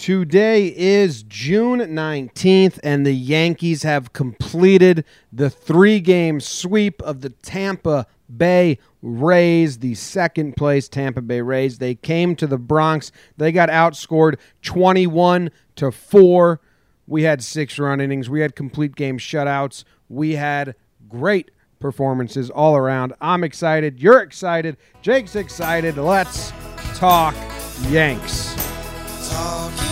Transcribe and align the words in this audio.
Today 0.00 0.68
is 0.74 1.24
June 1.24 1.80
19th, 1.80 2.80
and 2.82 3.04
the 3.04 3.12
Yankees 3.12 3.82
have 3.82 4.14
completed 4.14 5.04
the 5.30 5.50
three 5.50 6.00
game 6.00 6.40
sweep 6.40 7.02
of 7.02 7.20
the 7.20 7.28
Tampa 7.28 8.06
Bay 8.34 8.78
Rays, 9.02 9.80
the 9.80 9.94
second 9.94 10.56
place 10.56 10.88
Tampa 10.88 11.20
Bay 11.20 11.42
Rays. 11.42 11.76
They 11.76 11.94
came 11.96 12.34
to 12.36 12.46
the 12.46 12.56
Bronx. 12.56 13.12
They 13.36 13.52
got 13.52 13.68
outscored 13.68 14.38
21 14.62 15.50
to 15.76 15.90
4. 15.90 16.60
We 17.06 17.24
had 17.24 17.44
six 17.44 17.78
run 17.78 18.00
innings. 18.00 18.30
We 18.30 18.40
had 18.40 18.56
complete 18.56 18.96
game 18.96 19.18
shutouts. 19.18 19.84
We 20.08 20.36
had 20.36 20.76
great 21.10 21.50
performances 21.78 22.48
all 22.48 22.74
around. 22.74 23.12
I'm 23.20 23.44
excited. 23.44 24.00
You're 24.00 24.20
excited. 24.20 24.78
Jake's 25.02 25.36
excited. 25.36 25.98
Let's 25.98 26.54
talk 26.94 27.34
Yanks. 27.90 28.54
Talking 29.28 29.89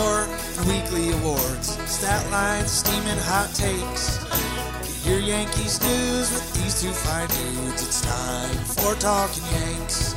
Galore 0.00 0.24
and 0.24 0.66
weekly 0.66 1.12
awards, 1.12 1.76
stat 1.86 2.24
lines, 2.30 2.70
steaming 2.70 3.20
hot 3.28 3.52
takes. 3.52 4.16
Get 4.80 5.10
your 5.10 5.20
Yankees 5.20 5.80
news 5.82 6.32
with 6.32 6.54
these 6.54 6.80
two 6.80 6.92
fine 6.92 7.28
dudes. 7.28 7.82
It's 7.82 8.00
time 8.00 8.56
for 8.64 8.94
Talking 8.94 9.44
Yanks. 9.52 10.14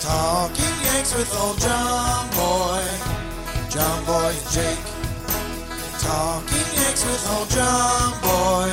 Talking 0.00 0.76
Yanks 0.86 1.12
with 1.16 1.30
old 1.42 1.58
John 1.58 2.30
Boy, 2.38 2.86
John 3.68 4.04
Boy 4.04 4.30
and 4.30 4.50
Jake. 4.54 4.86
Talking 5.98 6.68
Yanks 6.78 7.04
with 7.04 7.30
old 7.34 7.50
John 7.50 8.14
Boy, 8.22 8.70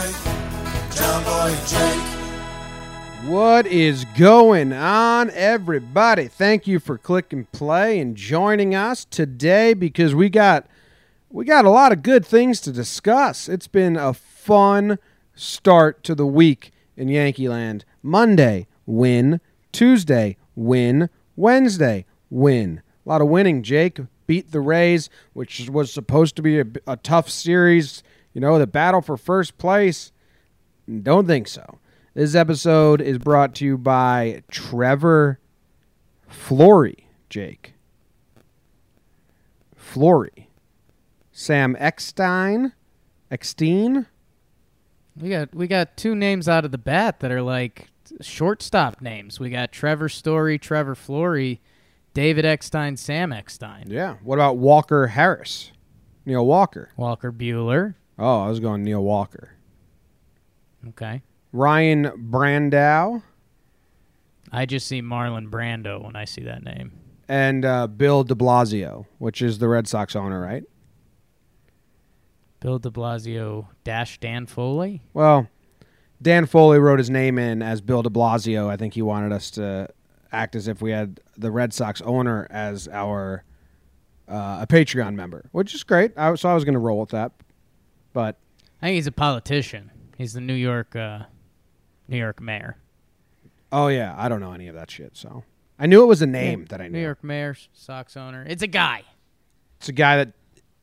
John 0.94 1.24
Boy 1.24 1.50
and 1.50 1.68
Jake. 1.68 2.17
What 3.28 3.68
is 3.68 4.06
going 4.18 4.72
on, 4.72 5.32
everybody? 5.32 6.30
Thank 6.30 6.66
you 6.66 6.80
for 6.80 6.98
clicking 6.98 7.44
play 7.52 8.00
and 8.00 8.16
joining 8.16 8.74
us 8.74 9.04
today 9.04 9.74
because 9.74 10.16
we 10.16 10.30
got 10.30 10.66
we 11.30 11.44
got 11.44 11.66
a 11.66 11.70
lot 11.70 11.92
of 11.92 12.04
good 12.04 12.26
things 12.26 12.62
to 12.62 12.72
discuss. 12.72 13.50
It's 13.50 13.68
been 13.68 13.98
a 13.98 14.14
fun 14.14 14.98
start 15.36 16.06
to 16.06 16.16
the 16.16 16.26
week 16.26 16.72
in 16.96 17.10
Yankee 17.10 17.50
Land. 17.50 17.84
Monday, 18.02 18.66
win. 18.86 19.42
Tuesday, 19.74 20.38
win. 20.56 21.10
Wednesday, 21.36 22.06
win. 22.30 22.82
A 23.06 23.10
lot 23.10 23.22
of 23.22 23.28
winning, 23.28 23.62
Jake. 23.62 24.00
Beat 24.26 24.54
the 24.54 24.62
Rays, 24.62 25.10
which 25.34 25.70
was 25.70 25.92
supposed 25.92 26.38
to 26.38 26.42
be 26.42 26.62
a, 26.62 26.66
a 26.88 26.96
tough 26.96 27.30
series. 27.30 28.04
You 28.34 28.40
know, 28.40 28.58
the 28.58 28.66
battle 28.66 29.02
for 29.02 29.18
first 29.18 29.58
place. 29.58 30.14
Don't 31.04 31.28
think 31.28 31.50
so. 31.50 31.80
This 32.18 32.34
episode 32.34 33.00
is 33.00 33.20
brought 33.20 33.54
to 33.58 33.66
you 33.66 33.78
by 33.78 34.42
Trevor 34.50 35.40
Flory, 36.28 37.08
Jake. 37.30 37.76
Flory. 39.76 40.50
Sam 41.32 41.76
Eckstein. 41.78 42.74
Eckstein. 43.30 44.08
We 45.16 45.30
got 45.30 45.54
we 45.54 45.68
got 45.68 45.96
two 45.96 46.16
names 46.16 46.50
out 46.50 46.66
of 46.66 46.72
the 46.72 46.80
bat 46.80 47.20
that 47.20 47.30
are 47.32 47.44
like 47.44 47.90
shortstop 48.20 49.00
names. 49.00 49.40
We 49.40 49.52
got 49.52 49.72
Trevor 49.72 50.10
Story, 50.10 50.58
Trevor 50.58 50.96
Flory, 50.96 51.62
David 52.16 52.46
Eckstein, 52.46 52.98
Sam 52.98 53.32
Eckstein, 53.32 53.92
Yeah. 53.92 54.16
What 54.24 54.40
about 54.40 54.58
Walker 54.58 55.06
Harris? 55.06 55.72
Neil 56.26 56.44
Walker. 56.48 56.90
Walker 56.98 57.32
Buehler. 57.32 57.94
Oh, 58.18 58.42
I 58.42 58.50
was 58.50 58.60
going 58.60 58.84
Neil 58.84 59.04
Walker. 59.04 59.52
Okay. 60.90 61.22
Ryan 61.58 62.12
Brandow 62.30 63.24
I 64.52 64.66
just 64.66 64.88
see 64.88 65.02
Marlon 65.02 65.50
Brando 65.50 66.02
when 66.04 66.16
I 66.16 66.26
see 66.26 66.44
that 66.44 66.64
name. 66.64 66.94
and 67.28 67.66
uh, 67.66 67.88
Bill 67.88 68.24
de 68.24 68.36
Blasio, 68.36 69.06
which 69.18 69.42
is 69.42 69.58
the 69.60 69.68
Red 69.68 69.88
Sox 69.88 70.16
owner, 70.16 70.40
right? 70.40 70.64
Bill 72.60 72.80
de 72.80 72.90
Blasio 72.90 73.68
dash 73.84 74.20
Dan 74.20 74.46
Foley. 74.46 75.02
Well, 75.14 75.48
Dan 76.22 76.46
Foley 76.46 76.80
wrote 76.80 77.00
his 77.00 77.10
name 77.10 77.38
in 77.38 77.62
as 77.62 77.82
Bill 77.82 78.02
de 78.04 78.10
Blasio. 78.10 78.70
I 78.70 78.78
think 78.78 78.94
he 78.94 79.02
wanted 79.02 79.32
us 79.32 79.52
to 79.52 79.90
act 80.32 80.56
as 80.56 80.68
if 80.68 80.82
we 80.82 80.92
had 80.92 81.20
the 81.38 81.52
Red 81.52 81.74
Sox 81.74 82.02
owner 82.02 82.48
as 82.50 82.88
our 82.88 83.44
uh, 84.28 84.60
a 84.62 84.68
Patreon 84.68 85.16
member, 85.16 85.50
which 85.52 85.74
is 85.74 85.84
great. 85.84 86.12
I, 86.18 86.36
so 86.36 86.50
I 86.50 86.54
was 86.54 86.64
going 86.64 86.74
to 86.74 86.80
roll 86.80 87.00
with 87.00 87.10
that, 87.10 87.32
but 88.14 88.38
I 88.82 88.88
think 88.88 88.96
he's 88.96 89.08
a 89.08 89.12
politician. 89.12 89.92
He's 90.18 90.34
the 90.34 90.42
New 90.42 90.54
York 90.54 90.96
uh, 90.96 91.24
New 92.08 92.18
York 92.18 92.42
mayor. 92.42 92.78
oh 93.72 93.88
yeah, 93.88 94.16
I 94.18 94.30
don't 94.30 94.40
know 94.40 94.54
any 94.54 94.68
of 94.68 94.76
that 94.76 94.90
shit. 94.90 95.16
So 95.18 95.44
I 95.80 95.86
knew 95.88 96.04
it 96.04 96.08
was 96.08 96.22
a 96.22 96.28
name 96.28 96.66
that 96.66 96.82
I 96.82 96.86
knew. 96.88 96.94
New 96.98 97.04
York 97.04 97.24
mayor, 97.24 97.56
Sox 97.74 98.16
owner. 98.18 98.46
It's 98.48 98.64
a 98.64 98.68
guy. 98.68 99.04
It's 99.80 99.90
a 99.90 99.94
guy 99.94 100.18
that 100.18 100.34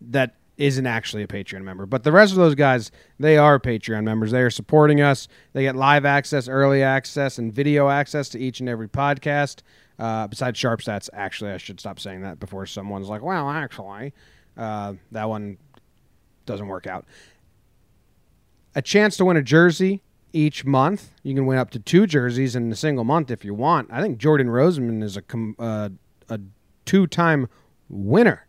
that 0.01 0.37
isn't 0.57 0.87
actually 0.87 1.25
a 1.25 1.27
Patreon 1.27 1.63
member, 1.63 1.85
but 1.85 2.05
the 2.05 2.13
rest 2.13 2.31
of 2.31 2.39
those 2.39 2.55
guys 2.55 2.93
they 3.19 3.37
are 3.37 3.59
Patreon 3.59 4.05
members. 4.05 4.31
They 4.31 4.43
are 4.43 4.51
supporting 4.51 5.01
us. 5.01 5.27
They 5.53 5.63
get 5.63 5.75
live 5.75 6.05
access, 6.05 6.47
early 6.47 6.83
access, 6.83 7.39
and 7.39 7.53
video 7.53 7.89
access 7.89 8.29
to 8.31 8.39
each 8.39 8.61
and 8.61 8.69
every 8.69 8.89
podcast. 8.89 9.63
Uh, 9.99 10.27
besides 10.29 10.59
Sharp 10.59 10.81
Stats, 10.81 11.09
actually, 11.13 11.51
I 11.53 11.57
should 11.57 11.81
stop 11.81 11.99
saying 11.99 12.23
that 12.23 12.39
before 12.39 12.67
someone's 12.67 13.09
like, 13.09 13.23
"Well, 13.23 13.49
actually, 13.51 14.13
uh, 14.57 14.95
that 15.11 15.29
one 15.29 15.57
doesn't 16.47 16.69
work 16.69 16.87
out." 16.87 17.05
A 18.77 18.83
chance 18.83 19.17
to 19.17 19.25
win 19.25 19.37
a 19.37 19.43
jersey 19.43 20.03
each 20.35 20.65
month. 20.65 21.13
You 21.23 21.35
can 21.35 21.47
win 21.47 21.59
up 21.59 21.71
to 21.71 21.79
two 21.79 22.07
jerseys 22.07 22.55
in 22.57 22.71
a 22.71 22.77
single 22.77 23.05
month 23.05 23.31
if 23.31 23.45
you 23.45 23.55
want. 23.55 23.89
I 23.91 24.03
think 24.03 24.19
Jordan 24.19 24.49
Roseman 24.49 25.03
is 25.03 25.17
a 25.17 25.23
uh, 25.63 25.89
a 26.29 26.41
two-time 26.85 27.49
winner. 27.89 28.47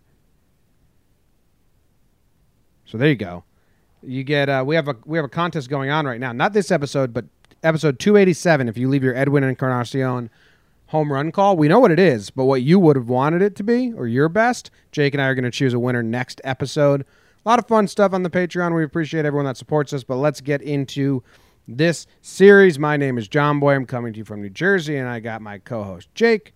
So 2.86 2.98
there 2.98 3.10
you 3.10 3.16
go. 3.16 3.44
You 4.04 4.24
get 4.24 4.50
uh, 4.50 4.64
we 4.66 4.76
have 4.76 4.88
a 4.88 4.96
we 5.06 5.18
have 5.18 5.26
a 5.26 5.30
contest 5.30 5.70
going 5.70 5.90
on 5.90 6.06
right 6.06 6.20
now. 6.20 6.32
Not 6.32 6.54
this 6.54 6.72
episode, 6.72 7.14
but 7.14 7.26
episode 7.64 8.00
287 8.00 8.68
if 8.68 8.78
you 8.78 8.90
leave 8.90 9.04
your 9.04 9.16
Edwin 9.16 9.44
Encarnacion 9.44 10.30
home 10.88 11.12
run 11.12 11.32
call. 11.32 11.58
We 11.58 11.68
know 11.68 11.80
what 11.80 11.92
it 11.92 12.00
is, 12.00 12.30
but 12.30 12.46
what 12.46 12.62
you 12.62 12.80
would 12.80 12.96
have 12.96 13.10
wanted 13.10 13.42
it 13.42 13.56
to 13.58 13.64
be 13.64 13.92
or 13.94 14.08
your 14.08 14.30
best, 14.30 14.70
Jake 14.92 15.14
and 15.14 15.22
I 15.22 15.28
are 15.28 15.36
going 15.36 15.44
to 15.44 15.52
choose 15.52 15.74
a 15.74 15.80
winner 15.80 16.04
next 16.04 16.42
episode. 16.44 17.02
A 17.46 17.50
lot 17.50 17.60
of 17.60 17.68
fun 17.68 17.88
stuff 17.88 18.14
on 18.14 18.24
the 18.24 18.30
Patreon. 18.30 18.76
We 18.76 18.84
appreciate 18.84 19.26
everyone 19.26 19.46
that 19.46 19.58
supports 19.58 19.94
us, 19.94 20.04
but 20.04 20.16
let's 20.16 20.42
get 20.42 20.62
into 20.62 21.24
this 21.68 22.06
series. 22.22 22.78
My 22.80 22.98
name 22.98 23.18
is 23.18 23.28
John 23.28 23.60
Boy. 23.60 23.74
I'm 23.76 23.86
coming 23.86 24.14
to 24.14 24.20
you 24.20 24.26
from 24.26 24.42
New 24.42 24.50
Jersey 24.50 24.98
and 24.98 25.08
I 25.08 25.20
got 25.20 25.42
my 25.42 25.58
co-host 25.58 26.10
Jake 26.16 26.54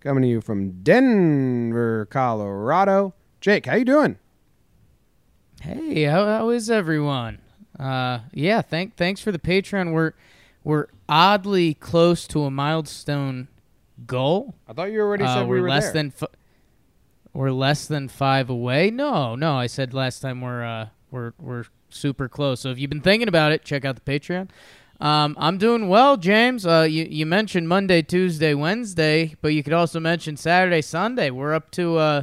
coming 0.00 0.22
to 0.22 0.28
you 0.28 0.40
from 0.40 0.82
Denver, 0.82 2.06
Colorado. 2.10 3.14
Jake, 3.40 3.66
how 3.66 3.76
you 3.76 3.84
doing? 3.84 4.18
Hey, 5.60 6.04
how, 6.04 6.24
how 6.24 6.48
is 6.50 6.70
everyone? 6.70 7.40
Uh, 7.78 8.20
yeah, 8.32 8.62
thank 8.62 8.96
thanks 8.96 9.20
for 9.20 9.30
the 9.32 9.38
Patreon. 9.38 9.92
We're 9.92 10.12
we're 10.64 10.86
oddly 11.08 11.74
close 11.74 12.26
to 12.28 12.42
a 12.42 12.50
milestone 12.50 13.48
goal. 14.06 14.54
I 14.68 14.72
thought 14.72 14.90
you 14.90 15.00
already 15.00 15.24
Uh, 15.24 15.34
said 15.34 15.42
we 15.42 15.56
we're 15.56 15.62
were 15.62 15.68
less 15.68 15.84
there. 15.84 15.92
than 15.94 16.12
f- 16.20 16.28
we're 17.32 17.52
less 17.52 17.86
than 17.86 18.08
five 18.08 18.50
away. 18.50 18.90
No, 18.90 19.34
no, 19.36 19.54
I 19.56 19.66
said 19.68 19.94
last 19.94 20.20
time 20.20 20.40
we're 20.40 20.64
uh 20.64 20.88
we're 21.10 21.32
we're 21.38 21.64
super 21.90 22.28
close. 22.28 22.60
So 22.60 22.70
if 22.70 22.78
you've 22.78 22.90
been 22.90 23.00
thinking 23.00 23.28
about 23.28 23.52
it, 23.52 23.64
check 23.64 23.84
out 23.84 23.94
the 23.94 24.00
Patreon. 24.12 24.48
Um, 25.00 25.36
I'm 25.38 25.58
doing 25.58 25.88
well, 25.88 26.16
James. 26.16 26.66
Uh, 26.66 26.86
you 26.88 27.06
you 27.08 27.24
mentioned 27.24 27.68
Monday, 27.68 28.02
Tuesday, 28.02 28.52
Wednesday, 28.54 29.36
but 29.40 29.48
you 29.48 29.62
could 29.62 29.72
also 29.72 30.00
mention 30.00 30.36
Saturday, 30.36 30.82
Sunday. 30.82 31.30
We're 31.30 31.54
up 31.54 31.70
to 31.72 31.96
uh 31.98 32.22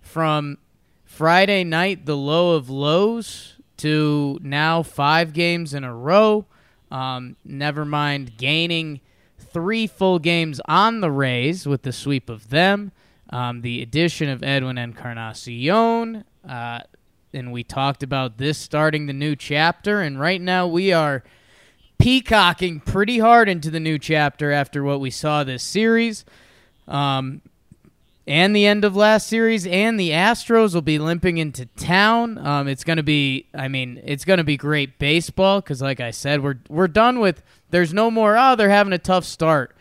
from 0.00 0.58
Friday 1.04 1.64
night, 1.64 2.06
the 2.06 2.16
low 2.16 2.54
of 2.54 2.70
lows, 2.70 3.56
to 3.78 4.38
now 4.42 4.82
five 4.82 5.32
games 5.32 5.74
in 5.74 5.84
a 5.84 5.94
row. 5.94 6.46
Um, 6.90 7.36
never 7.44 7.84
mind 7.84 8.36
gaining 8.36 9.00
three 9.38 9.86
full 9.86 10.18
games 10.18 10.60
on 10.66 11.00
the 11.00 11.10
Rays 11.10 11.66
with 11.66 11.82
the 11.82 11.92
sweep 11.92 12.30
of 12.30 12.50
them. 12.50 12.92
Um, 13.30 13.62
the 13.62 13.82
addition 13.82 14.28
of 14.28 14.42
Edwin 14.42 14.78
Encarnacion. 14.78 16.24
Uh, 16.48 16.80
and 17.32 17.52
we 17.52 17.62
talked 17.62 18.02
about 18.02 18.38
this 18.38 18.58
starting 18.58 19.06
the 19.06 19.12
new 19.12 19.36
chapter. 19.36 20.00
And 20.00 20.18
right 20.18 20.40
now 20.40 20.66
we 20.66 20.92
are 20.92 21.22
peacocking 21.98 22.80
pretty 22.80 23.18
hard 23.18 23.48
into 23.48 23.70
the 23.70 23.80
new 23.80 23.98
chapter 23.98 24.52
after 24.52 24.82
what 24.82 25.00
we 25.00 25.10
saw 25.10 25.44
this 25.44 25.62
series. 25.62 26.24
Um, 26.88 27.42
and 28.26 28.56
the 28.56 28.66
end 28.66 28.84
of 28.84 28.96
last 28.96 29.28
series, 29.28 29.66
and 29.68 30.00
the 30.00 30.10
Astros 30.10 30.74
will 30.74 30.82
be 30.82 30.98
limping 30.98 31.38
into 31.38 31.66
town. 31.66 32.38
Um, 32.38 32.66
it's 32.66 32.82
going 32.82 32.96
to 32.96 33.04
be, 33.04 33.46
I 33.54 33.68
mean, 33.68 34.00
it's 34.04 34.24
going 34.24 34.38
to 34.38 34.44
be 34.44 34.56
great 34.56 34.98
baseball 34.98 35.60
because, 35.60 35.80
like 35.80 36.00
I 36.00 36.10
said, 36.10 36.42
we're 36.42 36.58
we're 36.68 36.88
done 36.88 37.20
with. 37.20 37.44
There's 37.70 37.94
no 37.94 38.10
more. 38.10 38.36
Oh, 38.36 38.56
they're 38.56 38.70
having 38.70 38.92
a 38.92 38.98
tough 38.98 39.24
start. 39.24 39.75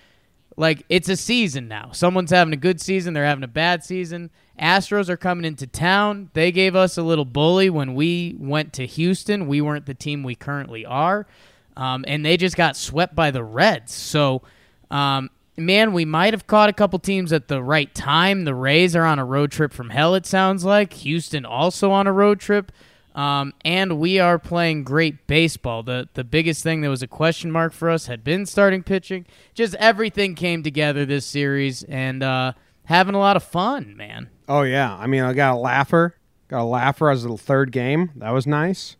Like 0.58 0.86
it's 0.90 1.10
a 1.10 1.18
season 1.18 1.68
now. 1.68 1.90
Someone's 1.92 2.32
having 2.32 2.54
a 2.54 2.58
good 2.58 2.80
season. 2.80 3.14
They're 3.14 3.26
having 3.26 3.44
a 3.44 3.48
bad 3.48 3.84
season. 3.84 4.30
Astros 4.60 5.10
are 5.10 5.18
coming 5.18 5.44
into 5.44 5.68
town. 5.68 6.30
They 6.34 6.52
gave 6.52 6.76
us 6.76 6.98
a 6.98 7.04
little 7.04 7.26
bully 7.26 7.70
when 7.70 7.94
we 7.94 8.36
went 8.40 8.72
to 8.74 8.86
Houston. 8.86 9.48
We 9.48 9.60
weren't 9.60 9.86
the 9.86 9.94
team 9.94 10.24
we 10.24 10.36
currently 10.36 10.86
are, 10.86 11.28
um, 11.76 12.06
and 12.08 12.26
they 12.26 12.38
just 12.38 12.56
got 12.56 12.78
swept 12.78 13.16
by 13.16 13.32
the 13.32 13.44
Reds. 13.44 13.94
So 13.94 14.44
Um, 14.92 15.30
man, 15.58 15.94
we 15.94 16.06
might 16.06 16.34
have 16.34 16.48
caught 16.48 16.70
a 16.70 16.74
couple 16.74 17.00
teams 17.00 17.34
at 17.34 17.48
the 17.48 17.62
right 17.62 17.94
time. 17.96 18.46
The 18.46 18.54
Rays 18.54 18.96
are 18.96 19.04
on 19.04 19.20
a 19.20 19.26
road 19.26 19.52
trip 19.52 19.74
from 19.74 19.90
hell, 19.90 20.16
it 20.16 20.26
sounds 20.26 20.64
like. 20.64 20.94
Houston 20.94 21.44
also 21.46 21.92
on 21.92 22.08
a 22.08 22.14
road 22.14 22.40
trip. 22.40 22.72
Um, 23.16 23.54
and 23.64 23.98
we 23.98 24.20
are 24.20 24.38
playing 24.38 24.84
great 24.84 25.26
baseball. 25.26 25.84
The 25.84 26.10
the 26.16 26.24
biggest 26.26 26.64
thing 26.64 26.82
that 26.82 26.90
was 26.90 27.02
a 27.02 27.08
question 27.08 27.50
mark 27.50 27.72
for 27.74 27.90
us 27.90 28.08
had 28.08 28.24
been 28.24 28.46
starting 28.46 28.84
pitching. 28.84 29.26
Just 29.54 29.74
everything 29.76 30.36
came 30.36 30.62
together 30.64 31.06
this 31.06 31.26
series 31.26 31.84
and 31.84 32.22
uh, 32.22 32.52
having 32.84 33.16
a 33.16 33.20
lot 33.20 33.38
of 33.38 33.44
fun, 33.44 33.96
man. 33.96 34.30
Oh 34.50 34.64
yeah, 34.64 34.94
I 34.96 35.08
mean 35.08 35.24
I 35.24 35.32
got 35.32 35.54
a 35.56 35.58
laugher, 35.58 36.18
got 36.50 36.64
a 36.64 36.66
laugher 36.66 37.10
as 37.10 37.24
the 37.24 37.38
third 37.38 37.72
game. 37.72 38.12
That 38.18 38.32
was 38.32 38.46
nice. 38.46 38.98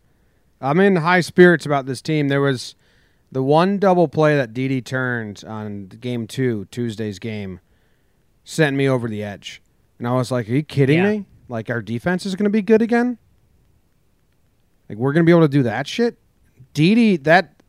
I'm 0.62 0.80
in 0.80 0.96
high 0.96 1.20
spirits 1.20 1.66
about 1.66 1.86
this 1.86 2.02
team. 2.02 2.30
There 2.30 2.40
was 2.42 2.76
the 3.34 3.44
one 3.44 3.78
double 3.80 4.08
play 4.08 4.38
that 4.38 4.54
Didi 4.54 4.82
turned 4.82 5.44
on 5.46 5.88
game 5.88 6.26
two, 6.26 6.66
Tuesday's 6.72 7.20
game, 7.20 7.60
sent 8.46 8.78
me 8.78 8.88
over 8.88 9.10
the 9.10 9.22
edge, 9.24 9.62
and 10.00 10.08
I 10.08 10.14
was 10.14 10.32
like, 10.32 10.48
"Are 10.50 10.54
you 10.54 10.64
kidding 10.64 11.00
Yeah. 11.00 11.12
me? 11.12 11.26
Like 11.50 11.70
our 11.70 11.82
defense 11.82 12.26
is 12.26 12.36
going 12.36 12.46
to 12.46 12.50
be 12.50 12.62
good 12.62 12.82
again? 12.82 13.18
Like 14.90 14.98
we're 14.98 15.14
going 15.14 15.26
to 15.26 15.30
be 15.30 15.32
able 15.32 15.42
to 15.44 15.48
do 15.48 15.64
that 15.64 15.88
shit?" 15.88 16.18
Didi, 16.74 17.18
that 17.18 17.62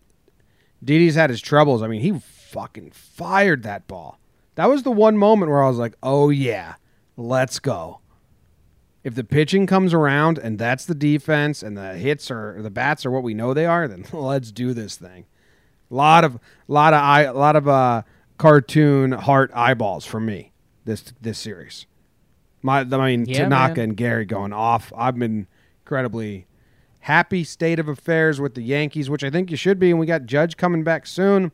Didi's 0.82 1.14
had 1.14 1.30
his 1.30 1.40
troubles. 1.40 1.82
I 1.82 1.88
mean, 1.88 2.00
he 2.00 2.18
fucking 2.18 2.90
fired 2.92 3.62
that 3.64 3.86
ball. 3.86 4.18
That 4.56 4.68
was 4.68 4.82
the 4.82 4.90
one 4.90 5.16
moment 5.18 5.50
where 5.50 5.62
I 5.62 5.68
was 5.68 5.78
like, 5.78 5.94
"Oh 6.02 6.30
yeah, 6.30 6.74
let's 7.16 7.58
go." 7.58 8.00
If 9.04 9.14
the 9.14 9.22
pitching 9.24 9.66
comes 9.68 9.94
around 9.94 10.38
and 10.38 10.58
that's 10.58 10.84
the 10.84 10.94
defense 10.94 11.62
and 11.62 11.76
the 11.76 11.94
hits 11.94 12.28
are 12.30 12.58
or 12.58 12.62
the 12.62 12.70
bats 12.70 13.06
are 13.06 13.10
what 13.10 13.22
we 13.22 13.34
know 13.34 13.54
they 13.54 13.66
are, 13.66 13.86
then 13.86 14.04
let's 14.12 14.50
do 14.50 14.72
this 14.74 14.96
thing. 14.96 15.26
A 15.90 15.94
lot 15.94 16.24
of 16.24 16.38
lot 16.66 16.92
of 16.92 17.00
eye, 17.00 17.22
a 17.22 17.32
lot 17.32 17.54
of 17.54 17.68
uh, 17.68 18.02
cartoon 18.38 19.12
heart 19.12 19.50
eyeballs 19.54 20.04
from 20.04 20.26
me 20.26 20.52
this 20.84 21.12
this 21.20 21.38
series. 21.38 21.86
My 22.62 22.80
I 22.80 22.84
mean 22.84 23.26
Yeah, 23.26 23.44
Tanaka 23.44 23.76
man. 23.80 23.90
and 23.90 23.96
Gary 23.96 24.24
going 24.24 24.52
off. 24.52 24.92
I've 24.96 25.16
been 25.16 25.46
incredibly 25.82 26.46
happy 27.06 27.44
state 27.44 27.78
of 27.78 27.86
affairs 27.86 28.40
with 28.40 28.54
the 28.56 28.62
Yankees, 28.62 29.08
which 29.08 29.22
I 29.22 29.30
think 29.30 29.48
you 29.52 29.56
should 29.56 29.78
be. 29.78 29.90
And 29.90 30.00
we 30.00 30.06
got 30.06 30.26
Judge 30.26 30.56
coming 30.56 30.82
back 30.82 31.06
soon. 31.06 31.52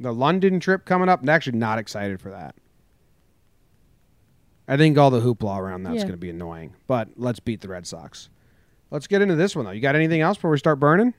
The 0.00 0.12
London 0.12 0.58
trip 0.58 0.84
coming 0.84 1.08
up. 1.08 1.22
I'm 1.22 1.28
actually 1.28 1.58
not 1.58 1.78
excited 1.78 2.20
for 2.20 2.30
that. 2.30 2.56
I 4.66 4.76
think 4.76 4.98
all 4.98 5.10
the 5.10 5.20
hoopla 5.20 5.58
around 5.58 5.84
that's 5.84 5.96
Yeah. 5.96 6.02
going 6.02 6.12
to 6.12 6.16
be 6.18 6.30
annoying. 6.30 6.74
But 6.88 7.10
let's 7.16 7.38
beat 7.38 7.60
the 7.60 7.68
Red 7.68 7.86
Sox. 7.86 8.30
Let's 8.90 9.06
get 9.06 9.22
into 9.22 9.36
this 9.36 9.54
one 9.54 9.64
though. 9.64 9.70
You 9.70 9.80
got 9.80 9.94
anything 9.94 10.22
else 10.22 10.36
before 10.38 10.50
we 10.50 10.58
start 10.58 10.80
burning? 10.80 11.14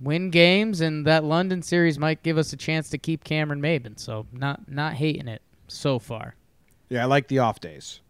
Win 0.00 0.30
games, 0.30 0.80
and 0.80 1.06
that 1.06 1.24
London 1.24 1.60
series 1.62 1.98
might 1.98 2.22
give 2.22 2.38
us 2.38 2.52
a 2.52 2.56
chance 2.56 2.88
to 2.90 2.98
keep 2.98 3.24
Cameron 3.24 3.60
Maybin. 3.60 3.98
So 3.98 4.26
not 4.32 4.68
not 4.70 4.94
hating 4.94 5.28
it 5.28 5.42
so 5.68 5.98
far. 5.98 6.34
Yeah, 6.88 7.02
I 7.02 7.04
like 7.04 7.28
the 7.28 7.38
off 7.40 7.60
days. 7.60 8.00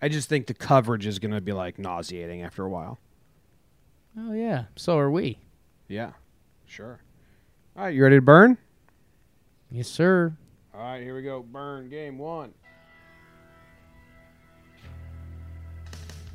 I 0.00 0.08
just 0.08 0.28
think 0.28 0.46
the 0.46 0.54
coverage 0.54 1.04
is 1.06 1.18
going 1.18 1.32
to 1.34 1.40
be 1.40 1.52
like 1.52 1.78
nauseating 1.78 2.42
after 2.42 2.64
a 2.64 2.70
while. 2.70 2.98
Oh 4.18 4.32
yeah, 4.32 4.64
so 4.76 4.98
are 4.98 5.10
we. 5.10 5.38
Yeah, 5.88 6.12
sure. 6.66 7.00
All 7.76 7.84
right, 7.84 7.94
you 7.94 8.02
ready 8.02 8.16
to 8.16 8.22
burn? 8.22 8.58
Yes, 9.70 9.88
sir. 9.88 10.32
All 10.74 10.80
right, 10.80 11.02
here 11.02 11.14
we 11.14 11.22
go. 11.22 11.42
Burn 11.42 11.88
game 11.88 12.18
one. 12.18 12.52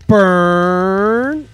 Burn. 0.08 1.48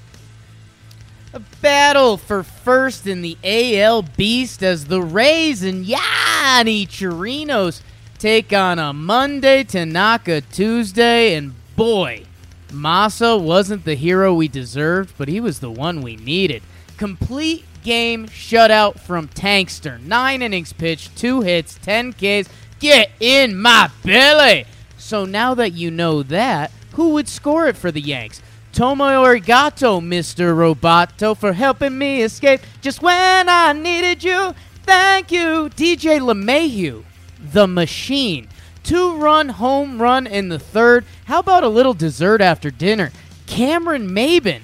A 1.33 1.39
battle 1.61 2.17
for 2.17 2.43
first 2.43 3.07
in 3.07 3.21
the 3.21 3.37
AL 3.43 4.01
Beast 4.01 4.61
as 4.61 4.85
the 4.85 5.01
Rays 5.01 5.63
and 5.63 5.85
Yonny 5.85 6.85
Chirinos 6.85 7.81
take 8.19 8.51
on 8.51 8.77
a 8.77 8.93
Monday 8.93 9.63
Tanaka 9.63 10.41
Tuesday, 10.41 11.33
and 11.33 11.53
boy, 11.75 12.25
Masa 12.71 13.39
wasn't 13.39 13.85
the 13.85 13.95
hero 13.95 14.33
we 14.33 14.47
deserved, 14.47 15.13
but 15.17 15.27
he 15.27 15.39
was 15.39 15.59
the 15.59 15.71
one 15.71 16.01
we 16.01 16.15
needed. 16.15 16.63
Complete 16.97 17.65
game 17.83 18.27
shutout 18.27 18.99
from 18.99 19.27
Tankster. 19.27 19.99
Nine 19.99 20.41
innings 20.41 20.73
pitched, 20.73 21.15
two 21.17 21.41
hits, 21.41 21.77
10 21.81 22.13
Ks. 22.13 22.49
Get 22.79 23.11
in 23.19 23.59
my 23.59 23.89
belly! 24.03 24.65
So 24.97 25.25
now 25.25 25.53
that 25.55 25.73
you 25.73 25.91
know 25.91 26.23
that, 26.23 26.71
who 26.93 27.09
would 27.09 27.27
score 27.27 27.67
it 27.67 27.77
for 27.77 27.91
the 27.91 28.01
Yanks? 28.01 28.41
Tomo 28.73 29.05
arigato, 29.05 29.99
Mr. 29.99 30.55
Roboto, 30.55 31.35
for 31.35 31.53
helping 31.53 31.97
me 31.97 32.21
escape 32.21 32.61
just 32.81 33.01
when 33.01 33.49
I 33.49 33.73
needed 33.73 34.23
you. 34.23 34.55
Thank 34.83 35.31
you, 35.31 35.69
DJ 35.75 36.19
LeMahieu, 36.19 37.03
the 37.39 37.67
machine. 37.67 38.47
Two 38.83 39.15
run 39.17 39.49
home 39.49 40.01
run 40.01 40.25
in 40.27 40.49
the 40.49 40.59
third. 40.59 41.05
How 41.25 41.39
about 41.39 41.63
a 41.63 41.69
little 41.69 41.93
dessert 41.93 42.41
after 42.41 42.71
dinner? 42.71 43.11
Cameron 43.45 44.09
Maybin. 44.09 44.61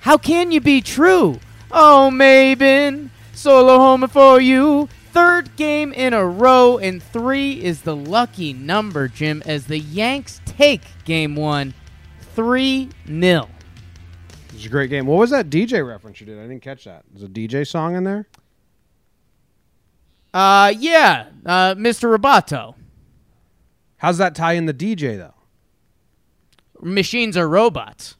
How 0.00 0.16
can 0.16 0.50
you 0.50 0.60
be 0.60 0.80
true? 0.80 1.38
Oh, 1.70 2.10
Maybin. 2.12 3.10
Solo 3.32 3.78
homer 3.78 4.08
for 4.08 4.40
you. 4.40 4.88
Third 5.12 5.56
game 5.56 5.92
in 5.92 6.14
a 6.14 6.24
row, 6.24 6.78
and 6.78 7.02
three 7.02 7.62
is 7.62 7.82
the 7.82 7.96
lucky 7.96 8.52
number, 8.52 9.08
Jim, 9.08 9.42
as 9.44 9.66
the 9.66 9.78
Yanks 9.78 10.40
take 10.44 10.82
game 11.04 11.34
one 11.34 11.74
3 12.34 12.88
0. 13.06 13.48
It 14.48 14.52
was 14.54 14.66
a 14.66 14.68
great 14.68 14.90
game. 14.90 15.06
What 15.06 15.18
was 15.18 15.30
that 15.30 15.50
DJ 15.50 15.86
reference 15.86 16.20
you 16.20 16.26
did? 16.26 16.38
I 16.38 16.42
didn't 16.42 16.62
catch 16.62 16.84
that. 16.84 17.04
There's 17.10 17.24
a 17.24 17.28
DJ 17.28 17.66
song 17.66 17.96
in 17.96 18.04
there. 18.04 18.26
Uh, 20.32 20.72
yeah, 20.78 21.26
uh, 21.44 21.74
Mr. 21.74 22.16
Roboto. 22.16 22.74
How's 24.00 24.18
that 24.18 24.34
tie 24.34 24.54
in 24.54 24.66
the 24.66 24.74
DJ 24.74 25.16
though? 25.16 25.34
Machines 26.82 27.36
are 27.36 27.48
robots. 27.48 28.16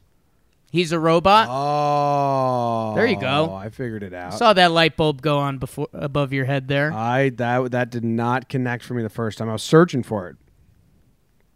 He's 0.71 0.91
a 0.93 0.99
robot. 0.99 1.47
Oh, 1.49 2.93
There 2.95 3.05
you 3.05 3.19
go. 3.19 3.53
I 3.53 3.69
figured 3.69 4.03
it 4.03 4.13
out. 4.13 4.33
I 4.33 4.35
Saw 4.37 4.53
that 4.53 4.71
light 4.71 4.95
bulb 4.95 5.21
go 5.21 5.37
on 5.39 5.57
before 5.57 5.87
above 5.91 6.31
your 6.31 6.45
head 6.45 6.67
there. 6.69 6.93
I 6.93 7.29
that 7.31 7.71
that 7.71 7.89
did 7.89 8.05
not 8.05 8.47
connect 8.47 8.83
for 8.85 8.93
me 8.93 9.03
the 9.03 9.09
first 9.09 9.37
time. 9.37 9.49
I 9.49 9.53
was 9.53 9.63
searching 9.63 10.01
for 10.03 10.29
it. 10.29 10.37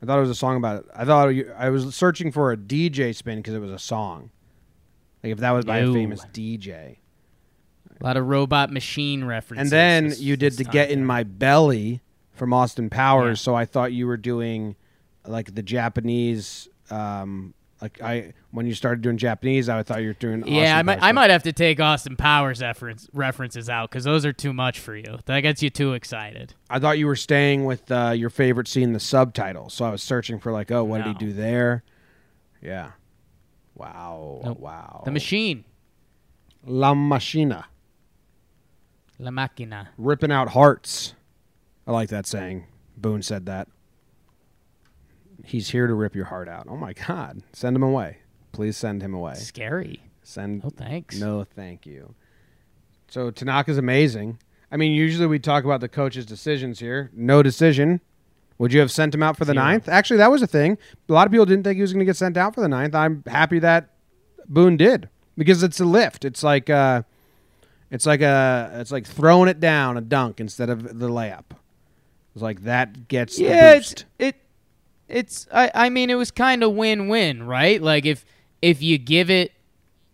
I 0.02 0.06
thought 0.06 0.18
it 0.18 0.22
was 0.22 0.30
a 0.30 0.36
song 0.36 0.58
about 0.58 0.84
it. 0.84 0.86
I 0.94 1.06
thought 1.06 1.28
you, 1.30 1.54
I 1.58 1.70
was 1.70 1.96
searching 1.96 2.32
for 2.32 2.52
a 2.52 2.58
DJ 2.58 3.16
spin 3.16 3.38
because 3.40 3.54
it 3.54 3.60
was 3.60 3.72
a 3.72 3.80
song. 3.80 4.32
Like 5.24 5.32
if 5.32 5.40
that 5.40 5.52
was 5.52 5.64
by 5.66 5.82
No. 5.82 5.92
a 5.92 5.94
famous 5.94 6.26
DJ. 6.34 6.98
A 8.00 8.04
lot 8.04 8.18
of 8.18 8.28
robot 8.28 8.72
machine 8.72 9.24
references. 9.24 9.62
And 9.62 9.72
then 9.72 10.10
this- 10.10 10.20
you 10.20 10.36
did 10.36 10.58
to 10.58 10.64
get 10.66 10.90
in 10.92 11.06
my 11.06 11.24
belly 11.24 12.02
from 12.36 12.54
Austin 12.54 12.90
Powers. 12.90 13.40
Yeah. 13.40 13.44
So 13.44 13.56
I 13.56 13.66
thought 13.66 13.94
you 13.94 14.08
were 14.08 14.18
doing 14.18 14.76
like 15.26 15.56
the 15.56 15.64
Japanese. 15.64 16.68
Um, 16.90 17.54
like 17.82 18.02
I 18.02 18.34
when 18.52 18.66
you 18.66 18.74
started 18.74 19.02
doing 19.02 19.18
Japanese, 19.18 19.68
I 19.68 19.84
thought 19.84 20.02
you 20.02 20.08
were 20.08 20.14
doing. 20.14 20.48
Yeah, 20.48 20.78
I 20.78 20.84
might, 20.84 21.00
I 21.02 21.12
might 21.12 21.30
have 21.30 21.44
to 21.44 21.52
take 21.52 21.80
Austin 21.80 22.16
Powers 22.16 22.62
reference, 22.62 23.10
references 23.14 23.70
out 23.70 23.90
because 23.90 24.06
those 24.06 24.26
are 24.26 24.34
too 24.34 24.54
much 24.54 24.80
for 24.80 24.96
you. 24.96 25.20
That 25.26 25.42
gets 25.42 25.62
you 25.62 25.70
too 25.70 25.94
excited. 25.94 26.54
I 26.70 26.80
thought 26.80 26.98
you 26.98 27.08
were 27.08 27.18
staying 27.18 27.66
with 27.66 27.92
uh, 27.92 28.14
your 28.16 28.30
favorite 28.30 28.68
scene, 28.68 28.94
the 28.94 29.00
subtitles. 29.00 29.74
So 29.74 29.86
I 29.86 29.90
was 29.90 30.02
searching 30.02 30.40
for 30.40 30.52
like, 30.52 30.72
oh, 30.72 30.84
what 30.84 31.04
did 31.04 31.08
he 31.08 31.14
do 31.26 31.34
there? 31.34 31.84
Yeah. 32.62 32.92
Wow. 33.76 34.42
Nope. 34.44 34.60
Wow. 34.60 35.02
The 35.04 35.12
machine, 35.12 35.66
La 36.66 36.94
Machina. 36.94 37.66
La 39.20 39.32
Máquina. 39.32 39.88
Ripping 39.98 40.32
out 40.32 40.50
hearts. 40.50 41.15
I 41.88 41.92
like 41.92 42.10
that 42.10 42.26
saying. 42.26 42.66
Boone 42.98 43.22
said 43.22 43.46
that. 43.46 43.68
He's 45.44 45.70
here 45.70 45.86
to 45.88 45.94
rip 45.94 46.16
your 46.16 46.26
heart 46.26 46.50
out. 46.50 46.66
Oh 46.70 46.78
my 46.78 46.94
God. 46.94 47.44
Send 47.54 47.76
him 47.76 47.84
away. 47.84 48.18
Please 48.52 48.78
send 48.78 49.02
him 49.04 49.14
away. 49.14 49.36
Scary. 49.36 50.02
Send. 50.24 50.62
Oh, 50.66 50.70
thanks. 50.70 51.20
No, 51.20 51.44
thank 51.44 51.86
you. 51.86 52.16
So 53.08 53.30
Tanaka's 53.30 53.78
amazing. 53.78 54.40
I 54.72 54.78
mean, 54.78 54.94
usually 54.94 55.28
we 55.28 55.38
talk 55.40 55.64
about 55.64 55.82
the 55.82 55.88
coach's 55.90 56.26
decisions 56.26 56.80
here. 56.80 57.12
No 57.14 57.44
decision. 57.44 58.02
Would 58.58 58.74
you 58.74 58.80
have 58.80 58.92
sent 58.92 59.14
him 59.14 59.22
out 59.22 59.38
for 59.38 59.46
the 59.46 59.54
Zero. 59.54 59.66
ninth? 59.66 59.88
Actually, 59.90 60.18
that 60.18 60.32
was 60.32 60.42
a 60.42 60.48
thing. 60.48 60.78
A 61.10 61.14
lot 61.14 61.28
of 61.28 61.32
people 61.32 61.46
didn't 61.46 61.64
think 61.66 61.76
he 61.76 61.82
was 61.82 61.92
going 61.94 62.00
to 62.00 62.06
get 62.06 62.16
sent 62.16 62.38
out 62.38 62.56
for 62.56 62.62
the 62.62 62.70
ninth. 62.70 62.96
I'm 62.96 63.22
happy 63.28 63.60
that 63.60 63.90
Boone 64.48 64.78
did 64.78 65.10
because 65.38 65.62
it's 65.62 65.80
a 65.80 65.86
lift. 65.86 66.24
It's 66.26 66.42
like 66.42 66.70
uh, 66.70 67.04
it's 67.92 68.06
like 68.06 68.22
a 68.22 68.72
it's 68.76 68.92
like 68.92 69.06
throwing 69.06 69.50
it 69.50 69.60
down 69.60 69.98
a 69.98 70.02
dunk 70.02 70.40
instead 70.40 70.70
of 70.70 71.00
the 71.00 71.10
layup. 71.10 71.44
It's 72.36 72.44
like 72.44 72.64
that 72.66 73.08
gets 73.08 73.40
Yeah, 73.40 73.72
the 73.72 73.78
it's 73.78 73.90
boost. 73.94 74.06
it. 74.20 74.36
It's 75.08 75.48
I. 75.54 75.72
I 75.74 75.90
mean, 75.90 76.10
it 76.10 76.16
was 76.16 76.32
kind 76.32 76.64
of 76.64 76.74
win-win, 76.74 77.44
right? 77.44 77.82
Like 77.82 78.06
if 78.06 78.26
if 78.62 78.82
you 78.82 78.98
give 78.98 79.30
it. 79.30 79.52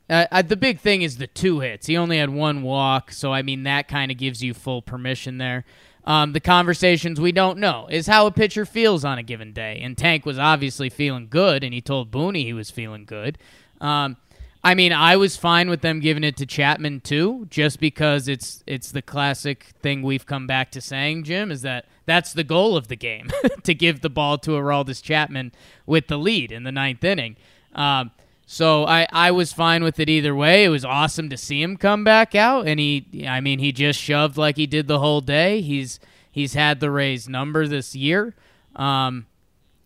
Uh, 0.09 0.25
uh, 0.29 0.41
the 0.41 0.57
big 0.57 0.77
thing 0.79 1.03
is 1.03 1.17
the 1.17 1.27
two 1.27 1.61
hits. 1.61 1.87
He 1.87 1.95
only 1.95 2.17
had 2.17 2.29
one 2.29 2.63
walk, 2.63 3.13
so 3.13 3.31
I 3.31 3.41
mean 3.43 3.63
that 3.63 3.87
kind 3.87 4.11
of 4.11 4.17
gives 4.17 4.43
you 4.43 4.53
full 4.53 4.81
permission 4.81 5.37
there. 5.37 5.63
Um, 6.03 6.33
the 6.33 6.41
conversations 6.41 7.21
we 7.21 7.31
don't 7.31 7.59
know 7.59 7.87
is 7.89 8.07
how 8.07 8.27
a 8.27 8.31
pitcher 8.31 8.65
feels 8.65 9.05
on 9.05 9.17
a 9.17 9.23
given 9.23 9.53
day, 9.53 9.79
and 9.81 9.97
Tank 9.97 10.25
was 10.25 10.37
obviously 10.37 10.89
feeling 10.89 11.27
good, 11.29 11.63
and 11.63 11.73
he 11.73 11.79
told 11.79 12.11
Booney 12.11 12.43
he 12.43 12.51
was 12.51 12.69
feeling 12.69 13.05
good. 13.05 13.37
Um, 13.79 14.17
I 14.63 14.75
mean, 14.75 14.93
I 14.93 15.15
was 15.17 15.37
fine 15.37 15.69
with 15.69 15.81
them 15.81 15.99
giving 15.99 16.23
it 16.23 16.37
to 16.37 16.45
Chapman 16.45 17.01
too, 17.01 17.47
just 17.49 17.79
because 17.79 18.27
it's 18.27 18.63
it's 18.67 18.91
the 18.91 19.01
classic 19.01 19.67
thing 19.81 20.03
we've 20.03 20.25
come 20.25 20.45
back 20.45 20.71
to 20.71 20.81
saying, 20.81 21.23
Jim, 21.23 21.49
is 21.49 21.63
that 21.63 21.85
that's 22.05 22.31
the 22.33 22.43
goal 22.43 22.77
of 22.77 22.87
the 22.87 22.95
game 22.95 23.31
to 23.63 23.73
give 23.73 24.01
the 24.01 24.09
ball 24.09 24.37
to 24.39 24.51
Aroldis 24.51 25.01
Chapman 25.01 25.51
with 25.87 26.07
the 26.07 26.17
lead 26.17 26.51
in 26.51 26.63
the 26.63 26.71
ninth 26.71 27.03
inning. 27.03 27.37
Um, 27.73 28.11
so 28.45 28.85
I, 28.85 29.07
I 29.11 29.31
was 29.31 29.51
fine 29.53 29.83
with 29.83 29.99
it 29.99 30.09
either 30.09 30.35
way. 30.35 30.65
It 30.65 30.69
was 30.69 30.85
awesome 30.85 31.29
to 31.29 31.37
see 31.37 31.61
him 31.61 31.77
come 31.77 32.03
back 32.03 32.35
out, 32.35 32.67
and 32.67 32.79
he 32.79 33.25
I 33.27 33.41
mean 33.41 33.57
he 33.57 33.71
just 33.71 33.99
shoved 33.99 34.37
like 34.37 34.57
he 34.57 34.67
did 34.67 34.87
the 34.87 34.99
whole 34.99 35.21
day. 35.21 35.61
He's 35.61 35.99
he's 36.29 36.53
had 36.53 36.79
the 36.79 36.91
Rays 36.91 37.27
number 37.27 37.67
this 37.67 37.95
year, 37.95 38.35
um, 38.75 39.25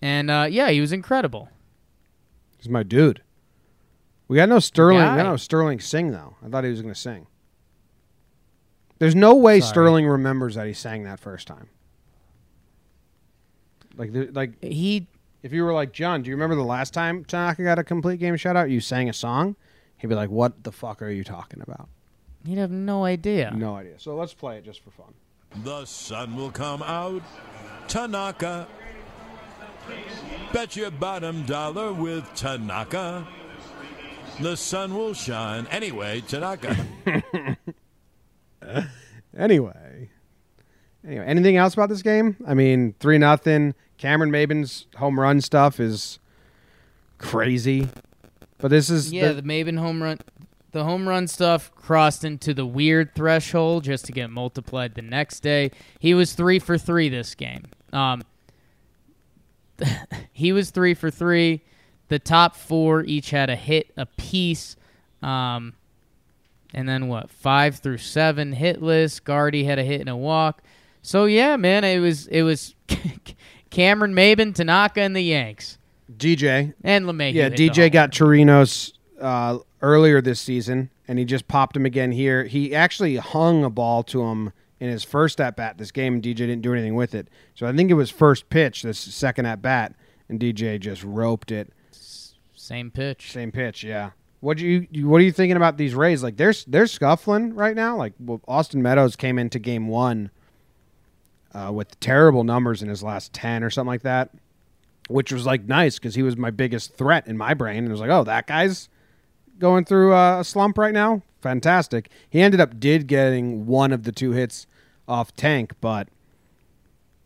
and 0.01 0.29
uh, 0.29 0.48
yeah, 0.50 0.70
he 0.70 0.82
was 0.82 0.91
incredible. 0.91 1.48
He's 2.58 2.67
my 2.67 2.84
dude. 2.84 3.22
We 4.27 4.38
got 4.38 4.50
no 4.50 4.60
Sterling. 4.60 4.98
We 4.98 5.03
Guy. 5.03 5.17
got 5.17 5.24
no 5.29 5.38
Sterling 5.38 5.79
sing 5.79 6.12
though. 6.12 6.36
I 6.46 6.50
thought 6.50 6.63
he 6.63 6.70
was 6.72 6.82
going 6.82 6.94
to 6.94 7.00
sing. 7.00 7.27
There's 8.98 9.15
no 9.15 9.36
way 9.36 9.60
Sorry. 9.60 9.70
Sterling 9.70 10.08
remembers 10.08 10.55
that 10.55 10.67
he 10.67 10.74
sang 10.74 11.03
that 11.03 11.20
first 11.20 11.48
time. 11.48 11.70
Like, 13.98 14.12
there- 14.13 14.32
like 14.32 14.63
He 14.63 15.08
if 15.44 15.53
you 15.53 15.63
were 15.63 15.74
like 15.74 15.91
John, 15.94 16.24
do 16.24 16.29
you 16.29 16.36
remember 16.36 16.55
the 16.55 16.63
last 16.63 16.94
time 16.94 17.24
Tanaka 17.24 17.63
got 17.63 17.77
a 17.77 17.84
complete 17.84 18.20
game 18.20 18.36
shutout? 18.36 18.70
You 18.72 18.79
sang 18.79 19.10
a 19.10 19.13
song. 19.13 19.55
He'd 19.98 20.08
be 20.08 20.15
like, 20.15 20.29
"What 20.29 20.63
the 20.63 20.72
fuck 20.72 21.01
are 21.01 21.10
you 21.10 21.24
talking 21.24 21.62
about?" 21.62 21.88
he'd 22.46 22.58
have 22.58 22.72
no 22.72 23.05
idea. 23.05 23.51
No 23.55 23.75
idea. 23.75 23.98
So 24.00 24.15
let's 24.15 24.34
play 24.34 24.58
it 24.58 24.65
just 24.65 24.82
for 24.84 24.91
fun. 24.91 25.13
The 25.63 25.86
sun 25.86 26.36
will 26.36 26.51
come 26.51 26.84
out. 26.84 27.22
Tanaka. 27.88 28.67
Bet 30.51 30.75
your 30.75 30.91
bottom 30.91 31.44
dollar 31.46 31.94
with 31.94 32.27
Tanaka. 32.36 33.27
The 34.42 34.56
sun 34.58 34.96
will 34.96 35.13
shine. 35.13 35.65
Anyway, 35.68 36.22
Tanaka. 36.22 36.75
Anyway, 39.38 40.10
anyway, 41.06 41.25
anything 41.25 41.58
else 41.58 41.74
about 41.74 41.89
this 41.89 42.01
game? 42.01 42.38
I 42.48 42.54
mean, 42.54 42.96
three 43.01 43.18
nothing. 43.18 43.75
Cameron 43.98 44.32
Maybin's 44.32 44.88
home 44.96 45.20
run 45.20 45.42
stuff 45.42 45.77
is 45.80 46.20
crazy, 47.18 47.89
but 48.60 48.70
this 48.70 48.89
is 48.89 49.12
Yeah, 49.12 49.34
the- 49.34 49.42
the 49.42 49.48
Maven 49.48 49.77
home 49.77 50.01
run, 50.01 50.20
the 50.72 50.86
home 50.86 51.08
run 51.08 51.27
stuff 51.27 51.70
crossed 51.75 52.24
into 52.24 52.54
the 52.54 52.65
weird 52.65 53.13
threshold 53.13 53.84
just 53.84 54.06
to 54.06 54.13
get 54.13 54.30
multiplied 54.30 54.96
the 54.96 55.01
next 55.01 55.42
day. 55.42 55.70
He 56.00 56.13
was 56.13 56.32
three 56.34 56.58
for 56.60 56.77
three 56.77 57.10
this 57.10 57.36
game. 57.36 57.65
Um, 57.92 58.22
he 60.32 60.54
was 60.54 60.70
three 60.72 60.94
for 60.94 61.12
three. 61.12 61.62
The 62.08 62.20
top 62.20 62.56
four 62.56 63.04
each 63.04 63.32
had 63.32 63.50
a 63.50 63.56
hit 63.56 63.92
apiece. 63.98 64.76
Um, 65.22 65.74
and 66.74 66.88
then 66.88 67.08
what? 67.08 67.30
Five 67.32 67.78
through 67.78 67.98
seven 67.98 68.56
hitless. 68.56 69.24
Gardy 69.24 69.64
had 69.64 69.80
a 69.80 69.84
hit 69.84 70.02
and 70.02 70.10
a 70.10 70.16
walk. 70.16 70.62
So 71.02 71.26
yeah, 71.26 71.56
man, 71.56 71.84
it 71.84 72.00
was 72.00 72.28
it 72.28 72.42
was 72.42 72.76
Cameron 73.70 74.14
Maybin, 74.14 74.54
Tanaka, 74.54 75.02
and 75.02 75.16
the 75.16 75.22
Yanks, 75.22 75.78
DJ. 76.16 76.74
and 76.84 77.06
LeMahieu. 77.06 77.34
Yeah, 77.34 77.50
DJ 77.50 77.92
got 77.92 78.12
Chirinos 78.12 78.94
uh, 79.22 79.60
earlier 79.82 80.22
this 80.22 80.40
season, 80.40 80.90
and 81.08 81.20
he 81.20 81.26
just 81.26 81.48
popped 81.48 81.76
him 81.78 81.86
again 81.86 82.12
here. 82.12 82.46
He 82.46 82.76
actually 82.76 83.18
hung 83.18 83.64
a 83.64 83.70
ball 83.70 84.04
to 84.04 84.24
him 84.24 84.52
in 84.80 84.90
his 84.90 85.04
first 85.04 85.40
at 85.40 85.56
bat 85.56 85.78
this 85.78 85.92
game, 85.92 86.16
and 86.16 86.24
DJ 86.24 86.38
didn't 86.38 86.62
do 86.62 86.74
anything 86.74 86.96
with 86.96 87.16
it. 87.16 87.28
So 87.54 87.66
I 87.68 87.74
think 87.74 87.92
it 87.92 87.96
was 87.96 88.10
first 88.10 88.50
pitch, 88.50 88.82
this 88.82 88.98
second 88.98 89.46
at 89.46 89.62
bat, 89.62 89.96
and 90.28 90.40
DJ 90.40 90.80
just 90.80 91.04
roped 91.04 91.52
it. 91.52 91.72
Same 92.66 92.90
pitch. 92.90 93.32
Same 93.32 93.52
pitch, 93.52 93.84
yeah. 93.84 94.12
What 94.40 94.58
you, 94.58 94.88
you 94.90 95.08
what 95.08 95.22
are 95.22 95.24
you 95.24 95.32
thinking 95.32 95.56
about 95.56 95.78
these 95.78 95.94
Rays? 95.94 96.24
Like 96.24 96.36
they're 96.36 96.54
they're 96.66 96.88
scuffling 96.88 97.54
right 97.54 97.76
now. 97.76 97.96
Like 97.96 98.14
well, 98.20 98.42
Austin 98.48 98.82
Meadows 98.82 99.16
came 99.16 99.38
into 99.38 99.60
Game 99.60 99.88
One 99.88 100.32
uh, 101.54 101.72
with 101.72 102.00
terrible 102.00 102.44
numbers 102.44 102.82
in 102.82 102.90
his 102.90 103.04
last 103.04 103.34
ten 103.34 103.64
or 103.64 103.70
something 103.70 103.88
like 103.88 104.02
that, 104.02 104.32
which 105.10 105.32
was 105.32 105.46
like 105.46 105.66
nice 105.66 106.00
because 106.00 106.16
he 106.16 106.24
was 106.24 106.38
my 106.38 106.50
biggest 106.50 106.96
threat 106.96 107.28
in 107.28 107.38
my 107.38 107.54
brain. 107.54 107.78
And 107.78 107.88
it 107.88 107.92
was 107.92 108.02
like, 108.02 108.10
oh, 108.10 108.24
that 108.24 108.48
guy's 108.48 108.90
going 109.60 109.86
through 109.86 110.16
uh, 110.16 110.40
a 110.40 110.44
slump 110.44 110.80
right 110.80 110.94
now. 110.94 111.22
Fantastic. 111.42 112.10
He 112.28 112.42
ended 112.42 112.60
up 112.60 112.80
did 112.80 113.06
getting 113.06 113.68
one 113.68 113.92
of 113.92 114.04
the 114.04 114.12
two 114.12 114.32
hits 114.32 114.66
off 115.08 115.36
Tank, 115.36 115.74
but 115.82 116.08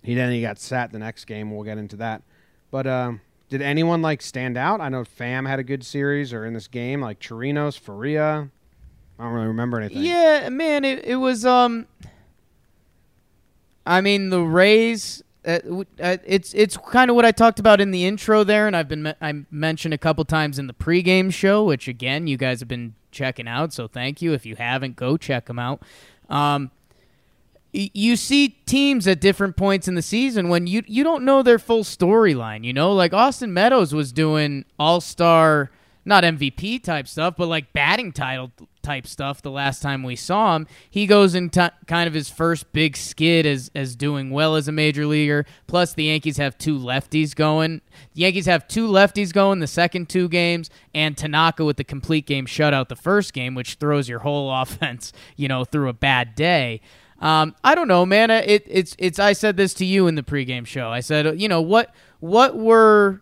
he 0.03 0.15
then 0.15 0.34
he 0.34 0.41
got 0.41 0.60
sat 0.60 0.91
the 0.91 1.00
next 1.00 1.25
game. 1.25 1.50
We'll 1.50 1.63
get 1.63 1.77
into 1.77 1.96
that. 1.96 2.24
But 2.72 2.88
um, 2.88 3.22
did 3.49 3.61
anyone 3.61 4.01
like 4.01 4.21
stand 4.21 4.57
out? 4.57 4.79
I 4.79 4.89
know 4.89 5.03
Pham 5.03 5.47
had 5.47 5.59
a 5.59 5.63
good 5.63 5.83
series 5.83 6.33
or 6.33 6.45
in 6.45 6.53
this 6.53 6.67
game, 6.67 7.01
like 7.01 7.19
Chirinos, 7.19 7.77
Faria. 7.77 8.49
I 9.17 9.23
don't 9.23 9.33
really 9.33 9.47
remember 9.47 9.79
anything. 9.79 10.03
Yeah, 10.03 10.49
man, 10.49 10.85
it, 10.85 11.03
it 11.03 11.15
was 11.15 11.45
um 11.45 11.87
I 13.85 14.01
mean, 14.01 14.29
the 14.29 14.41
Rays 14.41 15.23
uh, 15.45 15.59
uh, 16.01 16.17
it's 16.25 16.53
it's 16.53 16.77
kind 16.77 17.09
of 17.09 17.15
what 17.15 17.25
I 17.25 17.31
talked 17.31 17.59
about 17.59 17.81
in 17.81 17.91
the 17.91 18.05
intro 18.05 18.43
there 18.43 18.67
and 18.67 18.75
I've 18.75 18.87
been 18.87 19.03
me- 19.03 19.13
I 19.21 19.45
mentioned 19.49 19.93
a 19.93 19.97
couple 19.97 20.23
times 20.25 20.59
in 20.59 20.67
the 20.67 20.73
pregame 20.73 21.33
show, 21.33 21.63
which 21.63 21.87
again, 21.87 22.27
you 22.27 22.37
guys 22.37 22.59
have 22.59 22.67
been 22.67 22.93
checking 23.11 23.47
out, 23.47 23.73
so 23.73 23.87
thank 23.87 24.21
you. 24.21 24.33
If 24.33 24.45
you 24.45 24.55
haven't, 24.57 24.95
go 24.95 25.17
check 25.17 25.45
them 25.47 25.57
out. 25.57 25.81
Um 26.29 26.71
you 27.71 28.15
see 28.15 28.49
teams 28.65 29.07
at 29.07 29.21
different 29.21 29.55
points 29.55 29.88
in 29.88 29.95
the 29.95 30.01
season 30.01 30.49
when 30.49 30.65
you 30.67 30.83
you 30.88 31.03
don't 31.03 31.23
know 31.23 31.43
their 31.43 31.59
full 31.59 31.83
storyline. 31.83 32.63
You 32.63 32.73
know, 32.73 32.93
like 32.93 33.13
Austin 33.13 33.53
Meadows 33.53 33.93
was 33.93 34.11
doing 34.11 34.65
All 34.79 35.01
Star, 35.01 35.69
not 36.03 36.23
MVP 36.23 36.83
type 36.83 37.07
stuff, 37.07 37.35
but 37.38 37.47
like 37.47 37.71
batting 37.71 38.11
title 38.11 38.51
type 38.81 39.05
stuff. 39.05 39.43
The 39.43 39.51
last 39.51 39.83
time 39.83 40.01
we 40.01 40.15
saw 40.15 40.55
him, 40.55 40.65
he 40.89 41.05
goes 41.05 41.35
in 41.35 41.51
kind 41.51 42.07
of 42.07 42.13
his 42.15 42.27
first 42.27 42.73
big 42.73 42.97
skid 42.97 43.45
as 43.45 43.69
as 43.75 43.95
doing 43.95 44.31
well 44.31 44.55
as 44.55 44.67
a 44.67 44.71
major 44.71 45.05
leaguer. 45.05 45.45
Plus, 45.67 45.93
the 45.93 46.05
Yankees 46.05 46.38
have 46.38 46.57
two 46.57 46.79
lefties 46.79 47.35
going. 47.35 47.81
The 48.15 48.21
Yankees 48.21 48.47
have 48.47 48.67
two 48.67 48.88
lefties 48.88 49.31
going 49.31 49.59
the 49.59 49.67
second 49.67 50.09
two 50.09 50.27
games, 50.27 50.71
and 50.95 51.15
Tanaka 51.15 51.63
with 51.63 51.77
the 51.77 51.83
complete 51.83 52.25
game 52.25 52.47
shutout 52.47 52.88
the 52.88 52.95
first 52.95 53.31
game, 53.33 53.53
which 53.53 53.75
throws 53.75 54.09
your 54.09 54.19
whole 54.19 54.51
offense, 54.61 55.13
you 55.35 55.47
know, 55.47 55.65
through 55.65 55.89
a 55.89 55.93
bad 55.93 56.33
day. 56.33 56.81
Um, 57.19 57.55
I 57.63 57.75
don't 57.75 57.88
know, 57.88 58.05
man. 58.05 58.31
It, 58.31 58.63
it's 58.65 58.95
it's. 58.97 59.19
I 59.19 59.33
said 59.33 59.57
this 59.57 59.73
to 59.75 59.85
you 59.85 60.07
in 60.07 60.15
the 60.15 60.23
pregame 60.23 60.65
show. 60.65 60.89
I 60.89 61.01
said, 61.01 61.39
you 61.39 61.49
know, 61.49 61.61
what 61.61 61.93
what 62.19 62.55
were 62.55 63.21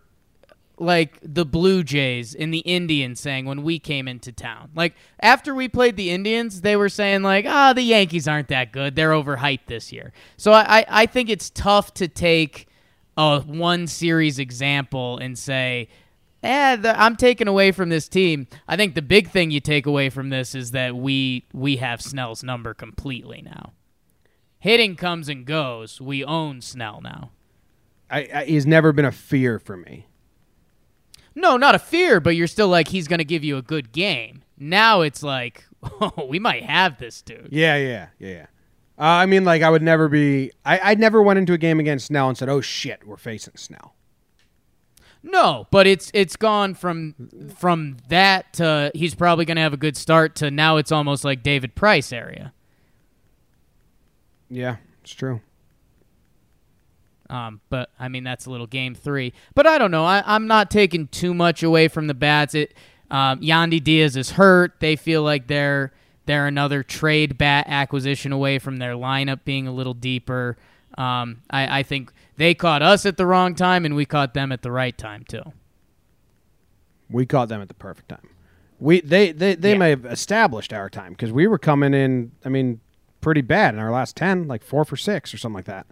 like 0.77 1.17
the 1.23 1.45
Blue 1.45 1.83
Jays 1.83 2.35
and 2.35 2.53
the 2.53 2.59
Indians 2.59 3.19
saying 3.19 3.45
when 3.45 3.63
we 3.63 3.79
came 3.79 4.07
into 4.07 4.31
town? 4.31 4.69
Like 4.75 4.93
after 5.19 5.55
we 5.55 5.67
played 5.67 5.97
the 5.97 6.11
Indians, 6.11 6.61
they 6.61 6.75
were 6.75 6.89
saying 6.89 7.23
like, 7.23 7.45
ah, 7.47 7.73
the 7.73 7.81
Yankees 7.81 8.27
aren't 8.27 8.49
that 8.49 8.71
good. 8.71 8.95
They're 8.95 9.11
overhyped 9.11 9.65
this 9.65 9.91
year. 9.91 10.13
So 10.37 10.51
I 10.51 10.79
I, 10.79 10.85
I 10.89 11.05
think 11.07 11.29
it's 11.29 11.49
tough 11.49 11.93
to 11.95 12.07
take 12.07 12.67
a 13.17 13.41
one 13.41 13.87
series 13.87 14.39
example 14.39 15.17
and 15.17 15.37
say. 15.37 15.89
The, 16.43 16.93
I'm 16.95 17.17
taking 17.17 17.49
away 17.49 17.73
from 17.73 17.89
this 17.89 18.07
team. 18.07 18.47
I 18.69 18.77
think 18.77 18.95
the 18.95 19.01
big 19.01 19.31
thing 19.31 19.51
you 19.51 19.59
take 19.59 19.85
away 19.85 20.09
from 20.09 20.29
this 20.29 20.55
is 20.55 20.71
that 20.71 20.95
we 20.95 21.45
we 21.51 21.75
have 21.77 22.01
Snell's 22.01 22.41
number 22.41 22.73
completely 22.73 23.41
now. 23.41 23.73
Hitting 24.59 24.95
comes 24.95 25.29
and 25.29 25.45
goes. 25.45 26.01
We 26.01 26.23
own 26.23 26.61
Snell 26.61 27.01
now. 27.01 27.31
I, 28.09 28.29
I, 28.33 28.45
he's 28.45 28.65
never 28.65 28.91
been 28.91 29.05
a 29.05 29.11
fear 29.11 29.59
for 29.59 29.77
me. 29.77 30.07
No, 31.35 31.57
not 31.57 31.75
a 31.75 31.79
fear, 31.79 32.19
but 32.19 32.35
you're 32.35 32.47
still 32.47 32.67
like 32.67 32.87
he's 32.87 33.07
going 33.07 33.19
to 33.19 33.25
give 33.25 33.43
you 33.43 33.57
a 33.57 33.61
good 33.61 33.91
game. 33.91 34.43
Now 34.57 35.01
it's 35.01 35.21
like, 35.21 35.65
oh, 35.83 36.25
we 36.27 36.39
might 36.39 36.63
have 36.63 36.97
this 36.97 37.21
dude. 37.21 37.49
Yeah, 37.51 37.75
yeah, 37.77 38.07
yeah, 38.17 38.29
yeah. 38.29 38.45
Uh, 38.99 39.21
I 39.21 39.25
mean, 39.27 39.45
like 39.45 39.61
I 39.61 39.69
would 39.69 39.83
never 39.83 40.09
be. 40.09 40.51
I, 40.65 40.79
I 40.79 40.95
never 40.95 41.21
went 41.21 41.37
into 41.37 41.53
a 41.53 41.57
game 41.59 41.79
against 41.79 42.07
Snell 42.07 42.29
and 42.29 42.35
said, 42.35 42.49
"Oh 42.49 42.61
shit, 42.61 43.05
we're 43.05 43.17
facing 43.17 43.55
Snell." 43.55 43.93
No, 45.21 45.67
but 45.69 45.85
it's 45.85 46.09
it's 46.15 46.35
gone 46.35 46.73
from 46.73 47.13
from 47.55 47.97
that 48.09 48.53
to 48.53 48.91
he's 48.95 49.13
probably 49.13 49.45
going 49.45 49.57
to 49.57 49.61
have 49.61 49.73
a 49.73 49.77
good 49.77 49.95
start 49.95 50.35
to 50.37 50.49
now 50.49 50.77
it's 50.77 50.91
almost 50.91 51.23
like 51.23 51.43
David 51.43 51.75
Price 51.75 52.11
area. 52.11 52.53
Yeah, 54.49 54.77
it's 55.01 55.13
true. 55.13 55.41
Um, 57.29 57.59
but 57.69 57.89
I 57.99 58.07
mean 58.07 58.23
that's 58.23 58.45
a 58.45 58.49
little 58.51 58.67
game 58.67 58.95
three. 58.95 59.33
But 59.53 59.67
I 59.67 59.77
don't 59.77 59.91
know. 59.91 60.05
I, 60.05 60.23
I'm 60.25 60.47
not 60.47 60.71
taking 60.71 61.07
too 61.07 61.33
much 61.33 61.61
away 61.61 61.87
from 61.89 62.07
the 62.07 62.13
bats. 62.13 62.55
It 62.55 62.73
um, 63.11 63.41
Yandy 63.41 63.83
Diaz 63.83 64.15
is 64.15 64.31
hurt. 64.31 64.79
They 64.79 64.95
feel 64.95 65.23
like 65.23 65.47
they're 65.47 65.91
they're 66.25 66.47
another 66.47 66.83
trade 66.83 67.37
bat 67.37 67.65
acquisition 67.67 68.31
away 68.31 68.59
from 68.59 68.77
their 68.77 68.93
lineup 68.93 69.41
being 69.45 69.67
a 69.67 69.71
little 69.73 69.93
deeper. 69.93 70.57
Um, 70.97 71.41
I, 71.49 71.79
I 71.79 71.83
think 71.83 72.11
they 72.37 72.53
caught 72.53 72.81
us 72.81 73.05
at 73.05 73.17
the 73.17 73.25
wrong 73.25 73.55
time, 73.55 73.85
and 73.85 73.95
we 73.95 74.05
caught 74.05 74.33
them 74.33 74.51
at 74.51 74.61
the 74.61 74.71
right 74.71 74.97
time 74.97 75.25
too. 75.27 75.43
We 77.09 77.25
caught 77.25 77.49
them 77.49 77.61
at 77.61 77.67
the 77.67 77.73
perfect 77.73 78.09
time. 78.09 78.29
We 78.79 79.01
they 79.01 79.31
they, 79.33 79.55
they 79.55 79.71
Yeah. 79.73 79.77
may 79.77 79.89
have 79.91 80.05
established 80.05 80.71
our 80.71 80.89
time 80.89 81.11
because 81.11 81.31
we 81.31 81.45
were 81.47 81.57
coming 81.59 81.93
in. 81.93 82.31
I 82.45 82.49
mean, 82.49 82.79
pretty 83.21 83.41
bad 83.41 83.73
in 83.73 83.79
our 83.79 83.91
last 83.91 84.15
ten, 84.15 84.47
like 84.47 84.63
four 84.63 84.85
for 84.85 84.95
six 84.97 85.33
or 85.33 85.37
something 85.37 85.55
like 85.55 85.65
that. 85.65 85.87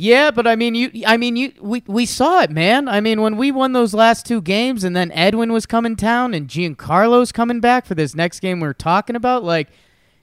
Yeah, 0.00 0.30
but 0.30 0.46
I 0.46 0.54
mean, 0.54 0.76
you. 0.76 0.90
I 1.06 1.16
mean, 1.16 1.34
you. 1.34 1.52
We 1.60 1.82
we 1.88 2.06
saw 2.06 2.40
it, 2.42 2.50
man. 2.50 2.88
I 2.88 3.00
mean, 3.00 3.20
when 3.20 3.36
we 3.36 3.50
won 3.50 3.72
those 3.72 3.92
last 3.92 4.24
two 4.26 4.40
games, 4.40 4.84
and 4.84 4.94
then 4.94 5.10
Edwin 5.10 5.52
was 5.52 5.66
coming 5.66 5.96
town, 5.96 6.34
and 6.34 6.46
Giancarlo's 6.46 7.32
coming 7.32 7.58
back 7.58 7.84
for 7.84 7.96
this 7.96 8.14
next 8.14 8.38
game 8.38 8.60
we're 8.60 8.74
talking 8.74 9.16
about. 9.16 9.42
Like, 9.42 9.70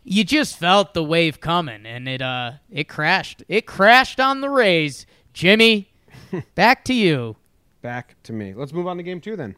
you 0.06 0.24
just 0.24 0.58
felt 0.58 0.94
the 0.94 1.04
wave 1.04 1.42
coming, 1.42 1.86
and 1.86 2.08
it 2.08 2.22
uh 2.22 2.54
it 2.72 2.88
crashed. 2.88 3.44
It 3.50 3.66
crashed 3.66 4.20
on 4.22 4.40
the 4.40 4.50
Rays. 4.50 5.06
Jimmy, 5.34 5.92
back 6.56 6.86
to 6.86 6.94
you. 6.94 7.36
Back 7.82 8.16
to 8.24 8.32
me. 8.32 8.54
Let's 8.54 8.72
move 8.72 8.88
on 8.88 8.96
to 8.96 9.04
game 9.04 9.20
two 9.20 9.36
then. 9.36 9.58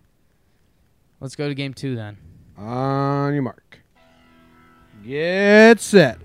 Let's 1.19 1.35
go 1.35 1.47
to 1.47 1.53
game 1.53 1.75
two 1.75 1.95
then. 1.95 2.17
On 2.57 3.33
your 3.33 3.43
mark. 3.43 3.66
Get 5.07 5.79
set. 5.79 6.19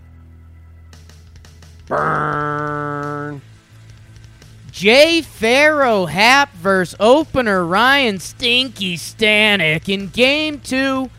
Burn. 1.87 3.41
Jay 4.73 5.23
Farrow 5.23 6.07
Happ 6.07 6.53
versus 6.55 6.97
opener 6.99 7.65
Ryan 7.65 8.19
Stinky 8.19 8.97
Stanek 8.97 9.89
in 9.89 10.09
game 10.09 10.59
two. 10.59 11.11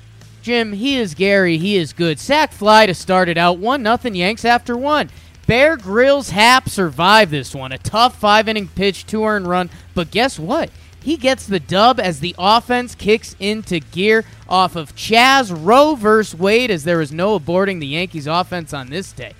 Jim, 0.41 0.73
he 0.73 0.97
is 0.97 1.13
Gary. 1.13 1.57
He 1.57 1.77
is 1.77 1.93
good. 1.93 2.19
Sack 2.19 2.51
fly 2.51 2.85
to 2.85 2.93
start 2.93 3.29
it 3.29 3.37
out. 3.37 3.59
One 3.59 3.81
nothing 3.81 4.13
Yanks 4.13 4.43
after 4.43 4.75
one. 4.75 5.09
Bear 5.47 5.77
Grylls 5.77 6.31
Happ 6.31 6.67
survived 6.67 7.31
this 7.31 7.55
one. 7.55 7.71
A 7.71 7.77
tough 7.77 8.19
five 8.19 8.49
inning 8.49 8.67
pitch, 8.67 9.05
two 9.05 9.23
earned 9.23 9.47
run. 9.47 9.69
But 9.95 10.11
guess 10.11 10.37
what? 10.37 10.69
He 11.03 11.17
gets 11.17 11.45
the 11.45 11.59
dub 11.59 11.99
as 11.99 12.21
the 12.21 12.33
offense 12.39 12.95
kicks 12.95 13.35
into 13.37 13.81
gear 13.81 14.23
off 14.47 14.77
of 14.77 14.95
Chaz 14.95 15.53
Roe 15.53 15.95
versus 15.95 16.39
Wade 16.39 16.71
as 16.71 16.85
there 16.85 16.99
was 16.99 17.11
no 17.11 17.37
aborting 17.37 17.81
the 17.81 17.87
Yankees 17.87 18.25
offense 18.25 18.73
on 18.73 18.89
this 18.89 19.11
day. 19.11 19.33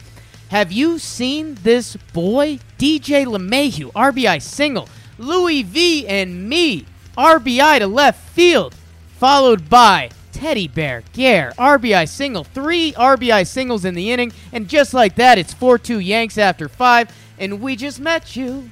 Have 0.49 0.73
you 0.73 0.99
seen 0.99 1.55
this 1.63 1.95
boy? 2.11 2.59
DJ 2.77 3.25
LeMahieu, 3.25 3.93
RBI 3.93 4.41
single. 4.41 4.89
Louis 5.17 5.63
V 5.63 6.05
and 6.05 6.49
me, 6.49 6.85
RBI 7.17 7.79
to 7.79 7.87
left 7.87 8.29
field. 8.29 8.75
Followed 9.17 9.69
by 9.69 10.09
Teddy 10.33 10.67
Bear, 10.67 11.03
Gare, 11.13 11.53
RBI 11.57 12.09
single. 12.09 12.43
Three 12.43 12.91
RBI 12.91 13.47
singles 13.47 13.85
in 13.85 13.95
the 13.95 14.11
inning. 14.11 14.33
And 14.51 14.67
just 14.67 14.93
like 14.93 15.15
that, 15.15 15.37
it's 15.37 15.53
4 15.53 15.77
2 15.77 15.99
Yanks 15.99 16.37
after 16.37 16.67
five. 16.67 17.09
And 17.39 17.61
we 17.61 17.77
just 17.77 18.01
met 18.01 18.35
you. 18.35 18.69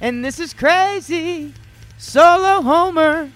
And 0.00 0.22
this 0.22 0.38
is 0.38 0.52
crazy. 0.52 1.54
Solo 2.04 2.60
homer. 2.60 3.32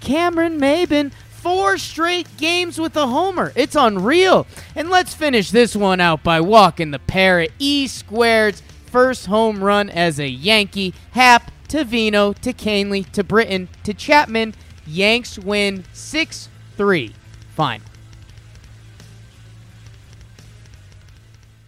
Cameron 0.00 0.58
Maybin, 0.60 1.12
four 1.30 1.78
straight 1.78 2.26
games 2.36 2.78
with 2.78 2.94
a 2.96 3.06
homer. 3.06 3.52
It's 3.54 3.76
unreal. 3.76 4.46
And 4.74 4.90
let's 4.90 5.14
finish 5.14 5.50
this 5.50 5.74
one 5.74 6.00
out 6.00 6.22
by 6.22 6.40
walking 6.40 6.90
the 6.90 6.98
parrot. 6.98 7.52
E 7.58 7.86
squared's 7.86 8.60
first 8.86 9.26
home 9.26 9.62
run 9.64 9.88
as 9.88 10.18
a 10.18 10.28
Yankee. 10.28 10.92
Happ 11.12 11.50
to 11.68 11.84
Vino 11.84 12.34
to 12.34 12.52
Kahnle 12.52 13.10
to 13.12 13.24
Britton 13.24 13.68
to 13.84 13.94
Chapman. 13.94 14.54
Yanks 14.84 15.38
win 15.38 15.84
6 15.94 16.48
3. 16.76 17.14
Fine. 17.54 17.82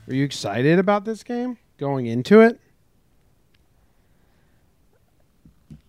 Are 0.08 0.14
you 0.14 0.24
excited 0.24 0.78
about 0.78 1.06
this 1.06 1.22
game 1.22 1.56
going 1.78 2.06
into 2.06 2.40
it? 2.40 2.60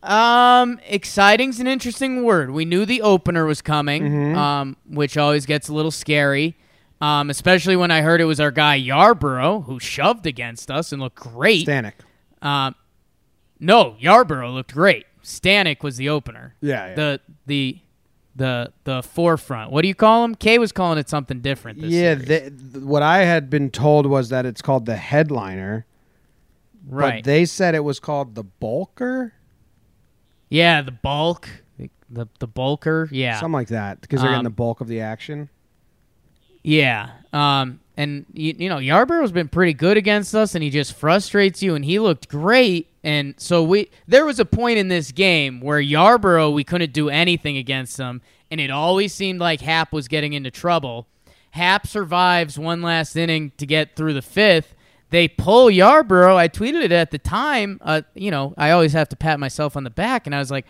Um, 0.06 0.80
exciting's 0.88 1.60
an 1.60 1.68
interesting 1.68 2.24
word. 2.24 2.52
We 2.52 2.66
knew 2.66 2.86
the 2.86 3.02
opener 3.02 3.46
was 3.46 3.62
coming, 3.62 4.36
um, 4.36 4.78
which 4.88 5.18
always 5.18 5.46
gets 5.46 5.68
a 5.68 5.74
little 5.74 5.92
scary. 5.92 6.56
Um, 7.02 7.30
especially 7.30 7.76
when 7.76 7.92
I 7.92 8.02
heard 8.02 8.22
it 8.22 8.26
was 8.26 8.40
our 8.40 8.52
guy 8.52 8.80
Yarbrough 8.80 9.66
who 9.66 9.80
shoved 9.80 10.26
against 10.26 10.72
us 10.72 10.94
and 10.94 11.02
looked 11.02 11.18
great. 11.18 11.68
Stanek. 11.68 11.94
Um, 12.42 12.74
no, 13.60 13.98
Yarbrough 14.02 14.54
looked 14.54 14.74
great. 14.74 15.06
Stanek 15.24 15.84
was 15.84 15.98
the 15.98 16.10
opener. 16.10 16.56
Yeah, 16.62 16.88
yeah. 16.88 16.96
The 16.96 17.22
the 17.48 17.80
the 18.36 18.72
the 18.84 19.04
forefront. 19.04 19.72
What 19.72 19.82
do 19.82 19.88
you 19.88 19.96
call 19.96 20.24
him? 20.24 20.36
Kay 20.36 20.58
was 20.58 20.72
calling 20.72 20.98
it 20.98 21.10
something 21.10 21.42
different. 21.42 21.82
This 21.82 21.92
yeah, 21.92 22.14
series. 22.14 22.28
th- 22.28 22.44
th- 22.74 22.84
what 22.84 23.02
I 23.02 23.20
had 23.20 23.50
been 23.50 23.72
told 23.72 24.06
was 24.06 24.30
that 24.30 24.46
it's 24.46 24.62
called 24.62 24.86
the 24.86 24.98
headliner, 24.98 25.86
right. 26.88 27.24
but 27.24 27.26
they 27.26 27.46
said 27.46 27.76
it 27.76 27.84
was 27.84 28.00
called 28.00 28.36
the 28.36 28.44
bulker, 28.44 29.32
yeah, 30.56 30.82
the 30.82 30.92
bulk, 30.92 31.50
the 32.10 32.28
the, 32.40 32.48
bulker. 32.48 33.10
Yeah, 33.12 33.40
something 33.40 33.54
like 33.54 33.68
that, 33.70 34.02
because 34.02 34.22
they're 34.22 34.30
getting 34.30 34.40
Um, 34.40 34.44
the 34.46 34.50
bulk 34.52 34.80
of 34.80 34.88
the 34.88 35.02
action. 35.02 35.50
Yeah. 36.64 37.10
Um, 37.34 37.80
and 37.98 38.26
you, 38.34 38.56
you 38.58 38.70
know 38.70 38.78
Yarbrough's 38.78 39.32
been 39.32 39.50
pretty 39.50 39.74
good 39.74 39.98
against 39.98 40.34
us, 40.34 40.56
and 40.56 40.64
he 40.64 40.70
just 40.70 40.94
frustrates 40.94 41.62
you. 41.62 41.76
And 41.76 41.84
he 41.84 42.00
looked 42.00 42.30
great. 42.30 42.90
And 43.04 43.36
so 43.38 43.64
we 43.64 43.90
there 44.08 44.26
was 44.26 44.40
a 44.40 44.46
point 44.46 44.80
in 44.80 44.88
this 44.88 45.12
game 45.12 45.62
where 45.62 45.82
Yarbrough 45.82 46.54
we 46.54 46.64
couldn't 46.64 46.94
do 46.94 47.10
anything 47.10 47.58
against 47.58 47.98
him, 47.98 48.22
and 48.50 48.62
it 48.62 48.72
always 48.72 49.14
seemed 49.14 49.40
like 49.40 49.62
Happ 49.62 49.92
was 49.92 50.08
getting 50.08 50.34
into 50.34 50.52
trouble. 50.52 51.08
Happ 51.52 51.88
survives 51.88 52.60
one 52.60 52.82
last 52.82 53.16
inning 53.16 53.52
to 53.58 53.66
get 53.66 53.96
through 53.96 54.14
the 54.14 54.22
fifth. 54.22 54.75
They 55.16 55.30
pull 55.30 55.68
Yarbrough. 55.68 56.36
I 56.36 56.50
tweeted 56.50 56.84
it 56.84 56.92
at 56.92 57.12
the 57.12 57.18
time. 57.18 57.80
Uh, 57.80 58.02
you 58.16 58.32
know, 58.32 58.54
I 58.58 58.72
always 58.72 58.92
have 58.92 59.08
to 59.08 59.16
pat 59.16 59.40
myself 59.40 59.78
on 59.78 59.86
the 59.86 59.90
back, 59.90 60.26
and 60.26 60.36
I 60.36 60.40
was 60.40 60.52
like, 60.52 60.66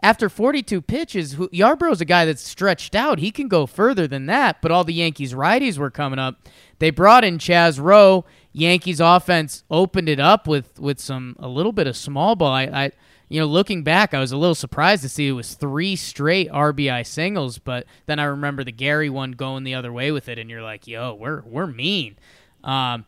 after 0.00 0.28
42 0.28 0.80
pitches, 0.82 1.32
who, 1.32 1.48
Yarbrough's 1.48 2.00
a 2.00 2.04
guy 2.04 2.24
that's 2.24 2.40
stretched 2.40 2.94
out. 2.94 3.18
He 3.18 3.32
can 3.32 3.48
go 3.48 3.66
further 3.66 4.06
than 4.06 4.26
that, 4.26 4.62
but 4.62 4.70
all 4.70 4.84
the 4.84 4.94
Yankees 4.94 5.34
righties 5.34 5.78
were 5.78 5.90
coming 5.90 6.20
up. 6.20 6.36
They 6.78 6.90
brought 6.90 7.24
in 7.24 7.38
Chaz 7.38 7.80
Roe. 7.80 8.24
Yankees 8.52 9.00
offense 9.00 9.64
opened 9.68 10.08
it 10.08 10.20
up 10.20 10.46
with 10.46 10.78
with 10.78 11.00
some 11.00 11.34
a 11.40 11.48
little 11.48 11.72
bit 11.72 11.88
of 11.88 11.96
small 11.96 12.36
ball. 12.36 12.52
I, 12.52 12.62
I 12.66 12.92
you 13.28 13.40
know, 13.40 13.46
looking 13.46 13.82
back, 13.82 14.14
I 14.14 14.20
was 14.20 14.30
a 14.30 14.36
little 14.36 14.54
surprised 14.54 15.02
to 15.02 15.08
see 15.08 15.26
it 15.26 15.32
was 15.32 15.54
three 15.54 15.96
straight 15.96 16.48
RBI 16.52 17.04
singles, 17.04 17.58
but 17.58 17.84
then 18.06 18.20
I 18.20 18.26
remember 18.26 18.62
the 18.62 18.70
Gary 18.70 19.10
one 19.10 19.32
going 19.32 19.64
the 19.64 19.74
other 19.74 19.92
way 19.92 20.12
with 20.12 20.28
it, 20.28 20.38
and 20.38 20.48
you're 20.48 20.62
like, 20.62 20.86
yo, 20.86 21.14
we're 21.14 21.42
we're 21.44 21.66
mean. 21.66 22.16
Um, 22.62 23.04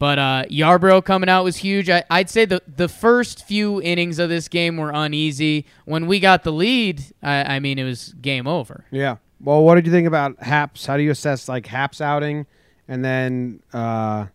but 0.00 0.18
uh, 0.18 0.44
Yarbrough 0.50 1.04
coming 1.04 1.28
out 1.28 1.44
was 1.44 1.58
huge. 1.58 1.90
I, 1.90 2.02
I'd 2.10 2.30
say 2.30 2.46
the 2.46 2.62
the 2.66 2.88
first 2.88 3.46
few 3.46 3.82
innings 3.82 4.18
of 4.18 4.30
this 4.30 4.48
game 4.48 4.78
were 4.78 4.90
uneasy. 4.92 5.66
When 5.84 6.06
we 6.06 6.18
got 6.18 6.42
the 6.42 6.50
lead, 6.52 7.04
I, 7.22 7.56
I 7.56 7.60
mean, 7.60 7.78
it 7.78 7.84
was 7.84 8.14
game 8.14 8.48
over. 8.48 8.86
Yeah. 8.90 9.18
Well, 9.42 9.62
what 9.62 9.74
did 9.74 9.84
you 9.84 9.92
think 9.92 10.08
about 10.08 10.42
Happ's? 10.42 10.86
How 10.86 10.96
do 10.96 11.02
you 11.02 11.10
assess 11.10 11.50
like 11.50 11.66
Happ's 11.66 12.00
outing, 12.00 12.46
and 12.88 13.04
then 13.04 13.62
uh, 13.74 14.26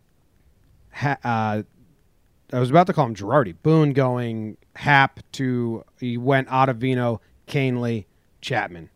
ha- 0.91 1.17
uh, 1.23 1.63
I 2.53 2.59
was 2.59 2.69
about 2.69 2.85
to 2.87 2.93
call 2.93 3.07
him 3.07 3.15
Girardi 3.15 3.55
Boone 3.63 3.93
going 3.93 4.57
Happ 4.75 5.19
to 5.31 5.83
he 5.99 6.15
went 6.15 6.47
Ottavino, 6.47 7.21
Kahnle, 7.47 8.05
Chapman, 8.39 8.91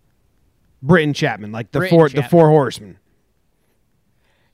Britton 0.84 1.15
Chapman, 1.15 1.51
like 1.51 1.71
the 1.71 1.79
Britton 1.79 1.97
four 1.97 2.10
the 2.10 2.23
four 2.23 2.49
horsemen. 2.49 2.99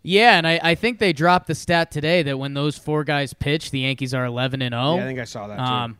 Yeah, 0.05 0.37
and 0.37 0.47
I, 0.47 0.59
I 0.61 0.75
think 0.75 0.99
they 0.99 1.13
dropped 1.13 1.47
the 1.47 1.55
stat 1.55 1.89
today 1.91 2.21
that 2.23 2.37
when 2.37 2.53
those 2.53 2.77
four 2.77 3.03
guys 3.03 3.33
pitch, 3.33 3.71
the 3.71 3.79
Yankees 3.79 4.13
are 4.13 4.25
11 4.25 4.61
and 4.61 4.73
0. 4.73 4.97
Yeah, 4.97 5.03
I 5.03 5.07
think 5.07 5.19
I 5.19 5.23
saw 5.23 5.47
that 5.47 5.57
too. 5.57 5.63
Um, 5.63 5.97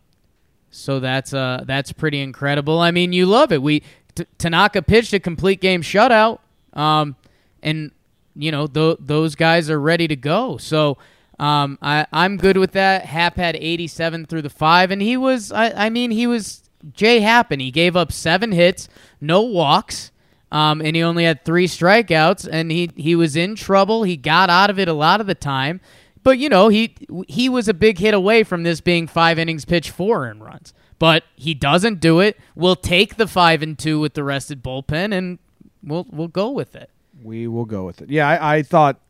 so 0.70 1.00
that's 1.00 1.34
uh 1.34 1.64
that's 1.66 1.92
pretty 1.94 2.20
incredible. 2.22 2.80
I 2.80 2.92
mean, 2.92 3.14
you 3.14 3.26
love 3.26 3.52
it. 3.52 3.62
We 3.62 3.82
T- 4.14 4.26
Tanaka 4.38 4.82
pitched 4.82 5.14
a 5.14 5.20
complete 5.20 5.60
game 5.62 5.82
shutout, 5.82 6.40
um, 6.74 7.16
and 7.64 7.92
you 8.36 8.52
know 8.52 8.68
th- 8.68 8.98
those 9.00 9.36
guys 9.36 9.70
are 9.70 9.80
ready 9.80 10.08
to 10.08 10.16
go. 10.16 10.58
So 10.58 10.98
um, 11.40 11.80
I 11.82 12.06
I'm 12.14 12.38
good 12.38 12.58
with 12.58 12.74
that. 12.74 13.06
Happ 13.06 13.38
had 13.38 13.56
87 13.56 14.26
through 14.26 14.42
the 14.44 14.50
five, 14.50 14.92
and 14.92 15.02
he 15.02 15.18
was 15.18 15.52
I, 15.52 15.86
I 15.86 15.90
mean 15.90 16.12
he 16.12 16.28
was 16.28 16.62
Jay 16.94 17.22
Happen. 17.22 17.60
He 17.60 17.72
gave 17.72 17.96
up 17.96 18.12
seven 18.12 18.52
hits, 18.52 18.88
no 19.20 19.42
walks. 19.42 20.12
Um, 20.56 20.80
and 20.80 20.96
he 20.96 21.04
only 21.04 21.26
had 21.26 21.44
three 21.44 21.68
strikeouts, 21.68 22.48
and 22.50 22.72
he 22.72 22.90
he 22.96 23.14
was 23.14 23.36
in 23.36 23.56
trouble. 23.56 24.04
He 24.04 24.16
got 24.16 24.50
out 24.50 24.70
of 24.70 24.80
it 24.80 24.88
a 24.88 24.94
lot 24.94 25.20
of 25.20 25.28
the 25.28 25.36
time, 25.36 25.82
but 26.24 26.40
you 26.40 26.48
know 26.48 26.70
he 26.70 26.96
he 27.28 27.50
was 27.50 27.68
a 27.68 27.74
big 27.74 27.98
hit 27.98 28.14
away 28.14 28.44
from 28.44 28.64
this 28.64 28.80
being 28.80 29.06
five 29.06 29.38
innings 29.38 29.66
pitch, 29.66 29.90
four 29.90 30.26
earned 30.26 30.42
runs. 30.42 30.74
But 30.98 31.24
he 31.36 31.54
doesn't 31.54 32.00
do 32.00 32.22
it. 32.22 32.40
We'll 32.56 32.78
take 32.78 33.18
the 33.18 33.28
five 33.28 33.62
and 33.62 33.78
two 33.78 34.00
with 34.00 34.14
the 34.14 34.24
rested 34.24 34.64
bullpen, 34.64 35.14
and 35.14 35.40
we'll 35.84 36.08
we'll 36.10 36.30
go 36.30 36.52
with 36.52 36.74
it. 36.74 36.90
We 37.22 37.48
will 37.48 37.66
go 37.66 37.84
with 37.86 38.02
it. 38.02 38.10
Yeah, 38.10 38.30
I, 38.30 38.58
I 38.60 38.64
thought 38.64 39.02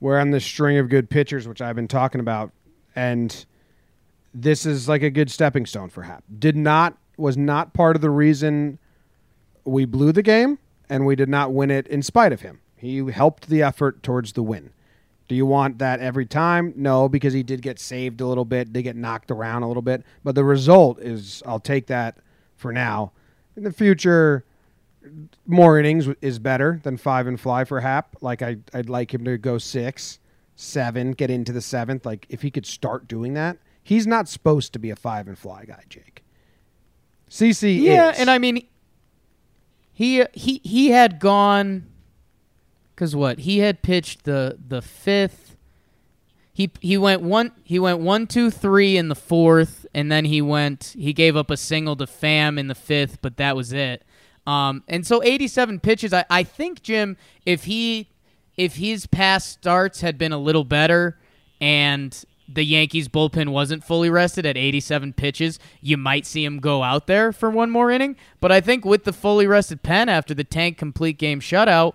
we're 0.00 0.18
on 0.18 0.32
this 0.32 0.44
string 0.44 0.76
of 0.76 0.90
good 0.90 1.08
pitchers, 1.08 1.48
which 1.48 1.62
I've 1.62 1.76
been 1.76 1.88
talking 1.88 2.20
about, 2.20 2.52
and 2.94 3.46
this 4.34 4.66
is 4.66 4.86
like 4.86 5.02
a 5.02 5.08
good 5.08 5.30
stepping 5.30 5.64
stone 5.64 5.88
for 5.88 6.02
Happ. 6.02 6.24
Did 6.38 6.58
not 6.58 6.98
was 7.16 7.38
not 7.38 7.72
part 7.72 7.96
of 7.96 8.02
the 8.02 8.10
reason 8.10 8.78
we 9.64 9.86
blew 9.86 10.12
the 10.12 10.22
game, 10.22 10.58
and 10.88 11.06
we 11.06 11.16
did 11.16 11.28
not 11.28 11.52
win 11.52 11.70
it 11.70 11.86
in 11.88 12.02
spite 12.02 12.32
of 12.32 12.40
him. 12.42 12.60
He 12.76 12.98
helped 13.10 13.48
the 13.48 13.62
effort 13.62 14.02
towards 14.02 14.32
the 14.32 14.42
win. 14.42 14.70
Do 15.28 15.34
you 15.34 15.46
want 15.46 15.78
that 15.78 16.00
every 16.00 16.26
time? 16.26 16.74
No, 16.76 17.08
because 17.08 17.32
he 17.32 17.42
did 17.42 17.62
get 17.62 17.78
saved 17.78 18.20
a 18.20 18.26
little 18.26 18.44
bit, 18.44 18.72
did 18.72 18.82
get 18.82 18.96
knocked 18.96 19.30
around 19.30 19.62
a 19.62 19.68
little 19.68 19.82
bit. 19.82 20.04
But 20.22 20.34
the 20.34 20.44
result 20.44 20.98
is, 21.00 21.42
I'll 21.46 21.60
take 21.60 21.86
that 21.86 22.18
for 22.56 22.72
now. 22.72 23.12
In 23.56 23.64
the 23.64 23.72
future, 23.72 24.44
more 25.46 25.78
innings 25.78 26.08
is 26.20 26.38
better 26.38 26.80
than 26.82 26.96
five 26.98 27.26
and 27.26 27.40
fly 27.40 27.64
for 27.64 27.80
Happ. 27.80 28.16
Like 28.20 28.42
I, 28.42 28.58
I'd 28.74 28.90
like 28.90 29.14
him 29.14 29.24
to 29.24 29.38
go 29.38 29.56
six, 29.56 30.18
seven, 30.56 31.12
get 31.12 31.30
into 31.30 31.52
the 31.52 31.62
seventh. 31.62 32.04
Like 32.04 32.26
if 32.28 32.42
he 32.42 32.50
could 32.50 32.66
start 32.66 33.08
doing 33.08 33.34
that, 33.34 33.56
He's 33.86 34.06
not 34.06 34.30
supposed 34.30 34.72
to 34.72 34.78
be 34.78 34.88
a 34.88 34.96
five 34.96 35.28
and 35.28 35.38
fly 35.38 35.66
guy, 35.66 35.82
Jake. 35.90 36.24
CC 37.30 37.78
Yeah, 37.82 38.12
is. 38.12 38.18
and 38.18 38.30
I 38.30 38.38
mean, 38.38 38.66
he 39.94 40.24
he 40.32 40.60
he 40.64 40.90
had 40.90 41.20
gone 41.20 41.86
because 42.94 43.14
what 43.14 43.40
he 43.40 43.58
had 43.58 43.80
pitched 43.80 44.24
the 44.24 44.58
the 44.68 44.82
fifth. 44.82 45.56
He 46.52 46.70
he 46.80 46.98
went 46.98 47.22
one 47.22 47.52
he 47.62 47.78
went 47.78 48.00
one 48.00 48.26
two 48.26 48.50
three 48.50 48.96
in 48.96 49.08
the 49.08 49.14
fourth, 49.14 49.86
and 49.94 50.10
then 50.10 50.24
he 50.24 50.42
went 50.42 50.94
he 50.98 51.12
gave 51.12 51.36
up 51.36 51.50
a 51.50 51.56
single 51.56 51.96
to 51.96 52.06
Pham 52.06 52.58
in 52.58 52.66
the 52.66 52.74
fifth, 52.74 53.22
but 53.22 53.36
that 53.36 53.56
was 53.56 53.72
it. 53.72 54.04
Um, 54.46 54.82
and 54.88 55.06
so 55.06 55.22
87 55.22 55.80
pitches. 55.80 56.12
I, 56.12 56.26
I 56.28 56.42
think 56.42 56.82
Jim, 56.82 57.16
if 57.46 57.64
he 57.64 58.10
if 58.56 58.76
his 58.76 59.06
past 59.06 59.50
starts 59.50 60.00
had 60.00 60.18
been 60.18 60.32
a 60.32 60.38
little 60.38 60.64
better 60.64 61.18
and 61.60 62.24
the 62.48 62.64
Yankees 62.64 63.08
bullpen 63.08 63.48
wasn't 63.48 63.84
fully 63.84 64.10
rested 64.10 64.44
at 64.44 64.56
87 64.56 65.12
pitches, 65.14 65.58
you 65.80 65.96
might 65.96 66.26
see 66.26 66.44
him 66.44 66.58
go 66.58 66.82
out 66.82 67.06
there 67.06 67.32
for 67.32 67.50
one 67.50 67.70
more 67.70 67.90
inning. 67.90 68.16
But 68.40 68.52
I 68.52 68.60
think 68.60 68.84
with 68.84 69.04
the 69.04 69.12
fully 69.12 69.46
rested 69.46 69.82
pen 69.82 70.08
after 70.08 70.34
the 70.34 70.44
tank 70.44 70.76
complete 70.76 71.18
game 71.18 71.40
shutout, 71.40 71.94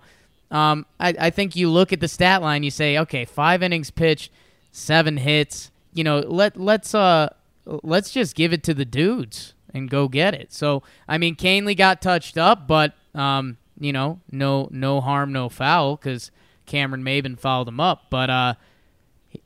um, 0.51 0.85
I, 0.99 1.13
I 1.19 1.29
think 1.29 1.55
you 1.55 1.69
look 1.69 1.93
at 1.93 1.99
the 1.99 2.07
stat 2.07 2.41
line, 2.41 2.63
you 2.63 2.71
say, 2.71 2.97
okay, 2.97 3.25
five 3.25 3.61
innings 3.61 3.91
pitched, 3.91 4.31
seven 4.71 5.17
hits. 5.17 5.71
You 5.93 6.03
know, 6.03 6.19
let 6.19 6.57
let's 6.57 6.93
uh 6.95 7.29
let's 7.65 8.11
just 8.11 8.35
give 8.35 8.53
it 8.53 8.63
to 8.63 8.73
the 8.73 8.85
dudes 8.85 9.53
and 9.73 9.89
go 9.89 10.07
get 10.07 10.33
it. 10.33 10.53
So 10.53 10.83
I 11.07 11.17
mean, 11.17 11.35
Kahnle 11.35 11.77
got 11.77 12.01
touched 12.01 12.37
up, 12.37 12.67
but 12.67 12.93
um, 13.13 13.57
you 13.79 13.93
know, 13.93 14.19
no 14.31 14.69
no 14.71 15.01
harm, 15.01 15.31
no 15.31 15.49
foul 15.49 15.95
because 15.95 16.31
Cameron 16.65 17.03
Maybin 17.03 17.37
fouled 17.37 17.67
him 17.67 17.79
up. 17.79 18.05
But 18.09 18.29
uh, 18.29 18.53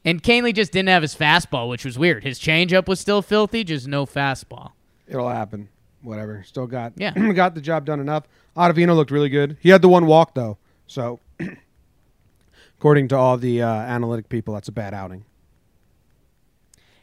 and 0.06 0.22
Kahnle 0.24 0.54
just 0.54 0.72
didn't 0.72 0.90
have 0.90 1.02
his 1.02 1.16
fastball, 1.16 1.70
which 1.70 1.86
was 1.86 1.98
weird. 1.98 2.24
His 2.24 2.40
changeup 2.40 2.88
was 2.88 3.00
still 3.00 3.22
filthy, 3.22 3.64
just 3.64 3.88
no 3.88 4.06
fastball. 4.06 4.72
It'll 5.08 5.30
happen. 5.30 5.70
Whatever. 6.02 6.44
Still 6.46 6.68
got 6.68 6.94
Yeah. 6.96 7.12
got 7.34 7.56
the 7.56 7.62
job 7.62 7.86
done 7.86 8.00
enough. 8.00 8.24
Ottavino 8.58 8.96
looked 8.96 9.12
really 9.12 9.30
good. 9.30 9.58
He 9.62 9.70
had 9.70 9.82
the 9.82 9.90
one 9.90 10.06
walk 10.06 10.36
though, 10.36 10.58
so 10.88 11.20
according 12.78 13.08
to 13.10 13.18
all 13.18 13.38
the 13.38 13.62
uh, 13.62 13.68
analytic 13.68 14.30
people, 14.30 14.54
that's 14.54 14.68
a 14.68 14.72
bad 14.74 14.94
outing. 14.94 15.26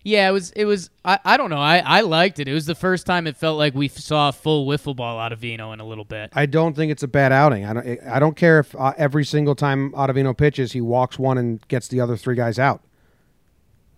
Yeah, 0.02 0.28
it 0.28 0.32
was. 0.32 0.50
It 0.52 0.64
was. 0.64 0.88
I, 1.04 1.18
I 1.24 1.36
don't 1.36 1.50
know. 1.50 1.58
I, 1.58 1.78
I 1.78 2.00
liked 2.00 2.38
it. 2.38 2.48
It 2.48 2.54
was 2.54 2.64
the 2.64 2.74
first 2.74 3.04
time 3.04 3.26
it 3.26 3.36
felt 3.36 3.58
like 3.58 3.74
we 3.74 3.88
saw 3.88 4.30
a 4.30 4.32
full 4.32 4.66
wiffle 4.66 4.96
ball 4.96 5.18
out 5.18 5.30
of 5.32 5.40
Vino 5.40 5.72
in 5.72 5.80
a 5.80 5.84
little 5.86 6.06
bit. 6.06 6.30
I 6.32 6.46
don't 6.46 6.74
think 6.74 6.90
it's 6.90 7.02
a 7.02 7.08
bad 7.08 7.32
outing. 7.32 7.66
I 7.66 7.72
don't. 7.74 8.00
I 8.08 8.18
don't 8.18 8.34
care 8.34 8.60
if 8.60 8.74
uh, 8.76 8.94
every 8.96 9.26
single 9.26 9.54
time 9.54 9.92
Ottavino 9.92 10.34
pitches, 10.36 10.72
he 10.72 10.80
walks 10.80 11.18
one 11.18 11.36
and 11.36 11.66
gets 11.68 11.86
the 11.88 12.00
other 12.00 12.16
three 12.16 12.34
guys 12.34 12.58
out. 12.58 12.82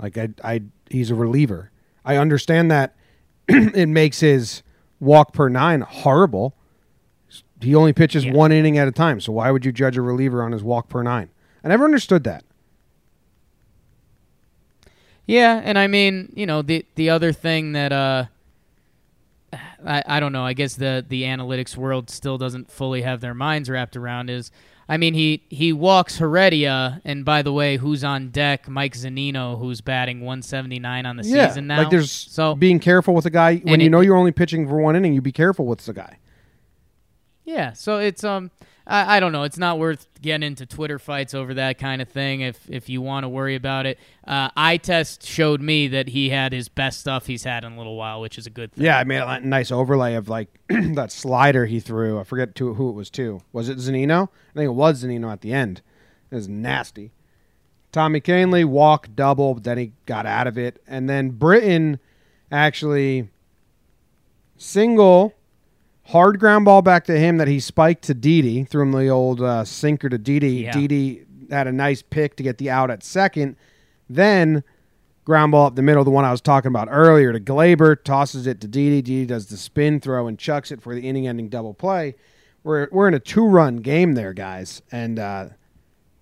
Like 0.01 0.19
I, 0.19 0.31
I 0.43 0.63
he's 0.91 1.11
a 1.11 1.15
reliever. 1.15 1.71
I 2.05 2.17
understand 2.17 2.69
that 2.73 2.97
it 3.49 3.89
makes 3.89 4.19
his 4.21 4.65
walk 4.99 5.33
per 5.33 5.49
nine 5.49 5.83
horrible. 5.83 6.57
He 7.61 7.77
only 7.77 7.93
pitches 7.93 8.25
Yeah. 8.25 8.33
one 8.33 8.51
inning 8.51 8.77
at 8.77 8.89
a 8.89 8.93
time, 8.93 9.21
so 9.21 9.33
why 9.35 9.53
would 9.53 9.65
you 9.65 9.71
judge 9.71 9.97
a 9.97 10.03
reliever 10.03 10.43
on 10.43 10.51
his 10.51 10.65
walk 10.65 10.89
per 10.89 11.05
nine? 11.05 11.31
I 11.63 11.69
never 11.69 11.85
understood 11.85 12.25
that. 12.25 12.43
Yeah, 15.27 15.61
and 15.63 15.79
I 15.79 15.87
mean, 15.87 16.33
you 16.35 16.47
know, 16.47 16.63
the 16.63 16.85
the 16.97 17.11
other 17.11 17.33
thing 17.33 17.73
that 17.73 17.93
uh 17.93 18.25
I, 19.85 20.03
I 20.07 20.21
don't 20.21 20.33
know, 20.33 20.45
I 20.45 20.53
guess 20.53 20.75
the 20.75 21.05
the 21.07 21.23
analytics 21.25 21.77
world 21.77 22.11
still 22.11 22.39
doesn't 22.39 22.71
fully 22.71 23.03
have 23.03 23.21
their 23.21 23.35
minds 23.35 23.69
wrapped 23.69 23.97
around 23.97 24.31
is 24.31 24.51
I 24.89 24.97
mean, 24.97 25.15
he 25.15 25.45
he 25.49 25.73
walks 25.73 26.19
Heredia 26.19 27.01
and 27.05 27.25
by 27.25 27.43
the 27.43 27.53
way, 27.53 27.77
who's 27.77 28.03
on 28.03 28.31
deck? 28.31 28.69
Mike 28.69 28.95
Zunino 28.95 29.59
who's 29.59 29.81
batting 29.81 30.21
179 30.21 31.07
on 31.07 31.17
the 31.17 31.23
yeah, 31.25 31.49
season 31.49 31.67
now. 31.69 31.79
like 31.79 31.91
there's 31.91 32.11
so 32.11 32.55
being 32.55 32.81
careful 32.81 33.15
with 33.15 33.27
a 33.27 33.31
guy 33.31 33.57
when 33.59 33.81
you 33.81 33.87
it- 33.87 33.91
know 33.91 34.01
you're 34.01 34.17
only 34.17 34.33
pitching 34.33 34.67
for 34.67 34.81
one 34.81 34.97
inning. 34.97 35.15
You 35.15 35.21
be 35.21 35.33
careful 35.33 35.67
with 35.67 35.85
the 35.87 35.93
guy. 35.93 36.19
Yeah, 37.45 37.73
so 37.73 37.99
it's 37.99 38.25
um 38.25 38.51
I, 38.87 39.17
I 39.17 39.21
don't 39.21 39.33
know, 39.33 39.43
it's 39.45 39.59
not 39.59 39.79
worth 39.79 40.07
getting 40.21 40.47
into 40.47 40.67
Twitter 40.67 40.99
fights 40.99 41.35
over 41.35 41.55
that 41.55 41.79
kind 41.79 42.03
of 42.03 42.09
thing 42.09 42.41
if 42.41 42.59
if 42.69 42.89
you 42.89 43.01
want 43.01 43.25
to 43.25 43.29
worry 43.29 43.55
about 43.55 43.87
it. 43.87 43.99
Uh 44.27 44.51
eye 44.57 44.77
test 44.77 45.27
showed 45.27 45.61
me 45.61 45.89
that 45.89 46.09
he 46.09 46.31
had 46.31 46.53
his 46.53 46.69
best 46.69 47.01
stuff 47.01 47.27
he's 47.27 47.45
had 47.45 47.65
in 47.65 47.73
a 47.73 47.77
little 47.77 47.97
while, 47.97 48.21
which 48.21 48.39
is 48.39 48.47
a 48.47 48.51
good 48.51 48.73
thing. 48.73 48.85
Yeah, 48.85 48.99
I 48.99 49.05
made 49.05 49.21
a 49.21 49.41
nice 49.41 49.71
overlay 49.71 50.15
of 50.15 50.29
like 50.29 50.49
that 50.69 51.13
slider 51.13 51.67
he 51.67 51.81
threw. 51.81 52.19
I 52.19 52.25
forget 52.25 52.55
to, 52.57 52.75
who 52.75 52.89
it 52.89 52.95
was 52.95 53.11
to. 53.11 53.41
Was 53.53 53.69
it 53.69 53.79
Zunino? 53.79 54.29
I 54.51 54.59
think 54.59 54.67
it 54.67 54.75
was 54.75 55.05
Zunino 55.05 55.33
at 55.33 55.41
the 55.41 55.53
end. 55.53 55.83
It 56.31 56.35
was 56.35 56.49
nasty. 56.49 57.13
Tommy 57.93 58.23
Kahnle 58.23 58.65
walk 58.65 59.09
double, 59.15 59.55
then 59.55 59.77
he 59.77 59.93
got 60.07 60.25
out 60.25 60.47
of 60.47 60.57
it, 60.57 60.83
and 60.87 61.11
then 61.11 61.29
Britton 61.29 62.01
actually 62.51 63.29
single 64.57 65.35
hard 66.05 66.39
ground 66.39 66.65
ball 66.65 66.83
back 66.83 67.05
to 67.05 67.19
him 67.19 67.39
that 67.39 67.49
he 67.49 67.61
spiked 67.61 68.03
to 68.05 68.15
Didi, 68.15 68.65
threw 68.65 68.83
him 68.83 68.93
the 68.93 69.09
old 69.09 69.41
uh, 69.41 69.65
sinker 69.65 70.09
to 70.09 70.19
Didi. 70.19 70.63
Yeah. 70.65 70.73
Didi 70.73 71.25
had 71.51 71.67
a 71.67 71.73
nice 71.73 72.03
pick 72.03 72.37
to 72.37 72.43
get 72.43 72.59
the 72.59 72.71
out 72.71 72.91
at 72.91 73.03
second. 73.03 73.57
Then 74.09 74.65
ground 75.25 75.53
ball 75.53 75.67
up 75.67 75.77
the 75.77 75.83
middle, 75.83 76.05
the 76.05 76.11
one 76.11 76.25
I 76.25 76.31
was 76.31 76.41
talking 76.41 76.69
about 76.69 76.89
earlier 76.91 77.33
to 77.33 77.41
Gleyber, 77.41 78.03
tosses 78.03 78.47
it 78.47 78.61
to 78.63 78.69
Didi. 78.69 79.03
Didi 79.03 79.27
does 79.27 79.47
the 79.47 79.57
spin 79.57 80.01
throw 80.01 80.27
and 80.27 80.39
chucks 80.39 80.71
it 80.71 80.83
for 80.83 80.95
the 80.95 81.09
inning 81.09 81.27
ending 81.27 81.49
double 81.49 81.75
play. 81.75 82.15
We're, 82.65 82.89
we're 82.93 83.09
in 83.09 83.15
a 83.15 83.21
two 83.21 83.47
run 83.47 83.77
game 83.77 84.15
there, 84.15 84.33
guys, 84.33 84.83
and 84.93 85.19
uh, 85.19 85.49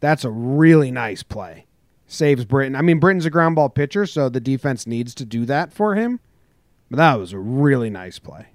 that's 0.00 0.24
a 0.24 0.30
really 0.30 0.90
nice 0.90 1.22
play. 1.22 1.66
Saves 2.06 2.44
Britton. 2.44 2.74
I 2.74 2.82
mean, 2.82 2.98
Britton's 2.98 3.26
a 3.26 3.30
ground 3.30 3.54
ball 3.54 3.68
pitcher, 3.68 4.04
so 4.04 4.28
the 4.28 4.40
defense 4.40 4.86
needs 4.86 5.14
to 5.14 5.24
do 5.24 5.44
that 5.44 5.72
for 5.72 5.94
him. 5.94 6.18
But 6.90 6.96
that 6.96 7.14
was 7.20 7.32
a 7.32 7.38
really 7.38 7.88
nice 7.88 8.18
play. 8.18 8.48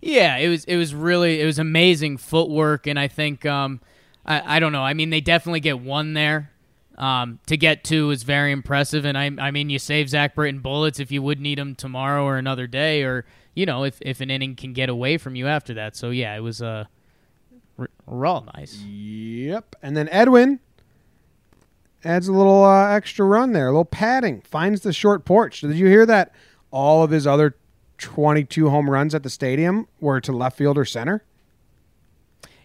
Yeah, 0.00 0.36
it 0.38 0.48
was 0.48 0.64
it 0.64 0.76
was 0.76 0.94
really 0.94 1.40
it 1.40 1.44
was 1.44 1.58
amazing 1.58 2.16
footwork, 2.16 2.86
and 2.86 2.98
I 2.98 3.08
think 3.08 3.44
um, 3.44 3.80
I 4.24 4.56
I 4.56 4.60
don't 4.60 4.72
know. 4.72 4.82
I 4.82 4.94
mean, 4.94 5.10
they 5.10 5.20
definitely 5.20 5.60
get 5.60 5.80
one 5.80 6.14
there. 6.14 6.50
Um, 6.96 7.38
to 7.46 7.56
get 7.56 7.82
two 7.82 8.10
is 8.10 8.24
very 8.24 8.52
impressive, 8.52 9.04
and 9.04 9.16
I 9.16 9.30
I 9.38 9.50
mean, 9.50 9.70
you 9.70 9.78
save 9.78 10.08
Zach 10.08 10.34
Britton 10.34 10.60
bullets 10.60 11.00
if 11.00 11.10
you 11.10 11.22
would 11.22 11.40
need 11.40 11.58
them 11.58 11.74
tomorrow 11.74 12.24
or 12.24 12.36
another 12.36 12.66
day, 12.66 13.02
or 13.02 13.24
you 13.54 13.66
know, 13.66 13.84
if 13.84 13.98
if 14.00 14.20
an 14.20 14.30
inning 14.30 14.56
can 14.56 14.72
get 14.72 14.88
away 14.88 15.18
from 15.18 15.34
you 15.34 15.46
after 15.46 15.74
that. 15.74 15.96
So 15.96 16.10
yeah, 16.10 16.34
it 16.36 16.40
was 16.40 16.62
uh, 16.62 16.84
r- 17.78 17.90
raw 18.06 18.42
nice. 18.54 18.78
Yep. 18.80 19.76
And 19.82 19.96
then 19.96 20.08
Edwin 20.10 20.60
adds 22.04 22.28
a 22.28 22.32
little 22.32 22.64
uh, 22.64 22.88
extra 22.88 23.24
run 23.26 23.52
there, 23.52 23.68
a 23.68 23.70
little 23.70 23.84
padding, 23.84 24.40
finds 24.42 24.80
the 24.82 24.92
short 24.92 25.24
porch. 25.24 25.60
Did 25.60 25.76
you 25.76 25.86
hear 25.86 26.06
that? 26.06 26.32
All 26.70 27.02
of 27.02 27.10
his 27.10 27.26
other 27.26 27.56
22 28.00 28.70
home 28.70 28.90
runs 28.90 29.14
at 29.14 29.22
the 29.22 29.30
stadium 29.30 29.86
were 30.00 30.20
to 30.20 30.32
left 30.32 30.56
field 30.56 30.78
or 30.78 30.84
center. 30.84 31.24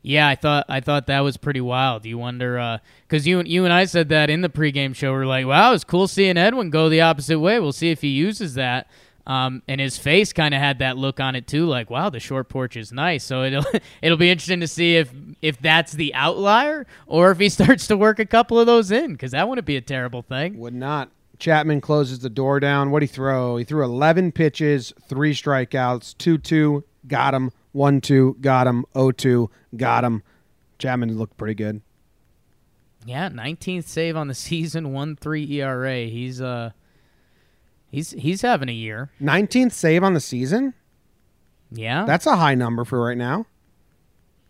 Yeah, 0.01 0.27
I 0.27 0.35
thought 0.35 0.65
I 0.69 0.81
thought 0.81 1.07
that 1.07 1.21
was 1.21 1.35
pretty 1.35 1.61
wild. 1.61 2.05
You 2.05 2.19
wonder 2.19 2.79
because 3.07 3.25
you 3.25 3.41
you 3.41 3.63
and 3.63 3.73
I 3.73 3.85
said 3.85 4.09
that 4.09 4.29
in 4.29 4.41
the 4.41 4.49
pregame 4.49 4.95
show. 4.95 5.11
We're 5.11 5.25
like, 5.25 5.47
wow, 5.47 5.73
it's 5.73 5.83
cool 5.83 6.07
seeing 6.07 6.37
Edwin 6.37 6.69
go 6.69 6.89
the 6.89 7.01
opposite 7.01 7.39
way. 7.39 7.59
We'll 7.59 7.71
see 7.71 7.89
if 7.89 8.01
he 8.01 8.09
uses 8.09 8.53
that. 8.53 8.87
Um, 9.27 9.63
and 9.67 9.81
his 9.81 9.97
face 9.97 10.31
kind 10.33 10.53
of 10.53 10.61
had 10.61 10.77
that 10.79 10.97
look 10.97 11.19
on 11.19 11.35
it 11.35 11.47
too, 11.47 11.65
like, 11.65 11.89
wow, 11.89 12.11
the 12.11 12.19
short 12.19 12.47
porch 12.47 12.77
is 12.77 12.91
nice. 12.91 13.23
So 13.23 13.43
it'll 13.43 13.65
it'll 14.03 14.17
be 14.17 14.29
interesting 14.29 14.59
to 14.59 14.67
see 14.67 14.97
if 14.97 15.11
if 15.41 15.59
that's 15.59 15.93
the 15.93 16.13
outlier 16.13 16.85
or 17.07 17.31
if 17.31 17.39
he 17.39 17.49
starts 17.59 17.87
to 17.87 17.97
work 17.97 18.19
a 18.19 18.25
couple 18.25 18.59
of 18.59 18.67
those 18.67 18.91
in, 18.91 19.13
because 19.13 19.31
that 19.31 19.49
wouldn't 19.49 19.65
be 19.65 19.75
a 19.75 19.81
terrible 19.81 20.21
thing. 20.21 20.59
Would 20.59 20.75
not. 20.75 21.09
Chapman 21.39 21.81
closes 21.81 22.19
the 22.19 22.29
door 22.29 22.59
down. 22.59 22.91
What'd 22.91 23.09
he 23.09 23.13
throw? 23.13 23.57
He 23.57 23.63
threw 23.63 23.83
11 23.83 24.31
pitches, 24.31 24.93
three 25.07 25.33
strikeouts, 25.33 26.17
2 26.17 26.37
2, 26.37 26.83
got 27.07 27.33
him, 27.33 27.51
1 27.73 28.01
2, 28.01 28.37
got 28.41 28.67
him, 28.67 28.85
0 28.93 29.11
2, 29.11 29.49
got 29.75 30.03
him. 30.03 30.23
Chapman 30.77 31.17
looked 31.17 31.37
pretty 31.37 31.55
good. 31.55 31.81
Yeah, 33.05 33.29
19th 33.29 33.85
save 33.85 34.15
on 34.17 34.27
the 34.27 34.33
season, 34.33 34.91
one 34.91 35.15
three 35.15 35.49
ERA. 35.61 36.05
He's 36.05 36.41
uh, 36.41 36.71
he's 37.91 38.11
he's 38.11 38.41
having 38.41 38.69
a 38.69 38.73
year. 38.73 39.11
19th 39.21 39.71
save 39.71 40.03
on 40.03 40.13
the 40.13 40.19
season? 40.19 40.73
Yeah, 41.71 42.05
That's 42.05 42.25
a 42.25 42.35
high 42.37 42.55
number 42.55 42.85
for 42.85 43.03
right 43.03 43.17
now. 43.17 43.47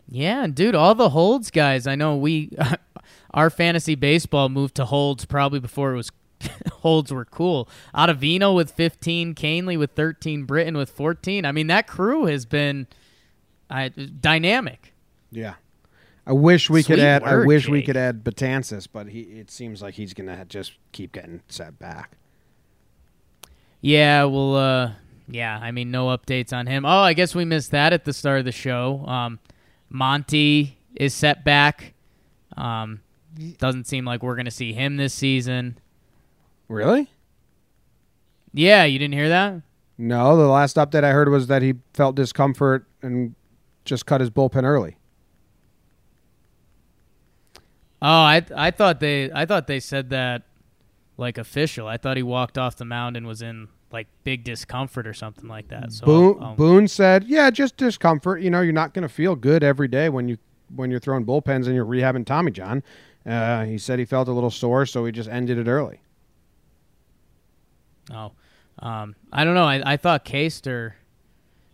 Yeah, 0.08 0.44
and 0.44 0.54
dude, 0.54 0.74
all 0.74 0.94
the 0.94 1.10
holds 1.10 1.50
guys. 1.50 1.86
I 1.86 1.96
know 1.96 2.16
we, 2.16 2.50
our 3.34 3.50
fantasy 3.50 3.94
baseball 3.96 4.48
moved 4.48 4.76
to 4.76 4.84
holds 4.84 5.24
probably 5.24 5.58
before 5.58 5.92
it 5.92 5.96
was 5.96 6.10
holds 6.72 7.12
were 7.12 7.24
cool. 7.24 7.68
Ottavino 7.94 8.54
with 8.54 8.70
15, 8.70 9.34
Kahnle 9.34 9.78
with 9.78 9.92
13, 9.92 10.44
Britton 10.44 10.76
with 10.76 10.90
14. 10.90 11.44
I 11.44 11.52
mean, 11.52 11.66
that 11.68 11.86
crew 11.86 12.26
has 12.26 12.46
been 12.46 12.86
uh, 13.70 13.88
dynamic. 14.20 14.94
Yeah. 15.30 15.54
I 16.26 16.32
wish 16.32 16.68
we 16.68 16.82
could 16.82 16.98
Sweet 16.98 17.04
add. 17.04 17.22
I 17.22 17.36
work, 17.36 17.46
wish 17.46 17.68
we 17.68 17.82
could 17.82 17.96
add 17.96 18.24
Betances, 18.24 18.88
but 18.92 19.08
he. 19.08 19.20
It 19.20 19.50
seems 19.50 19.80
like 19.80 19.94
he's 19.94 20.12
gonna 20.12 20.44
just 20.46 20.72
keep 20.90 21.12
getting 21.12 21.40
set 21.48 21.78
back. 21.78 22.16
Yeah, 23.80 24.24
well, 24.24 24.56
uh, 24.56 24.92
yeah. 25.28 25.56
I 25.62 25.70
mean, 25.70 25.92
no 25.92 26.06
updates 26.06 26.52
on 26.52 26.66
him. 26.66 26.84
Oh, 26.84 26.88
I 26.88 27.12
guess 27.12 27.34
we 27.36 27.44
missed 27.44 27.70
that 27.70 27.92
at 27.92 28.04
the 28.04 28.12
start 28.12 28.40
of 28.40 28.44
the 28.44 28.50
show. 28.50 29.04
Um, 29.06 29.38
Monty 29.88 30.78
is 30.96 31.14
set 31.14 31.44
back. 31.44 31.94
Um, 32.56 33.02
doesn't 33.58 33.86
seem 33.86 34.04
like 34.04 34.24
we're 34.24 34.36
gonna 34.36 34.50
see 34.50 34.72
him 34.72 34.96
this 34.96 35.14
season. 35.14 35.78
Really? 36.68 37.08
Yeah, 38.52 38.84
you 38.84 38.98
didn't 38.98 39.14
hear 39.14 39.28
that? 39.28 39.62
No, 39.98 40.36
the 40.36 40.46
last 40.48 40.76
update 40.76 41.04
I 41.04 41.10
heard 41.12 41.28
was 41.28 41.46
that 41.46 41.62
he 41.62 41.74
felt 41.94 42.16
discomfort 42.16 42.86
and 43.02 43.34
just 43.84 44.04
cut 44.06 44.20
his 44.20 44.30
bullpen 44.30 44.64
early. 44.64 44.96
Oh, 48.02 48.08
I 48.08 48.44
I 48.54 48.70
thought 48.70 49.00
they 49.00 49.30
I 49.32 49.46
thought 49.46 49.66
they 49.66 49.80
said 49.80 50.10
that 50.10 50.42
like 51.16 51.38
official. 51.38 51.86
I 51.88 51.96
thought 51.96 52.16
he 52.16 52.22
walked 52.22 52.58
off 52.58 52.76
the 52.76 52.84
mound 52.84 53.16
and 53.16 53.26
was 53.26 53.40
in 53.40 53.68
like 53.90 54.06
big 54.24 54.44
discomfort 54.44 55.06
or 55.06 55.14
something 55.14 55.48
like 55.48 55.68
that. 55.68 55.92
So 55.92 56.04
Boone, 56.04 56.36
I'll- 56.40 56.48
I'll- 56.48 56.54
Boone 56.56 56.88
said, 56.88 57.24
"Yeah, 57.24 57.48
just 57.50 57.76
discomfort. 57.76 58.42
You 58.42 58.50
know, 58.50 58.60
you're 58.60 58.72
not 58.72 58.92
going 58.92 59.02
to 59.04 59.08
feel 59.08 59.34
good 59.34 59.62
every 59.64 59.88
day 59.88 60.08
when 60.08 60.28
you 60.28 60.36
when 60.74 60.90
you're 60.90 61.00
throwing 61.00 61.24
bullpens 61.24 61.66
and 61.66 61.74
you're 61.74 61.86
rehabbing 61.86 62.26
Tommy 62.26 62.50
John." 62.50 62.82
Uh, 63.24 63.64
he 63.64 63.78
said 63.78 63.98
he 63.98 64.04
felt 64.04 64.28
a 64.28 64.32
little 64.32 64.50
sore, 64.50 64.84
so 64.86 65.04
he 65.06 65.10
just 65.12 65.28
ended 65.28 65.56
it 65.58 65.66
early. 65.68 66.00
Oh, 68.12 68.32
um, 68.78 69.14
I 69.32 69.44
don't 69.44 69.54
know. 69.54 69.64
I, 69.64 69.92
I 69.92 69.96
thought 69.96 70.24
Caster. 70.24 70.96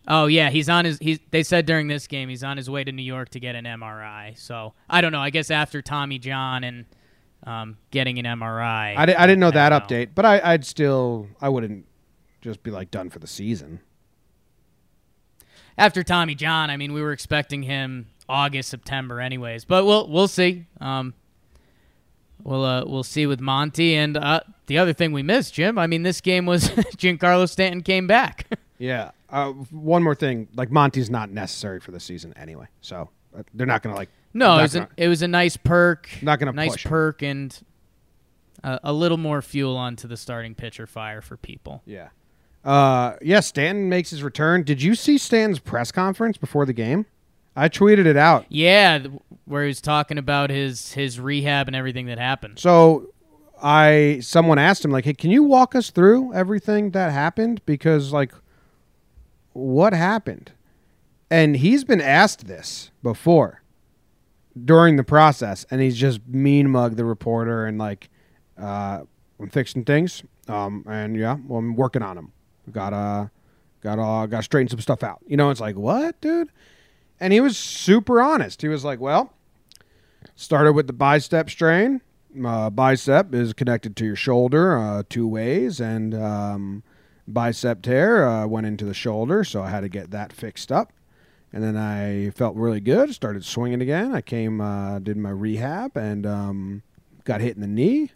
Oh 0.09 0.27
yeah, 0.27 0.51
he's 0.51 0.69
on 0.69 0.85
his. 0.85 0.99
He's. 0.99 1.21
They 1.31 1.43
said 1.43 1.67
during 1.67 1.89
this 1.89 2.07
game 2.07 2.29
he's 2.29 2.43
on 2.43 2.57
his 2.57 2.69
way 2.69 2.85
to 2.85 2.93
New 2.93 3.03
York 3.03 3.31
to 3.31 3.41
get 3.41 3.55
an 3.55 3.65
MRI. 3.65 4.37
So 4.39 4.75
I 4.91 5.01
don't 5.01 5.13
know. 5.13 5.21
I 5.21 5.31
guess 5.31 5.51
after 5.51 5.81
Tommy 5.83 6.19
John 6.19 6.65
and 6.65 6.87
um, 7.45 7.77
getting 7.91 8.19
an 8.19 8.25
MRI. 8.25 8.97
I, 8.97 9.07
di- 9.07 9.15
I 9.15 9.27
didn't 9.27 9.41
know 9.41 9.51
that 9.51 9.71
don't 9.71 9.83
update, 9.83 10.11
but 10.15 10.25
I, 10.25 10.41
I'd 10.43 10.65
still 10.65 11.29
I 11.41 11.49
wouldn't 11.49 11.87
just 12.41 12.63
be 12.63 12.71
like 12.71 12.91
done 12.91 13.11
for 13.11 13.19
the 13.19 13.27
season. 13.27 13.81
After 15.79 16.03
Tommy 16.03 16.35
John, 16.35 16.71
I 16.71 16.77
mean, 16.77 16.93
we 16.93 17.01
were 17.01 17.13
expecting 17.13 17.63
him 17.63 18.09
August, 18.29 18.69
September, 18.69 19.21
anyways. 19.21 19.65
But 19.65 19.85
we'll 19.85 20.09
we'll 20.09 20.29
see. 20.29 20.67
Um, 20.81 21.15
we'll 22.43 22.65
uh, 22.65 22.85
we'll 22.87 23.03
see 23.03 23.27
with 23.27 23.41
Monty 23.41 23.97
and 23.97 24.17
uh, 24.17 24.41
the 24.73 24.79
other 24.79 24.95
thing 24.95 25.13
we 25.13 25.23
missed, 25.23 25.53
Jim. 25.53 25.77
I 25.79 25.87
mean, 25.87 26.03
this 26.03 26.23
game 26.23 26.47
was 26.47 26.71
Giancarlo 26.97 27.47
Stanton 27.47 27.83
came 27.83 28.07
back. 28.07 28.47
Yeah. 28.79 29.13
Uh, 29.31 29.53
one 29.71 30.03
more 30.03 30.17
thing, 30.17 30.49
like 30.57 30.73
Monty's 30.73 31.09
not 31.09 31.31
necessary 31.31 31.79
for 31.79 31.93
the 31.93 32.01
season 32.01 32.35
anyway, 32.37 32.67
so 32.81 33.11
uh, 33.39 33.45
they're 33.55 33.65
not 33.65 33.81
going 33.81 33.95
to 33.95 33.97
like. 33.97 34.09
No, 34.35 34.59
it 34.59 34.63
was, 34.63 34.75
gonna- 34.75 34.89
a, 34.99 35.05
it 35.05 35.07
was 35.09 35.23
a 35.23 35.29
nice 35.29 35.57
perk. 35.57 36.09
Not 36.21 36.41
gonna 36.41 36.51
nice 36.51 36.73
push 36.73 36.87
perk 36.87 37.23
and 37.23 37.57
a, 38.65 38.81
a 38.83 38.93
little 38.93 39.19
more 39.19 39.41
fuel 39.41 39.77
onto 39.77 40.09
the 40.09 40.17
starting 40.17 40.57
pitcher 40.57 40.89
fire 40.89 41.21
for 41.21 41.37
people. 41.37 41.83
Yeah. 41.87 42.09
Uh, 42.65 43.15
yeah, 43.23 43.39
Stanton 43.39 43.89
makes 43.89 44.11
his 44.11 44.25
return. 44.25 44.65
Did 44.65 44.83
you 44.83 44.97
see 44.97 45.17
Stanton's 45.17 45.61
press 45.61 45.93
conference 45.93 46.37
before 46.37 46.67
the 46.67 46.73
game? 46.73 47.07
I 47.55 47.69
tweeted 47.69 48.07
it 48.07 48.17
out. 48.17 48.47
Yeah, 48.49 48.99
where 49.45 49.63
he 49.63 49.69
was 49.69 49.81
talking 49.81 50.19
about 50.19 50.51
his 50.51 50.93
his 50.93 51.21
rehab 51.21 51.69
and 51.69 51.77
everything 51.77 52.07
that 52.07 52.19
happened. 52.19 52.59
So 52.59 53.11
I 53.63 54.19
someone 54.21 54.59
asked 54.59 54.85
him 54.85 54.91
like, 54.91 55.05
"Hey, 55.05 55.15
can 55.15 55.31
you 55.31 55.45
walk 55.45 55.75
us 55.75 55.91
through 55.91 56.35
everything 56.35 56.91
that 56.91 57.13
happened 57.13 57.65
because 57.65 58.13
like 58.13 58.33
what 59.53 59.93
happened?" 59.93 60.53
And 61.31 61.57
he's 61.57 61.85
been 61.85 62.01
asked 62.01 62.47
this 62.47 62.91
before 63.03 63.63
during 64.65 64.97
the 64.97 65.05
process 65.05 65.65
and 65.71 65.81
he's 65.81 65.97
just 65.97 66.21
mean 66.29 66.69
mug 66.69 66.97
the 66.97 67.05
reporter 67.05 67.65
and 67.65 67.79
like 67.79 68.11
uh 68.61 69.01
I'm 69.41 69.49
fixing 69.49 69.85
things. 69.85 70.23
Um 70.49 70.85
and 70.89 71.17
yeah, 71.17 71.37
well 71.47 71.61
I'm 71.61 71.77
working 71.77 72.03
on 72.03 72.17
them. 72.17 72.33
Got 72.71 72.93
uh 72.93 73.29
got 73.81 73.99
uh 73.99 74.27
got 74.27 74.39
to 74.39 74.43
straighten 74.43 74.69
some 74.69 74.81
stuff 74.81 75.03
out. 75.03 75.21
You 75.27 75.37
know, 75.37 75.51
it's 75.51 75.61
like, 75.61 75.77
"What, 75.77 76.21
dude?" 76.21 76.51
And 77.21 77.33
he 77.33 77.41
was 77.41 77.57
super 77.57 78.21
honest. 78.21 78.61
He 78.61 78.69
was 78.69 78.85
like, 78.85 79.01
"Well, 79.01 79.33
started 80.35 80.73
with 80.73 80.87
the 80.89 80.93
bicep 80.93 81.49
strain. 81.49 82.01
Uh, 82.45 82.71
bicep 82.71 83.35
is 83.35 83.53
connected 83.53 83.95
to 83.97 84.07
your 84.07 84.17
shoulder 84.17 84.79
uh, 84.79 85.03
two 85.09 85.27
ways, 85.27 85.81
and 85.81 86.15
um, 86.15 86.83
bicep 87.29 87.83
tear 87.83 88.27
uh, 88.27 88.47
went 88.47 88.67
into 88.67 88.85
the 88.85 88.95
shoulder, 88.95 89.45
so 89.45 89.63
I 89.63 89.69
had 89.69 89.81
to 89.81 89.89
get 89.89 90.11
that 90.13 90.33
fixed 90.33 90.73
up. 90.73 90.93
And 91.53 91.63
then 91.63 91.77
I 91.77 92.31
felt 92.31 92.57
really 92.57 92.81
good, 92.81 93.15
started 93.15 93.45
swinging 93.45 93.83
again. 93.83 94.15
I 94.15 94.23
came, 94.23 94.63
uh, 94.63 94.99
did 95.01 95.19
my 95.19 95.31
rehab, 95.31 95.97
and 95.97 96.25
um, 96.25 96.83
got 97.25 97.43
hit 97.43 97.55
in 97.55 97.61
the 97.61 97.67
knee, 97.67 98.13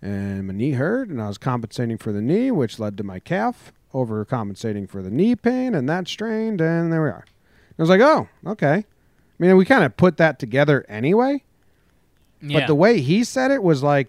and 0.00 0.46
my 0.46 0.54
knee 0.54 0.72
hurt, 0.72 1.08
and 1.08 1.20
I 1.20 1.26
was 1.26 1.38
compensating 1.38 1.98
for 1.98 2.12
the 2.12 2.22
knee, 2.22 2.52
which 2.52 2.78
led 2.78 2.96
to 2.98 3.04
my 3.04 3.18
calf 3.18 3.72
overcompensating 3.92 4.88
for 4.88 5.02
the 5.02 5.10
knee 5.10 5.34
pain, 5.34 5.74
and 5.74 5.88
that 5.88 6.06
strained, 6.06 6.60
and 6.60 6.92
there 6.92 7.02
we 7.02 7.08
are. 7.08 7.24
I 7.26 7.82
was 7.82 7.88
like, 7.88 8.00
oh, 8.00 8.28
okay. 8.46 8.74
I 8.74 8.84
mean, 9.38 9.56
we 9.56 9.64
kind 9.64 9.82
of 9.82 9.96
put 9.96 10.16
that 10.18 10.38
together 10.38 10.86
anyway. 10.88 11.42
Yeah. 12.42 12.60
But 12.60 12.66
the 12.66 12.74
way 12.74 13.00
he 13.00 13.24
said 13.24 13.50
it 13.50 13.62
was 13.62 13.82
like 13.82 14.08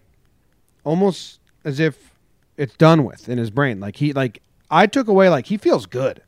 almost 0.83 1.39
as 1.63 1.79
if 1.79 2.11
it's 2.57 2.75
done 2.75 3.03
with 3.03 3.29
in 3.29 3.37
his 3.37 3.51
brain. 3.51 3.79
Like 3.79 3.95
he 3.95 4.13
like 4.13 4.41
I 4.69 4.87
took 4.87 5.07
away 5.07 5.29
like 5.29 5.45
he 5.45 5.57
feels 5.57 5.85
good. 5.85 6.21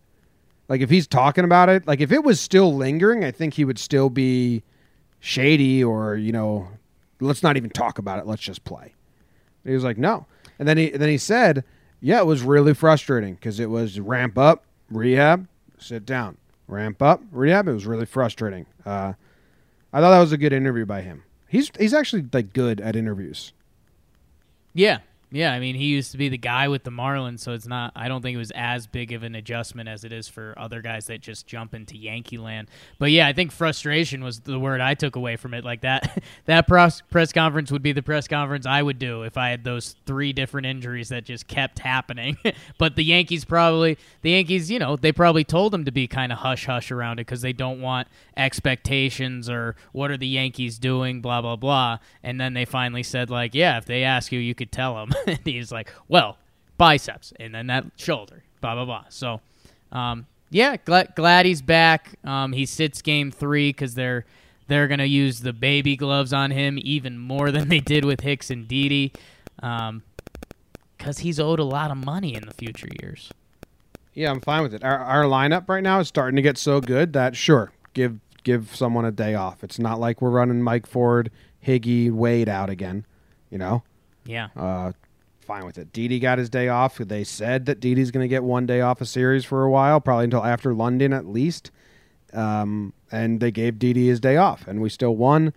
Like 0.68 0.82
if 0.82 0.90
he's 0.90 1.08
talking 1.08 1.44
about 1.44 1.70
it, 1.70 1.86
like 1.88 2.00
if 2.00 2.12
it 2.12 2.24
was 2.24 2.40
still 2.40 2.76
lingering, 2.76 3.24
I 3.24 3.32
think 3.32 3.54
he 3.56 3.66
would 3.66 3.78
still 3.78 4.10
be 4.10 4.64
shady 5.20 5.84
or, 5.84 6.16
you 6.16 6.32
know, 6.32 6.68
let's 7.20 7.44
not 7.44 7.58
even 7.58 7.70
talk 7.70 7.98
about 7.98 8.20
it. 8.20 8.26
Let's 8.28 8.42
just 8.42 8.64
play. 8.64 8.94
He 9.64 9.74
was 9.74 9.84
like, 9.84 9.98
"No." 9.98 10.26
And 10.60 10.68
then 10.68 10.78
he 10.78 10.90
then 10.92 11.10
he 11.10 11.18
said, 11.18 11.64
"Yeah, 12.02 12.20
it 12.20 12.26
was 12.26 12.44
really 12.44 12.74
frustrating 12.74 13.34
because 13.36 13.60
it 13.60 13.70
was 13.70 14.00
ramp 14.00 14.38
up, 14.38 14.64
rehab, 14.92 15.48
sit 15.80 16.06
down, 16.06 16.38
ramp 16.68 17.02
up, 17.02 17.22
rehab. 17.32 17.68
It 17.68 17.74
was 17.74 17.86
really 17.86 18.06
frustrating." 18.06 18.68
Uh, 18.86 19.14
I 19.92 20.02
thought 20.02 20.12
that 20.12 20.20
was 20.20 20.32
a 20.32 20.38
good 20.38 20.54
interview 20.54 20.86
by 20.86 21.02
him. 21.02 21.24
He's 21.56 21.72
he's 21.80 21.94
actually 21.94 22.26
like 22.34 22.52
good 22.52 22.82
at 22.82 22.98
interviews. 22.98 23.54
Yeah. 24.74 25.00
Yeah, 25.36 25.52
I 25.52 25.60
mean, 25.60 25.76
he 25.76 25.88
used 25.88 26.14
to 26.14 26.18
be 26.18 26.30
the 26.30 26.38
guy 26.38 26.70
with 26.70 26.86
the 26.86 26.92
Marlins, 26.92 27.42
so 27.42 27.52
it's 27.52 27.68
not. 27.68 27.92
I 27.94 28.08
don't 28.08 28.22
think 28.22 28.36
it 28.36 28.38
was 28.38 28.54
as 28.56 28.88
big 28.88 29.12
of 29.12 29.24
an 29.24 29.36
adjustment 29.36 29.90
as 29.90 30.06
it 30.06 30.14
is 30.14 30.30
for 30.30 30.54
other 30.58 30.82
guys 30.82 31.08
that 31.08 31.20
just 31.20 31.46
jump 31.46 31.74
into 31.74 31.98
Yankee 31.98 32.38
land. 32.38 32.70
But 33.00 33.12
yeah, 33.12 33.28
I 33.28 33.34
think 33.34 33.52
frustration 33.52 34.24
was 34.24 34.40
the 34.40 34.58
word 34.58 34.80
I 34.80 34.94
took 34.94 35.18
away 35.18 35.36
from 35.36 35.54
it. 35.54 35.66
Like 35.66 35.82
that, 35.82 36.24
that 36.46 36.70
press 36.70 37.34
conference 37.34 37.70
would 37.70 37.84
be 37.84 37.92
the 37.92 38.02
press 38.02 38.30
conference 38.30 38.66
I 38.66 38.82
would 38.82 38.98
do 38.98 39.24
if 39.24 39.36
I 39.36 39.50
had 39.50 39.66
those 39.66 39.98
three 40.06 40.32
different 40.32 40.68
injuries 40.68 41.10
that 41.10 41.26
just 41.26 41.48
kept 41.48 41.80
happening. 41.80 42.38
but 42.78 42.96
the 42.96 43.04
Yankees 43.04 43.44
probably, 43.44 43.98
the 44.22 44.32
Yankees, 44.32 44.72
you 44.72 44.80
know, 44.80 44.96
they 44.96 45.12
probably 45.12 45.44
told 45.44 45.74
him 45.74 45.84
to 45.84 45.92
be 45.92 46.08
kind 46.08 46.32
of 46.32 46.38
hush 46.38 46.66
hush 46.66 46.92
around 46.92 47.20
it 47.20 47.28
because 47.28 47.42
they 47.42 47.52
don't 47.52 47.82
want 47.82 48.08
expectations 48.38 49.50
or 49.50 49.76
what 49.92 50.12
are 50.12 50.18
the 50.18 50.28
Yankees 50.28 50.80
doing, 50.80 51.20
blah 51.20 51.42
blah 51.42 51.58
blah. 51.58 51.98
And 52.24 52.40
then 52.40 52.54
they 52.54 52.64
finally 52.64 53.04
said 53.04 53.30
like, 53.30 53.54
yeah, 53.54 53.78
if 53.78 53.84
they 53.84 54.06
ask 54.06 54.32
you, 54.32 54.40
you 54.40 54.56
could 54.56 54.72
tell 54.72 54.96
them. 54.96 55.12
and 55.28 55.40
he's 55.44 55.72
like, 55.72 55.92
well, 56.08 56.38
biceps, 56.78 57.34
and 57.40 57.54
then 57.54 57.68
that 57.68 57.86
shoulder, 57.96 58.44
blah 58.62 58.76
blah 58.76 58.86
blah. 58.86 59.06
So, 59.10 59.42
um, 59.92 60.28
yeah, 60.50 60.78
glad, 60.78 61.14
glad 61.16 61.46
he's 61.46 61.62
back. 61.62 62.18
Um, 62.24 62.54
he 62.54 62.66
sits 62.66 63.02
game 63.02 63.32
three 63.32 63.70
because 63.70 63.96
they're 63.96 64.26
they're 64.68 64.88
gonna 64.88 65.06
use 65.06 65.42
the 65.42 65.54
baby 65.54 65.96
gloves 65.96 66.34
on 66.34 66.52
him 66.52 66.78
even 66.82 67.18
more 67.18 67.52
than 67.56 67.70
they 67.70 67.80
did 67.80 68.06
with 68.06 68.22
Hicks 68.22 68.50
and 68.50 68.68
Didi, 68.68 69.12
um, 69.62 70.04
because 70.98 71.20
he's 71.20 71.40
owed 71.40 71.60
a 71.60 71.64
lot 71.64 71.92
of 71.92 71.98
money 71.98 72.36
in 72.36 72.46
the 72.46 72.54
future 72.54 72.88
years. 73.02 73.32
Yeah, 74.14 74.32
I'm 74.32 74.40
fine 74.40 74.64
with 74.64 74.74
it. 74.74 74.84
Our, 74.84 74.98
our 74.98 75.24
lineup 75.24 75.68
right 75.68 75.84
now 75.84 76.00
is 76.00 76.08
starting 76.08 76.38
to 76.38 76.42
get 76.42 76.58
so 76.58 76.80
good 76.80 77.12
that 77.14 77.36
sure, 77.36 77.72
give 77.94 78.20
give 78.44 78.74
someone 78.74 79.04
a 79.04 79.12
day 79.12 79.36
off. 79.36 79.64
It's 79.64 79.78
not 79.78 80.00
like 80.00 80.22
we're 80.22 80.30
running 80.30 80.62
Mike 80.62 80.88
Ford, 80.88 81.30
Higgy, 81.66 82.12
Wade 82.12 82.48
out 82.48 82.70
again. 82.70 83.06
You 83.50 83.58
know, 83.58 83.84
Yeah, 84.26 84.48
uh, 84.56 84.94
fine 85.46 85.66
with 85.66 85.78
it. 85.78 85.94
Didi 85.94 86.20
got 86.20 86.38
his 86.38 86.50
day 86.50 86.68
off. 86.68 86.98
They 86.98 87.24
said 87.24 87.66
that 87.68 87.80
Didi's 87.80 88.12
going 88.12 88.24
to 88.24 88.28
get 88.28 88.44
one 88.44 88.66
day 88.66 88.82
off 88.82 89.00
a 89.02 89.06
series 89.06 89.46
for 89.46 89.64
a 89.64 89.70
while, 89.70 90.02
probably 90.02 90.26
until 90.26 90.44
after 90.44 90.74
London 90.74 91.14
at 91.14 91.26
least. 91.28 91.72
Um, 92.34 92.94
and 93.12 93.40
they 93.40 93.52
gave 93.52 93.80
Didi 93.80 94.08
his 94.08 94.20
day 94.20 94.38
off, 94.38 94.68
and 94.68 94.82
we 94.82 94.90
still 94.90 95.16
won. 95.16 95.54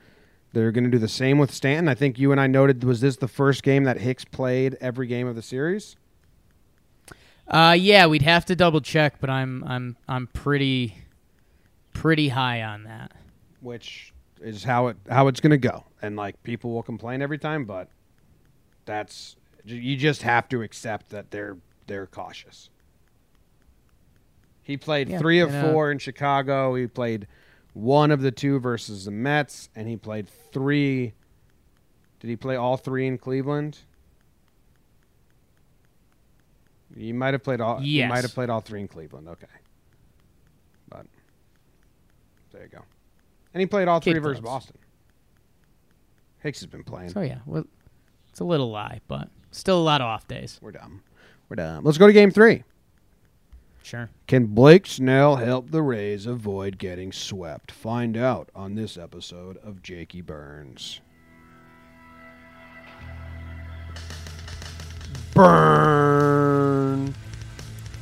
They're 0.53 0.71
going 0.73 0.85
to 0.85 0.91
do 0.91 0.99
the 0.99 1.09
same 1.09 1.39
with 1.39 1.53
Stanton. 1.53 1.89
I 1.89 1.95
think 1.95 2.19
you 2.19 2.33
and 2.33 2.41
I 2.41 2.47
noted 2.47 2.85
was 2.85 3.01
this 3.01 3.17
the 3.17 3.29
first 3.29 3.63
game 3.63 3.85
that 3.85 3.99
Hicks 3.99 4.25
played 4.25 4.77
every 4.81 5.07
game 5.07 5.27
of 5.27 5.35
the 5.35 5.43
series? 5.43 5.97
uh, 7.49 7.75
yeah, 7.79 8.07
we'd 8.07 8.23
have 8.23 8.45
to 8.47 8.57
double 8.57 8.81
check, 8.81 9.21
but 9.21 9.31
I'm 9.31 9.65
I'm 9.65 9.97
I'm 10.07 10.27
pretty 10.29 10.95
pretty 11.93 12.29
high 12.29 12.63
on 12.63 12.85
that. 12.85 13.13
which 13.61 14.13
is 14.41 14.63
how 14.65 14.87
it 14.89 14.97
how 15.11 15.27
it's 15.29 15.41
going 15.41 15.51
to 15.51 15.57
go. 15.59 15.85
And 16.01 16.15
like 16.17 16.41
people 16.43 16.71
will 16.73 16.83
complain 16.83 17.23
every 17.23 17.39
time, 17.39 17.65
but 17.65 17.89
that's 18.85 19.37
you 19.65 19.97
just 19.97 20.23
have 20.23 20.49
to 20.49 20.63
accept 20.63 21.11
that 21.11 21.31
they're 21.31 21.57
they're 21.87 22.07
cautious. 22.07 22.71
He 24.63 24.77
played 24.77 25.09
Yeah, 25.09 25.19
3 25.19 25.41
of 25.41 25.49
and, 25.55 25.65
uh, 25.65 25.71
4 25.73 25.91
in 25.93 25.99
Chicago. 25.99 26.75
He 26.75 26.87
played 26.87 27.27
one 27.73 28.11
of 28.11 28.21
the 28.21 28.31
two 28.31 28.59
versus 28.61 29.07
the 29.07 29.11
Mets 29.11 29.71
and 29.75 29.89
he 29.89 29.97
played 29.97 30.29
3 30.29 31.13
Did 32.21 32.29
he 32.29 32.37
play 32.37 32.57
all 32.57 32.77
3 32.77 33.07
in 33.07 33.17
Cleveland? 33.19 33.79
He 36.97 37.13
might 37.13 37.35
have 37.35 37.43
played 37.45 37.61
all. 37.61 37.79
He 37.79 37.99
Yes. 37.99 38.09
might 38.09 38.25
have 38.25 38.35
played 38.35 38.51
all 38.51 38.61
three 38.61 38.81
in 38.81 38.89
Cleveland. 38.89 39.29
Okay, 39.29 39.47
but 40.89 41.07
there 42.51 42.63
you 42.63 42.69
go. 42.69 42.83
And 43.55 43.61
he 43.61 43.67
played 43.67 43.89
all 43.89 44.01
three 44.01 44.19
versus. 44.19 44.41
Boston. 44.41 44.77
Hicks 46.41 46.61
has 46.61 46.67
been 46.67 46.85
playing. 46.85 47.11
So 47.11 47.21
yeah, 47.21 47.39
well, 47.47 47.65
it's 48.31 48.41
a 48.41 48.45
little 48.45 48.71
lie, 48.71 49.01
but 49.07 49.29
still 49.51 49.79
a 49.79 49.83
lot 49.83 50.01
of 50.01 50.07
off 50.07 50.27
days. 50.29 50.59
We're 50.63 50.73
dumb. 50.73 51.03
We're 51.49 51.57
done. 51.57 51.85
Let's 51.85 51.99
go 51.99 52.07
to 52.07 52.13
game 52.13 52.31
three. 52.31 52.65
Sure. 53.83 54.11
Can 54.27 54.47
Blake 54.47 54.87
Snell 54.87 55.37
help 55.37 55.71
the 55.71 55.81
Rays 55.81 56.27
avoid 56.27 56.77
getting 56.77 57.11
swept? 57.11 57.73
Find 57.73 58.19
out 58.19 58.51
on 58.55 58.75
this 58.75 58.99
episode 58.99 59.57
of 59.59 59.83
Jakey 59.83 60.21
Burns. 60.21 61.01
Burn. 65.33 67.15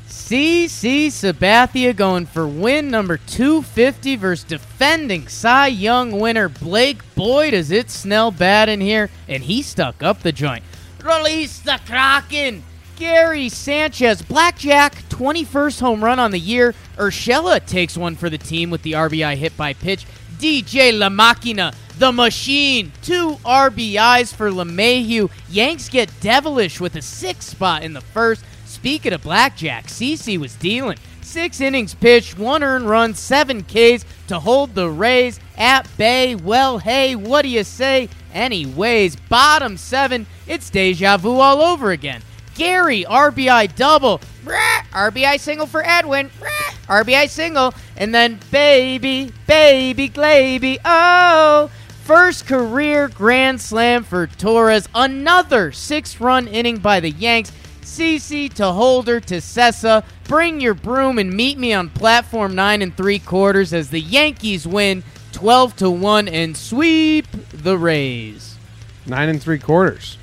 CC 0.08 1.06
Sabathia 1.06 1.94
going 1.94 2.26
for 2.26 2.48
win 2.48 2.90
number 2.90 3.16
250 3.16 4.16
versus 4.16 4.42
defending 4.44 5.28
Cy 5.28 5.68
Young 5.68 6.18
winner 6.18 6.48
Blake 6.48 7.00
Boyd 7.14 7.54
as 7.54 7.70
it's 7.70 7.94
Snell 7.94 8.32
bad 8.32 8.68
in 8.68 8.80
here, 8.80 9.08
and 9.28 9.44
he 9.44 9.62
stuck 9.62 10.02
up 10.02 10.22
the 10.22 10.32
joint. 10.32 10.64
Release 11.06 11.60
the 11.60 11.78
Kraken! 11.86 12.64
Gary 12.96 13.48
Sanchez, 13.48 14.22
Blackjack, 14.22 14.94
21st 15.08 15.78
home 15.78 16.02
run 16.02 16.18
on 16.18 16.32
the 16.32 16.38
year. 16.38 16.74
Urshela 16.96 17.64
takes 17.64 17.96
one 17.96 18.16
for 18.16 18.28
the 18.28 18.38
team 18.38 18.70
with 18.70 18.82
the 18.82 18.92
RBI 18.92 19.36
hit 19.36 19.56
by 19.56 19.72
pitch. 19.72 20.04
DJ 20.38 20.98
La 20.98 21.08
Machina, 21.08 21.72
the 21.98 22.10
machine, 22.10 22.90
two 23.02 23.36
RBIs 23.44 24.34
for 24.34 24.50
LeMahieu. 24.50 25.30
Yanks 25.48 25.88
get 25.88 26.10
devilish 26.20 26.80
with 26.80 26.96
a 26.96 27.02
six 27.02 27.46
spot 27.46 27.84
in 27.84 27.92
the 27.92 28.00
first. 28.00 28.44
Speaking 28.64 29.12
of 29.12 29.22
blackjack, 29.22 29.86
CC 29.86 30.36
was 30.38 30.56
dealing. 30.56 30.98
Six 31.20 31.60
innings 31.60 31.94
pitched, 31.94 32.36
one 32.36 32.64
earned 32.64 32.88
run, 32.88 33.14
seven 33.14 33.62
Ks 33.62 34.04
to 34.26 34.40
hold 34.40 34.74
the 34.74 34.90
Rays 34.90 35.38
at 35.56 35.88
bay. 35.96 36.34
Well, 36.34 36.78
hey, 36.78 37.14
what 37.14 37.42
do 37.42 37.48
you 37.48 37.62
say? 37.62 38.08
Anyways, 38.36 39.16
bottom 39.16 39.78
seven, 39.78 40.26
it's 40.46 40.68
deja 40.68 41.16
vu 41.16 41.40
all 41.40 41.62
over 41.62 41.90
again. 41.90 42.20
Gary, 42.54 43.02
RBI 43.08 43.74
double. 43.76 44.20
Brah, 44.44 44.82
RBI 44.92 45.40
single 45.40 45.66
for 45.66 45.82
Edwin. 45.82 46.28
Brah, 46.38 47.02
RBI 47.02 47.30
single. 47.30 47.72
And 47.96 48.14
then 48.14 48.38
baby, 48.50 49.32
baby, 49.46 50.08
glaby. 50.08 50.78
Oh, 50.84 51.70
first 52.04 52.46
career 52.46 53.08
grand 53.08 53.58
slam 53.58 54.04
for 54.04 54.26
Torres. 54.26 54.86
Another 54.94 55.72
six 55.72 56.20
run 56.20 56.46
inning 56.46 56.76
by 56.76 57.00
the 57.00 57.12
Yanks. 57.12 57.52
CC 57.80 58.52
to 58.52 58.70
Holder 58.72 59.18
to 59.18 59.36
Cessa. 59.36 60.04
Bring 60.24 60.60
your 60.60 60.74
broom 60.74 61.18
and 61.18 61.32
meet 61.32 61.56
me 61.56 61.72
on 61.72 61.88
platform 61.88 62.54
nine 62.54 62.82
and 62.82 62.94
three 62.94 63.18
quarters 63.18 63.72
as 63.72 63.88
the 63.88 64.00
Yankees 64.00 64.66
win 64.66 65.02
12 65.36 65.76
to 65.76 65.90
1 65.90 66.28
and 66.28 66.56
sweep 66.56 67.26
the 67.52 67.76
Rays. 67.76 68.56
Nine 69.04 69.28
and 69.28 69.40
three 69.40 69.58
quarters. 69.58 70.16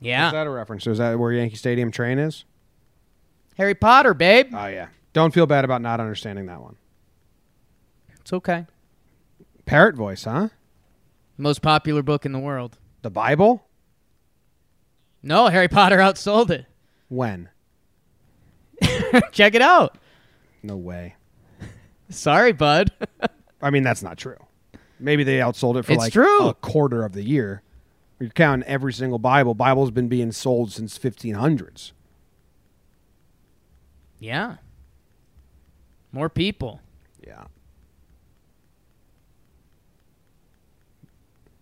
Yeah. 0.00 0.28
Is 0.28 0.32
that 0.32 0.46
a 0.46 0.50
reference? 0.50 0.86
Is 0.86 0.96
that 0.96 1.18
where 1.18 1.30
Yankee 1.30 1.56
Stadium 1.56 1.90
train 1.90 2.18
is? 2.18 2.46
Harry 3.58 3.74
Potter, 3.74 4.14
babe. 4.14 4.48
Oh, 4.54 4.66
yeah. 4.66 4.88
Don't 5.12 5.34
feel 5.34 5.44
bad 5.44 5.66
about 5.66 5.82
not 5.82 6.00
understanding 6.00 6.46
that 6.46 6.62
one. 6.62 6.76
It's 8.18 8.32
okay. 8.32 8.64
Parrot 9.66 9.94
voice, 9.94 10.24
huh? 10.24 10.48
Most 11.36 11.60
popular 11.60 12.02
book 12.02 12.24
in 12.24 12.32
the 12.32 12.38
world. 12.38 12.78
The 13.02 13.10
Bible? 13.10 13.66
No, 15.22 15.48
Harry 15.48 15.68
Potter 15.68 15.98
outsold 15.98 16.48
it. 16.48 16.64
When? 17.08 17.50
Check 19.32 19.54
it 19.54 19.60
out. 19.60 19.98
No 20.62 20.78
way. 20.78 21.16
Sorry, 22.08 22.52
bud. 22.52 22.90
I 23.66 23.70
mean, 23.70 23.82
that's 23.82 24.02
not 24.02 24.16
true. 24.16 24.36
Maybe 25.00 25.24
they 25.24 25.38
outsold 25.38 25.76
it 25.76 25.84
for 25.84 25.92
It's 25.92 25.98
like 25.98 26.12
true. 26.12 26.48
a 26.48 26.54
quarter 26.54 27.04
of 27.04 27.12
the 27.12 27.22
year. 27.22 27.62
You're 28.20 28.30
counting 28.30 28.66
every 28.68 28.92
single 28.92 29.18
Bible. 29.18 29.54
Bible's 29.54 29.90
been 29.90 30.08
being 30.08 30.30
sold 30.32 30.70
since 30.72 30.96
1500s. 30.98 31.92
yeah. 34.20 34.56
More 36.12 36.28
people. 36.30 36.80
Yeah. 37.26 37.44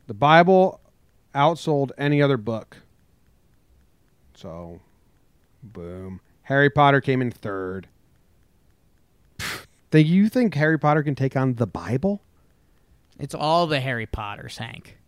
The 0.07 0.15
Bible 0.15 0.81
outsold 1.35 1.91
any 1.99 2.21
other 2.23 2.37
book. 2.37 2.77
So, 4.35 4.81
boom. 5.63 6.21
Harry 6.43 6.71
Potter 6.71 7.01
came 7.01 7.21
in 7.23 7.31
third. 7.33 7.89
Do 9.95 10.01
you 10.01 10.29
think 10.29 10.55
Harry 10.55 10.77
Potter 10.77 11.05
can 11.05 11.15
take 11.15 11.37
on 11.37 11.55
the 11.55 11.69
Bible? 11.69 12.21
It's 13.17 13.33
all 13.33 13.69
the 13.69 13.79
Harry 13.79 14.07
Potters, 14.07 14.59
Hank. 14.59 14.99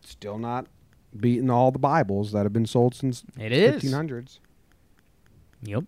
Still 0.00 0.38
not 0.38 0.68
beating 1.18 1.50
all 1.50 1.72
the 1.72 1.80
Bibles 1.80 2.30
that 2.30 2.44
have 2.44 2.52
been 2.52 2.64
sold 2.64 2.94
since 2.94 3.24
It 3.36 3.50
is. 3.50 3.82
1500s. 3.82 4.38
Yep. 5.64 5.82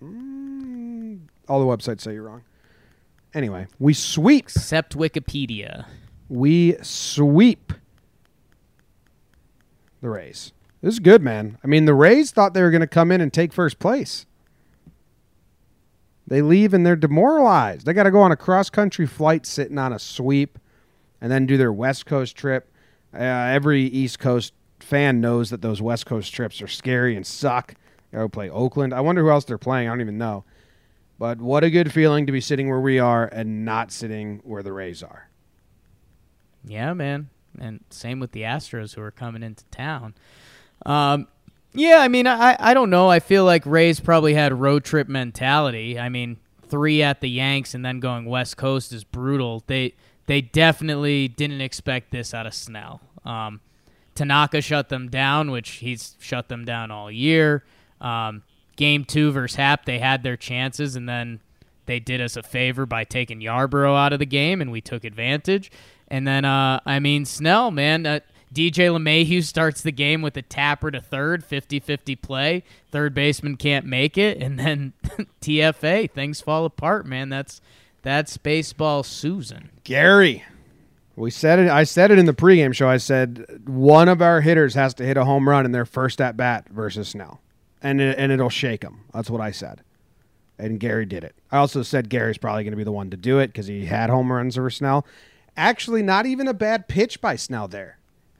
Mm, 0.00 1.22
all 1.48 1.58
the 1.58 1.66
websites 1.66 2.02
say 2.02 2.12
you're 2.14 2.22
wrong. 2.22 2.44
Anyway, 3.34 3.66
we 3.80 3.92
sweep. 3.92 4.44
Except 4.44 4.96
Wikipedia. 4.96 5.84
We 6.28 6.76
sweep 6.80 7.72
the 10.00 10.10
Rays. 10.10 10.52
This 10.80 10.94
is 10.94 11.00
good, 11.00 11.22
man. 11.22 11.58
I 11.64 11.66
mean, 11.66 11.86
the 11.86 11.94
Rays 11.94 12.30
thought 12.30 12.54
they 12.54 12.62
were 12.62 12.70
going 12.70 12.82
to 12.82 12.86
come 12.86 13.10
in 13.10 13.20
and 13.20 13.32
take 13.32 13.52
first 13.52 13.80
place. 13.80 14.26
They 16.26 16.42
leave 16.42 16.74
and 16.74 16.84
they're 16.84 16.96
demoralized. 16.96 17.86
They 17.86 17.92
got 17.92 18.04
to 18.04 18.10
go 18.10 18.20
on 18.20 18.32
a 18.32 18.36
cross 18.36 18.68
country 18.68 19.06
flight 19.06 19.46
sitting 19.46 19.78
on 19.78 19.92
a 19.92 19.98
sweep 19.98 20.58
and 21.20 21.30
then 21.30 21.46
do 21.46 21.56
their 21.56 21.72
West 21.72 22.06
Coast 22.06 22.36
trip. 22.36 22.70
Uh, 23.14 23.18
every 23.18 23.82
East 23.82 24.18
Coast 24.18 24.52
fan 24.80 25.20
knows 25.20 25.50
that 25.50 25.62
those 25.62 25.80
West 25.80 26.06
Coast 26.06 26.34
trips 26.34 26.60
are 26.60 26.68
scary 26.68 27.16
and 27.16 27.26
suck. 27.26 27.74
They 28.10 28.18
go 28.18 28.28
play 28.28 28.50
Oakland. 28.50 28.92
I 28.92 29.00
wonder 29.00 29.22
who 29.22 29.30
else 29.30 29.44
they're 29.44 29.58
playing. 29.58 29.88
I 29.88 29.92
don't 29.92 30.00
even 30.00 30.18
know. 30.18 30.44
But 31.18 31.40
what 31.40 31.64
a 31.64 31.70
good 31.70 31.92
feeling 31.92 32.26
to 32.26 32.32
be 32.32 32.40
sitting 32.40 32.68
where 32.68 32.80
we 32.80 32.98
are 32.98 33.26
and 33.26 33.64
not 33.64 33.90
sitting 33.90 34.40
where 34.44 34.62
the 34.62 34.72
Rays 34.72 35.02
are. 35.02 35.30
Yeah, 36.64 36.92
man. 36.92 37.30
And 37.58 37.80
same 37.90 38.20
with 38.20 38.32
the 38.32 38.42
Astros 38.42 38.94
who 38.94 39.00
are 39.00 39.10
coming 39.10 39.42
into 39.42 39.64
town. 39.66 40.14
Um, 40.84 41.28
yeah, 41.76 41.98
I 41.98 42.08
mean, 42.08 42.26
I, 42.26 42.56
I 42.58 42.74
don't 42.74 42.90
know. 42.90 43.08
I 43.08 43.20
feel 43.20 43.44
like 43.44 43.64
Rays 43.66 44.00
probably 44.00 44.34
had 44.34 44.52
road 44.52 44.84
trip 44.84 45.08
mentality. 45.08 45.98
I 45.98 46.08
mean, 46.08 46.38
three 46.66 47.02
at 47.02 47.20
the 47.20 47.28
Yanks 47.28 47.74
and 47.74 47.84
then 47.84 48.00
going 48.00 48.24
West 48.24 48.56
Coast 48.56 48.92
is 48.92 49.04
brutal. 49.04 49.62
They 49.66 49.94
they 50.26 50.40
definitely 50.40 51.28
didn't 51.28 51.60
expect 51.60 52.10
this 52.10 52.34
out 52.34 52.46
of 52.46 52.54
Snell. 52.54 53.00
Um, 53.24 53.60
Tanaka 54.14 54.60
shut 54.60 54.88
them 54.88 55.08
down, 55.08 55.50
which 55.50 55.70
he's 55.70 56.16
shut 56.18 56.48
them 56.48 56.64
down 56.64 56.90
all 56.90 57.10
year. 57.10 57.64
Um, 58.00 58.42
game 58.76 59.04
two 59.04 59.30
versus 59.30 59.56
Happ, 59.56 59.84
they 59.84 59.98
had 59.98 60.22
their 60.22 60.36
chances, 60.36 60.96
and 60.96 61.08
then 61.08 61.40
they 61.86 62.00
did 62.00 62.20
us 62.20 62.36
a 62.36 62.42
favor 62.42 62.86
by 62.86 63.04
taking 63.04 63.40
Yarbrough 63.40 63.96
out 63.96 64.12
of 64.12 64.18
the 64.18 64.26
game, 64.26 64.60
and 64.60 64.72
we 64.72 64.80
took 64.80 65.04
advantage. 65.04 65.70
And 66.08 66.26
then, 66.26 66.44
uh, 66.44 66.80
I 66.84 66.98
mean, 66.98 67.24
Snell, 67.24 67.70
man, 67.70 68.06
uh, 68.06 68.20
DJ 68.54 68.88
LeMahieu 68.88 69.42
starts 69.42 69.82
the 69.82 69.92
game 69.92 70.22
with 70.22 70.36
a 70.36 70.42
tapper 70.42 70.90
to 70.90 71.00
third, 71.00 71.44
50 71.44 71.80
50 71.80 72.16
play. 72.16 72.62
Third 72.90 73.14
baseman 73.14 73.56
can't 73.56 73.86
make 73.86 74.16
it. 74.16 74.38
And 74.40 74.58
then 74.58 74.92
TFA, 75.40 76.10
things 76.10 76.40
fall 76.40 76.64
apart, 76.64 77.06
man. 77.06 77.28
That's 77.28 77.60
that's 78.02 78.36
baseball 78.36 79.02
Suzyn. 79.02 79.70
Gary. 79.84 80.44
We 81.16 81.30
said 81.30 81.58
it. 81.58 81.68
I 81.68 81.84
said 81.84 82.10
it 82.10 82.18
in 82.18 82.26
the 82.26 82.34
pregame 82.34 82.74
show. 82.74 82.88
I 82.88 82.98
said 82.98 83.62
one 83.66 84.08
of 84.08 84.20
our 84.20 84.42
hitters 84.42 84.74
has 84.74 84.94
to 84.94 85.04
hit 85.04 85.16
a 85.16 85.24
home 85.24 85.48
run 85.48 85.64
in 85.64 85.72
their 85.72 85.86
first 85.86 86.20
at 86.20 86.36
bat 86.36 86.68
versus 86.68 87.08
Snell, 87.08 87.40
and 87.82 88.00
it, 88.00 88.18
and 88.18 88.30
it'll 88.30 88.50
shake 88.50 88.82
them. 88.82 89.04
That's 89.14 89.30
what 89.30 89.40
I 89.40 89.50
said, 89.50 89.80
and 90.58 90.78
Gary 90.78 91.06
did 91.06 91.24
it. 91.24 91.34
I 91.50 91.56
also 91.56 91.82
said 91.82 92.10
Gary's 92.10 92.36
probably 92.36 92.64
going 92.64 92.72
to 92.72 92.76
be 92.76 92.84
the 92.84 92.92
one 92.92 93.08
to 93.10 93.16
do 93.16 93.38
it 93.38 93.48
because 93.48 93.66
he 93.66 93.86
had 93.86 94.10
home 94.10 94.30
runs 94.30 94.58
over 94.58 94.68
Snell. 94.68 95.06
Actually, 95.56 96.02
not 96.02 96.26
even 96.26 96.46
a 96.46 96.54
bad 96.54 96.86
pitch 96.86 97.22
by 97.22 97.34
Snell 97.34 97.66
there. 97.66 97.95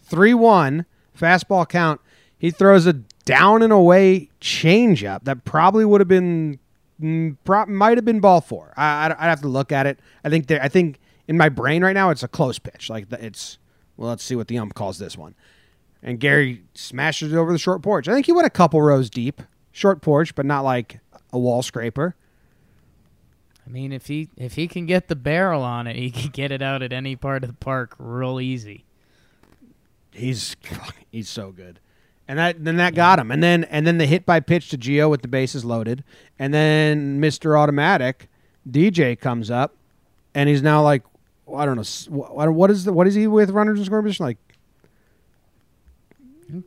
Three 0.07 0.35
one 0.35 0.87
fastball 1.19 1.69
count. 1.69 2.01
He 2.38 2.51
throws 2.51 2.87
a 2.87 2.92
down 3.25 3.62
and 3.62 3.73
away 3.73 4.31
changeup 4.40 5.25
that 5.25 5.45
probably 5.45 5.85
would 5.85 6.01
have 6.01 6.07
been 6.07 6.61
mm, 7.01 7.37
might 7.69 7.99
have 7.99 8.05
been 8.05 8.21
ball 8.21 8.40
four. 8.40 8.73
I, 8.77 9.07
I'd 9.07 9.29
have 9.29 9.40
to 9.40 9.49
look 9.49 9.73
at 9.73 9.87
it. 9.87 9.99
I 10.23 10.31
think 10.31 10.47
there. 10.47 10.62
I 10.62 10.69
think 10.69 11.01
in 11.27 11.37
my 11.37 11.48
brain 11.48 11.83
right 11.83 11.92
now 11.92 12.11
it's 12.11 12.23
a 12.23 12.29
close 12.29 12.59
pitch. 12.61 12.88
Like 12.88 13.09
the, 13.09 13.25
it's 13.25 13.59
well, 13.96 14.09
let's 14.11 14.23
see 14.23 14.37
what 14.37 14.46
the 14.46 14.59
ump 14.59 14.75
calls 14.75 14.98
this 14.98 15.19
one. 15.19 15.35
And 16.02 16.21
Gary 16.21 16.63
smashes 16.75 17.33
it 17.33 17.37
over 17.37 17.50
the 17.50 17.59
short 17.59 17.83
porch. 17.83 18.07
I 18.07 18.15
think 18.15 18.27
he 18.27 18.33
went 18.33 18.46
a 18.46 18.50
couple 18.50 18.81
rows 18.81 19.11
deep, 19.11 19.42
short 19.73 20.02
porch, 20.02 20.37
but 20.37 20.46
not 20.46 20.63
like 20.63 21.00
a 21.33 21.38
wall 21.38 21.63
scraper. 21.63 22.15
I 23.67 23.71
mean, 23.71 23.92
if 23.92 24.07
he 24.07 24.29
if 24.37 24.54
he 24.54 24.69
can 24.69 24.87
get 24.87 25.09
the 25.09 25.17
barrel 25.17 25.63
on 25.63 25.88
it, 25.88 25.96
he 25.96 26.13
can 26.13 26.31
get 26.31 26.52
it 26.52 26.63
out 26.63 26.83
at 26.83 26.92
any 26.92 27.17
part 27.17 27.42
of 27.42 27.50
the 27.50 27.57
park 27.57 27.96
real 27.98 28.40
easy. 28.40 28.85
He's 30.17 30.56
he's 31.10 31.29
so 31.29 31.52
good. 31.52 31.81
And 32.29 32.38
that 32.38 32.64
then 32.64 32.77
that 32.77 32.94
got 32.94 33.19
him. 33.19 33.31
And 33.31 33.42
then 33.42 33.64
and 33.64 33.87
then 33.87 33.98
the 33.98 34.06
hit 34.06 34.27
by 34.27 34.40
pitch 34.40 34.71
to 34.71 34.77
Geo 34.77 35.08
with 35.08 35.23
the 35.23 35.29
bases 35.29 35.64
loaded. 35.64 36.02
And 36.38 36.52
then 36.52 37.21
Mr. 37.21 37.58
Automatic 37.58 38.29
DJ 38.69 39.19
comes 39.19 39.50
up 39.50 39.77
and 40.35 40.48
he's 40.48 40.62
now 40.62 40.83
like 40.83 41.02
I 41.54 41.64
don't 41.64 41.77
know 41.77 42.14
what, 42.17 42.50
what 42.52 42.71
is 42.71 42.85
the 42.85 42.92
what 42.92 43.06
is 43.06 43.14
he 43.14 43.27
with 43.27 43.50
runners 43.50 43.79
in 43.79 43.85
scoring 43.85 44.04
position 44.04 44.27
like 44.27 44.38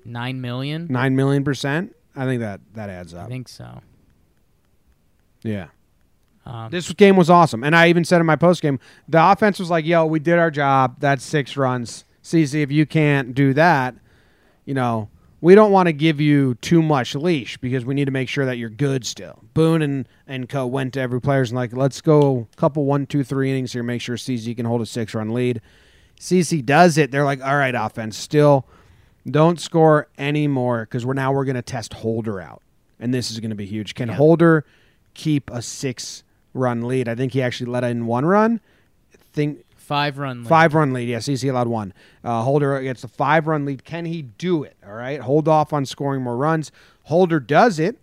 Nine 0.03 0.41
million. 0.41 0.87
9 0.89 1.15
million 1.15 1.43
percent. 1.43 1.95
I 2.15 2.25
think 2.25 2.41
that 2.41 2.59
that 2.73 2.89
adds 2.89 3.13
up. 3.13 3.25
I 3.25 3.29
think 3.29 3.47
so. 3.47 3.81
Yeah. 5.41 5.67
Um, 6.45 6.69
This 6.69 6.91
game 6.93 7.15
was 7.15 7.29
awesome. 7.29 7.63
And 7.63 7.75
I 7.75 7.87
even 7.87 8.03
said 8.03 8.19
in 8.19 8.25
my 8.25 8.35
post 8.35 8.61
game, 8.61 8.79
the 9.07 9.31
offense 9.31 9.59
was 9.59 9.69
like, 9.69 9.85
yo, 9.85 10.05
we 10.05 10.19
did 10.19 10.37
our 10.37 10.51
job. 10.51 10.97
That's 10.99 11.23
six 11.23 11.55
runs. 11.55 12.03
CC, 12.23 12.61
if 12.61 12.71
you 12.71 12.85
can't 12.85 13.33
do 13.33 13.53
that, 13.53 13.95
you 14.65 14.73
know, 14.73 15.09
we 15.41 15.55
don't 15.55 15.71
want 15.71 15.87
to 15.87 15.93
give 15.93 16.19
you 16.19 16.55
too 16.55 16.81
much 16.81 17.15
leash 17.15 17.57
because 17.57 17.85
we 17.85 17.95
need 17.95 18.05
to 18.05 18.11
make 18.11 18.27
sure 18.27 18.45
that 18.45 18.57
you're 18.57 18.69
good 18.69 19.05
still. 19.05 19.43
Boone 19.53 19.81
and, 19.81 20.07
and 20.27 20.49
Co 20.49 20.67
went 20.67 20.93
to 20.95 20.99
every 20.99 21.21
player's 21.21 21.51
and 21.51 21.57
like, 21.57 21.73
let's 21.73 22.01
go 22.01 22.47
a 22.51 22.55
couple 22.57 22.85
one, 22.85 23.05
two, 23.05 23.23
three 23.23 23.49
innings 23.49 23.71
here, 23.71 23.83
make 23.83 24.01
sure 24.01 24.17
CC 24.17 24.55
can 24.55 24.65
hold 24.65 24.81
a 24.81 24.85
six 24.85 25.13
run 25.13 25.33
lead. 25.33 25.61
CC 26.19 26.65
does 26.65 26.97
it. 26.97 27.11
They're 27.11 27.23
like, 27.23 27.41
all 27.41 27.55
right, 27.55 27.73
offense, 27.73 28.17
still 28.17 28.65
don't 29.29 29.59
score 29.59 30.07
anymore 30.17 30.81
because 30.81 31.05
we're 31.05 31.13
now 31.13 31.31
we're 31.31 31.45
going 31.45 31.55
to 31.55 31.61
test 31.61 31.93
Holder 31.93 32.41
out. 32.41 32.61
And 32.99 33.13
this 33.13 33.31
is 33.31 33.39
going 33.39 33.51
to 33.51 33.55
be 33.55 33.65
huge. 33.65 33.95
Can 33.95 34.09
Yeah. 34.09 34.15
Holder 34.15 34.65
keep 35.13 35.49
a 35.51 35.61
six 35.61 36.23
run 36.53 36.81
lead? 36.81 37.07
I 37.07 37.15
think 37.15 37.31
he 37.33 37.41
actually 37.41 37.71
let 37.71 37.85
in 37.85 38.05
one 38.07 38.25
run. 38.25 38.59
Think 39.31 39.63
five 39.89 40.17
run. 40.17 40.43
lead. 40.43 40.47
Five 40.47 40.73
run 40.73 40.93
lead. 40.93 41.09
Yes, 41.09 41.27
CC 41.27 41.49
allowed 41.49 41.67
one. 41.67 41.93
Uh, 42.23 42.41
Holder 42.43 42.79
gets 42.81 43.03
a 43.03 43.07
five 43.09 43.47
run 43.47 43.65
lead. 43.65 43.83
Can 43.83 44.05
he 44.05 44.21
do 44.21 44.63
it? 44.63 44.77
All 44.85 44.93
right. 44.93 45.19
Hold 45.19 45.47
off 45.49 45.73
on 45.73 45.85
scoring 45.85 46.21
more 46.21 46.37
runs. 46.37 46.71
Holder 47.03 47.39
does 47.41 47.79
it. 47.79 47.97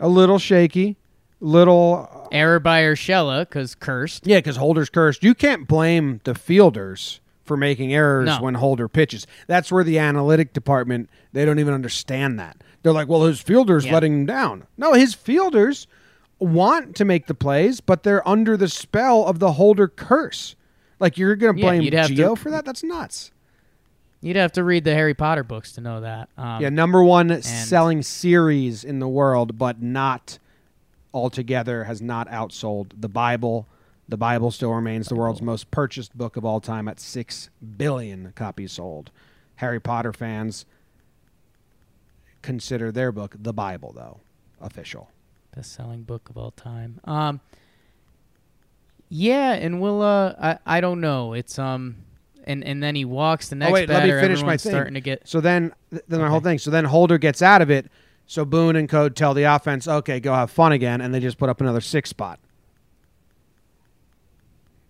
A 0.00 0.08
little 0.08 0.38
shaky. 0.38 0.96
Little. 1.42 2.28
error 2.32 2.58
by 2.60 2.82
Urshela 2.82 3.40
because 3.42 3.74
cursed. 3.74 4.26
Yeah, 4.26 4.38
because 4.38 4.56
Holder's 4.56 4.90
cursed. 4.90 5.22
You 5.22 5.34
can't 5.34 5.66
blame 5.68 6.20
the 6.24 6.34
fielders 6.34 7.20
for 7.44 7.56
making 7.56 7.92
errors 7.94 8.26
No. 8.26 8.40
when 8.42 8.54
Holder 8.54 8.88
pitches. 8.88 9.26
That's 9.46 9.72
where 9.72 9.82
the 9.84 9.98
analytic 9.98 10.52
department, 10.52 11.08
they 11.32 11.44
don't 11.44 11.58
even 11.58 11.74
understand 11.74 12.38
that. 12.38 12.56
They're 12.82 12.92
like, 12.92 13.08
well, 13.08 13.24
his 13.24 13.40
fielders 13.40 13.84
Yeah. 13.86 13.92
letting 13.94 14.12
him 14.14 14.26
down. 14.26 14.64
No, 14.78 14.92
his 14.92 15.14
fielders 15.14 15.86
want 16.38 16.94
to 16.96 17.04
make 17.04 17.26
the 17.26 17.34
plays, 17.34 17.80
but 17.80 18.02
they're 18.02 18.26
under 18.28 18.56
the 18.56 18.68
spell 18.68 19.26
of 19.26 19.38
the 19.38 19.52
Holder 19.52 19.88
curse. 19.88 20.54
Like, 21.00 21.18
you're 21.18 21.34
going 21.34 21.54
to 21.56 21.60
Yeah, 21.60 21.66
blame 21.66 21.92
have 21.92 22.08
to- 22.08 22.36
for 22.36 22.50
that? 22.50 22.64
That's 22.64 22.84
nuts. 22.84 23.32
You'd 24.22 24.36
have 24.36 24.52
to 24.52 24.62
read 24.64 24.84
the 24.84 24.92
Harry 24.94 25.14
Potter 25.14 25.42
books 25.42 25.72
to 25.72 25.80
know 25.80 26.02
that. 26.02 26.28
Um, 26.36 26.60
Yeah, 26.62 26.68
number 26.68 27.02
one 27.02 27.40
selling 27.42 28.02
series 28.02 28.84
in 28.84 28.98
the 28.98 29.08
world, 29.08 29.56
but 29.56 29.80
not 29.80 30.38
altogether 31.14 31.84
has 31.84 32.02
not 32.02 32.28
outsold 32.28 32.92
the 33.00 33.08
Bible. 33.08 33.66
The 34.10 34.18
Bible 34.18 34.50
still 34.50 34.72
remains 34.74 35.08
the 35.08 35.14
world's 35.14 35.40
most 35.40 35.70
purchased 35.70 36.16
book 36.18 36.36
of 36.36 36.44
all 36.44 36.60
time 36.60 36.86
at 36.86 37.00
six 37.00 37.48
billion 37.78 38.32
copies 38.36 38.72
sold. 38.72 39.10
Harry 39.56 39.80
Potter 39.80 40.12
fans 40.12 40.66
consider 42.42 42.90
their 42.92 43.12
book 43.12 43.36
the 43.38 43.52
Bible, 43.52 43.92
though 43.94 44.20
official. 44.60 45.10
best 45.54 45.72
selling 45.72 46.02
book 46.02 46.28
of 46.28 46.36
all 46.36 46.50
time. 46.52 47.00
Um, 47.04 47.40
yeah, 49.10 49.52
and 49.52 49.80
we'll. 49.80 50.00
Uh, 50.00 50.34
I 50.40 50.58
I 50.78 50.80
don't 50.80 51.00
know. 51.02 51.34
It's 51.34 51.58
um, 51.58 51.96
and 52.44 52.64
and 52.64 52.82
then 52.82 52.94
he 52.94 53.04
walks 53.04 53.48
the 53.48 53.56
next 53.56 53.70
oh 53.70 53.74
wait, 53.74 53.88
batter. 53.88 54.06
let 54.06 54.14
me 54.16 54.20
finish 54.22 54.42
my 54.42 54.56
thing. 54.56 54.72
Starting 54.72 54.94
to 54.94 55.00
get 55.02 55.28
so 55.28 55.40
then, 55.42 55.74
th- 55.90 56.02
then 56.08 56.20
my 56.20 56.28
whole 56.28 56.40
thing. 56.40 56.58
So 56.58 56.70
then 56.70 56.84
Holder 56.86 57.18
gets 57.18 57.42
out 57.42 57.60
of 57.60 57.70
it. 57.70 57.90
So 58.26 58.44
Boone 58.44 58.76
and 58.76 58.88
Code 58.88 59.14
tell 59.16 59.34
the 59.34 59.42
offense, 59.42 59.86
"Okay, 59.88 60.20
go 60.20 60.32
have 60.32 60.50
fun 60.50 60.72
again," 60.72 61.00
and 61.00 61.12
they 61.12 61.20
just 61.20 61.36
put 61.36 61.48
up 61.50 61.60
another 61.60 61.80
six 61.80 62.08
spot. 62.10 62.38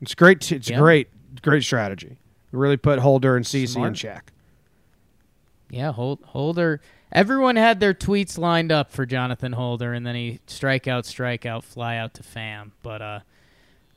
It's 0.01 0.15
great. 0.15 0.41
t- 0.41 0.57
It's 0.57 0.71
Yeah. 0.71 0.79
great. 0.79 1.09
Great 1.43 1.63
strategy. 1.63 2.19
Really 2.53 2.77
put 2.77 2.99
Holder 2.99 3.37
and 3.37 3.45
CC 3.47 3.83
in 3.83 3.95
check. 3.95 4.33
yeah. 5.71 5.93
Hold, 5.93 6.19
Holder. 6.27 6.81
Everyone 7.13 7.57
had 7.57 7.81
their 7.81 7.95
tweets 7.95 8.39
lined 8.39 8.71
up 8.73 8.91
for 8.91 9.05
Jonathan 9.07 9.53
Holder, 9.53 9.93
and 9.93 10.07
then 10.07 10.15
he 10.15 10.41
strikeout, 10.47 11.03
strikeout, 11.05 11.63
fly 11.65 11.97
out 11.97 12.15
to 12.15 12.23
Pham. 12.23 12.71
But 12.83 13.03
uh, 13.03 13.21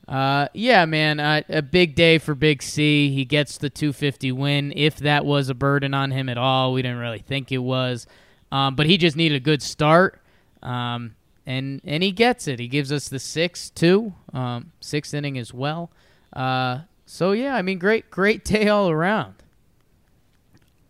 uh, 0.08 0.48
yeah, 0.52 0.84
man, 0.84 1.18
uh, 1.20 1.42
a 1.48 1.62
big 1.62 1.94
day 1.94 2.18
for 2.18 2.34
Big 2.34 2.62
C. 2.62 3.10
He 3.10 3.24
gets 3.24 3.58
the 3.58 3.70
250 3.70 4.32
win. 4.32 4.72
If 4.76 4.96
that 4.98 5.24
was 5.24 5.48
a 5.48 5.54
burden 5.54 5.94
on 5.94 6.10
him 6.10 6.28
at 6.28 6.36
all, 6.36 6.72
we 6.72 6.82
didn't 6.82 6.98
really 6.98 7.20
think 7.20 7.50
it 7.50 7.58
was. 7.58 8.06
Um, 8.52 8.76
but 8.76 8.86
he 8.86 8.98
just 8.98 9.16
needed 9.16 9.36
a 9.36 9.40
good 9.40 9.62
start, 9.62 10.20
um, 10.62 11.16
and 11.46 11.80
and 11.84 12.02
he 12.02 12.12
gets 12.12 12.46
it. 12.46 12.60
He 12.60 12.68
gives 12.68 12.92
us 12.92 13.08
the 13.08 13.18
six 13.18 13.70
two, 13.70 14.14
um, 14.32 14.70
sixth 14.80 15.12
inning 15.12 15.38
as 15.38 15.52
well. 15.52 15.90
Uh, 16.32 16.80
so 17.06 17.32
yeah, 17.32 17.56
I 17.56 17.62
mean, 17.62 17.78
great 17.78 18.10
great 18.10 18.44
day 18.44 18.68
all 18.68 18.90
around. 18.90 19.34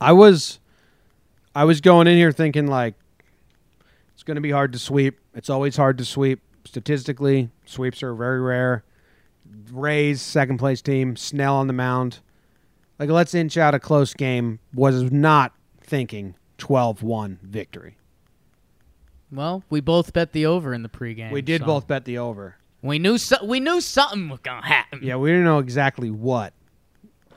I 0.01 0.13
was, 0.13 0.59
I 1.55 1.65
was 1.65 1.81
going 1.81 2.07
in 2.07 2.17
here 2.17 2.33
thinking 2.33 2.67
like, 2.67 2.95
it's 4.13 4.23
going 4.23 4.35
to 4.35 4.43
be 4.43 4.51
hard 4.51 4.73
to 4.73 4.79
sweep. 4.79 5.19
It's 5.35 5.49
always 5.49 5.77
hard 5.77 5.97
to 5.99 6.05
sweep. 6.05 6.41
Statistically, 6.67 7.49
sweeps 7.65 8.03
are 8.03 8.15
very 8.15 8.41
rare. 8.41 8.85
Rays 9.71 10.21
second 10.23 10.59
place 10.59 10.83
team. 10.83 11.17
Snell 11.17 11.57
on 11.57 11.67
the 11.67 11.73
mound. 11.73 12.21
Like 12.99 13.11
let's 13.11 13.35
inch 13.35 13.57
out 13.57 13.75
a 13.75 13.81
close 13.81 14.15
game. 14.15 14.59
Was 14.75 15.11
not 15.11 15.53
thinking 15.81 16.35
12-1 16.59 17.41
victory. 17.41 17.97
Well, 19.33 19.65
we 19.69 19.81
both 19.81 20.13
bet 20.13 20.33
the 20.33 20.47
over 20.47 20.73
in 20.73 20.83
the 20.83 20.89
pregame. 20.89 21.33
We 21.33 21.43
did 21.43 21.63
so 21.63 21.67
both 21.67 21.87
bet 21.89 22.05
the 22.05 22.19
over. 22.19 22.57
We 22.83 22.99
knew 22.99 23.19
so- 23.19 23.45
we 23.45 23.61
knew 23.61 23.81
something 23.81 24.29
was 24.29 24.41
gonna 24.41 24.67
happen. 24.67 25.01
Yeah, 25.03 25.17
we 25.17 25.31
didn't 25.31 25.45
know 25.45 25.59
exactly 25.59 26.11
what. 26.11 26.53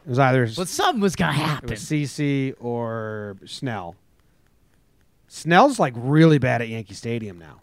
It 0.05 0.09
was 0.09 0.19
either 0.19 0.47
but 0.55 0.67
something 0.67 1.01
was 1.01 1.15
gonna 1.15 1.31
it 1.33 1.41
happen. 1.41 1.69
was 1.69 1.81
CC 1.81 2.53
or 2.59 3.37
Snell. 3.45 3.95
Snell's 5.27 5.79
like 5.79 5.93
really 5.95 6.37
bad 6.37 6.61
at 6.61 6.69
Yankee 6.69 6.93
Stadium 6.93 7.39
now. 7.39 7.61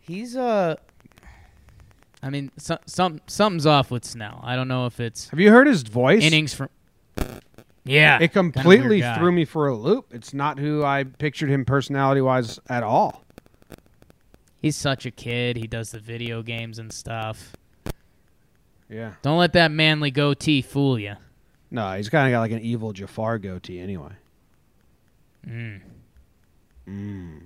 He's 0.00 0.36
uh, 0.36 0.76
I 2.22 2.30
mean, 2.30 2.50
some 2.56 2.78
some 2.86 3.20
something's 3.26 3.66
off 3.66 3.90
with 3.90 4.04
Snell. 4.04 4.40
I 4.44 4.54
don't 4.56 4.68
know 4.68 4.86
if 4.86 5.00
it's 5.00 5.28
Have 5.30 5.40
you 5.40 5.50
heard 5.50 5.66
his 5.66 5.82
voice? 5.82 6.22
innings 6.22 6.54
from. 6.54 6.68
Yeah, 7.84 8.16
It 8.20 8.32
kinda 8.32 8.52
completely 8.52 9.00
guy. 9.00 9.18
threw 9.18 9.32
me 9.32 9.44
for 9.44 9.66
a 9.66 9.74
loop. 9.74 10.06
It's 10.14 10.32
not 10.32 10.58
who 10.60 10.84
I 10.84 11.02
pictured 11.02 11.50
him 11.50 11.64
personality 11.64 12.20
wise 12.20 12.60
at 12.68 12.84
all. 12.84 13.24
He's 14.60 14.76
such 14.76 15.04
a 15.04 15.10
kid. 15.10 15.56
He 15.56 15.66
does 15.66 15.90
the 15.90 15.98
video 15.98 16.42
games 16.42 16.78
and 16.78 16.92
stuff. 16.92 17.54
Yeah. 18.88 19.14
Don't 19.22 19.38
let 19.38 19.52
that 19.54 19.72
manly 19.72 20.12
goatee 20.12 20.62
fool 20.62 20.96
you. 20.96 21.16
No, 21.72 21.92
he's 21.96 22.08
kind 22.08 22.28
of 22.28 22.36
got 22.36 22.40
like 22.40 22.52
an 22.52 22.60
evil 22.60 22.92
Jafar 22.92 23.38
goatee 23.40 23.80
anyway. 23.80 24.12
Mm, 25.44 25.80
Mm. 26.88 27.40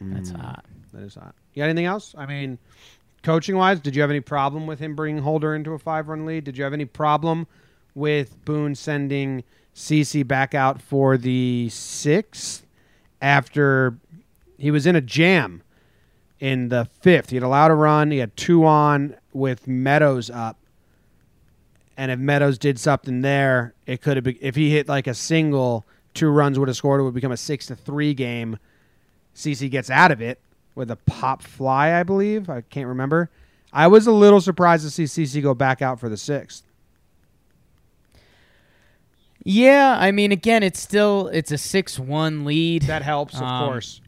that's 0.00 0.30
Mm. 0.30 0.40
hot. 0.40 0.64
That 0.92 1.02
is 1.02 1.14
hot. 1.16 1.34
You 1.54 1.62
got 1.62 1.70
anything 1.70 1.86
else? 1.86 2.14
I 2.16 2.26
mean, 2.26 2.58
coaching 3.22 3.56
wise, 3.56 3.80
did 3.80 3.94
you 3.94 4.02
have 4.02 4.10
any 4.10 4.20
problem 4.20 4.66
with 4.66 4.78
him 4.78 4.94
bringing 4.94 5.22
Holder 5.22 5.54
into 5.54 5.72
a 5.72 5.78
five 5.78 6.08
run 6.08 6.26
lead? 6.26 6.44
Did 6.44 6.56
you 6.56 6.64
have 6.64 6.72
any 6.72 6.84
problem 6.84 7.46
with 7.94 8.42
Boone 8.44 8.74
sending 8.74 9.44
CC 9.74 10.26
back 10.26 10.54
out 10.54 10.80
for 10.80 11.16
the 11.16 11.68
sixth 11.70 12.66
after 13.20 13.96
he 14.58 14.70
was 14.70 14.86
in 14.86 14.96
a 14.96 15.00
jam 15.00 15.62
in 16.38 16.68
the 16.68 16.88
fifth? 17.00 17.30
He 17.30 17.36
had 17.36 17.42
allowed 17.42 17.70
a 17.70 17.74
run. 17.74 18.10
He 18.10 18.18
had 18.18 18.36
two 18.36 18.64
on 18.64 19.16
with 19.32 19.66
Meadows 19.68 20.30
up. 20.30 20.56
And 21.96 22.10
if 22.10 22.18
Meadows 22.18 22.56
did 22.56 22.78
something 22.78 23.20
there, 23.20 23.74
it 23.86 24.00
could 24.00 24.16
have 24.16 24.24
been 24.24 24.38
if 24.40 24.56
he 24.56 24.70
hit 24.70 24.88
like 24.88 25.06
a 25.06 25.14
single, 25.14 25.84
two 26.14 26.30
runs 26.30 26.58
would 26.58 26.68
have 26.68 26.76
scored. 26.76 27.00
It 27.00 27.04
would 27.04 27.14
become 27.14 27.32
a 27.32 27.36
six 27.36 27.66
to 27.66 27.76
three 27.76 28.14
game. 28.14 28.58
CC 29.34 29.70
gets 29.70 29.90
out 29.90 30.10
of 30.10 30.22
it 30.22 30.40
with 30.74 30.90
a 30.90 30.96
pop 30.96 31.42
fly, 31.42 31.98
I 31.98 32.02
believe. 32.02 32.48
I 32.50 32.60
can't 32.62 32.86
remember. 32.88 33.30
I 33.72 33.86
was 33.86 34.06
a 34.06 34.12
little 34.12 34.40
surprised 34.40 34.84
to 34.84 34.90
see 34.90 35.04
CC 35.04 35.42
go 35.42 35.54
back 35.54 35.80
out 35.82 36.00
for 36.00 36.08
the 36.08 36.16
sixth. 36.16 36.64
Yeah, 39.42 39.96
I 39.98 40.10
mean, 40.10 40.32
again, 40.32 40.62
it's 40.62 40.80
still 40.80 41.28
it's 41.28 41.50
a 41.50 41.58
six-one 41.58 42.44
lead. 42.44 42.82
That 42.82 43.02
helps, 43.02 43.34
of 43.36 43.42
Um, 43.42 43.68
course. 43.68 44.00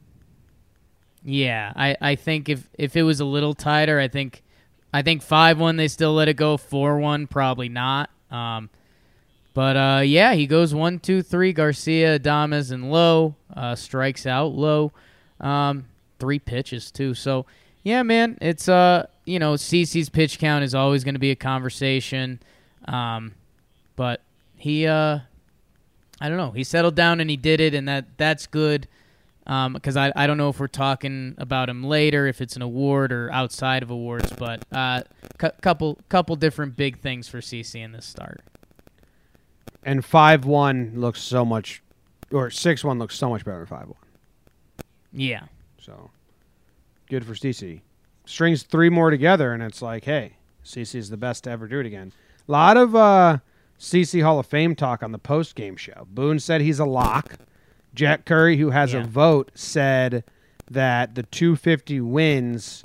Yeah, 1.24 1.72
I, 1.74 1.96
I 2.00 2.14
think 2.16 2.48
if 2.48 2.68
if 2.76 2.96
it 2.96 3.02
was 3.02 3.20
a 3.20 3.24
little 3.24 3.54
tighter, 3.54 3.98
I 3.98 4.08
think 4.08 4.42
I 4.92 5.02
think 5.02 5.22
five 5.22 5.58
one 5.58 5.76
they 5.76 5.88
still 5.88 6.12
let 6.14 6.28
it 6.28 6.34
go. 6.34 6.56
Four 6.56 6.98
one 6.98 7.26
probably 7.26 7.68
not. 7.68 8.10
Um, 8.30 8.68
but 9.54 9.76
uh, 9.76 10.02
yeah, 10.04 10.34
he 10.34 10.46
goes 10.46 10.74
one 10.74 10.98
two 10.98 11.22
three. 11.22 11.52
Garcia, 11.52 12.18
Adames, 12.18 12.72
and 12.72 12.90
Lowe 12.90 13.36
uh, 13.56 13.74
strikes 13.74 14.26
out 14.26 14.48
Lowe. 14.52 14.92
Um, 15.40 15.86
three 16.22 16.38
pitches 16.38 16.92
too. 16.92 17.14
So 17.14 17.46
yeah, 17.82 18.04
man, 18.04 18.38
it's 18.40 18.68
uh 18.68 19.06
you 19.24 19.40
know 19.40 19.54
CC's 19.54 20.08
pitch 20.08 20.38
count 20.38 20.62
is 20.62 20.72
always 20.72 21.02
going 21.02 21.16
to 21.16 21.20
be 21.20 21.32
a 21.32 21.36
conversation. 21.36 22.38
Um, 22.84 23.34
but 23.96 24.22
he 24.56 24.86
uh 24.86 25.18
I 26.20 26.28
don't 26.28 26.36
know 26.36 26.52
he 26.52 26.62
settled 26.62 26.94
down 26.94 27.20
and 27.20 27.28
he 27.28 27.36
did 27.36 27.60
it, 27.60 27.74
and 27.74 27.88
that 27.88 28.16
that's 28.18 28.46
good 28.46 28.86
because 29.44 29.96
I, 29.96 30.12
I 30.14 30.28
don't 30.28 30.36
know 30.36 30.48
if 30.48 30.60
we're 30.60 30.68
talking 30.68 31.34
about 31.38 31.68
him 31.68 31.82
later, 31.82 32.28
if 32.28 32.40
it's 32.40 32.54
an 32.54 32.62
award 32.62 33.10
or 33.10 33.28
outside 33.32 33.82
of 33.82 33.90
awards, 33.90 34.32
but 34.38 34.62
uh, 34.70 35.02
cou- 35.38 35.50
couple 35.60 35.98
couple 36.08 36.36
different 36.36 36.76
big 36.76 37.00
things 37.00 37.26
for 37.28 37.40
CC 37.40 37.82
in 37.82 37.90
this 37.90 38.06
start. 38.06 38.42
And 39.82 40.04
five 40.04 40.44
one 40.44 40.92
looks 40.94 41.20
so 41.20 41.44
much 41.44 41.82
or 42.30 42.48
six 42.48 42.84
one 42.84 43.00
looks 43.00 43.16
so 43.18 43.28
much 43.28 43.44
better 43.44 43.58
than 43.58 43.66
five 43.66 43.88
one. 43.88 43.96
Yeah. 45.12 45.46
So 45.84 46.10
good 47.08 47.24
for 47.26 47.34
CC. 47.34 47.80
Strings 48.24 48.62
three 48.62 48.88
more 48.88 49.10
together, 49.10 49.52
and 49.52 49.62
it's 49.62 49.82
like, 49.82 50.04
hey, 50.04 50.36
CC 50.64 50.94
is 50.94 51.10
the 51.10 51.16
best 51.16 51.44
to 51.44 51.50
ever 51.50 51.66
do 51.66 51.80
it 51.80 51.86
again. 51.86 52.12
A 52.48 52.52
lot 52.52 52.76
of 52.76 52.94
uh, 52.94 53.38
CC 53.80 54.22
Hall 54.22 54.38
of 54.38 54.46
Fame 54.46 54.76
talk 54.76 55.02
on 55.02 55.10
the 55.10 55.18
post 55.18 55.56
game 55.56 55.74
show. 55.76 56.06
Boone 56.08 56.38
said 56.38 56.60
he's 56.60 56.78
a 56.78 56.84
lock. 56.84 57.36
Jack 57.94 58.24
Curry, 58.24 58.56
who 58.56 58.70
has 58.70 58.94
a 58.94 59.02
vote, 59.02 59.50
said 59.54 60.24
that 60.70 61.14
the 61.14 61.24
250 61.24 62.00
wins 62.00 62.84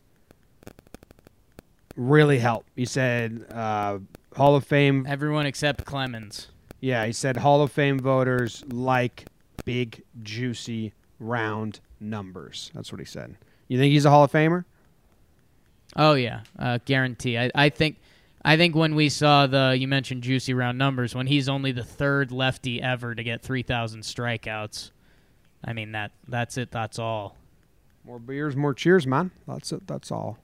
really 1.96 2.40
help. 2.40 2.66
He 2.76 2.84
said 2.86 3.46
uh, 3.52 4.00
Hall 4.36 4.56
of 4.56 4.66
Fame 4.66 5.06
Everyone 5.08 5.46
except 5.46 5.86
Clemens. 5.86 6.48
yeah, 6.82 7.06
he 7.06 7.14
said 7.14 7.38
Hall 7.38 7.62
of 7.62 7.72
Fame 7.72 8.00
voters 8.00 8.64
like 8.68 9.28
big, 9.66 10.04
juicy, 10.24 10.94
round 11.20 11.80
numbers. 12.00 12.72
That's 12.74 12.92
what 12.92 13.00
he 13.00 13.06
said. 13.06 13.36
You 13.68 13.78
think 13.78 13.92
he's 13.92 14.06
a 14.06 14.10
Hall 14.10 14.24
of 14.24 14.32
Famer? 14.32 14.66
Oh 15.96 16.14
yeah, 16.14 16.42
uh, 16.60 16.80
guarantee. 16.86 17.38
I, 17.38 17.50
I 17.56 17.70
think, 17.70 17.98
I 18.44 18.58
think 18.58 18.76
when 18.76 18.96
we 18.96 19.10
saw 19.10 19.48
the 19.48 19.76
you 19.78 19.88
mentioned 19.88 20.24
juicy 20.24 20.54
round 20.54 20.78
numbers 20.78 21.16
when 21.16 21.28
he's 21.28 21.50
only 21.50 21.72
the 21.72 21.84
third 21.84 22.32
lefty 22.32 22.82
ever 22.82 23.16
to 23.16 23.24
get 23.24 23.42
three 23.42 23.64
thousand 23.64 24.02
strikeouts. 24.02 24.92
I 25.66 25.74
mean 25.74 25.94
that 25.94 26.12
that's 26.28 26.58
it. 26.58 26.72
That's 26.72 27.00
all. 27.00 27.36
More 28.06 28.20
beers, 28.20 28.56
more 28.56 28.74
cheers, 28.74 29.06
man. 29.08 29.32
That's 29.48 29.72
it. 29.72 29.88
That's 29.88 30.12
all. 30.12 30.38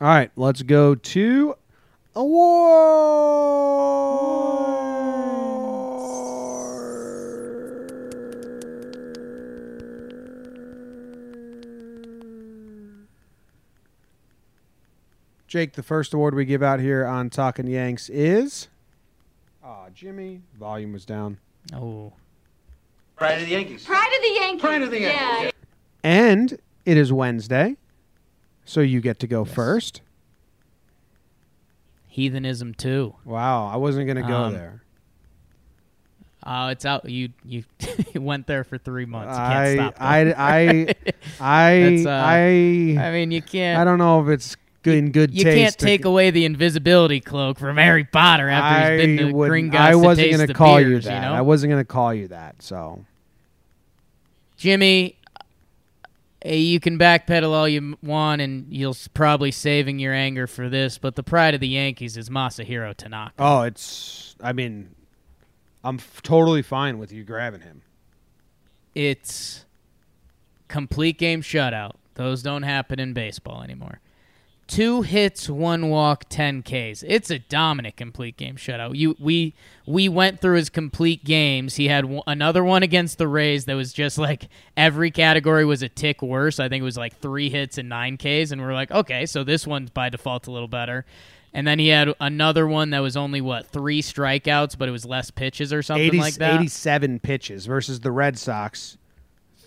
All 0.00 0.08
right, 0.08 0.30
let's 0.36 0.62
go 0.62 0.94
to 0.94 1.54
award. 2.14 3.14
Jake, 15.54 15.74
the 15.74 15.84
first 15.84 16.12
award 16.12 16.34
we 16.34 16.44
give 16.44 16.64
out 16.64 16.80
here 16.80 17.06
on 17.06 17.30
Talking 17.30 17.68
Yanks 17.68 18.08
is. 18.08 18.66
Aw, 19.62 19.88
Jimmy. 19.94 20.40
Volume 20.58 20.92
was 20.92 21.04
down. 21.04 21.38
Oh, 21.72 22.12
Pride 23.14 23.34
of 23.34 23.46
the 23.46 23.52
Yankees. 23.52 23.84
Pride 23.84 24.12
of 24.16 24.20
the 24.20 24.34
Yankees. 24.40 24.60
Pride 24.60 24.82
of 24.82 24.90
the 24.90 25.00
Yankees. 25.02 25.20
Yeah. 25.44 25.50
And 26.02 26.58
it 26.84 26.96
is 26.96 27.12
Wednesday, 27.12 27.76
so 28.64 28.80
you 28.80 29.00
get 29.00 29.20
to 29.20 29.28
go 29.28 29.44
first. 29.44 30.00
heathenism 32.08 32.74
too. 32.74 33.14
Wow, 33.24 33.68
I 33.68 33.76
wasn't 33.76 34.08
going 34.08 34.16
to 34.16 34.22
go 34.28 34.34
Um, 34.36 34.54
there. 34.54 34.82
Oh, 36.44 36.66
it's 36.66 36.84
out. 36.84 37.08
You 37.08 37.28
you 37.44 37.62
went 38.16 38.48
there 38.48 38.64
for 38.64 38.76
three 38.76 39.06
months. 39.06 39.30
You 39.30 39.44
can't 39.44 39.54
I, 39.54 39.74
stop. 39.76 39.94
I, 40.00 40.24
though. 40.24 40.34
I, 40.36 40.94
I, 41.40 42.04
uh, 42.04 42.10
I, 42.10 43.06
I 43.06 43.12
mean, 43.12 43.30
you 43.30 43.40
can't. 43.40 43.80
I 43.80 43.84
don't 43.84 43.98
know 43.98 44.20
if 44.20 44.28
it's 44.28 44.56
good 44.84 44.96
in 44.98 45.10
good 45.10 45.34
You 45.34 45.42
taste. 45.42 45.56
can't 45.56 45.78
to- 45.78 45.84
take 45.86 46.04
away 46.04 46.30
the 46.30 46.44
invisibility 46.44 47.18
cloak 47.20 47.58
from 47.58 47.76
Harry 47.76 48.04
Potter 48.04 48.48
after 48.48 48.96
he's 48.96 49.06
been 49.18 49.26
I 49.28 49.30
to 49.30 49.34
Gringotts 49.36 49.74
I 49.74 49.94
wasn't 49.96 50.30
gonna 50.30 50.46
the 50.46 50.54
call 50.54 50.80
you 50.80 50.86
beers, 50.90 51.04
that. 51.06 51.22
know? 51.22 51.34
I 51.34 51.40
wasn't 51.40 51.70
going 51.72 51.80
to 51.82 51.86
call 51.86 52.14
you 52.14 52.28
that. 52.28 52.62
So 52.62 53.04
Jimmy, 54.56 55.16
you 56.44 56.78
can 56.80 56.98
backpedal 56.98 57.50
all 57.52 57.68
you 57.68 57.96
want, 58.02 58.40
and 58.40 58.66
you'll 58.72 58.96
probably 59.14 59.50
saving 59.50 59.98
your 59.98 60.12
anger 60.14 60.46
for 60.46 60.68
this. 60.68 60.98
But 60.98 61.16
the 61.16 61.22
pride 61.22 61.54
of 61.54 61.60
the 61.60 61.68
Yankees 61.68 62.16
is 62.16 62.28
Masahiro 62.30 62.94
Tanaka. 62.94 63.32
Oh, 63.38 63.62
it's. 63.62 64.36
I 64.40 64.52
mean, 64.52 64.94
I'm 65.82 65.96
f- 65.96 66.20
totally 66.22 66.62
fine 66.62 66.98
with 66.98 67.12
you 67.12 67.24
grabbing 67.24 67.62
him. 67.62 67.82
It's 68.94 69.64
complete 70.68 71.18
game 71.18 71.42
shutout. 71.42 71.92
Those 72.14 72.42
don't 72.42 72.62
happen 72.62 73.00
in 73.00 73.12
baseball 73.12 73.62
anymore. 73.62 74.00
Two 74.66 75.02
hits, 75.02 75.48
one 75.48 75.90
walk, 75.90 76.24
ten 76.30 76.62
Ks. 76.62 77.04
It's 77.06 77.30
a 77.30 77.38
dominant 77.38 77.96
complete 77.96 78.36
game 78.36 78.56
shutout. 78.56 78.96
You 78.96 79.14
we 79.18 79.54
we 79.86 80.08
went 80.08 80.40
through 80.40 80.56
his 80.56 80.70
complete 80.70 81.22
games. 81.22 81.76
He 81.76 81.88
had 81.88 82.06
one, 82.06 82.22
another 82.26 82.64
one 82.64 82.82
against 82.82 83.18
the 83.18 83.28
Rays 83.28 83.66
that 83.66 83.74
was 83.74 83.92
just 83.92 84.16
like 84.16 84.48
every 84.76 85.10
category 85.10 85.66
was 85.66 85.82
a 85.82 85.88
tick 85.88 86.22
worse. 86.22 86.58
I 86.58 86.70
think 86.70 86.80
it 86.80 86.84
was 86.84 86.96
like 86.96 87.18
three 87.18 87.50
hits 87.50 87.76
and 87.76 87.90
nine 87.90 88.16
Ks, 88.16 88.52
and 88.52 88.60
we're 88.60 88.72
like, 88.72 88.90
okay, 88.90 89.26
so 89.26 89.44
this 89.44 89.66
one's 89.66 89.90
by 89.90 90.08
default 90.08 90.46
a 90.46 90.50
little 90.50 90.68
better. 90.68 91.04
And 91.52 91.68
then 91.68 91.78
he 91.78 91.88
had 91.88 92.12
another 92.18 92.66
one 92.66 92.90
that 92.90 92.98
was 92.98 93.16
only 93.16 93.40
what 93.40 93.68
three 93.68 94.02
strikeouts, 94.02 94.76
but 94.76 94.88
it 94.88 94.92
was 94.92 95.04
less 95.04 95.30
pitches 95.30 95.72
or 95.72 95.82
something 95.82 96.06
80, 96.06 96.18
like 96.18 96.34
that. 96.34 96.54
87 96.54 97.20
pitches 97.20 97.66
versus 97.66 98.00
the 98.00 98.10
Red 98.10 98.36
Sox, 98.38 98.96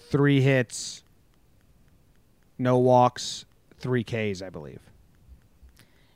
three 0.09 0.41
hits, 0.41 1.03
no 2.57 2.77
walks, 2.77 3.45
three 3.79 4.03
Ks, 4.03 4.41
I 4.41 4.49
believe. 4.49 4.79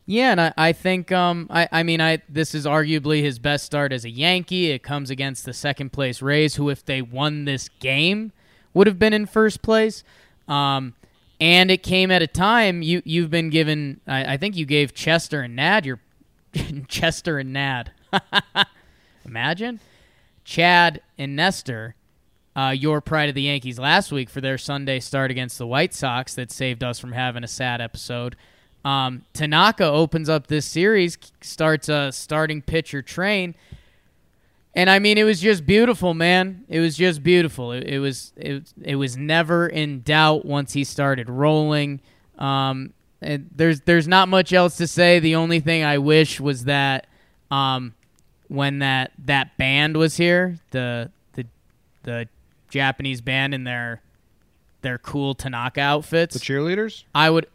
Yeah, 0.06 0.32
and 0.32 0.42
I, 0.42 0.54
I 0.58 0.74
think 0.74 1.12
um 1.12 1.48
I, 1.50 1.70
I 1.72 1.84
mean 1.84 2.02
I 2.02 2.22
this 2.28 2.54
is 2.54 2.66
arguably 2.66 3.22
his 3.22 3.40
best 3.40 3.66
start 3.66 3.94
as 3.94 4.04
a 4.04 4.10
Yankee. 4.10 4.72
It 4.72 4.84
comes 4.84 5.10
against 5.10 5.46
the 5.46 5.54
second 5.54 5.94
place 5.94 6.22
Rays, 6.22 6.56
who 6.56 6.70
if 6.70 6.84
they 6.84 7.02
won 7.02 7.46
this 7.46 7.70
game 7.80 8.32
would 8.74 8.88
have 8.88 9.00
been 9.00 9.14
in 9.14 9.26
first 9.26 9.62
place. 9.62 10.04
Um 10.48 10.96
and 11.40 11.72
it 11.72 11.82
came 11.82 12.12
at 12.12 12.22
a 12.22 12.28
time 12.28 12.82
you 12.82 13.02
you've 13.06 13.30
been 13.30 13.50
given 13.50 14.02
I, 14.08 14.34
I 14.34 14.38
think 14.38 14.58
you 14.58 14.66
gave 14.66 14.94
Chester 14.94 15.42
and 15.42 15.56
Nad 15.56 15.86
your 15.86 16.00
Chester 16.88 17.40
and 17.40 17.54
Nad. 17.54 17.92
Imagine. 19.26 19.80
Chad 20.44 21.02
and 21.18 21.36
Nestor 21.36 21.96
uh, 22.56 22.76
your 22.78 23.02
pride 23.02 23.30
of 23.30 23.36
the 23.36 23.44
Yankees 23.44 23.80
last 23.80 24.12
week 24.12 24.30
for 24.30 24.42
their 24.42 24.58
Sunday 24.58 25.00
start 25.00 25.32
against 25.32 25.58
the 25.58 25.68
White 25.68 25.94
Sox 25.94 26.36
that 26.36 26.52
saved 26.52 26.84
us 26.84 27.00
from 27.00 27.14
having 27.14 27.44
a 27.44 27.48
sad 27.48 27.82
episode. 27.82 28.36
Um, 28.84 29.24
Tanaka 29.34 29.86
opens 29.86 30.28
up 30.28 30.48
this 30.48 30.66
series, 30.66 31.18
starts 31.42 31.88
a 31.88 32.12
starting 32.12 32.62
pitcher 32.62 33.02
train, 33.02 33.56
and 34.74 34.90
I 34.90 35.00
mean 35.00 35.18
it 35.18 35.24
was 35.24 35.40
just 35.40 35.66
beautiful, 35.66 36.14
man. 36.14 36.66
It 36.68 36.80
was 36.80 36.98
just 36.98 37.24
beautiful. 37.24 37.72
It, 37.72 37.84
it 37.84 38.00
was 38.00 38.34
it, 38.36 38.74
it 38.82 38.96
was 38.96 39.18
never 39.18 39.68
in 39.68 40.02
doubt 40.02 40.46
once 40.46 40.74
he 40.74 40.84
started 40.84 41.30
rolling. 41.30 42.02
Um, 42.40 42.94
and 43.22 43.50
there's 43.56 43.82
there's 43.82 44.08
not 44.08 44.30
much 44.30 44.52
else 44.52 44.78
to 44.78 44.88
say. 44.88 45.20
The 45.20 45.36
only 45.36 45.60
thing 45.60 45.84
I 45.84 46.00
wish 46.00 46.40
was 46.40 46.66
that 46.66 47.08
um, 47.52 47.94
when 48.48 48.80
that 48.80 49.12
that 49.26 49.58
band 49.58 49.96
was 49.96 50.18
here, 50.18 50.58
the 50.72 51.12
the 51.34 51.46
the 52.04 52.28
Japanese 52.72 53.22
band 53.22 53.54
in 53.54 53.64
their 53.66 54.02
their 54.82 54.98
cool 54.98 55.36
Tanaka 55.36 55.80
outfits. 55.82 56.34
The 56.34 56.40
cheerleaders? 56.40 57.04
I 57.14 57.30
would, 57.30 57.46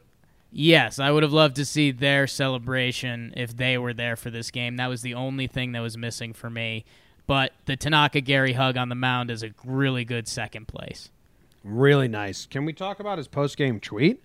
yes, 0.52 1.00
I 1.00 1.10
would 1.10 1.24
have 1.24 1.32
loved 1.32 1.56
to 1.56 1.64
see 1.64 1.90
their 1.90 2.28
celebration 2.28 3.34
if 3.36 3.56
they 3.56 3.76
were 3.78 3.92
there 3.92 4.14
for 4.14 4.30
this 4.30 4.52
game. 4.52 4.76
That 4.76 4.86
was 4.86 5.02
the 5.02 5.14
only 5.14 5.48
thing 5.48 5.72
that 5.72 5.80
was 5.80 5.96
missing 5.96 6.32
for 6.32 6.48
me. 6.48 6.84
But 7.26 7.52
the 7.64 7.76
Tanaka 7.76 8.20
Gary 8.20 8.52
hug 8.52 8.76
on 8.76 8.88
the 8.88 8.94
mound 8.94 9.32
is 9.32 9.42
a 9.42 9.50
really 9.64 10.04
good 10.04 10.28
second 10.28 10.68
place. 10.68 11.10
Really 11.64 12.06
nice. 12.06 12.46
Can 12.46 12.64
we 12.64 12.72
talk 12.72 13.00
about 13.00 13.18
his 13.18 13.26
post 13.26 13.56
game 13.56 13.80
tweet? 13.80 14.22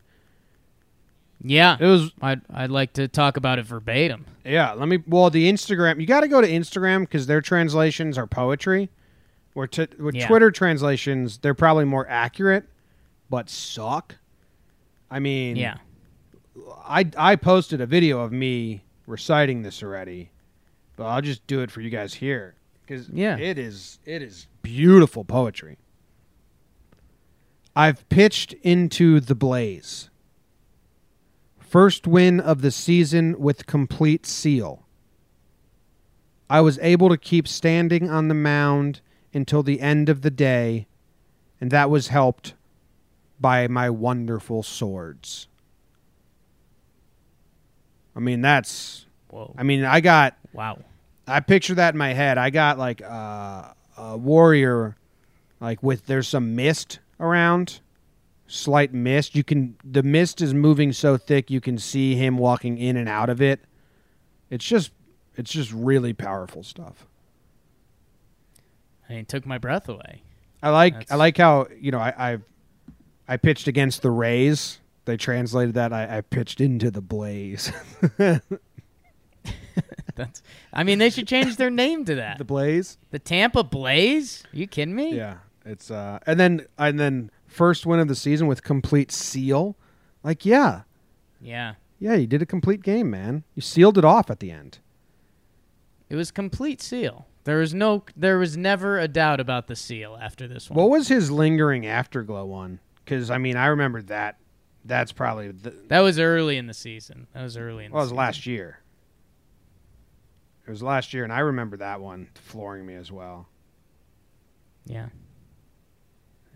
Yeah, 1.43 1.75
It 1.79 1.87
was 1.87 2.11
I'd 2.21 2.41
I'd 2.53 2.69
like 2.69 2.93
to 2.93 3.07
talk 3.07 3.35
about 3.35 3.57
it 3.57 3.65
verbatim. 3.65 4.25
Yeah, 4.45 4.73
let 4.73 4.87
me. 4.87 4.99
Well, 5.07 5.31
the 5.31 5.51
Instagram, 5.51 5.99
you 5.99 6.05
got 6.05 6.21
to 6.21 6.27
go 6.27 6.39
to 6.39 6.47
Instagram 6.47 7.01
because 7.01 7.25
their 7.25 7.41
translations 7.41 8.15
are 8.15 8.27
poetry. 8.27 8.91
Where 9.53 9.67
t- 9.67 9.87
with 9.99 10.15
Yeah. 10.15 10.27
Twitter 10.27 10.49
translations, 10.51 11.37
they're 11.39 11.53
probably 11.53 11.85
more 11.85 12.07
accurate, 12.09 12.65
but 13.29 13.49
suck. 13.49 14.15
I 15.09 15.19
mean, 15.19 15.57
Yeah, 15.57 15.77
I 16.85 17.09
I 17.17 17.35
posted 17.35 17.81
a 17.81 17.85
video 17.85 18.21
of 18.21 18.31
me 18.31 18.83
reciting 19.07 19.61
this 19.63 19.83
already, 19.83 20.31
but 20.95 21.05
I'll 21.05 21.21
just 21.21 21.45
do 21.47 21.61
it 21.61 21.69
for 21.71 21.81
you 21.81 21.89
guys 21.89 22.13
here 22.15 22.55
because 22.81 23.09
Yeah. 23.09 23.37
it 23.37 23.57
is 23.57 23.99
it 24.05 24.21
is 24.21 24.47
beautiful 24.61 25.25
poetry. 25.25 25.77
I've 27.75 28.07
pitched 28.09 28.53
into 28.63 29.19
the 29.19 29.35
blaze. 29.35 30.09
First 31.59 32.05
win 32.05 32.39
of 32.39 32.61
the 32.61 32.71
season 32.71 33.39
with 33.39 33.65
complete 33.65 34.25
seal. 34.25 34.85
I 36.49 36.59
was 36.59 36.77
able 36.79 37.07
to 37.09 37.17
keep 37.17 37.47
standing 37.47 38.09
on 38.09 38.27
the 38.27 38.33
mound 38.33 38.99
until 39.33 39.63
the 39.63 39.79
end 39.81 40.09
of 40.09 40.21
the 40.21 40.31
day, 40.31 40.87
and 41.59 41.71
that 41.71 41.89
was 41.89 42.07
helped 42.07 42.53
by 43.39 43.67
my 43.67 43.89
wonderful 43.89 44.63
swords. 44.63 45.47
I 48.15 48.19
mean, 48.19 48.41
that's. 48.41 49.05
whoa, 49.29 49.53
I 49.57 49.63
mean, 49.63 49.85
I 49.85 50.01
got. 50.01 50.35
wow, 50.53 50.79
I 51.27 51.39
picture 51.39 51.75
that 51.75 51.93
in 51.93 51.97
my 51.97 52.13
head. 52.13 52.37
I 52.37 52.49
got 52.49 52.77
like 52.77 53.01
uh, 53.01 53.73
a 53.97 54.17
warrior, 54.17 54.95
like 55.59 55.81
with 55.81 56.05
there's 56.05 56.27
some 56.27 56.55
mist 56.55 56.99
around, 57.19 57.79
slight 58.47 58.93
mist. 58.93 59.35
You 59.35 59.43
can 59.43 59.75
the 59.83 60.03
mist 60.03 60.41
is 60.41 60.53
moving 60.53 60.91
so 60.93 61.17
thick 61.17 61.49
you 61.49 61.61
can 61.61 61.77
see 61.77 62.15
him 62.15 62.37
walking 62.37 62.77
in 62.77 62.97
and 62.97 63.07
out 63.07 63.29
of 63.29 63.41
it. 63.41 63.61
It's 64.49 64.65
just 64.65 64.91
it's 65.37 65.51
just 65.51 65.71
really 65.71 66.13
powerful 66.13 66.63
stuff. 66.63 67.07
And 69.11 69.19
he 69.19 69.25
took 69.25 69.45
my 69.45 69.57
breath 69.57 69.89
away. 69.89 70.23
I 70.63 70.69
like 70.69 71.11
I 71.11 71.15
like 71.15 71.37
how 71.37 71.67
you 71.79 71.91
know 71.91 71.99
I 71.99 72.13
I've, 72.17 72.43
I 73.27 73.37
pitched 73.37 73.67
against 73.67 74.01
the 74.01 74.11
Rays. 74.11 74.79
They 75.05 75.17
translated 75.17 75.73
that 75.75 75.91
I, 75.91 76.17
I 76.17 76.21
pitched 76.21 76.61
into 76.61 76.91
the 76.91 77.01
Blaze. 77.01 77.71
That's. 80.15 80.43
I 80.73 80.83
mean, 80.83 80.99
they 80.99 81.09
should 81.09 81.27
change 81.27 81.55
their 81.55 81.69
name 81.69 82.05
to 82.05 82.15
that. 82.15 82.37
the 82.37 82.43
Blaze. 82.45 82.97
The 83.11 83.19
Tampa 83.19 83.63
Blaze? 83.63 84.43
Are 84.53 84.57
you 84.57 84.67
kidding 84.67 84.93
me? 84.95 85.15
Yeah, 85.15 85.37
it's 85.65 85.89
uh, 85.89 86.19
and 86.27 86.39
then 86.39 86.67
and 86.77 86.99
then 86.99 87.31
first 87.47 87.85
win 87.85 87.99
of 87.99 88.07
the 88.07 88.15
season 88.15 88.47
with 88.47 88.63
complete 88.63 89.11
seal. 89.11 89.75
Like 90.23 90.45
yeah, 90.45 90.81
Yeah. 91.41 91.73
yeah, 91.99 92.13
you 92.13 92.27
did 92.27 92.41
a 92.41 92.45
complete 92.45 92.83
game, 92.83 93.09
man. 93.09 93.43
You 93.55 93.61
sealed 93.61 93.97
it 93.97 94.05
off 94.05 94.29
at 94.29 94.39
the 94.39 94.51
end. 94.51 94.79
It 96.09 96.15
was 96.15 96.29
complete 96.29 96.81
seal. 96.81 97.25
There 97.43 97.57
was 97.57 97.73
no. 97.73 98.03
There 98.15 98.37
was 98.37 98.55
never 98.55 98.99
a 98.99 99.07
doubt 99.07 99.39
about 99.39 99.67
the 99.67 99.75
seal 99.75 100.17
after 100.21 100.47
this 100.47 100.69
one. 100.69 100.77
What 100.77 100.89
was 100.89 101.07
his 101.07 101.31
lingering 101.31 101.85
afterglow 101.87 102.45
one? 102.45 102.79
Because 103.03 103.31
I 103.31 103.37
mean, 103.37 103.57
I 103.57 103.67
remember 103.67 104.01
that. 104.03 104.37
That's 104.83 105.11
probably 105.11 105.51
the, 105.51 105.71
That 105.89 105.99
was 105.99 106.19
early 106.19 106.57
in 106.57 106.65
the 106.65 106.73
season. 106.73 107.27
That 107.33 107.43
was 107.43 107.55
early 107.55 107.85
in 107.85 107.91
well, 107.91 108.01
it 108.01 108.05
was 108.05 108.09
season. 108.09 108.17
last 108.17 108.45
year. 108.47 108.79
It 110.65 110.69
was 110.69 110.81
last 110.81 111.13
year, 111.13 111.23
and 111.23 111.31
I 111.33 111.39
remember 111.39 111.77
that 111.77 112.01
one 112.01 112.29
flooring 112.33 112.85
me 112.85 112.95
as 112.95 113.11
well. 113.11 113.47
Yeah. 114.85 115.09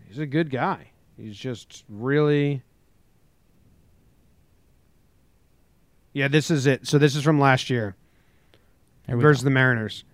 He's 0.08 0.18
a 0.18 0.26
good 0.26 0.50
guy. 0.50 0.90
He's 1.16 1.36
just 1.36 1.84
really. 1.88 2.62
Yeah, 6.12 6.28
this 6.28 6.50
is 6.50 6.66
it. 6.66 6.86
So 6.86 6.98
this 6.98 7.14
is 7.14 7.22
from 7.22 7.38
last 7.38 7.68
year 7.70 7.94
versus 9.08 9.42
go. 9.42 9.46
the 9.46 9.50
Mariners. 9.50 10.04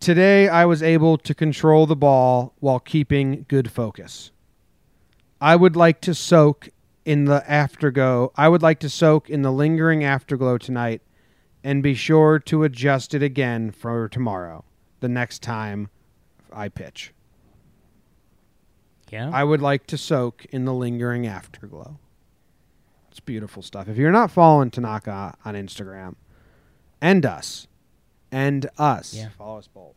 Today, 0.00 0.48
I 0.48 0.66
was 0.66 0.82
able 0.82 1.16
to 1.16 1.34
control 1.34 1.86
the 1.86 1.96
ball 1.96 2.52
while 2.60 2.78
keeping 2.78 3.46
good 3.48 3.70
focus. 3.70 4.30
I 5.40 5.56
would 5.56 5.76
like 5.76 6.02
to 6.02 6.14
soak 6.14 6.68
in 7.06 7.24
the 7.24 7.42
afterglow. 7.50 8.32
I 8.36 8.48
would 8.48 8.60
like 8.60 8.80
to 8.80 8.90
soak 8.90 9.30
in 9.30 9.40
the 9.40 9.50
lingering 9.50 10.04
afterglow 10.04 10.58
tonight 10.58 11.00
and 11.64 11.82
be 11.82 11.94
sure 11.94 12.38
to 12.38 12.64
adjust 12.64 13.14
it 13.14 13.22
again 13.22 13.70
for 13.70 14.10
tomorrow, 14.10 14.62
the 15.00 15.08
next 15.08 15.40
time 15.42 15.88
I 16.52 16.68
pitch. 16.68 17.14
Yeah. 19.10 19.30
I 19.32 19.42
would 19.42 19.62
like 19.62 19.86
to 19.86 19.96
soak 19.96 20.44
in 20.46 20.66
the 20.66 20.74
lingering 20.74 21.26
afterglow. 21.26 21.98
It's 23.10 23.20
beautiful 23.20 23.62
stuff. 23.62 23.88
If 23.88 23.96
you're 23.96 24.12
not 24.12 24.30
following 24.30 24.70
Tanaka 24.70 25.34
on 25.46 25.54
Instagram, 25.54 26.16
and 27.00 27.24
us, 27.24 27.68
and 28.32 28.68
us, 28.78 29.14
Yeah. 29.14 29.28
follow 29.36 29.58
us 29.58 29.68
both. 29.68 29.94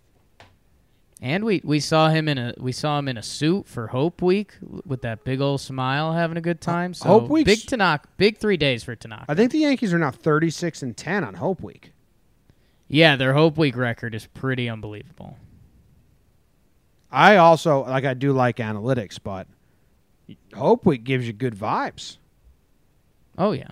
and 1.22 1.44
we, 1.44 1.62
we 1.64 1.80
saw 1.80 2.10
him 2.10 2.28
in 2.28 2.38
a 2.38 2.54
we 2.58 2.72
saw 2.72 2.98
him 2.98 3.08
in 3.08 3.18
a 3.18 3.22
suit 3.24 3.68
for 3.68 3.88
Hope 3.88 4.22
Week 4.22 4.54
with 4.86 5.02
that 5.04 5.24
big 5.24 5.40
old 5.42 5.62
smile, 5.62 6.14
having 6.14 6.38
a 6.38 6.42
good 6.42 6.58
uh, 6.62 6.72
time. 6.72 6.94
So 6.94 7.08
Hope 7.08 7.30
Week's- 7.30 7.46
big 7.46 7.60
Tanaka, 7.68 8.08
big 8.18 8.38
three 8.38 8.58
days 8.58 8.84
for 8.84 8.96
Tanaka. 8.96 9.26
I 9.30 9.36
think 9.36 9.52
the 9.52 9.60
Yankees 9.60 9.94
are 9.94 10.00
now 10.00 10.12
36 10.12 10.82
and 10.82 10.96
10 10.98 11.24
on 11.24 11.36
Hope 11.36 11.62
Week. 11.62 11.92
yeah, 12.88 13.16
their 13.16 13.34
Hope 13.34 13.58
Week 13.58 13.76
record 13.76 14.16
is 14.16 14.26
pretty 14.28 14.68
unbelievable. 14.70 15.38
I 17.12 17.36
also 17.38 17.84
like 17.84 18.06
I 18.06 18.14
do 18.14 18.32
like 18.32 18.58
analytics, 18.58 19.20
but 19.22 19.48
Hope 20.54 20.86
Week 20.86 21.04
gives 21.04 21.28
you 21.28 21.34
good 21.34 21.56
vibes. 21.56 22.18
Oh 23.38 23.52
yeah, 23.52 23.72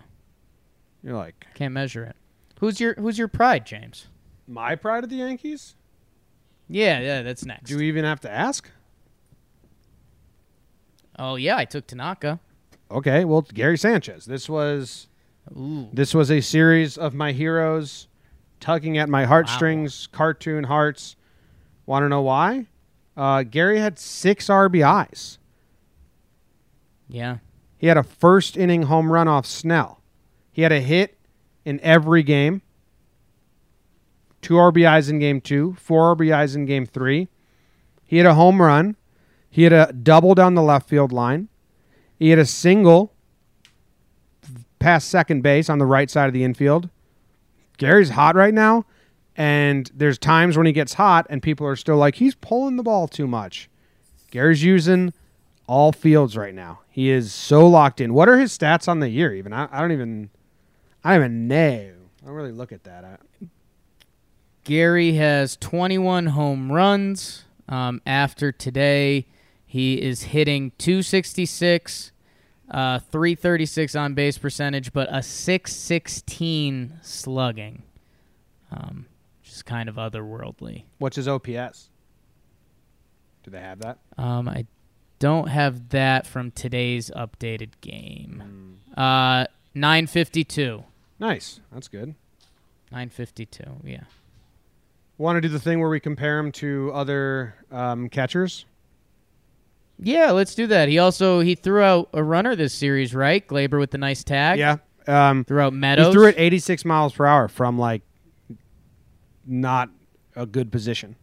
You're 1.03 1.16
like 1.16 1.47
can't 1.55 1.74
measure 1.74 2.03
it. 2.03 2.16
Who's 2.60 2.80
your 2.80 2.93
Who's 2.95 3.18
your 3.18 3.28
pride, 3.30 3.66
James? 3.66 4.07
My 4.49 4.75
pride 4.75 5.03
of 5.03 5.09
the 5.09 5.17
Yankees. 5.17 5.75
Yeah, 6.67 6.99
yeah, 6.99 7.21
that's 7.21 7.45
next. 7.45 7.69
Do 7.69 7.77
we 7.77 7.87
even 7.87 8.03
have 8.05 8.19
to 8.21 8.31
ask? 8.31 8.69
oh 11.17 11.35
yeah, 11.35 11.57
I 11.57 11.65
took 11.65 11.85
Tanaka. 11.87 12.39
Okay, 12.91 13.25
well, 13.25 13.41
Gary 13.41 13.77
Sanchez. 13.77 14.25
This 14.25 14.49
was 14.49 15.07
Ooh, 15.55 15.89
This 15.93 16.13
was 16.13 16.31
a 16.31 16.41
series 16.41 16.97
of 16.97 17.13
my 17.13 17.31
heroes 17.31 18.07
tugging 18.59 18.97
at 18.97 19.09
my 19.09 19.25
heartstrings, 19.25 20.07
cartoon 20.07 20.63
hearts. 20.65 21.15
Want 21.85 22.03
to 22.03 22.09
know 22.09 22.21
why? 22.21 22.67
Uh, 23.17 23.43
Gary 23.43 23.79
had 23.79 23.99
six 23.99 24.47
RBIs. 24.47 25.37
yeah, 27.07 27.37
He 27.77 27.87
had 27.87 27.97
a 27.97 28.03
first 28.03 28.55
inning 28.57 28.83
home 28.83 29.11
run 29.11 29.27
off 29.27 29.45
Snell. 29.45 30.01
He 30.51 30.61
had 30.61 30.71
a 30.71 30.79
hit 30.81 31.17
in 31.65 31.79
every 31.81 32.23
game. 32.23 32.61
Two 34.41 34.55
RBIs 34.55 35.09
in 35.09 35.19
game 35.19 35.41
two, 35.41 35.75
four 35.79 36.15
RBIs 36.15 36.55
in 36.55 36.65
game 36.65 36.85
three. 36.85 37.27
He 38.05 38.17
had 38.17 38.25
a 38.25 38.33
home 38.33 38.61
run. 38.61 38.95
He 39.49 39.63
had 39.63 39.73
a 39.73 39.91
double 39.91 40.35
down 40.35 40.55
the 40.55 40.61
left 40.61 40.87
field 40.87 41.11
line. 41.11 41.49
He 42.17 42.29
had 42.29 42.39
a 42.39 42.45
single 42.45 43.13
past 44.79 45.09
second 45.09 45.41
base 45.41 45.69
on 45.69 45.77
the 45.77 45.85
right 45.85 46.09
side 46.09 46.27
of 46.27 46.33
the 46.33 46.43
infield. 46.43 46.89
Gary's 47.77 48.09
hot 48.09 48.35
right 48.35 48.53
now, 48.53 48.85
and 49.35 49.89
there's 49.93 50.17
times 50.17 50.57
when 50.57 50.65
he 50.65 50.71
gets 50.71 50.93
hot 50.93 51.25
and 51.29 51.41
people 51.41 51.65
are 51.65 51.75
still 51.75 51.97
like, 51.97 52.15
he's 52.15 52.35
pulling 52.35 52.75
the 52.75 52.83
ball 52.83 53.07
too 53.07 53.27
much. 53.27 53.69
Gary's 54.31 54.63
using 54.63 55.13
all 55.67 55.91
fields 55.91 56.35
right 56.35 56.53
now. 56.53 56.79
He 56.89 57.09
is 57.09 57.33
so 57.33 57.67
locked 57.67 58.01
in. 58.01 58.13
What 58.13 58.27
are 58.27 58.37
his 58.37 58.57
stats 58.57 58.87
on 58.87 58.99
the 58.99 59.09
year? 59.09 59.33
Even 59.33 59.53
I, 59.53 59.67
I 59.71 59.81
don't 59.81 59.91
even, 59.91 60.29
I 61.03 61.13
don't 61.13 61.23
even 61.23 61.47
know. 61.47 61.93
I 62.21 62.25
don't 62.25 62.35
really 62.35 62.51
look 62.51 62.71
at 62.71 62.83
that. 62.83 63.05
I, 63.05 63.17
Gary 64.70 65.13
has 65.13 65.57
21 65.57 66.28
home 66.28 66.72
runs. 66.72 67.45
Um, 67.67 68.03
after 68.05 68.51
today, 68.51 69.26
he 69.65 69.99
is 69.99 70.22
hitting 70.22 70.74
266, 70.78 72.11
uh, 72.70 72.99
336 72.99 73.95
on 73.95 74.13
base 74.13 74.38
percentage, 74.38 74.93
but 74.93 75.09
a 75.11 75.24
616 75.24 76.99
slugging. 77.01 77.82
Um, 78.72 79.07
just 79.41 79.65
kind 79.65 79.89
of 79.89 79.95
otherworldly. 79.95 80.84
what's 80.99 81.15
his 81.15 81.28
OPS? 81.28 81.89
Do 83.41 83.49
they 83.49 83.61
have 83.61 83.80
that? 83.80 83.97
Um, 84.20 84.47
I 84.47 84.67
don't 85.17 85.47
have 85.47 85.89
that 85.89 86.28
from 86.28 86.51
today's 86.51 87.09
updated 87.15 87.72
game. 87.82 88.82
Uh, 88.95 89.47
952. 89.74 90.84
Nice. 91.17 91.59
That's 91.72 91.88
good. 91.88 92.13
952, 92.91 93.63
yeah. 93.84 94.01
Want 95.20 95.36
to 95.36 95.41
do 95.41 95.49
the 95.49 95.59
thing 95.59 95.82
where 95.82 95.89
we 95.89 95.99
compare 95.99 96.39
him 96.39 96.49
to 96.53 96.91
other 96.93 97.53
um, 97.72 98.07
catchers? 98.07 98.65
Yeah, 100.01 100.32
let's 100.32 100.55
do 100.55 100.65
that. 100.67 100.88
He 100.88 100.97
also 100.97 101.41
he 101.41 101.55
threw 101.55 101.82
out 101.82 102.07
a 102.13 102.24
runner 102.24 102.55
this 102.55 102.74
series, 102.74 103.13
right? 103.13 103.45
Gleyber 103.45 103.78
with 103.78 103.91
the 103.91 103.97
nice 103.97 104.24
tag. 104.24 104.57
Yeah. 104.59 104.78
Um, 105.07 105.43
Threw 105.43 105.59
out 105.59 105.74
Meadows. 105.74 106.07
he 106.07 106.13
threw 106.13 106.28
it 106.28 106.36
86 106.38 106.86
miles 106.86 107.13
per 107.13 107.26
hour 107.26 107.49
from 107.49 107.78
like 107.78 108.01
not 109.45 109.89
a 110.38 110.45
good 110.45 110.72
position. 110.72 111.17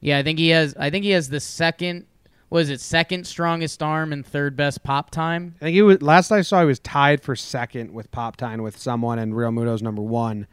Yeah, 0.00 0.18
I 0.18 0.22
think 0.22 0.38
he 0.38 0.50
has. 0.50 0.74
I 0.78 0.90
think 0.90 1.04
he 1.04 1.10
has 1.12 1.30
the 1.30 1.40
second. 1.40 2.06
Was 2.50 2.68
it 2.68 2.80
second 2.82 3.26
strongest 3.26 3.82
arm 3.82 4.12
and 4.12 4.26
third 4.26 4.56
best 4.56 4.82
pop 4.82 5.10
time? 5.10 5.54
I 5.62 5.64
think 5.64 5.74
he 5.74 5.80
was 5.82 6.02
last 6.02 6.30
I 6.30 6.42
saw 6.42 6.60
he 6.60 6.66
was 6.66 6.80
tied 6.80 7.22
for 7.22 7.34
second 7.34 7.92
with 7.94 8.10
Pop 8.10 8.36
Time 8.36 8.62
with 8.62 8.76
someone 8.76 9.18
and 9.18 9.32
Realmuto's 9.32 9.82
number 9.82 10.02
one. 10.02 10.46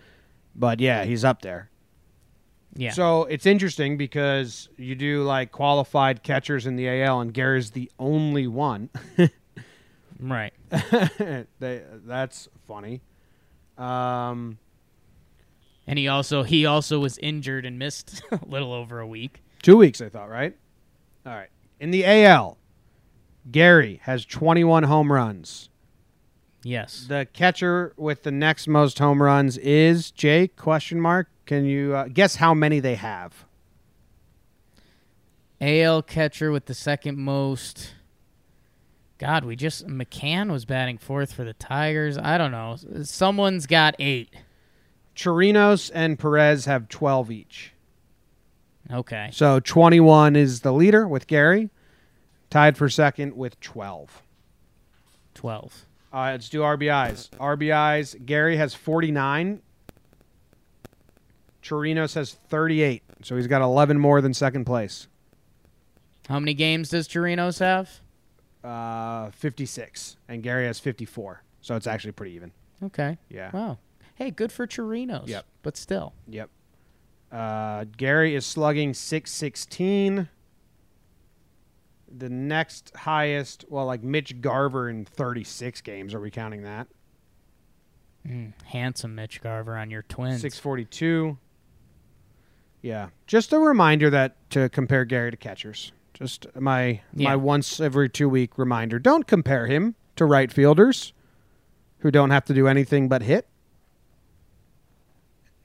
But 0.55 0.79
yeah, 0.79 1.03
he's 1.03 1.25
up 1.25 1.41
there. 1.41 1.69
Yeah. 2.77 2.91
So 2.91 3.23
it's 3.23 3.45
interesting 3.45 3.97
because 3.97 4.67
you 4.77 4.95
do 4.95 5.23
like 5.23 5.51
qualified 5.51 6.23
catchers 6.23 6.65
in 6.67 6.75
the 6.75 6.89
AL, 7.03 7.21
and 7.21 7.33
Gary's 7.33 7.71
the 7.71 7.89
only 7.99 8.47
one. 8.47 8.89
right. 10.19 10.53
they, 11.59 11.81
that's 12.05 12.49
funny. 12.67 13.01
Um, 13.77 14.57
And 15.87 15.97
he 15.99 16.07
also 16.07 16.43
he 16.43 16.65
also 16.65 16.99
was 16.99 17.17
injured 17.19 17.65
and 17.65 17.77
missed 17.79 18.21
a 18.31 18.39
little 18.45 18.73
over 18.73 18.99
a 18.99 19.07
week. 19.07 19.41
two 19.61 19.77
weeks, 19.77 20.01
I 20.01 20.09
thought, 20.09 20.29
right? 20.29 20.55
All 21.25 21.33
right. 21.33 21.49
In 21.79 21.91
the 21.91 22.05
AL, 22.05 22.57
Gary 23.51 23.99
has 24.03 24.25
21 24.25 24.83
home 24.83 25.11
runs. 25.11 25.69
Yes. 26.63 27.05
The 27.07 27.27
catcher 27.31 27.93
with 27.95 28.23
the 28.23 28.31
next 28.31 28.67
most 28.67 28.97
home 28.99 29.21
runs 29.21 29.57
is 29.59 30.09
Jake? 30.11 30.55
Question 30.55 30.99
mark. 30.99 31.29
Can 31.45 31.65
you 31.65 31.95
uh, 31.95 32.07
guess 32.07 32.35
how 32.35 32.53
many 32.53 32.79
they 32.79 32.95
have? 32.95 33.45
AL 35.61 36.03
catcher 36.03 36.51
with 36.51 36.65
the 36.65 36.73
second 36.73 37.17
most. 37.17 37.93
God, 39.17 39.45
we 39.45 39.55
just 39.55 39.87
McCann 39.87 40.51
was 40.51 40.65
batting 40.65 40.97
fourth 40.97 41.33
for 41.33 41.43
the 41.43 41.53
Tigers. 41.53 42.17
I 42.17 42.37
don't 42.37 42.51
know. 42.51 42.75
Someone's 43.03 43.65
got 43.65 43.95
eight. 43.99 44.29
Chirinos 45.15 45.89
and 45.93 46.19
Perez 46.19 46.65
have 46.65 46.89
12 46.89 47.31
each. 47.31 47.71
Okay. 48.91 49.29
So 49.31 49.59
21 49.59 50.35
is 50.35 50.59
the 50.59 50.73
leader 50.73 51.07
with 51.07 51.27
Gary, 51.27 51.69
tied 52.49 52.77
for 52.77 52.89
second 52.89 53.35
with 53.35 53.59
12. 53.61 54.21
Twelve. 55.33 55.85
All 56.13 56.21
right, 56.21 56.31
let's 56.31 56.47
do 56.47 56.61
RBIs. 56.61 57.29
RBIs. 57.31 58.25
Gary 58.25 58.55
has 58.55 58.73
49. 58.73 59.61
Chirinos 61.65 62.13
has 62.13 62.33
38. 62.33 63.01
So 63.23 63.35
he's 63.35 63.47
got 63.47 63.61
11 63.63 63.99
more 63.99 64.21
than 64.21 64.33
second 64.33 64.65
place. 64.65 65.07
How 66.29 66.39
many 66.39 66.53
games 66.53 66.89
does 66.89 67.07
Chirinos 67.07 67.59
have? 67.59 68.01
Uh, 68.63 69.31
56, 69.31 70.17
and 70.27 70.43
Gary 70.43 70.65
has 70.65 70.79
54. 70.79 71.43
So 71.61 71.75
it's 71.75 71.87
actually 71.87 72.11
pretty 72.11 72.33
even. 72.33 72.51
Okay. 72.83 73.17
Yeah. 73.29 73.49
Wow. 73.51 73.79
Hey, 74.13 74.29
good 74.31 74.51
for 74.51 74.67
Chirinos. 74.67 75.27
Yep. 75.27 75.45
But 75.63 75.75
still. 75.77 76.13
Yep. 76.27 76.49
Uh, 77.31 77.85
Gary 77.97 78.35
is 78.35 78.45
slugging 78.45 78.93
616. 78.93 80.29
The 82.17 82.29
next 82.29 82.95
highest, 82.95 83.65
well, 83.69 83.87
like 83.87 84.03
Mitch 84.03 84.39
Garver 84.39 84.89
in 84.89 85.05
36 85.05 85.81
games. 85.81 86.13
Are 86.13 86.19
we 86.19 86.29
counting 86.29 86.61
that? 86.63 86.87
Mm, 88.27 88.53
handsome 88.65 89.15
Mitch 89.15 89.41
Garver 89.41 89.75
on 89.75 89.89
your 89.89 90.03
twins. 90.03 90.41
642. 90.41 91.37
Yeah. 92.85 93.07
Just 93.25 93.51
a 93.51 93.57
reminder 93.57 94.11
that 94.11 94.35
to 94.51 94.69
compare 94.69 95.05
Gary 95.05 95.31
to 95.31 95.37
catchers. 95.37 95.91
Just 96.13 96.45
my 96.55 97.01
Yeah. 97.15 97.29
my 97.29 97.35
once 97.35 97.79
every 97.79 98.07
two 98.09 98.29
week 98.29 98.59
reminder. 98.59 98.99
Don't 98.99 99.25
compare 99.25 99.65
him 99.65 99.95
to 100.17 100.25
right 100.25 100.51
fielders 100.51 101.11
who 101.99 102.11
don't 102.11 102.29
have 102.29 102.45
to 102.45 102.53
do 102.53 102.67
anything 102.67 103.07
but 103.09 103.23
hit. 103.23 103.47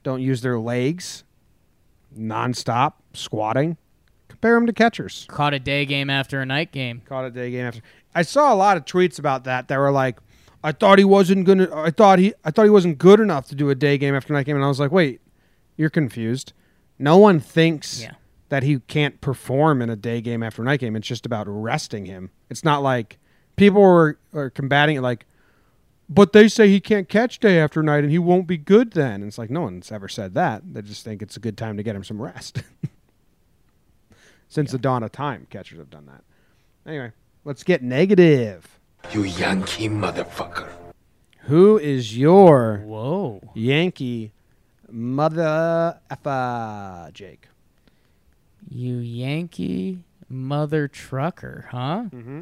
Don't 0.01 0.21
use 0.21 0.41
their 0.41 0.57
legs 0.57 1.23
nonstop 2.17 2.93
squatting. 3.13 3.77
Compare 4.27 4.55
him 4.55 4.65
to 4.65 4.73
catchers. 4.73 5.27
Caught 5.29 5.53
a 5.53 5.59
day 5.59 5.85
game 5.85 6.09
after 6.09 6.41
a 6.41 6.45
night 6.45 6.71
game. 6.71 7.03
Caught 7.05 7.25
a 7.25 7.29
day 7.29 7.51
game 7.51 7.67
after. 7.67 7.81
I 8.15 8.23
saw 8.23 8.51
a 8.51 8.55
lot 8.55 8.77
of 8.77 8.85
tweets 8.85 9.19
about 9.19 9.43
that 9.43 9.67
that 9.67 9.77
were 9.77 9.91
like, 9.91 10.17
"I 10.63 10.71
thought 10.71 10.97
he 10.97 11.05
wasn't 11.05 11.45
gonna. 11.45 11.67
I 11.71 11.91
thought 11.91 12.17
he. 12.17 12.33
I 12.43 12.49
thought 12.49 12.63
he 12.63 12.71
wasn't 12.71 12.97
good 12.97 13.19
enough 13.19 13.47
to 13.49 13.55
do 13.55 13.69
a 13.69 13.75
day 13.75 13.99
game 13.99 14.15
after 14.15 14.33
night 14.33 14.47
game." 14.47 14.55
And 14.55 14.65
I 14.65 14.67
was 14.67 14.79
like, 14.79 14.91
"Wait, 14.91 15.21
you're 15.77 15.91
confused. 15.91 16.53
No 17.01 17.17
one 17.17 17.39
thinks 17.39 18.01
Yeah. 18.01 18.11
that 18.49 18.63
he 18.63 18.79
can't 18.81 19.19
perform 19.21 19.81
in 19.81 19.89
a 19.89 19.95
day 19.95 20.21
game 20.21 20.43
after 20.43 20.63
night 20.63 20.79
game. 20.79 20.95
It's 20.95 21.07
just 21.07 21.25
about 21.25 21.45
resting 21.47 22.05
him. 22.05 22.29
It's 22.49 22.63
not 22.63 22.81
like 22.83 23.17
people 23.55 23.81
were 23.81 24.17
are 24.33 24.49
combating 24.49 24.95
it 24.97 25.01
like, 25.01 25.25
but 26.09 26.33
they 26.33 26.47
say 26.47 26.67
he 26.69 26.79
can't 26.79 27.07
catch 27.09 27.39
day 27.39 27.59
after 27.59 27.81
night 27.81 28.03
and 28.03 28.11
he 28.11 28.19
won't 28.19 28.45
be 28.47 28.57
good 28.57 28.91
then. 28.91 29.15
And 29.15 29.25
it's 29.25 29.37
like 29.37 29.49
no 29.49 29.61
one's 29.61 29.91
ever 29.91 30.07
said 30.07 30.33
that. 30.35 30.61
They 30.73 30.81
just 30.81 31.03
think 31.03 31.21
it's 31.21 31.37
a 31.37 31.39
good 31.39 31.57
time 31.57 31.77
to 31.77 31.83
get 31.83 31.95
him 31.95 32.03
some 32.03 32.21
rest. 32.21 32.61
Since 34.49 34.71
the 34.71 34.77
dawn 34.77 35.01
of 35.03 35.11
time, 35.11 35.47
catchers 35.49 35.77
have 35.79 35.89
done 35.89 36.07
that. 36.07 36.23
Anyway, 36.89 37.11
let's 37.45 37.63
get 37.63 37.81
negative. 37.81 38.79
You 39.11 39.23
Yankee 39.23 39.87
motherfucker. 39.87 40.67
Who 41.45 41.77
is 41.79 42.17
your 42.17 42.79
Whoa. 42.85 43.41
Yankee 43.55 44.31
mother 44.91 45.99
effa, 46.09 47.11
Jake? 47.13 47.47
You 48.69 48.97
Yankee 48.97 50.03
mother 50.29 50.87
trucker, 50.87 51.67
huh? 51.71 52.03
Mm-hmm. 52.11 52.41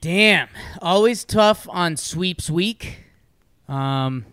Damn. 0.00 0.48
Always 0.80 1.24
tough 1.24 1.68
on 1.70 1.96
sweeps 1.96 2.50
week. 2.50 2.98
Um 3.68 4.26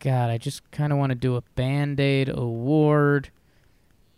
God, 0.00 0.30
I 0.30 0.38
just 0.38 0.68
kind 0.72 0.92
of 0.92 0.98
want 0.98 1.10
to 1.10 1.14
do 1.14 1.36
a 1.36 1.42
Band-Aid 1.54 2.28
award. 2.28 3.30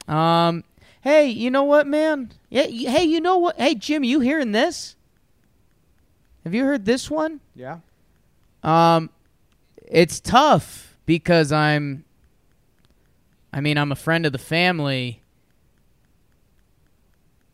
Um 0.08 0.64
hey, 1.02 1.26
you 1.28 1.50
know 1.50 1.64
what, 1.64 1.86
man? 1.86 2.32
Yeah, 2.50 2.62
y- 2.66 2.90
hey, 2.90 3.04
you 3.04 3.20
know 3.20 3.38
what? 3.38 3.56
Hey, 3.58 3.74
Jim, 3.74 4.02
you 4.02 4.20
hearing 4.20 4.52
this? 4.52 4.96
Have 6.44 6.54
you 6.54 6.64
heard 6.64 6.84
this 6.84 7.10
one? 7.10 7.40
Yeah. 7.54 7.78
Um, 8.62 9.10
it's 9.84 10.20
tough 10.20 10.96
because 11.06 11.52
I'm. 11.52 12.04
I 13.52 13.60
mean, 13.60 13.78
I'm 13.78 13.92
a 13.92 13.96
friend 13.96 14.26
of 14.26 14.32
the 14.32 14.38
family. 14.38 15.20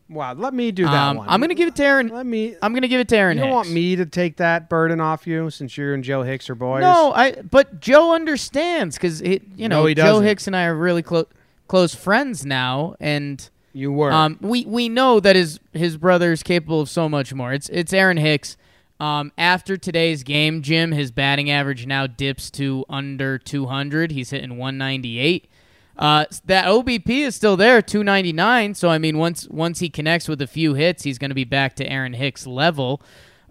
Wow. 0.09 0.33
Let 0.33 0.53
me 0.53 0.71
do 0.71 0.83
that 0.83 0.93
Um, 0.93 1.17
one. 1.17 1.29
I'm 1.29 1.39
gonna 1.39 1.55
give 1.55 1.69
it 1.69 1.75
to 1.77 1.83
Aaron. 1.85 2.09
Let 2.09 2.25
me. 2.25 2.55
I'm 2.61 2.73
gonna 2.73 2.89
give 2.89 2.99
it 2.99 3.07
to 3.09 3.17
Aaron. 3.17 3.37
you 3.37 3.43
don't 3.43 3.51
want 3.53 3.69
me 3.71 3.95
to 3.95 4.05
take 4.05 4.37
that 4.37 4.67
burden 4.67 4.99
off 4.99 5.25
you 5.25 5.49
since 5.49 5.77
you 5.77 5.93
and 5.93 6.03
Joe 6.03 6.23
Hicks 6.23 6.49
are 6.49 6.55
boys. 6.55 6.81
No, 6.81 7.13
I. 7.13 7.33
But 7.33 7.79
Joe 7.79 8.13
understands 8.13 8.95
because 8.97 9.21
it. 9.21 9.43
You 9.55 9.69
know, 9.69 9.83
No, 9.83 9.93
Joe 9.93 10.03
doesn't. 10.03 10.23
Hicks 10.25 10.47
and 10.47 10.55
I 10.55 10.65
are 10.65 10.75
really 10.75 11.01
close 11.01 11.27
close 11.69 11.95
friends 11.95 12.45
now, 12.45 12.95
and 12.99 13.49
you 13.71 13.93
were. 13.93 14.11
um, 14.11 14.37
we 14.41 14.65
we 14.65 14.89
know 14.89 15.21
that 15.21 15.37
his 15.37 15.59
his 15.71 15.95
brother 15.95 16.33
is 16.33 16.43
capable 16.43 16.81
of 16.81 16.89
so 16.89 17.07
much 17.07 17.33
more. 17.33 17.53
It's 17.53 17.69
it's 17.69 17.93
Aaron 17.93 18.17
Hicks. 18.17 18.57
Um, 19.01 19.31
after 19.35 19.77
today's 19.77 20.21
game, 20.21 20.61
Jim, 20.61 20.91
his 20.91 21.09
batting 21.09 21.49
average 21.49 21.87
now 21.87 22.05
dips 22.05 22.51
to 22.51 22.85
under 22.87 23.39
200. 23.39 24.11
He's 24.11 24.29
hitting 24.29 24.59
198. 24.59 25.49
Uh, 25.97 26.25
that 26.45 26.65
OBP 26.65 27.09
is 27.09 27.35
still 27.35 27.57
there, 27.57 27.81
299. 27.81 28.75
So 28.75 28.89
I 28.89 28.99
mean, 28.99 29.17
once 29.17 29.47
once 29.49 29.79
he 29.79 29.89
connects 29.89 30.27
with 30.27 30.39
a 30.39 30.45
few 30.45 30.75
hits, 30.75 31.01
he's 31.01 31.17
going 31.17 31.31
to 31.31 31.35
be 31.35 31.45
back 31.45 31.75
to 31.77 31.91
Aaron 31.91 32.13
Hicks 32.13 32.45
level. 32.45 33.01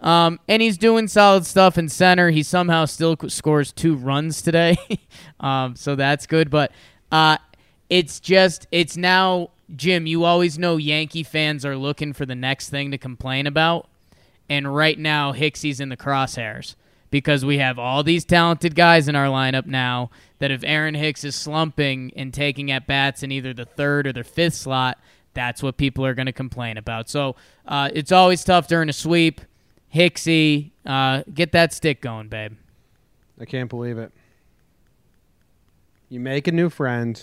Um, 0.01 0.39
and 0.47 0.63
he's 0.63 0.79
doing 0.79 1.09
solid 1.09 1.45
stuff 1.45 1.77
in 1.77 1.89
center. 1.89 2.31
He 2.31 2.45
somehow 2.45 2.85
still 2.85 3.17
scores 3.27 3.73
two 3.73 3.97
runs 3.97 4.43
today, 4.43 4.77
um, 5.41 5.75
so 5.75 5.97
that's 5.97 6.29
good. 6.29 6.49
But 6.49 6.71
uh, 7.11 7.39
it's 7.89 8.21
just 8.21 8.69
it's 8.71 8.97
now 8.97 9.51
Jim. 9.75 10.07
You 10.07 10.23
always 10.23 10.61
know 10.61 10.77
Yankee 10.77 11.25
fans 11.25 11.65
are 11.67 11.77
looking 11.77 12.13
for 12.13 12.25
the 12.25 12.37
next 12.37 12.69
thing 12.69 12.93
to 12.93 12.99
complain 12.99 13.49
about, 13.49 13.89
and 14.51 14.75
right 14.75 14.99
now 14.99 15.33
Hicksy's 15.33 15.81
in 15.81 15.89
the 15.89 15.97
crosshairs 15.97 16.75
because 17.11 17.45
we 17.45 17.59
have 17.59 17.79
all 17.79 18.03
these 18.03 18.25
talented 18.25 18.75
guys 18.75 19.09
in 19.09 19.15
our 19.17 19.29
lineup 19.29 19.65
now 19.65 20.11
that 20.41 20.51
if 20.51 20.63
Aaron 20.65 20.95
Hicks 20.95 21.25
is 21.25 21.37
slumping 21.37 22.13
and 22.17 22.35
taking 22.35 22.71
at 22.71 22.87
bats 22.87 23.23
in 23.23 23.33
either 23.33 23.55
the 23.55 23.65
third 23.65 24.07
or 24.07 24.13
the 24.13 24.25
fifth 24.25 24.55
slot, 24.55 24.99
that's 25.33 25.63
what 25.63 25.77
people 25.77 26.05
are 26.05 26.15
going 26.15 26.27
to 26.27 26.33
complain 26.33 26.77
about. 26.77 27.09
So 27.09 27.37
uh, 27.67 27.91
it's 27.95 28.13
always 28.13 28.43
tough 28.45 28.67
during 28.67 28.89
a 28.89 28.93
sweep. 28.93 29.41
Hicksy, 29.95 30.71
uh, 30.85 31.23
get 31.33 31.53
that 31.53 31.73
stick 31.73 32.01
going, 32.01 32.29
babe. 32.29 32.53
I 33.41 33.45
can't 33.45 33.69
believe 33.69 33.99
it. 33.99 34.13
You 36.09 36.21
make 36.21 36.47
a 36.47 36.53
new 36.53 36.71
friend, 36.71 37.21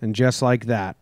and 0.00 0.14
just 0.14 0.42
like 0.42 0.66
that, 0.66 0.96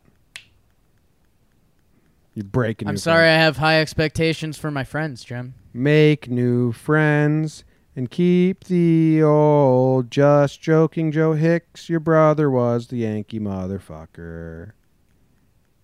you 2.35 2.43
break 2.43 2.83
a 2.83 2.85
new 2.85 2.91
I'm 2.91 2.97
sorry 2.97 3.23
friend. 3.23 3.41
I 3.41 3.45
have 3.45 3.57
high 3.59 3.81
expectations 3.81 4.59
for 4.59 4.71
my 4.71 4.85
friends, 4.85 5.25
Jim. 5.25 5.55
Make 5.73 6.29
new 6.29 6.73
friends 6.73 7.65
and 7.97 8.11
keep 8.11 8.65
the 8.65 9.23
old. 9.23 10.11
Just 10.11 10.61
joking, 10.61 11.13
Joe 11.13 11.35
Hicks. 11.35 11.89
Your 11.89 12.01
brother 12.01 12.51
was 12.51 12.89
the 12.89 12.99
Yankee 12.99 13.41
motherfucker. 13.41 14.73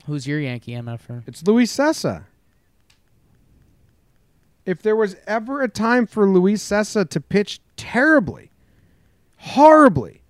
Who's 0.07 0.27
your 0.27 0.41
Yankee 0.41 0.73
MFR? 0.73 1.11
Er? 1.11 1.25
It's 1.27 1.47
Luis 1.47 1.75
Cessa. 1.75 2.25
If 4.67 4.83
there 4.83 4.97
was 4.97 5.17
ever 5.27 5.63
a 5.63 5.69
time 5.69 6.07
for 6.07 6.29
Luis 6.29 6.63
Cessa 6.63 7.09
to 7.09 7.21
pitch 7.21 7.61
terribly, 7.77 8.51
horribly, 9.39 10.23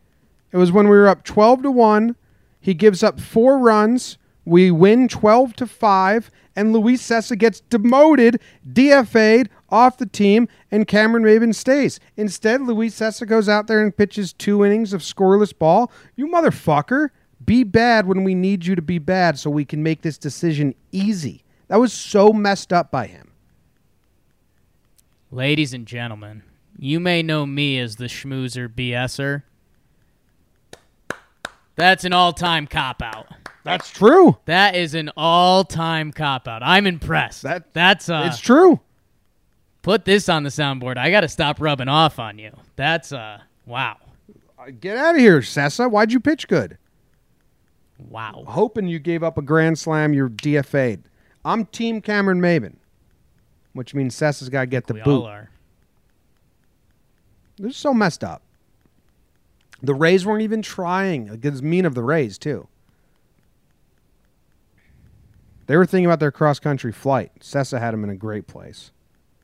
it 0.52 0.56
was 0.56 0.70
when 0.70 0.88
we 0.88 0.96
were 0.96 1.08
up 1.08 1.24
12 1.24 1.62
to 1.62 1.70
1. 1.70 2.16
He 2.60 2.74
gives 2.74 3.02
up 3.02 3.20
four 3.20 3.58
runs. 3.58 4.18
We 4.44 4.70
win 4.70 5.08
12 5.08 5.54
to 5.56 5.66
5, 5.66 6.30
and 6.56 6.72
Luis 6.72 7.02
Cessa 7.02 7.38
gets 7.38 7.60
demoted, 7.60 8.40
DFA'd 8.70 9.48
off 9.68 9.98
the 9.98 10.06
team, 10.06 10.48
and 10.70 10.88
Cameron 10.88 11.24
Maybin 11.24 11.54
stays. 11.54 12.00
Instead, 12.16 12.62
Luis 12.62 12.98
Cessa 12.98 13.26
goes 13.26 13.48
out 13.48 13.66
there 13.66 13.82
and 13.82 13.96
pitches 13.96 14.32
two 14.32 14.64
innings 14.64 14.92
of 14.92 15.02
scoreless 15.02 15.56
ball. 15.56 15.92
You 16.16 16.26
motherfucker. 16.26 17.10
Be 17.44 17.64
bad 17.64 18.06
when 18.06 18.22
we 18.22 18.34
need 18.34 18.66
you 18.66 18.74
to 18.74 18.82
be 18.82 18.98
bad 18.98 19.38
so 19.38 19.48
we 19.48 19.64
can 19.64 19.82
make 19.82 20.02
this 20.02 20.18
decision 20.18 20.74
easy. 20.92 21.42
That 21.68 21.80
was 21.80 21.92
so 21.92 22.32
messed 22.32 22.72
up 22.72 22.90
by 22.90 23.06
him. 23.06 23.30
Ladies 25.30 25.72
and 25.72 25.86
gentlemen, 25.86 26.42
you 26.76 27.00
may 27.00 27.22
know 27.22 27.46
me 27.46 27.78
as 27.78 27.96
the 27.96 28.06
schmoozer 28.06 28.68
BSer. 28.68 29.44
That's 31.76 32.04
an 32.04 32.12
all-time 32.12 32.66
cop 32.66 33.00
out. 33.00 33.26
That's 33.64 33.90
true. 33.90 34.38
That 34.46 34.74
is 34.74 34.94
an 34.94 35.10
all-time 35.16 36.12
cop 36.12 36.48
out. 36.48 36.62
I'm 36.62 36.86
impressed. 36.86 37.42
That- 37.42 37.72
that's 37.74 38.08
uh 38.08 38.24
it's 38.26 38.40
true. 38.40 38.80
put 39.82 40.04
this 40.04 40.28
on 40.28 40.42
the 40.44 40.50
soundboard. 40.50 40.96
I 40.96 41.10
got 41.10 41.20
to 41.22 41.28
stop 41.28 41.60
rubbing 41.60 41.88
off 41.88 42.18
on 42.18 42.38
you. 42.38 42.52
That's 42.76 43.12
uh 43.12 43.40
wow. 43.66 43.96
Uh, 44.58 44.70
Get 44.80 44.96
out 44.96 45.14
of 45.14 45.20
here, 45.20 45.40
Cessa. 45.40 45.90
Why'd 45.90 46.12
you 46.12 46.20
pitch 46.20 46.48
good? 46.48 46.78
Wow. 48.08 48.44
Hoping 48.46 48.88
you 48.88 48.98
gave 48.98 49.22
up 49.22 49.36
a 49.36 49.42
grand 49.42 49.78
slam, 49.78 50.14
you're 50.14 50.30
DFA'd. 50.30 51.02
I'm 51.44 51.66
Team 51.66 52.00
Cameron 52.00 52.40
Maybin, 52.40 52.76
which 53.74 53.94
means 53.94 54.14
Cessa's 54.14 54.48
got 54.48 54.60
to 54.62 54.66
get 54.66 54.86
the 54.86 54.94
we 54.94 55.02
boot. 55.02 55.20
all 55.20 55.26
are. 55.26 55.50
This 57.58 57.72
is 57.72 57.76
so 57.76 57.92
messed 57.92 58.24
up. 58.24 58.42
The 59.82 59.94
Rays 59.94 60.24
weren't 60.24 60.42
even 60.42 60.62
trying. 60.62 61.28
Like, 61.28 61.44
It's 61.44 61.60
mean 61.62 61.84
of 61.84 61.94
the 61.94 62.02
Rays, 62.02 62.38
too. 62.38 62.68
They 65.70 65.76
were 65.76 65.86
thinking 65.86 66.06
about 66.06 66.18
their 66.18 66.32
cross 66.32 66.58
country 66.58 66.90
flight. 66.90 67.30
Cessa 67.38 67.78
had 67.78 67.94
them 67.94 68.02
in 68.02 68.10
a 68.10 68.16
great 68.16 68.48
place. 68.48 68.90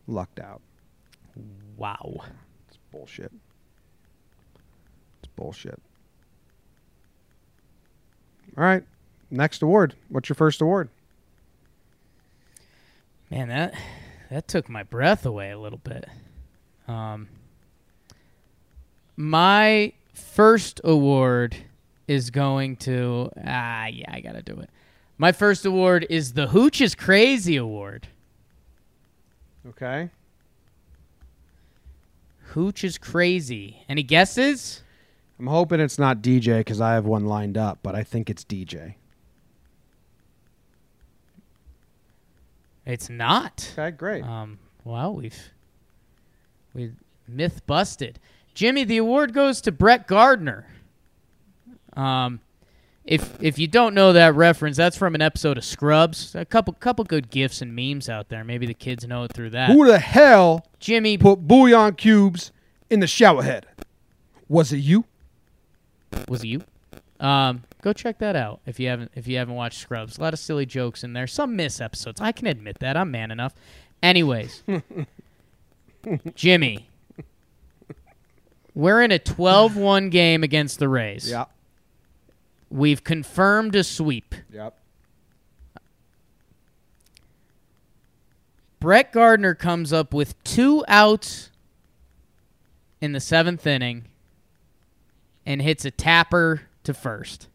Lucked 0.09 0.41
out. 0.41 0.61
Wow. 1.77 2.16
It's 2.66 2.79
bullshit. 2.91 3.31
It's 5.20 5.33
bullshit. 5.37 5.81
All 8.59 8.64
right. 8.64 8.83
Next 9.31 9.62
award. 9.62 9.95
What's 10.09 10.29
your 10.29 10.35
first 10.35 10.61
award? 10.61 10.89
Man, 13.31 13.47
that 13.47 13.74
that 14.29 14.49
took 14.49 14.68
my 14.68 14.83
breath 14.83 15.27
away 15.27 15.53
a 15.53 15.59
little 15.61 15.79
bit. 15.79 16.09
Um, 16.89 17.29
my 19.16 19.93
first 20.12 20.81
award 20.83 21.57
is 22.09 22.31
going 22.31 22.79
to 22.79 23.31
ah 23.47 23.87
yeah, 23.87 24.12
I 24.12 24.18
gotta 24.18 24.43
do 24.43 24.59
it. 24.59 24.70
My 25.19 25.33
first 25.33 25.64
award 25.64 26.07
is 26.11 26.35
the 26.35 26.49
Hooch 26.49 26.81
is 26.81 26.95
Crazy 26.95 27.57
Award. 27.57 28.09
Okay. 29.69 30.11
Hooch 32.49 32.85
is 32.85 32.99
crazy. 32.99 33.83
Any 33.89 34.03
guesses? 34.03 34.83
I'm 35.39 35.47
hoping 35.47 35.81
it's 35.81 35.99
not 35.99 36.23
DJ 36.23 36.59
because 36.59 36.81
I 36.81 36.95
have 36.95 37.05
one 37.05 37.27
lined 37.27 37.59
up, 37.59 37.79
but 37.83 37.95
I 37.95 38.03
think 38.03 38.31
it's 38.31 38.45
DJ. 38.45 38.95
It's 42.85 43.11
not. 43.11 43.73
Okay, 43.73 43.91
great. 43.91 44.25
Um, 44.25 44.59
well, 44.85 45.14
we've 45.14 45.51
we 46.73 46.93
myth 47.27 47.67
busted. 47.67 48.21
Jimmy, 48.55 48.85
the 48.85 48.99
award 48.99 49.35
goes 49.35 49.61
to 49.62 49.73
Brett 49.73 50.07
Gardner. 50.07 50.67
Um, 51.95 52.41
if 53.07 53.41
if 53.41 53.59
you 53.59 53.69
don't 53.69 53.95
know 53.95 54.13
that 54.13 54.35
reference, 54.35 54.77
that's 54.77 54.97
from 54.97 55.15
an 55.15 55.23
episode 55.23 55.57
of 55.57 55.65
Scrubs. 55.65 56.35
A 56.35 56.45
couple 56.45 56.75
couple 56.75 57.05
good 57.05 57.31
gifs 57.31 57.63
and 57.63 57.75
memes 57.75 58.09
out 58.09 58.29
there. 58.29 58.43
Maybe 58.45 58.67
the 58.67 58.75
kids 58.75 59.07
know 59.07 59.23
it 59.25 59.33
through 59.33 59.51
that. 59.51 59.71
Who 59.71 59.87
the 59.87 59.99
hell 59.99 60.67
Jimmy, 60.81 61.17
put 61.17 61.47
bouillon 61.47 61.95
cubes 61.95 62.51
in 62.91 63.01
the 63.01 63.07
shower 63.07 63.43
head? 63.43 63.67
Was 64.49 64.73
it 64.73 64.79
you? 64.79 65.05
was 66.29 66.43
it 66.43 66.49
you? 66.49 66.63
Um, 67.21 67.63
go 67.83 67.93
check 67.93 68.19
that 68.19 68.37
out 68.37 68.61
if 68.67 68.81
you 68.81 68.89
haven't 68.89 69.13
if 69.15 69.29
you 69.29 69.39
haven't 69.39 69.55
watched 69.55 69.79
Scrubs. 69.79 70.19
A 70.19 70.21
lot 70.21 70.33
of 70.33 70.39
silly 70.41 70.67
jokes 70.67 71.05
in 71.05 71.13
there. 71.13 71.27
Some 71.27 71.55
miss 71.57 71.81
episodes. 71.81 72.21
I 72.21 72.33
can 72.33 72.47
admit 72.47 72.81
that. 72.81 72.97
I'm 72.97 73.11
man 73.11 73.31
enough. 73.31 73.55
Anyways, 74.03 74.63
Jimmy, 76.35 76.89
we're 78.75 79.01
in 79.01 79.11
a 79.11 79.19
12-1 79.19 80.11
game 80.11 80.43
against 80.45 80.79
the 80.79 80.89
Rays. 80.89 81.31
Yep. 81.31 81.51
We've 82.71 83.05
confirmed 83.05 83.75
a 83.77 83.85
sweep. 83.85 84.35
Yep. 84.53 84.79
Brett 88.81 89.12
Gardner 89.12 89.55
comes 89.55 89.93
up 89.93 90.12
with 90.12 90.43
two 90.45 90.85
outs 90.87 91.51
in 93.01 93.12
the 93.12 93.21
seventh 93.21 93.67
inning 93.67 94.05
and 95.45 95.62
hits 95.62 95.85
a 95.85 95.91
tapper 95.91 96.62
to 96.85 96.93
first. 96.93 97.49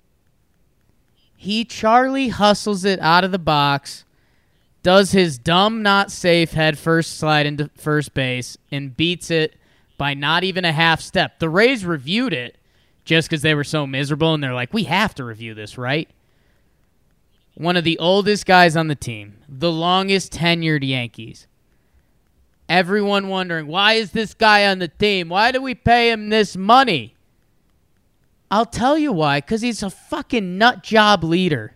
He 1.35 1.65
Charlie 1.65 2.29
hustles 2.29 2.85
it 2.85 2.99
out 2.99 3.23
of 3.23 3.31
the 3.31 3.39
box, 3.39 4.05
does 4.83 5.11
his 5.11 5.37
dumb 5.37 5.81
not 5.81 6.11
safe 6.11 6.51
head 6.51 6.77
first 6.77 7.17
slide 7.17 7.45
into 7.45 7.69
first 7.75 8.13
base, 8.13 8.57
and 8.71 8.95
beats 8.95 9.31
it 9.31 9.55
by 9.97 10.13
not 10.13 10.43
even 10.43 10.65
a 10.65 10.71
half 10.71 11.01
step. 11.01 11.39
The 11.39 11.49
Rays 11.49 11.85
reviewed 11.85 12.33
it 12.33 12.57
just 13.11 13.29
because 13.29 13.41
they 13.41 13.53
were 13.53 13.65
so 13.65 13.85
miserable, 13.85 14.33
and 14.33 14.41
they're 14.41 14.53
like, 14.53 14.73
we 14.73 14.85
have 14.85 15.13
to 15.13 15.25
review 15.25 15.53
this, 15.53 15.77
right? 15.77 16.09
One 17.55 17.75
of 17.75 17.83
the 17.83 17.99
oldest 17.99 18.45
guys 18.45 18.77
on 18.77 18.87
the 18.87 18.95
team, 18.95 19.35
the 19.49 19.69
longest 19.69 20.31
tenured 20.31 20.87
Yankees. 20.87 21.45
Everyone 22.69 23.27
wondering, 23.27 23.67
why 23.67 23.95
is 23.95 24.13
this 24.13 24.33
guy 24.33 24.65
on 24.65 24.79
the 24.79 24.87
team? 24.87 25.27
Why 25.27 25.51
do 25.51 25.61
we 25.61 25.75
pay 25.75 26.09
him 26.09 26.29
this 26.29 26.55
money? 26.55 27.13
I'll 28.49 28.65
tell 28.65 28.97
you 28.97 29.11
why, 29.11 29.41
because 29.41 29.59
he's 29.59 29.83
a 29.83 29.89
fucking 29.89 30.57
nut 30.57 30.81
job 30.81 31.25
leader. 31.25 31.73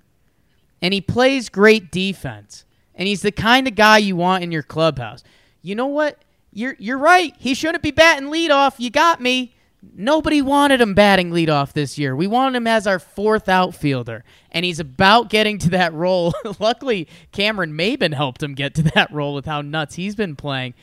And 0.81 0.93
he 0.93 1.01
plays 1.01 1.49
great 1.49 1.91
defense. 1.91 2.63
And 2.95 3.09
he's 3.09 3.23
the 3.23 3.33
kind 3.33 3.67
of 3.67 3.75
guy 3.75 3.97
you 3.97 4.15
want 4.15 4.45
in 4.45 4.53
your 4.53 4.63
clubhouse. 4.63 5.21
You 5.61 5.75
know 5.75 5.87
what? 5.87 6.17
You're 6.53 6.77
you're 6.79 6.97
right. 6.97 7.35
He 7.37 7.55
shouldn't 7.55 7.83
be 7.83 7.91
batting 7.91 8.29
leadoff. 8.29 8.75
You 8.77 8.89
got 8.89 9.19
me. 9.19 9.54
Nobody 9.93 10.41
wanted 10.41 10.81
him 10.81 10.93
batting 10.93 11.31
leadoff 11.31 11.73
this 11.73 11.97
year. 11.97 12.15
We 12.15 12.27
wanted 12.27 12.57
him 12.57 12.67
as 12.67 12.87
our 12.87 12.99
fourth 12.99 13.47
outfielder, 13.49 14.23
and 14.51 14.65
he's 14.65 14.79
about 14.79 15.29
getting 15.29 15.57
to 15.59 15.69
that 15.71 15.93
role. 15.93 16.33
Luckily, 16.59 17.07
Cameron 17.31 17.73
Maybin 17.73 18.13
helped 18.13 18.41
him 18.41 18.53
get 18.53 18.73
to 18.75 18.83
that 18.95 19.11
role 19.11 19.33
with 19.33 19.45
how 19.45 19.61
nuts 19.61 19.95
he's 19.95 20.15
been 20.15 20.35
playing. 20.35 20.73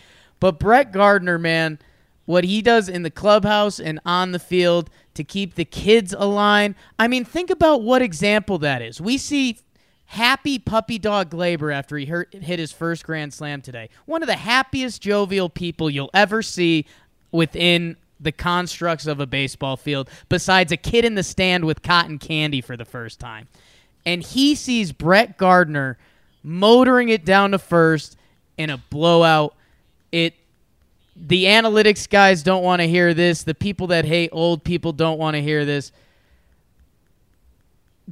But 0.41 0.59
Brett 0.59 0.93
Gardner, 0.93 1.39
man, 1.39 1.79
what 2.25 2.45
he 2.45 2.63
does 2.63 2.89
in 2.89 3.03
the 3.03 3.11
clubhouse 3.11 3.81
and 3.81 4.01
on 4.05 4.33
the 4.33 4.39
field 4.39 4.91
to 5.15 5.25
keep 5.25 5.55
the 5.55 5.65
kids 5.65 6.15
aligned. 6.17 6.75
I 6.99 7.09
mean, 7.09 7.25
think 7.25 7.51
about 7.51 7.83
what 7.83 8.03
example 8.03 8.59
that 8.59 8.83
is. 8.83 9.01
We 9.01 9.19
see 9.19 9.59
happy 10.07 10.59
puppy 10.59 10.99
dog 10.99 11.31
Gleyber 11.31 11.75
after 11.75 11.97
he 11.97 12.07
hit 12.07 12.59
his 12.59 12.73
first 12.73 13.05
grand 13.05 13.33
slam 13.33 13.63
today. 13.63 13.89
One 14.07 14.23
of 14.23 14.27
the 14.27 14.37
happiest 14.37 15.01
jovial 15.03 15.49
people 15.49 15.89
you'll 15.89 16.11
ever 16.13 16.43
see 16.43 16.87
within 17.31 17.97
the 18.23 18.33
constructs 18.33 19.07
of 19.07 19.21
a 19.21 19.27
baseball 19.27 19.77
field, 19.77 20.09
besides 20.29 20.73
a 20.73 20.77
kid 20.77 21.05
in 21.05 21.15
the 21.15 21.23
stand 21.23 21.65
with 21.65 21.83
cotton 21.83 22.19
candy 22.19 22.61
for 22.61 22.77
the 22.77 22.85
first 22.85 23.19
time. 23.19 23.49
And 24.07 24.23
he 24.23 24.55
sees 24.55 24.93
Brett 24.93 25.37
Gardner 25.37 25.99
motoring 26.43 27.09
it 27.09 27.25
down 27.25 27.53
to 27.53 27.59
first 27.59 28.17
in 28.57 28.71
a 28.71 28.79
blowout. 28.79 29.55
It 30.11 30.35
the 31.15 31.45
analytics 31.45 32.09
guys 32.09 32.43
don't 32.43 32.63
want 32.63 32.81
to 32.81 32.89
hear 32.89 33.13
this. 33.15 33.43
The 33.43 33.55
people 33.55 33.89
that 33.89 34.05
hate 34.05 34.31
old 34.33 34.65
people 34.65 34.93
don't 34.93 35.19
want 35.19 35.37
to 35.37 35.43
hear 35.43 35.65
this. 35.65 35.93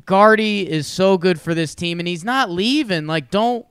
Gardy 0.07 0.69
is 0.69 0.87
so 0.87 1.19
good 1.19 1.41
for 1.41 1.55
this 1.55 1.75
team 1.75 1.99
and 1.99 2.07
he's 2.07 2.25
not 2.25 2.51
leaving. 2.51 3.07
Like 3.07 3.31
don't 3.31 3.67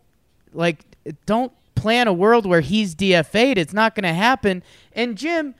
like 0.54 0.84
don't 1.26 1.52
plan 1.76 2.08
a 2.08 2.14
world 2.14 2.46
where 2.46 2.62
he's 2.62 2.96
DFA'd. 2.96 3.58
It's 3.58 3.74
not 3.74 3.96
going 3.96 4.04
to 4.04 4.14
happen. 4.14 4.64
And 4.94 5.18
Jim, 5.18 5.56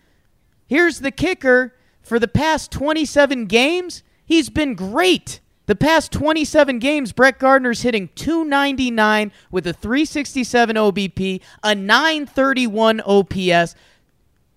here's 0.70 1.02
the 1.02 1.12
kicker 1.12 1.74
for 2.02 2.18
the 2.18 2.28
past 2.28 2.72
27 2.72 3.48
games, 3.48 4.04
he's 4.26 4.50
been 4.50 4.76
great. 4.76 5.42
The 5.66 5.76
past 5.76 6.12
27 6.12 6.80
games, 6.80 7.12
Brett 7.12 7.38
Gardner's 7.38 7.84
hitting 7.84 8.10
299 8.16 9.32
with 9.52 9.68
a 9.68 9.74
367 9.74 10.76
OBP, 10.76 11.42
a 11.62 11.76
931 11.76 13.02
OPS, 13.02 13.76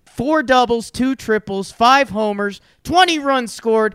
four 0.05 0.41
doubles, 0.41 0.89
two 0.89 1.15
triples, 1.15 1.71
five 1.71 2.09
homers, 2.09 2.61
20 2.83 3.19
runs 3.19 3.53
scored. 3.53 3.93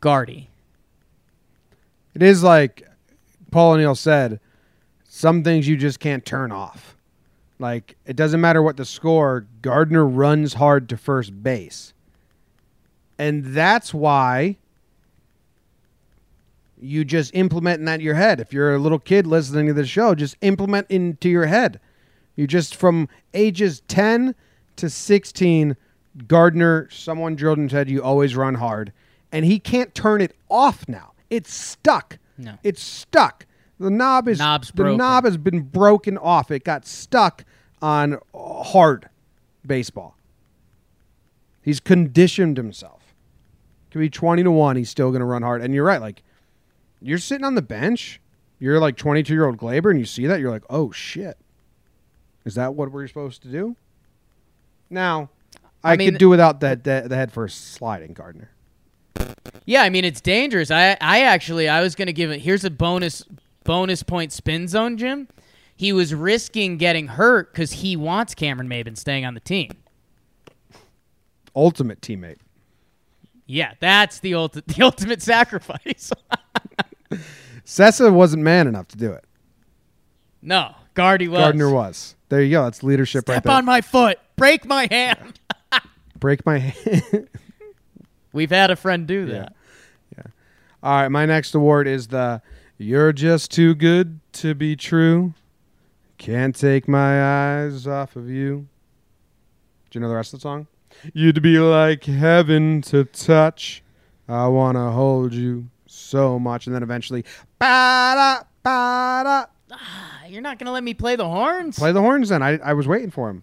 Gardy. 0.00 0.48
It 2.14 2.22
is 2.22 2.42
like 2.42 2.88
Paul 3.52 3.74
O'Neill 3.74 3.94
said, 3.94 4.40
some 5.08 5.44
things 5.44 5.68
you 5.68 5.76
just 5.76 6.00
can't 6.00 6.24
turn 6.24 6.50
off. 6.50 6.93
Like 7.58 7.96
it 8.04 8.16
doesn't 8.16 8.40
matter 8.40 8.62
what 8.62 8.76
the 8.76 8.84
score, 8.84 9.46
Gardner 9.62 10.06
runs 10.06 10.54
hard 10.54 10.88
to 10.88 10.96
first 10.96 11.42
base. 11.42 11.92
And 13.18 13.44
that's 13.44 13.94
why 13.94 14.56
you 16.80 17.04
just 17.04 17.34
implement 17.34 17.84
that 17.86 17.94
in 17.94 18.00
your 18.00 18.14
head. 18.14 18.40
If 18.40 18.52
you're 18.52 18.74
a 18.74 18.78
little 18.78 18.98
kid 18.98 19.26
listening 19.26 19.66
to 19.68 19.72
the 19.72 19.86
show, 19.86 20.14
just 20.14 20.36
implement 20.40 20.90
into 20.90 21.28
your 21.28 21.46
head. 21.46 21.80
You 22.36 22.46
just 22.46 22.74
from 22.74 23.08
ages 23.32 23.82
10 23.88 24.34
to 24.76 24.90
16, 24.90 25.76
Gardner, 26.26 26.88
someone 26.90 27.36
drilled 27.36 27.58
in 27.58 27.64
his 27.64 27.72
head, 27.72 27.88
you 27.88 28.02
always 28.02 28.36
run 28.36 28.56
hard. 28.56 28.92
And 29.32 29.44
he 29.44 29.58
can't 29.58 29.94
turn 29.94 30.20
it 30.20 30.36
off 30.48 30.88
now. 30.88 31.12
It's 31.30 31.52
stuck. 31.52 32.18
No. 32.36 32.58
It's 32.62 32.82
stuck. 32.82 33.46
The 33.84 33.90
knob 33.90 34.28
is 34.28 34.38
Knob's 34.38 34.68
the 34.68 34.74
broken. 34.76 34.96
knob 34.96 35.24
has 35.26 35.36
been 35.36 35.60
broken 35.60 36.16
off. 36.16 36.50
It 36.50 36.64
got 36.64 36.86
stuck 36.86 37.44
on 37.82 38.18
hard 38.34 39.10
baseball. 39.66 40.16
He's 41.60 41.80
conditioned 41.80 42.56
himself. 42.56 43.14
Could 43.90 43.98
be 43.98 44.08
twenty 44.08 44.42
to 44.42 44.50
one. 44.50 44.76
He's 44.76 44.88
still 44.88 45.10
going 45.10 45.20
to 45.20 45.26
run 45.26 45.42
hard. 45.42 45.60
And 45.60 45.74
you're 45.74 45.84
right. 45.84 46.00
Like 46.00 46.22
you're 47.02 47.18
sitting 47.18 47.44
on 47.44 47.56
the 47.56 47.62
bench. 47.62 48.22
You're 48.58 48.80
like 48.80 48.96
22 48.96 49.34
year 49.34 49.44
old 49.44 49.58
Gleyber, 49.58 49.90
and 49.90 49.98
you 50.00 50.06
see 50.06 50.26
that. 50.28 50.40
You're 50.40 50.50
like, 50.50 50.64
oh 50.70 50.90
shit. 50.90 51.36
Is 52.46 52.54
that 52.54 52.74
what 52.74 52.90
we're 52.90 53.06
supposed 53.06 53.42
to 53.42 53.48
do? 53.48 53.76
Now, 54.88 55.28
I, 55.82 55.92
I 55.92 55.96
mean- 55.98 56.12
could 56.12 56.18
do 56.18 56.30
without 56.30 56.60
that 56.60 56.84
the, 56.84 57.04
the 57.06 57.16
head 57.16 57.32
first 57.32 57.72
sliding 57.74 58.14
Gardner. 58.14 58.48
Yeah, 59.66 59.82
I 59.82 59.90
mean 59.90 60.06
it's 60.06 60.22
dangerous. 60.22 60.70
I 60.70 60.96
I 61.02 61.24
actually 61.24 61.68
I 61.68 61.82
was 61.82 61.94
gonna 61.94 62.12
give 62.14 62.30
it. 62.30 62.40
Here's 62.40 62.64
a 62.64 62.70
bonus 62.70 63.22
bonus 63.64 64.02
point 64.02 64.32
spin 64.32 64.68
zone, 64.68 64.96
Jim. 64.96 65.28
He 65.76 65.92
was 65.92 66.14
risking 66.14 66.76
getting 66.76 67.08
hurt 67.08 67.52
because 67.52 67.72
he 67.72 67.96
wants 67.96 68.34
Cameron 68.34 68.68
Maybin 68.68 68.96
staying 68.96 69.24
on 69.24 69.34
the 69.34 69.40
team. 69.40 69.72
Ultimate 71.56 72.00
teammate. 72.00 72.38
Yeah, 73.46 73.72
that's 73.80 74.20
the 74.20 74.34
ultimate 74.34 74.66
the 74.68 74.82
ultimate 74.82 75.22
sacrifice. 75.22 76.12
Cessa 77.66 78.12
wasn't 78.12 78.42
man 78.42 78.66
enough 78.66 78.88
to 78.88 78.96
do 78.96 79.12
it. 79.12 79.24
no, 80.42 80.74
Gardy 80.94 81.28
was. 81.28 81.40
Gardner 81.40 81.70
was. 81.70 82.14
There 82.28 82.42
you 82.42 82.50
go. 82.50 82.64
That's 82.64 82.82
leadership 82.82 83.28
right 83.28 83.34
there. 83.34 83.40
Step 83.40 83.44
there. 83.44 83.54
on 83.54 83.64
my 83.64 83.80
foot. 83.80 84.18
Break 84.36 84.64
my 84.64 84.88
hand. 84.90 85.38
Break 86.18 86.44
my 86.46 86.58
hand. 86.58 87.28
We've 88.32 88.50
had 88.50 88.70
a 88.70 88.76
friend 88.76 89.06
do 89.06 89.26
that. 89.26 89.54
Yeah. 90.16 90.24
All 90.82 91.02
right, 91.02 91.08
my 91.08 91.26
next 91.26 91.54
award 91.54 91.86
is 91.86 92.08
the 92.08 92.42
You're 92.78 93.12
Just 93.12 93.50
Too 93.50 93.74
Good 93.74 94.20
to 94.34 94.54
Be 94.54 94.76
True. 94.76 95.34
Can't 96.18 96.54
take 96.54 96.88
my 96.88 97.22
eyes 97.62 97.86
off 97.86 98.16
of 98.16 98.28
you. 98.28 98.66
Do 99.90 99.98
you 99.98 100.00
know 100.00 100.08
the 100.08 100.14
rest 100.14 100.32
of 100.34 100.40
the 100.40 100.42
song? 100.42 100.66
You'd 101.12 101.42
be 101.42 101.58
like 101.58 102.04
heaven 102.04 102.82
to 102.82 103.04
touch. 103.04 103.82
I 104.28 104.46
want 104.48 104.76
to 104.76 104.90
hold 104.90 105.32
you 105.34 105.68
so 105.86 106.38
much. 106.38 106.66
And 106.66 106.74
then 106.74 106.82
eventually, 106.82 107.24
ba-da, 107.58 108.42
ba-da. 108.62 109.46
Ah, 109.72 110.24
You're 110.28 110.40
not 110.42 110.58
gonna 110.58 110.72
let 110.72 110.84
me 110.84 110.94
play 110.94 111.16
the 111.16 111.28
horns? 111.28 111.78
play 111.78 111.92
the 111.92 112.00
horns 112.00 112.28
then. 112.28 112.42
I, 112.42 112.58
I 112.58 112.72
was 112.74 112.86
waiting 112.86 113.10
for 113.10 113.28
him. 113.30 113.42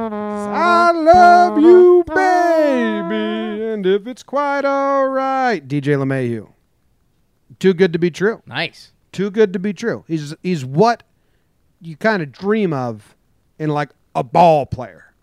I 0.00 0.92
love 0.92 1.58
you, 1.58 2.04
baby. 2.06 3.64
And 3.64 3.84
if 3.84 4.06
it's 4.06 4.22
quite 4.22 4.64
all 4.64 5.08
right. 5.08 5.66
DJ 5.66 5.96
LeMahieu. 5.96 6.52
Too 7.58 7.74
good 7.74 7.92
to 7.92 7.98
be 7.98 8.10
true. 8.10 8.42
nice. 8.46 8.92
Too 9.10 9.30
good 9.30 9.52
to 9.54 9.58
be 9.58 9.72
true. 9.72 10.04
He's 10.06 10.34
he's 10.42 10.64
what 10.64 11.02
you 11.80 11.96
kind 11.96 12.22
of 12.22 12.30
dream 12.30 12.72
of 12.72 13.16
in 13.58 13.70
like 13.70 13.90
a 14.14 14.22
ball 14.22 14.66
player. 14.66 15.14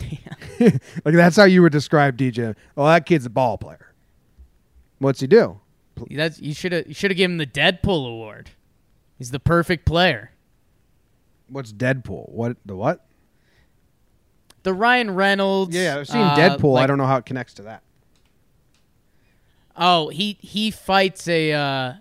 like 0.60 1.14
that's 1.14 1.36
how 1.36 1.44
you 1.44 1.62
would 1.62 1.72
describe 1.72 2.16
DJ. 2.16 2.54
Oh, 2.76 2.86
that 2.86 3.06
kid's 3.06 3.26
a 3.26 3.30
ball 3.30 3.58
player. 3.58 3.92
What's 4.98 5.20
he 5.20 5.26
do? 5.26 5.60
That's 6.10 6.40
you 6.40 6.54
should 6.54 6.72
have 6.72 6.86
you 6.86 6.94
should 6.94 7.10
have 7.10 7.18
given 7.18 7.32
him 7.32 7.38
the 7.38 7.46
Deadpool 7.46 8.06
award. 8.08 8.50
He's 9.18 9.32
the 9.32 9.40
perfect 9.40 9.84
player. 9.84 10.30
What's 11.48 11.72
Deadpool? 11.72 12.30
What 12.30 12.56
the 12.64 12.76
what? 12.76 13.04
The 14.62 14.74
Ryan 14.74 15.14
Reynolds. 15.14 15.74
Yeah, 15.74 15.98
I've 15.98 16.08
seen 16.08 16.20
uh, 16.20 16.36
Deadpool. 16.36 16.78
I 16.78 16.86
don't 16.86 16.98
know 16.98 17.06
how 17.06 17.16
it 17.16 17.26
connects 17.26 17.54
to 17.54 17.62
that. 17.62 17.82
Oh, 19.76 20.08
he 20.08 20.36
he 20.40 20.70
fights 20.70 21.26
a 21.28 21.52
uh, 21.52 21.92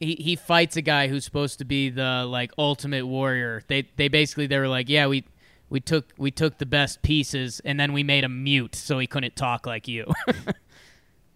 he 0.00 0.14
he 0.14 0.36
fights 0.36 0.76
a 0.76 0.82
guy 0.82 1.08
who's 1.08 1.24
supposed 1.24 1.58
to 1.58 1.64
be 1.64 1.90
the 1.90 2.24
like 2.26 2.52
ultimate 2.56 3.06
warrior. 3.06 3.62
They 3.68 3.88
they 3.96 4.08
basically 4.08 4.46
they 4.46 4.58
were 4.58 4.68
like, 4.68 4.88
yeah, 4.88 5.06
we 5.06 5.24
we 5.68 5.80
took 5.80 6.12
we 6.16 6.30
took 6.30 6.58
the 6.58 6.66
best 6.66 7.02
pieces 7.02 7.60
and 7.64 7.78
then 7.78 7.92
we 7.92 8.02
made 8.02 8.24
him 8.24 8.42
mute 8.42 8.74
so 8.74 8.98
he 8.98 9.06
couldn't 9.06 9.36
talk 9.36 9.66
like 9.66 9.88
you. 9.88 10.12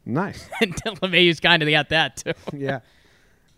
Nice. 0.05 0.49
and 0.61 0.75
LeMahieu's 0.75 1.41
kind 1.41 1.63
of 1.63 1.71
got 1.71 1.91
that 1.91 2.17
too. 2.17 2.33
yeah. 2.57 2.81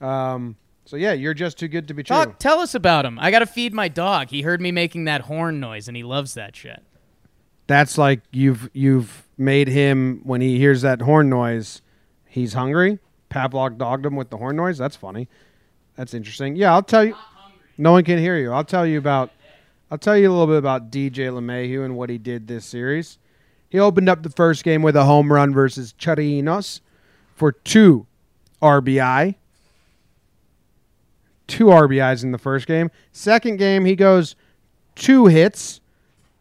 Um. 0.01 0.57
So 0.85 0.97
yeah, 0.97 1.13
you're 1.13 1.35
just 1.35 1.59
too 1.59 1.69
good 1.69 1.89
to 1.89 1.95
be 1.95 2.03
true. 2.03 2.17
Talk, 2.17 2.39
tell 2.39 2.61
us 2.61 2.75
about 2.75 3.07
him. 3.07 3.19
I 3.19 3.31
got 3.31 3.39
to 3.39 3.47
feed 3.47 3.73
my 3.73 3.89
dog. 3.89 4.29
He 4.29 4.43
heard 4.43 4.61
me 4.61 4.71
making 4.71 5.05
that 5.05 5.23
horn 5.23 5.61
noise 5.61 5.89
and 5.89 5.97
he 5.97 6.03
loves 6.03 6.35
that 6.35 6.55
shit. 6.55 6.83
That's 7.67 7.97
like 7.97 8.21
you've 8.31 8.69
you've 8.75 9.27
made 9.39 9.69
him 9.69 10.21
when 10.25 10.43
he 10.43 10.59
hears 10.59 10.83
that 10.83 11.01
horn 11.01 11.31
noise, 11.31 11.81
he's 12.27 12.53
hungry. 12.53 12.99
Pavlov 13.31 13.79
dogged 13.79 14.05
him 14.05 14.17
with 14.17 14.29
the 14.29 14.37
horn 14.37 14.57
noise. 14.57 14.77
That's 14.77 14.97
funny. 14.97 15.29
That's 15.97 16.13
interesting. 16.13 16.57
Yeah, 16.57 16.73
I'll 16.73 16.83
tell 16.83 17.05
you. 17.05 17.17
No 17.79 17.93
one 17.93 18.05
can 18.05 18.19
hear 18.19 18.37
you. 18.37 18.53
I'll 18.53 18.65
tell 18.65 18.87
you 18.87 18.99
about. 18.99 19.31
I'll 19.91 19.99
tell 19.99 20.17
you 20.17 20.29
a 20.29 20.33
little 20.33 20.47
bit 20.47 20.59
about 20.59 20.91
DJ 20.91 21.31
LeMahieu 21.31 21.85
and 21.85 21.97
what 21.97 22.11
he 22.11 22.19
did 22.19 22.47
this 22.47 22.65
series. 22.65 23.19
He 23.69 23.79
opened 23.79 24.09
up 24.09 24.23
the 24.23 24.31
first 24.31 24.65
game 24.65 24.83
with 24.83 24.97
a 24.97 25.05
home 25.05 25.33
run 25.33 25.53
versus 25.53 25.95
Chirinos 25.99 26.81
for 27.35 27.53
two 27.53 28.07
RBI. 28.63 29.37
Two 31.47 31.67
RBIs 31.67 32.23
in 32.23 32.33
the 32.33 32.39
first 32.39 32.67
game. 32.67 32.91
Second 33.13 33.57
game, 33.59 33.85
he 33.85 33.97
goes 33.97 34.35
two 34.95 35.27
hits, 35.27 35.81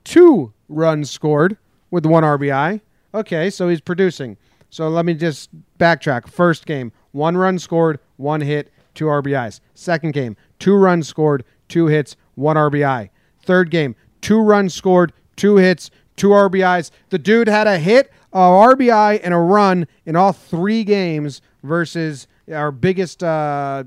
two 0.04 0.54
runs 0.70 1.12
scored 1.12 1.58
with 1.92 2.06
one 2.06 2.24
RBI. 2.24 2.82
Okay, 3.14 3.50
so 3.50 3.70
he's 3.70 3.82
producing. 3.82 4.38
So 4.70 4.90
let 4.90 5.06
me 5.06 5.14
just 5.14 5.50
backtrack. 5.78 6.28
First 6.28 6.66
game, 6.66 6.92
one 7.12 7.38
run 7.38 7.60
scored, 7.60 8.00
one 8.18 8.42
hit, 8.42 8.72
two 8.96 9.06
RBIs. 9.06 9.60
Second 9.76 10.14
game, 10.14 10.36
two 10.60 10.76
runs 10.76 11.08
scored, 11.08 11.44
two 11.68 11.88
hits, 11.88 12.16
one 12.36 12.56
RBI. 12.56 13.10
Third 13.42 13.70
game, 13.70 13.96
two 14.22 14.40
runs 14.40 14.74
scored, 14.74 15.14
two 15.36 15.58
hits, 15.58 15.92
two 16.16 16.30
RBIs. 16.30 16.92
The 17.10 17.20
dude 17.20 17.48
had 17.48 17.68
a 17.68 17.78
hit, 17.78 18.12
a 18.32 18.40
RBI, 18.40 19.20
and 19.24 19.34
a 19.34 19.38
run 19.38 19.88
in 20.06 20.16
all 20.16 20.34
three 20.34 20.84
games 20.84 21.42
versus 21.62 22.28
our 22.52 22.72
biggest 22.72 23.24
uh, 23.24 23.84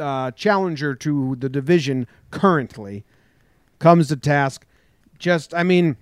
uh, 0.00 0.30
challenger 0.32 0.94
to 0.96 1.36
the 1.36 1.48
division 1.48 2.06
currently. 2.30 3.04
Comes 3.78 4.08
to 4.08 4.16
task. 4.16 4.66
Just, 5.18 5.54
I 5.54 5.62
mean, 5.62 5.96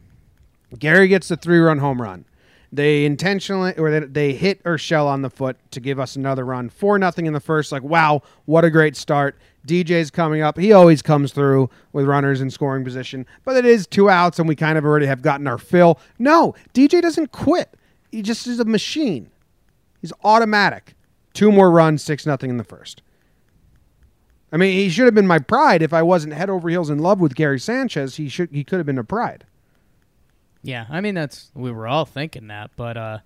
Gary 0.79 1.09
gets 1.09 1.29
the 1.29 1.37
three 1.37 1.59
run 1.59 1.79
home 1.79 2.01
run. 2.01 2.25
They 2.71 3.07
intentionally 3.07 3.75
or 3.79 3.91
they, 3.91 4.01
they 4.01 4.33
hit 4.35 4.63
Urshel 4.65 5.07
on 5.07 5.23
the 5.23 5.31
foot 5.31 5.57
to 5.71 5.81
give 5.81 5.99
us 5.99 6.17
another 6.17 6.45
run. 6.45 6.69
Four 6.69 6.99
nothing 6.99 7.27
in 7.27 7.33
the 7.33 7.41
first. 7.41 7.73
Like 7.73 7.83
wow, 7.83 8.23
what 8.45 8.65
a 8.65 8.71
great 8.71 8.95
start. 8.95 9.39
DJ's 9.67 10.11
coming 10.11 10.43
up. 10.43 10.59
He 10.59 10.73
always 10.73 11.01
comes 11.01 11.33
through 11.33 11.71
with 11.93 12.05
runners 12.07 12.41
in 12.41 12.51
scoring 12.51 12.85
position, 12.85 13.27
but 13.45 13.57
it 13.57 13.65
is 13.65 13.87
two 13.87 14.11
outs 14.11 14.39
and 14.39 14.47
we 14.47 14.55
kind 14.55 14.77
of 14.77 14.85
already 14.85 15.07
have 15.07 15.23
gotten 15.23 15.47
our 15.47 15.59
fill. 15.59 15.99
No, 16.19 16.55
DJ 16.75 17.01
doesn't 17.01 17.33
quit. 17.33 17.75
He 18.13 18.23
just 18.23 18.47
is 18.47 18.61
a 18.61 18.65
machine. 18.65 19.31
He's 20.01 20.13
automatic. 20.23 20.95
Two 21.33 21.53
more 21.53 21.71
runs, 21.71 22.03
six 22.03 22.27
nothing 22.27 22.51
in 22.51 22.57
the 22.57 22.65
first. 22.65 23.03
I 24.51 24.57
mean, 24.57 24.73
he 24.73 24.89
should 24.89 25.05
have 25.05 25.15
been 25.15 25.27
my 25.27 25.39
pride 25.39 25.83
if 25.83 25.93
I 25.93 26.03
wasn't 26.03 26.35
head 26.35 26.49
over 26.49 26.69
heels 26.69 26.89
in 26.91 26.99
love 26.99 27.21
with 27.21 27.35
Gary 27.35 27.61
Sanchez. 27.61 28.17
He 28.17 28.29
should 28.29 28.51
he 28.51 28.65
could 28.65 28.79
have 28.79 28.87
been 28.87 28.99
a 28.99 29.05
pride. 29.05 29.45
Yeah, 30.63 30.87
I 30.91 31.01
mean 31.01 31.15
that's 31.15 31.51
we 31.55 31.71
were 31.71 31.87
all 31.87 32.05
thinking 32.05 32.49
that, 32.49 32.71
but 32.77 32.97
uh, 32.97 33.19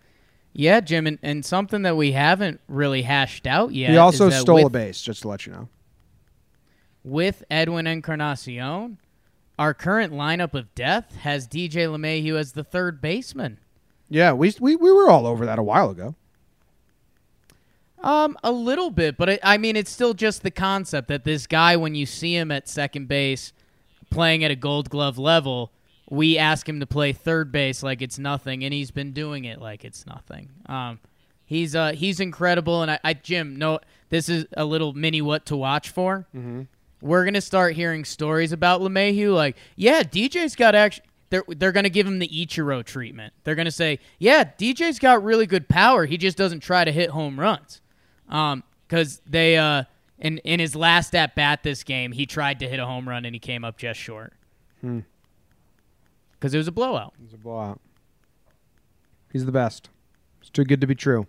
yeah, 0.52 0.80
Jim, 0.80 1.06
and, 1.06 1.18
and 1.22 1.44
something 1.44 1.82
that 1.82 1.96
we 1.96 2.12
haven't 2.12 2.60
really 2.68 3.02
hashed 3.02 3.46
out 3.46 3.72
yet. 3.72 3.90
he 3.90 3.96
also 3.96 4.30
stole 4.30 4.56
with, 4.56 4.66
a 4.66 4.70
base, 4.70 5.00
just 5.00 5.22
to 5.22 5.28
let 5.28 5.46
you 5.46 5.52
know. 5.52 5.68
with 7.04 7.44
Edwin 7.50 7.86
Encarnacion. 7.86 8.98
Our 9.58 9.74
current 9.74 10.12
lineup 10.12 10.54
of 10.54 10.74
death 10.74 11.14
has 11.16 11.46
DJ 11.46 11.86
LeMahieu 11.86 12.36
as 12.36 12.52
the 12.52 12.64
third 12.64 13.00
baseman. 13.00 13.58
Yeah, 14.08 14.32
we, 14.32 14.52
we 14.58 14.76
we 14.76 14.90
were 14.90 15.08
all 15.08 15.26
over 15.26 15.46
that 15.46 15.58
a 15.58 15.62
while 15.62 15.90
ago. 15.90 16.16
Um, 18.02 18.36
a 18.42 18.50
little 18.50 18.90
bit, 18.90 19.16
but 19.16 19.28
it, 19.28 19.40
I 19.42 19.58
mean, 19.58 19.76
it's 19.76 19.90
still 19.90 20.12
just 20.12 20.42
the 20.42 20.50
concept 20.50 21.08
that 21.08 21.24
this 21.24 21.46
guy, 21.46 21.76
when 21.76 21.94
you 21.94 22.04
see 22.04 22.34
him 22.34 22.50
at 22.50 22.68
second 22.68 23.06
base, 23.06 23.52
playing 24.10 24.42
at 24.42 24.50
a 24.50 24.56
Gold 24.56 24.90
Glove 24.90 25.18
level, 25.18 25.72
we 26.10 26.36
ask 26.36 26.68
him 26.68 26.80
to 26.80 26.86
play 26.86 27.12
third 27.12 27.52
base 27.52 27.82
like 27.82 28.02
it's 28.02 28.18
nothing, 28.18 28.64
and 28.64 28.74
he's 28.74 28.90
been 28.90 29.12
doing 29.12 29.44
it 29.44 29.60
like 29.60 29.84
it's 29.84 30.06
nothing. 30.06 30.50
Um, 30.66 30.98
he's 31.44 31.74
uh 31.74 31.92
he's 31.92 32.20
incredible, 32.20 32.82
and 32.82 32.90
I, 32.90 32.98
I 33.04 33.14
Jim, 33.14 33.56
no, 33.56 33.80
this 34.10 34.28
is 34.28 34.46
a 34.56 34.64
little 34.64 34.92
mini 34.92 35.22
what 35.22 35.46
to 35.46 35.56
watch 35.56 35.90
for. 35.90 36.26
Mm-hmm. 36.36 36.62
We're 37.00 37.24
gonna 37.24 37.40
start 37.40 37.74
hearing 37.74 38.04
stories 38.04 38.52
about 38.52 38.80
LeMahieu, 38.80 39.34
like, 39.34 39.56
yeah, 39.76 40.02
DJ's 40.02 40.56
got 40.56 40.74
actually. 40.74 41.06
They're, 41.30 41.44
they're 41.48 41.72
going 41.72 41.84
to 41.84 41.88
give 41.88 42.06
him 42.06 42.18
the 42.18 42.28
Ichiro 42.28 42.84
treatment. 42.84 43.32
They're 43.42 43.54
going 43.54 43.64
to 43.64 43.70
say, 43.70 44.00
yeah, 44.18 44.44
DJ's 44.44 44.98
got 44.98 45.24
really 45.24 45.46
good 45.46 45.66
power. 45.66 46.04
He 46.04 46.18
just 46.18 46.36
doesn't 46.36 46.60
try 46.60 46.84
to 46.84 46.92
hit 46.92 47.08
home 47.08 47.40
runs. 47.40 47.80
Um, 48.28 48.62
because 48.88 49.20
they 49.26 49.56
uh 49.56 49.84
in 50.18 50.38
in 50.38 50.60
his 50.60 50.76
last 50.76 51.14
at 51.14 51.34
bat 51.34 51.62
this 51.62 51.82
game, 51.82 52.12
he 52.12 52.26
tried 52.26 52.60
to 52.60 52.68
hit 52.68 52.78
a 52.78 52.86
home 52.86 53.08
run 53.08 53.24
and 53.24 53.34
he 53.34 53.38
came 53.38 53.64
up 53.64 53.76
just 53.78 53.98
short. 54.00 54.32
Because 54.80 56.54
it 56.54 56.58
was 56.58 56.68
a 56.68 56.72
blowout. 56.72 57.14
He's 57.22 57.32
a 57.34 57.38
blowout. 57.38 57.80
He's 59.32 59.44
the 59.46 59.52
best. 59.52 59.88
It's 60.40 60.50
too 60.50 60.64
good 60.64 60.80
to 60.80 60.86
be 60.86 60.94
true. 60.94 61.26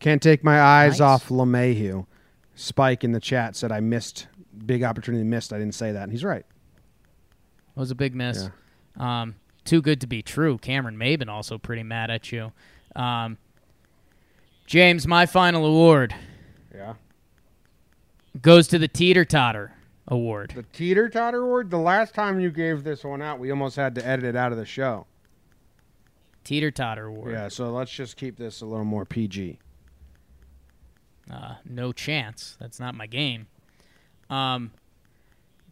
Can't 0.00 0.22
take 0.22 0.42
my 0.44 0.60
eyes 0.60 0.92
Nice. 0.94 1.00
off 1.00 1.28
LeMahieu. 1.28 2.06
Spike 2.54 3.04
in 3.04 3.12
the 3.12 3.20
chat 3.20 3.54
said 3.56 3.70
I 3.70 3.80
missed 3.80 4.28
big 4.66 4.82
opportunity 4.82 5.24
missed. 5.24 5.52
I 5.52 5.58
didn't 5.58 5.74
say 5.74 5.92
that, 5.92 6.04
and 6.04 6.12
he's 6.12 6.24
right. 6.24 6.44
It 6.44 7.80
was 7.80 7.90
a 7.90 7.94
big 7.94 8.14
miss. 8.14 8.48
Um, 8.96 9.36
too 9.64 9.80
good 9.82 10.00
to 10.00 10.06
be 10.06 10.22
true. 10.22 10.58
Cameron 10.58 10.96
Maybin 10.96 11.28
also 11.28 11.58
pretty 11.58 11.82
mad 11.84 12.10
at 12.10 12.32
you. 12.32 12.52
Um, 12.96 13.38
James, 14.68 15.06
my 15.06 15.24
final 15.24 15.64
award 15.64 16.14
Yeah. 16.74 16.94
goes 18.42 18.68
to 18.68 18.78
the 18.78 18.86
Teeter 18.86 19.24
Totter 19.24 19.72
Award. 20.06 20.52
The 20.54 20.62
Teeter 20.62 21.08
Totter 21.08 21.40
Award. 21.40 21.70
The 21.70 21.78
last 21.78 22.12
time 22.14 22.38
you 22.38 22.50
gave 22.50 22.84
this 22.84 23.02
one 23.02 23.22
out, 23.22 23.38
we 23.38 23.50
almost 23.50 23.76
had 23.76 23.94
to 23.94 24.06
edit 24.06 24.26
it 24.26 24.36
out 24.36 24.52
of 24.52 24.58
the 24.58 24.66
show. 24.66 25.06
Teeter 26.44 26.70
Totter 26.70 27.06
Award. 27.06 27.32
Yeah. 27.32 27.48
So 27.48 27.70
let's 27.70 27.90
just 27.90 28.18
keep 28.18 28.36
this 28.36 28.60
a 28.60 28.66
little 28.66 28.84
more 28.84 29.06
PG. 29.06 29.58
Uh, 31.30 31.54
no 31.64 31.90
chance. 31.92 32.58
That's 32.60 32.78
not 32.78 32.94
my 32.94 33.06
game. 33.06 33.46
Um, 34.28 34.72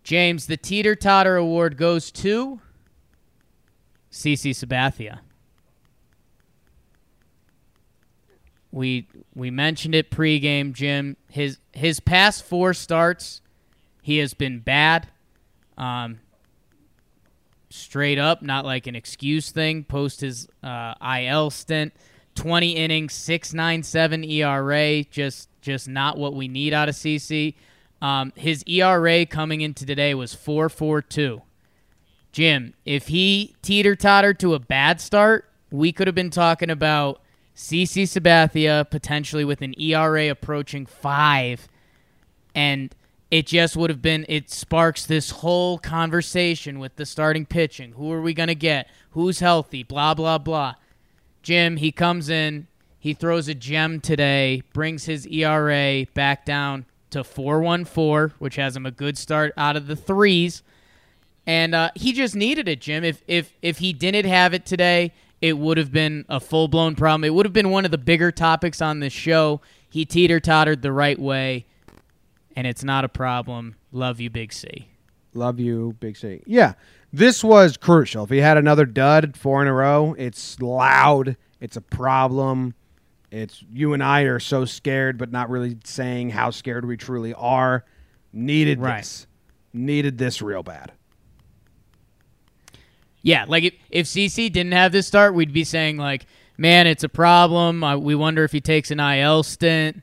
James, 0.05 0.47
the 0.47 0.57
Teeter 0.57 0.95
Totter 0.97 1.37
Award 1.37 1.77
goes 1.77 2.11
to 2.13 2.61
CC 4.11 4.53
Sabathia. 4.53 5.19
We 8.77 9.09
we 9.35 9.51
mentioned 9.51 9.95
it 9.95 10.11
pregame, 10.11 10.75
Jim. 10.75 11.17
His 11.31 11.57
his 11.73 11.99
past 11.99 12.45
four 12.45 12.75
starts, 12.75 13.41
he 14.03 14.19
has 14.19 14.35
been 14.35 14.59
bad. 14.59 15.09
Um, 15.79 16.21
straight 17.71 18.19
up, 18.19 18.43
not 18.43 18.67
like 18.67 18.87
an 18.87 18.95
excuse 18.95 19.51
thing. 19.51 19.83
Post 19.83 20.21
his 20.21 20.47
uh, 20.63 20.93
IL 21.03 21.49
stint, 21.49 21.95
20 22.35 22.73
innings, 22.73 23.15
6.97 23.15 24.31
ERA, 24.31 25.05
just 25.05 25.49
just 25.63 25.89
not 25.89 26.19
what 26.19 26.35
we 26.35 26.47
need 26.47 26.75
out 26.75 26.91
of 26.91 26.95
CC. 26.95 27.55
Um, 28.03 28.31
his 28.37 28.63
ERA 28.67 29.25
coming 29.25 29.63
into 29.63 29.87
today 29.87 30.15
was 30.15 30.35
4.42. 30.35 31.41
Jim, 32.31 32.75
if 32.85 33.09
he 33.09 33.57
teeter 33.63 33.97
tottered 33.97 34.39
to 34.41 34.53
a 34.53 34.59
bad 34.59 35.01
start, 35.01 35.49
we 35.71 35.93
could 35.93 36.07
have 36.07 36.15
been 36.15 36.29
talking 36.29 36.69
about 36.69 37.23
CC 37.57 38.03
Sabathia 38.03 38.89
potentially 38.91 39.45
with 39.45 39.63
an 39.63 39.75
ERA 39.81 40.29
approaching 40.29 40.85
five, 40.85 41.69
and 42.55 42.95
it 43.31 43.47
just 43.47 43.77
would 43.77 43.89
have 43.89 44.03
been 44.03 44.27
it 44.29 44.51
sparks 44.51 45.07
this 45.07 45.31
whole 45.31 45.79
conversation 45.79 46.79
with 46.79 46.97
the 46.97 47.07
starting 47.07 47.47
pitching. 47.47 47.93
Who 47.93 48.13
are 48.13 48.21
we 48.21 48.35
gonna 48.35 48.55
get? 48.55 48.89
Who's 49.13 49.41
healthy? 49.41 49.83
Blah 49.83 50.15
blah 50.15 50.39
blah. 50.39 50.75
Jim, 51.43 51.79
he 51.79 51.93
comes 51.93 52.29
in, 52.29 52.67
he 52.99 53.15
throws 53.15 53.49
a 53.49 53.55
gem 53.55 54.01
today, 54.01 54.63
brings 54.73 55.05
his 55.05 55.27
ERA 55.27 56.05
back 56.13 56.45
down 56.45 56.85
to 57.11 57.21
4.14, 57.21 58.33
which 58.41 58.57
has 58.57 58.77
him 58.77 58.85
a 58.85 58.91
good 58.91 59.17
start 59.17 59.53
out 59.57 59.77
of 59.77 59.87
the 59.87 59.95
threes. 59.95 60.63
And 61.47 61.73
uh, 61.75 61.91
he 61.95 62.13
just 62.13 62.35
needed 62.35 62.67
it, 62.69 62.81
Jim. 62.81 63.05
If 63.05 63.23
if 63.27 63.55
if 63.63 63.79
he 63.79 63.93
didn't 63.93 64.27
have 64.27 64.53
it 64.53 64.67
today, 64.67 65.13
it 65.41 65.59
would 65.59 65.79
have 65.79 65.93
been 65.93 66.25
a 66.29 66.41
full 66.41 66.69
blown 66.69 66.95
problem. 66.95 67.25
It 67.25 67.35
would 67.35 67.47
have 67.47 67.53
been 67.53 67.71
one 67.71 67.85
of 67.85 67.91
the 67.91 67.99
bigger 67.99 68.33
topics 68.33 68.81
on 68.81 69.01
this 69.01 69.13
show. 69.13 69.61
He 69.89 70.05
teeter 70.05 70.41
tottered 70.41 70.83
the 70.83 70.93
right 70.93 71.19
way, 71.19 71.67
and 72.55 72.67
it's 72.67 72.85
not 72.85 73.05
a 73.05 73.09
problem. 73.09 73.77
Love 73.93 74.21
you, 74.21 74.31
Big 74.31 74.53
C. 74.53 74.89
Love 75.35 75.61
you, 75.61 75.95
Big 76.01 76.17
C. 76.17 76.43
Yeah, 76.47 76.75
this 77.13 77.45
was 77.45 77.77
crucial. 77.77 78.25
If 78.25 78.31
he 78.31 78.39
had 78.39 78.57
another 78.57 78.87
dud 78.87 79.37
four 79.37 79.63
in 79.63 79.69
a 79.69 79.73
row, 79.75 80.15
it's 80.19 80.61
loud. 80.61 81.37
It's 81.61 81.77
a 81.77 81.81
problem. 81.83 82.75
It's 83.31 83.63
you 83.73 83.93
and 83.93 84.03
I 84.03 84.23
are 84.23 84.39
so 84.39 84.65
scared, 84.65 85.19
but 85.19 85.31
not 85.33 85.51
really 85.51 85.77
saying 85.85 86.31
how 86.31 86.51
scared 86.51 86.85
we 86.87 86.97
truly 86.97 87.35
are. 87.35 87.85
Needed 88.33 88.81
Right. 88.81 88.99
this. 88.99 89.27
Needed 89.73 90.17
this 90.19 90.41
real 90.41 90.63
bad. 90.63 90.93
Yeah, 93.27 93.45
like 93.49 93.65
if, 93.65 93.75
if 93.91 94.07
CC 94.07 94.53
didn't 94.53 94.71
have 94.71 94.93
this 94.93 95.09
start, 95.09 95.35
we'd 95.35 95.53
be 95.53 95.65
saying 95.65 95.97
like, 95.97 96.27
man, 96.57 96.87
it's 96.87 97.03
a 97.03 97.09
problem. 97.09 97.83
Uh, 97.83 97.97
we 97.97 98.15
wonder 98.15 98.45
if 98.45 98.53
he 98.53 98.61
takes 98.61 98.93
an 98.93 99.01
IL 99.01 99.43
stint. 99.43 100.01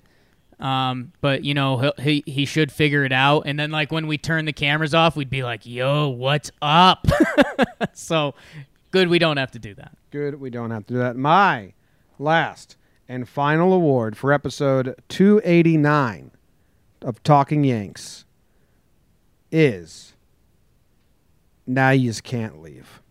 Um, 0.59 1.13
but 1.21 1.45
you 1.45 1.53
know 1.53 1.93
he 1.99 2.23
he 2.25 2.43
should 2.43 2.69
figure 2.69 3.05
it 3.05 3.13
out. 3.13 3.43
And 3.45 3.57
then 3.57 3.71
like 3.71 3.93
when 3.93 4.07
we 4.07 4.17
turn 4.17 4.43
the 4.43 4.51
cameras 4.51 4.93
off, 4.93 5.15
we'd 5.15 5.29
be 5.29 5.41
like, 5.41 5.65
"Yo, 5.65 6.09
what's 6.09 6.51
up?" 6.61 7.07
so 7.93 8.35
good, 8.91 9.07
we 9.07 9.19
don't 9.19 9.37
have 9.37 9.51
to 9.51 9.59
do 9.59 9.73
that. 9.75 9.97
Good, 10.11 10.39
we 10.41 10.49
don't 10.49 10.71
have 10.71 10.85
to 10.87 10.93
do 10.93 10.99
that. 10.99 11.15
My 11.15 11.71
last 12.19 12.75
and 13.07 13.27
final 13.27 13.71
award 13.71 14.17
for 14.17 14.33
episode 14.33 14.95
289 15.07 16.31
of 17.01 17.23
Talking 17.23 17.63
Yanks 17.63 18.25
is 19.49 20.13
Now 21.65 21.91
You 21.91 22.09
Just 22.09 22.23
Can't 22.23 22.61
Leave 22.61 23.01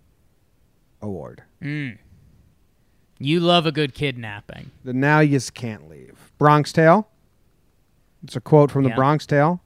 award. 1.03 1.42
Mm. 1.61 1.98
You 3.18 3.40
love 3.40 3.66
a 3.66 3.72
good 3.72 3.94
kidnapping. 3.94 4.70
The 4.84 4.92
Now 4.92 5.20
You 5.20 5.30
Just 5.36 5.55
Can't 5.55 5.88
Leave. 5.88 6.32
Bronx 6.38 6.72
Tale. 6.72 7.09
It's 8.24 8.36
a 8.36 8.40
quote 8.40 8.70
from 8.70 8.84
the 8.84 8.90
Yeah. 8.90 8.96
Bronx 8.96 9.26
Tale. 9.26 9.61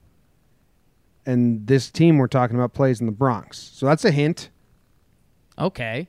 And 1.25 1.65
this 1.67 1.89
team 1.89 2.17
we're 2.17 2.27
talking 2.27 2.55
about 2.55 2.73
plays 2.73 2.99
in 2.99 3.05
the 3.05 3.11
Bronx. 3.11 3.57
So 3.57 3.85
that's 3.85 4.05
a 4.05 4.11
hint. 4.11 4.49
Okay. 5.57 6.07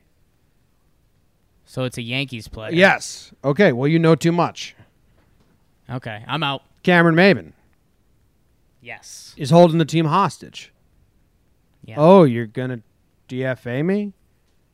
So 1.65 1.83
it's 1.83 1.97
a 1.97 2.01
Yankees 2.01 2.47
player. 2.47 2.71
Yes. 2.71 3.31
Okay, 3.43 3.71
well, 3.71 3.87
you 3.87 3.99
know 3.99 4.15
too 4.15 4.31
much. 4.31 4.75
Okay, 5.89 6.23
I'm 6.27 6.41
out. 6.43 6.63
Cameron 6.83 7.15
Maybin 7.15 7.51
Yes. 8.81 9.33
is 9.37 9.49
holding 9.49 9.77
the 9.77 9.85
team 9.85 10.05
hostage. 10.05 10.71
Yeah. 11.83 11.95
Oh, 11.97 12.23
you're 12.23 12.45
going 12.47 12.69
to 12.69 12.81
DFA 13.27 13.83
me? 13.85 14.13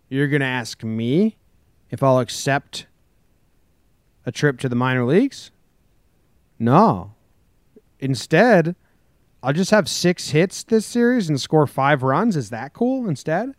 You're 0.09 0.27
going 0.27 0.41
to 0.41 0.45
ask 0.45 0.83
me 0.83 1.37
if 1.89 2.03
I'll 2.03 2.19
accept 2.19 2.87
a 4.25 4.31
trip 4.31 4.59
to 4.59 4.69
the 4.69 4.75
minor 4.75 5.05
leagues? 5.05 5.51
No. 6.59 7.13
Instead, 7.99 8.75
I'll 9.41 9.53
just 9.53 9.71
have 9.71 9.89
six 9.89 10.29
hits 10.29 10.63
this 10.63 10.85
series 10.85 11.29
and 11.29 11.39
score 11.39 11.67
five 11.67 12.03
runs. 12.03 12.35
Is 12.35 12.49
that 12.49 12.73
cool 12.73 13.07
instead? 13.07 13.53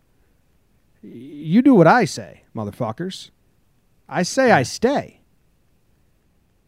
You 1.02 1.62
do 1.62 1.74
what 1.74 1.86
I 1.86 2.04
say, 2.04 2.42
motherfuckers. 2.54 3.30
I 4.08 4.22
say 4.22 4.50
I 4.50 4.62
stay. 4.62 5.20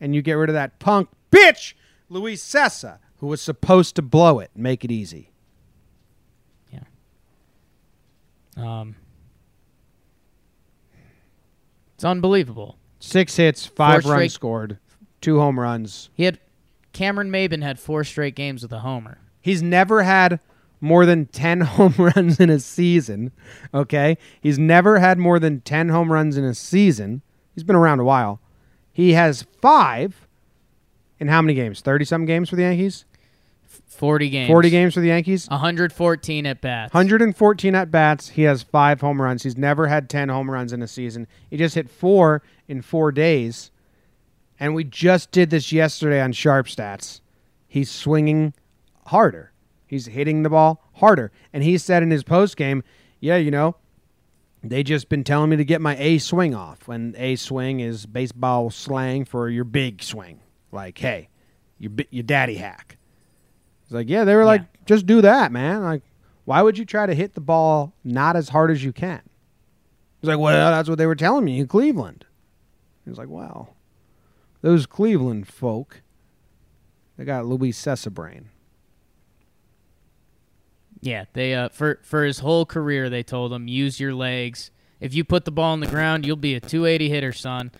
And 0.01 0.14
you 0.14 0.22
get 0.22 0.35
rid 0.35 0.49
of 0.49 0.55
that 0.55 0.79
punk 0.79 1.09
bitch, 1.33 1.74
Luis 2.09 2.45
Cessa, 2.45 2.99
who 3.16 3.26
was 3.26 3.41
supposed 3.41 3.97
to 3.97 4.03
blow 4.03 4.39
it 4.39 4.51
and 4.55 4.62
make 4.62 4.85
it 4.85 4.93
easy. 4.93 5.33
Yeah. 6.72 6.81
Um. 8.57 8.97
It's 11.99 12.05
unbelievable. 12.05 12.78
Six 13.01 13.34
hits, 13.34 13.66
five 13.66 14.03
Four 14.05 14.12
runs 14.12 14.20
straight- 14.20 14.30
scored, 14.32 14.78
two 15.20 15.40
home 15.40 15.59
runs. 15.59 16.11
He 16.14 16.22
had 16.22 16.38
Cameron 16.92 17.28
Maybin 17.28 17.61
had 17.64 17.80
four 17.80 18.05
straight 18.05 18.36
games 18.36 18.62
with 18.62 18.72
a 18.72 18.78
homer. 18.78 19.18
He's 19.40 19.64
never 19.64 20.05
had 20.05 20.38
more 20.80 21.05
than 21.05 21.26
10 21.26 21.61
home 21.76 21.94
runs 21.99 22.38
in 22.38 22.51
a 22.51 22.61
season. 22.61 23.32
Okay? 23.74 24.16
He's 24.40 24.61
never 24.61 25.01
had 25.01 25.18
more 25.18 25.40
than 25.40 25.61
10 25.62 25.88
home 25.88 26.12
runs 26.12 26.36
in 26.36 26.44
a 26.44 26.55
season. 26.55 27.22
He's 27.57 27.64
been 27.64 27.74
around 27.74 27.99
a 27.99 28.05
while. 28.05 28.40
He 28.92 29.14
has 29.14 29.44
five 29.61 30.28
in 31.18 31.26
how 31.26 31.42
many 31.42 31.55
games? 31.55 31.80
30 31.80 32.05
some 32.05 32.26
games 32.26 32.49
for 32.49 32.55
the 32.55 32.62
Yankees? 32.62 33.07
40 33.99 34.30
games. 34.30 34.49
40 34.49 34.70
games 34.70 34.94
for 34.94 35.01
the 35.01 35.09
Yankees? 35.09 35.49
114 35.49 36.46
at 36.46 36.61
bats. 36.61 36.94
114 36.94 37.74
at 37.74 37.90
bats. 37.90 38.28
He 38.28 38.42
has 38.42 38.62
five 38.62 39.01
home 39.01 39.20
runs. 39.20 39.42
He's 39.42 39.59
never 39.59 39.88
had 39.88 40.09
10 40.09 40.28
home 40.28 40.51
runs 40.51 40.72
in 40.72 40.82
a 40.82 40.88
season. 40.88 41.26
He 41.51 41.57
just 41.57 41.74
hit 41.74 41.90
four 41.90 42.42
in 42.68 42.80
four 42.80 43.11
days. 43.11 43.72
And 44.61 44.74
we 44.74 44.84
just 44.84 45.32
did 45.32 45.51
this 45.51 45.72
yesterday 45.72 46.20
on 46.20 46.32
Sharp 46.32 46.66
Stats. 46.66 47.20
He's 47.66 47.90
swinging 47.90 48.55
harder. 49.07 49.53
He's 49.86 50.07
hitting 50.07 50.42
the 50.44 50.51
ball 50.51 50.84
harder. 50.94 51.32
And 51.53 51.64
he 51.64 51.76
said 51.76 52.03
in 52.03 52.11
his 52.11 52.22
post 52.22 52.57
game, 52.57 52.84
yeah, 53.20 53.36
you 53.36 53.51
know, 53.51 53.76
they 54.62 54.82
just 54.82 55.09
been 55.09 55.24
telling 55.24 55.51
me 55.51 55.57
to 55.57 55.64
get 55.64 55.80
my 55.80 55.96
A 55.99 56.18
swing 56.18 56.55
off. 56.55 56.86
When 56.86 57.14
A 57.18 57.36
swing 57.36 57.81
is 57.81 58.06
baseball 58.06 58.70
slang 58.70 59.24
for 59.24 59.48
your 59.48 59.64
big 59.64 60.02
swing. 60.02 60.40
Like, 60.70 60.98
hey, 60.98 61.31
your, 61.78 61.93
your 62.10 62.23
daddy 62.24 62.56
hack. 62.56 62.98
He's 63.89 63.94
like, 63.94 64.09
yeah, 64.10 64.24
they 64.24 64.36
were 64.36 64.44
like, 64.44 64.62
just 64.85 65.06
do 65.06 65.23
that, 65.23 65.51
man. 65.51 65.82
Like, 65.82 66.02
why 66.44 66.60
would 66.60 66.77
you 66.77 66.85
try 66.85 67.06
to 67.06 67.15
hit 67.15 67.32
the 67.32 67.40
ball 67.40 67.94
not 68.05 68.36
as 68.36 68.51
hard 68.51 68.70
as 68.70 68.85
you 68.85 68.93
can? 68.93 69.23
He's 70.20 70.28
like, 70.28 70.39
well, 70.39 70.70
that's 70.70 70.90
what 70.90 70.98
they 70.98 71.06
were 71.06 71.15
telling 71.15 71.44
me 71.44 71.59
in 71.59 71.66
Cleveland. 71.69 72.27
He's 73.06 73.16
like, 73.16 73.28
well, 73.31 73.77
those 74.60 74.85
Cleveland 74.85 75.48
folk, 75.48 76.02
they 77.16 77.24
got 77.24 77.47
Luis 77.47 77.81
Cessa 77.81 78.12
brain. 78.12 78.51
Yeah, 81.01 81.24
they 81.32 81.55
uh 81.55 81.69
for 81.69 82.01
for 82.02 82.24
his 82.24 82.40
whole 82.40 82.66
career 82.66 83.09
they 83.09 83.23
told 83.23 83.52
him 83.52 83.69
use 83.69 84.01
your 84.01 84.15
legs. 84.15 84.73
If 85.01 85.15
you 85.15 85.23
put 85.23 85.44
the 85.44 85.52
ball 85.52 85.73
on 85.73 85.81
the 85.81 85.86
ground, 85.86 86.27
you'll 86.27 86.36
be 86.36 86.56
a 86.56 86.60
280 86.60 87.09
hitter, 87.09 87.32
son. 87.32 87.70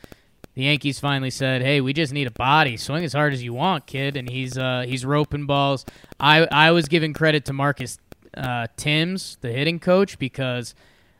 The 0.59 0.65
Yankees 0.65 0.99
finally 0.99 1.31
said, 1.31 1.63
"Hey, 1.63 1.81
we 1.81 1.93
just 1.93 2.13
need 2.13 2.27
a 2.27 2.33
body. 2.33 2.77
Swing 2.77 3.05
as 3.05 3.13
hard 3.13 3.33
as 3.33 3.45
you 3.45 3.53
want, 3.53 3.87
kid." 3.87 4.17
And 4.17 4.29
he's 4.29 4.59
uh 4.59 4.85
he's 4.89 5.05
roping 5.05 5.47
balls. 5.47 5.87
I 6.19 6.49
I 6.51 6.73
was 6.73 6.89
giving 6.89 7.13
credit 7.13 7.45
to 7.45 7.53
Marcus 7.53 7.99
uh, 8.37 8.67
Thames, 8.77 9.39
the 9.41 9.53
hitting 9.53 9.79
coach, 9.79 10.19
because 10.19 10.75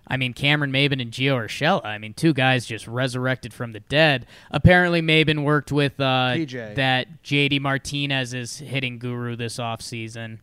I 0.09 0.17
mean 0.17 0.33
Cameron 0.33 0.73
Maybin 0.73 1.01
and 1.01 1.13
Gio 1.13 1.37
Urshela. 1.37 1.85
I 1.85 1.99
mean, 1.99 2.15
two 2.15 2.35
guys 2.35 2.67
just 2.67 2.89
resurrected 2.89 3.55
from 3.55 3.71
the 3.71 3.79
dead. 3.79 4.27
Apparently, 4.51 5.01
Maybin 5.01 5.45
worked 5.45 5.71
with 5.71 6.01
uh, 6.01 6.33
that 6.75 7.23
JD 7.23 7.61
Martinez's 7.61 8.59
hitting 8.59 8.99
guru 8.99 9.37
this 9.37 9.59
offseason. 9.59 10.41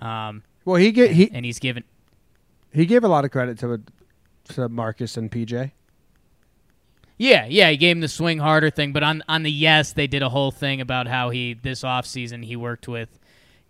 Um, 0.00 0.42
Well, 0.64 0.74
he 0.74 0.90
get 0.90 1.12
he 1.12 1.30
and 1.30 1.44
he's 1.44 1.60
given 1.60 1.84
he 2.72 2.84
gave 2.84 3.04
a 3.04 3.08
lot 3.08 3.24
of 3.24 3.30
credit 3.30 3.60
to 3.60 3.80
to 4.54 4.68
Marcus 4.68 5.16
and 5.16 5.30
PJ. 5.30 5.70
Yeah 7.16 7.46
yeah 7.48 7.70
he 7.70 7.76
gave 7.76 7.96
him 7.96 8.00
the 8.00 8.08
swing 8.08 8.38
harder 8.38 8.70
thing 8.70 8.92
but 8.92 9.02
on 9.02 9.22
on 9.28 9.42
the 9.42 9.50
yes 9.50 9.92
they 9.92 10.06
did 10.06 10.22
a 10.22 10.28
whole 10.28 10.50
thing 10.50 10.80
about 10.80 11.06
how 11.06 11.30
he 11.30 11.54
this 11.54 11.82
offseason 11.82 12.44
he 12.44 12.56
worked 12.56 12.88
with 12.88 13.08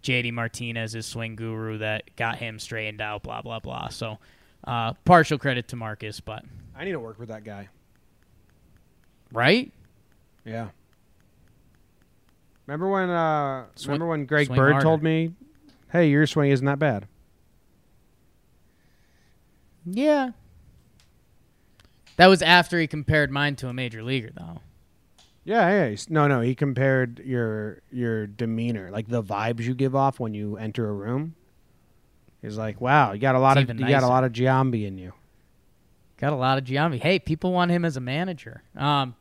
jd 0.02 0.32
martinez 0.32 0.92
his 0.92 1.04
swing 1.06 1.36
guru 1.36 1.78
that 1.78 2.02
got 2.16 2.36
him 2.38 2.58
straightened 2.58 3.00
out 3.00 3.22
blah 3.22 3.42
blah 3.42 3.58
blah 3.60 3.88
so 3.88 4.18
uh, 4.66 4.92
partial 5.04 5.36
credit 5.38 5.68
to 5.68 5.76
marcus 5.76 6.20
but 6.20 6.42
I 6.76 6.84
need 6.84 6.92
to 6.92 7.00
work 7.00 7.18
with 7.18 7.28
that 7.28 7.44
guy. 7.44 7.68
right 9.30 9.70
Yeah. 10.44 10.68
Remember 12.66 12.88
when 12.88 13.10
uh 13.10 13.66
Swing- 13.74 13.88
remember 13.92 14.06
when 14.06 14.24
Greg 14.26 14.48
Bird 14.48 14.72
harder. 14.72 14.80
told 14.80 15.02
me, 15.02 15.34
"Hey, 15.92 16.08
your 16.08 16.26
swing 16.26 16.50
isn't 16.50 16.64
that 16.64 16.78
bad." 16.78 17.06
Yeah. 19.84 20.30
That 22.16 22.26
was 22.28 22.42
after 22.42 22.78
he 22.78 22.86
compared 22.86 23.30
mine 23.30 23.56
to 23.56 23.68
a 23.68 23.72
major 23.72 24.02
leaguer, 24.02 24.30
though. 24.34 24.60
Yeah, 25.44 25.68
yeah. 25.68 25.88
he's- 25.88 26.08
No, 26.08 26.26
no. 26.26 26.40
He 26.40 26.54
compared 26.54 27.18
your 27.20 27.82
your 27.90 28.26
demeanor, 28.26 28.90
like 28.90 29.08
the 29.08 29.22
vibes 29.22 29.60
you 29.60 29.74
give 29.74 29.94
off 29.94 30.18
when 30.20 30.32
you 30.34 30.56
enter 30.56 30.88
a 30.88 30.92
room. 30.92 31.34
He's 32.40 32.56
like, 32.56 32.80
"Wow, 32.80 33.12
you 33.12 33.18
got 33.20 33.34
a 33.34 33.38
lot 33.38 33.56
It's 33.58 33.70
of 33.70 33.80
you 33.80 33.86
got 33.88 34.02
a 34.02 34.06
lot 34.06 34.24
of 34.24 34.32
Giambi 34.32 34.86
in 34.86 34.96
you." 34.98 35.12
Got 36.18 36.32
a 36.32 36.36
lot 36.36 36.56
of 36.58 36.64
Giambi. 36.64 37.00
Hey, 37.00 37.18
people 37.18 37.52
want 37.52 37.70
him 37.70 37.84
as 37.84 37.96
a 37.96 38.00
manager. 38.00 38.62
Um, 38.76 39.16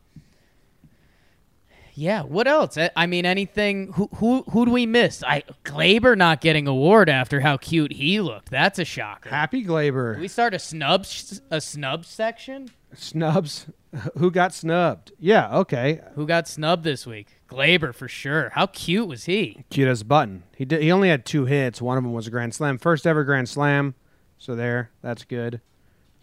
yeah. 1.93 2.23
What 2.23 2.47
else? 2.47 2.77
I, 2.77 2.89
I 2.95 3.05
mean, 3.05 3.25
anything? 3.25 3.93
Who 3.93 4.09
who 4.15 4.43
who 4.49 4.65
do 4.65 4.71
we 4.71 4.85
miss? 4.85 5.23
I 5.23 5.43
Gleyber 5.63 6.17
not 6.17 6.41
getting 6.41 6.67
award 6.67 7.09
after 7.09 7.39
how 7.39 7.57
cute 7.57 7.93
he 7.93 8.19
looked. 8.19 8.49
That's 8.49 8.79
a 8.79 8.85
shocker. 8.85 9.29
Happy 9.29 9.63
Gleyber 9.63 10.19
we 10.19 10.27
start 10.27 10.53
a 10.53 10.59
snub 10.59 11.05
a 11.51 11.61
snub 11.61 12.05
section? 12.05 12.69
snubs. 12.93 13.67
Who 14.17 14.31
got 14.31 14.53
snubbed? 14.55 15.11
Yeah, 15.19 15.55
okay. 15.59 16.01
Who 16.15 16.25
got 16.25 16.47
snubbed 16.47 16.83
this 16.83 17.05
week? 17.05 17.27
Gleyber 17.47 17.93
for 17.93 18.07
sure. 18.07 18.49
How 18.49 18.65
cute 18.65 19.07
was 19.07 19.25
he? 19.25 19.65
Cute 19.69 19.87
as 19.87 20.01
a 20.01 20.05
button. 20.05 20.43
He 20.55 20.65
did. 20.65 20.81
He 20.81 20.91
only 20.91 21.09
had 21.09 21.25
two 21.25 21.45
hits. 21.45 21.79
One 21.81 21.97
of 21.97 22.03
them 22.03 22.13
was 22.13 22.25
a 22.25 22.31
grand 22.31 22.55
slam, 22.55 22.79
first 22.79 23.05
ever 23.05 23.23
grand 23.23 23.49
slam. 23.49 23.93
So 24.39 24.55
there, 24.55 24.89
that's 25.01 25.25
good. 25.25 25.61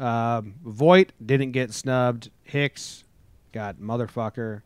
Um, 0.01 0.55
Voit 0.65 1.13
didn't 1.25 1.53
get 1.53 1.73
snubbed. 1.73 2.31
Hicks 2.43 3.05
got 3.53 3.77
motherfucker. 3.77 4.63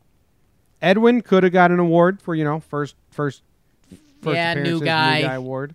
Edwin 0.83 1.21
could 1.23 1.43
have 1.43 1.53
got 1.53 1.71
an 1.71 1.79
award 1.79 2.21
for 2.21 2.35
you 2.35 2.45
know 2.45 2.61
first 2.61 2.95
first. 3.11 3.43
first 4.23 4.35
Yeah, 4.37 4.55
new 4.55 4.81
guy. 4.81 5.21
new 5.21 5.27
guy 5.27 5.35
award. 5.35 5.75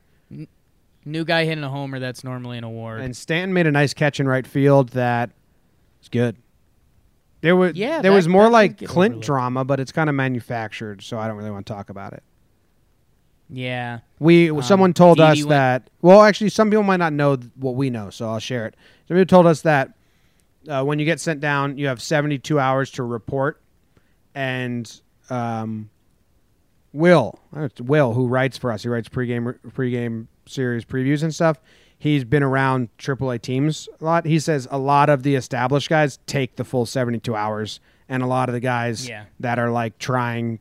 New 1.05 1.23
guy 1.23 1.45
hitting 1.45 1.63
a 1.63 1.69
homer. 1.69 1.99
That's 1.99 2.23
normally 2.23 2.57
an 2.57 2.63
award. 2.63 3.01
And 3.01 3.15
Stanton 3.15 3.53
made 3.53 3.65
a 3.67 3.71
nice 3.71 3.93
catch 3.93 4.19
in 4.19 4.27
right 4.27 4.45
field. 4.45 4.89
That 4.89 5.31
was 6.01 6.09
good. 6.09 6.35
There 7.41 7.55
was 7.55 7.73
Yeah, 7.75 8.01
there 8.01 8.11
that- 8.11 8.15
was 8.15 8.27
more 8.27 8.49
like 8.49 8.77
Clint 8.85 9.13
overlooked. 9.13 9.25
drama, 9.25 9.63
but 9.65 9.79
it's 9.79 9.91
kind 9.93 10.09
of 10.09 10.15
manufactured, 10.15 11.01
so 11.01 11.17
I 11.17 11.27
don't 11.27 11.37
really 11.37 11.51
want 11.51 11.65
to 11.65 11.73
talk 11.73 11.89
about 11.89 12.13
it. 12.13 12.21
yeah. 13.49 13.99
We 14.19 14.51
Um, 14.51 14.61
someone 14.61 14.93
told 14.93 15.17
Didi 15.17 15.29
us 15.29 15.37
went- 15.39 15.49
that. 15.49 15.89
Well, 16.01 16.21
actually, 16.21 16.49
some 16.49 16.69
people 16.69 16.83
might 16.83 16.97
not 16.97 17.13
know 17.13 17.37
what 17.55 17.75
we 17.75 17.89
know, 17.89 18.09
so 18.09 18.29
I'll 18.29 18.39
share 18.39 18.65
it. 18.67 18.75
Some 19.07 19.15
people 19.15 19.25
told 19.25 19.45
us 19.47 19.61
that 19.61 19.93
uh, 20.67 20.83
when 20.83 20.99
you 20.99 21.05
get 21.05 21.19
sent 21.21 21.39
down, 21.39 21.77
you 21.77 21.87
have 21.87 22.01
seventy-two 22.01 22.59
hours 22.59 22.91
to 22.91 23.03
report, 23.03 23.61
and 24.39 25.01
um, 25.29 25.89
Will, 26.93 27.39
uh, 27.55 27.67
Will, 27.81 28.13
who 28.13 28.27
writes 28.27 28.57
for 28.57 28.71
us, 28.71 28.83
he 28.83 28.89
writes 28.89 29.09
pregame 29.09 29.59
pregame 29.69 30.27
series 30.47 30.85
previews 30.85 31.21
and 31.23 31.35
stuff. 31.35 31.59
He's 31.99 32.23
been 32.23 32.43
around 32.43 32.87
AAA 32.97 33.41
teams 33.41 33.89
a 33.99 34.05
lot. 34.05 34.25
He 34.25 34.39
says 34.39 34.67
a 34.71 34.77
lot 34.79 35.09
of 35.09 35.23
the 35.23 35.35
established 35.35 35.89
guys 35.89 36.17
take 36.25 36.55
the 36.55 36.63
full 36.63 36.85
seventy-two 36.85 37.35
hours, 37.35 37.81
and 38.07 38.23
a 38.23 38.25
lot 38.27 38.47
of 38.47 38.53
the 38.53 38.61
guys 38.61 39.07
Yeah. 39.09 39.25
that 39.41 39.59
are 39.59 39.69
like 39.69 39.97
trying 39.99 40.59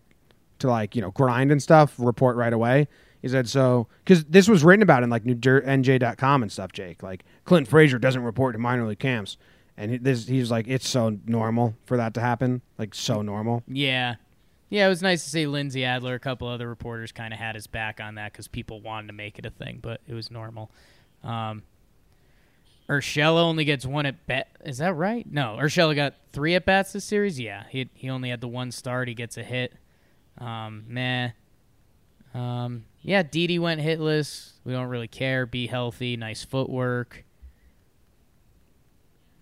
to 0.58 0.66
like 0.68 0.96
you 0.96 1.00
know 1.00 1.12
grind 1.12 1.52
and 1.52 1.62
stuff 1.62 1.94
report 1.98 2.36
right 2.36 2.52
away. 2.52 2.88
He 3.22 3.28
said 3.28 3.48
so 3.48 3.86
because 4.04 4.24
this 4.24 4.48
was 4.48 4.64
written 4.64 4.82
about 4.82 5.02
in 5.04 5.10
like 5.10 5.24
NJ.com 5.24 6.42
and 6.42 6.50
stuff. 6.52 6.72
Jake 6.72 7.02
like 7.02 7.24
Clint 7.44 7.68
Frazier 7.68 7.98
doesn't 8.00 8.22
report 8.22 8.54
to 8.54 8.58
minor 8.58 8.86
league 8.86 8.98
camps, 8.98 9.36
and 9.78 9.92
he, 9.92 9.98
this, 9.98 10.26
he's 10.26 10.50
like 10.50 10.66
it's 10.68 10.88
so 10.88 11.18
normal 11.26 11.74
for 11.86 11.96
that 11.96 12.14
to 12.14 12.20
happen, 12.20 12.60
like 12.78 12.94
so 12.94 13.22
normal. 13.22 13.62
Yeah. 13.66 14.16
Yeah, 14.70 14.84
it 14.84 14.90
was 14.90 15.00
nice 15.00 15.24
to 15.24 15.30
see 15.30 15.46
Lindsey 15.46 15.84
Adler. 15.84 16.14
A 16.14 16.18
couple 16.18 16.46
other 16.46 16.68
reporters 16.68 17.10
kind 17.10 17.32
of 17.32 17.40
had 17.40 17.54
his 17.54 17.66
back 17.66 18.00
on 18.02 18.16
that 18.16 18.32
because 18.32 18.48
people 18.48 18.82
wanted 18.82 19.06
to 19.06 19.12
make 19.14 19.38
it 19.38 19.46
a 19.46 19.50
thing, 19.50 19.78
but 19.80 20.02
it 20.06 20.12
was 20.12 20.30
normal. 20.30 20.70
Um, 21.24 21.62
Urshela 22.88 23.40
only 23.40 23.64
gets 23.64 23.86
one 23.86 24.04
at 24.04 24.26
bat. 24.26 24.48
Is 24.64 24.78
that 24.78 24.94
right? 24.94 25.26
No, 25.30 25.56
Urshela 25.58 25.94
got 25.94 26.14
three 26.32 26.54
at 26.54 26.66
bats 26.66 26.92
this 26.92 27.04
series. 27.04 27.40
Yeah, 27.40 27.64
he 27.70 27.88
he 27.94 28.10
only 28.10 28.28
had 28.30 28.40
the 28.40 28.48
one 28.48 28.70
start. 28.70 29.08
He 29.08 29.14
gets 29.14 29.38
a 29.38 29.42
hit. 29.42 29.74
Um, 30.38 30.84
meh. 30.88 31.30
Um, 32.34 32.84
yeah, 33.00 33.22
Didi 33.22 33.58
went 33.58 33.80
hitless. 33.80 34.52
We 34.64 34.72
don't 34.72 34.88
really 34.88 35.08
care. 35.08 35.46
Be 35.46 35.66
healthy. 35.66 36.16
Nice 36.16 36.44
footwork. 36.44 37.24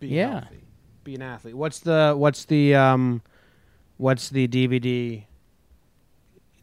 Be 0.00 0.08
Yeah. 0.08 0.40
healthy. 0.40 0.60
be 1.04 1.14
an 1.14 1.22
athlete. 1.22 1.54
What's 1.56 1.78
the 1.80 2.14
what's 2.16 2.44
the 2.46 2.74
um, 2.74 3.22
what's 3.96 4.28
the 4.28 4.48
DVD 4.48 5.24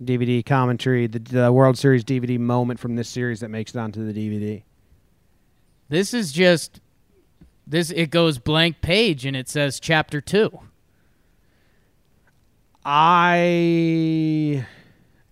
DVD 0.03 0.45
commentary 0.45 1.07
the, 1.07 1.19
the 1.19 1.51
World 1.53 1.77
Series 1.77 2.03
DVD 2.03 2.37
moment 2.39 2.79
from 2.79 2.95
this 2.95 3.07
series 3.09 3.39
that 3.39 3.49
makes 3.49 3.73
it 3.73 3.77
onto 3.79 4.05
the 4.11 4.13
DVD? 4.13 4.63
This 5.89 6.13
is 6.13 6.31
just 6.33 6.81
this. 7.65 7.89
It 7.91 8.09
goes 8.09 8.37
blank 8.37 8.81
page 8.81 9.25
and 9.25 9.35
it 9.35 9.47
says 9.49 9.79
chapter 9.79 10.19
two. 10.21 10.59
I 12.85 14.65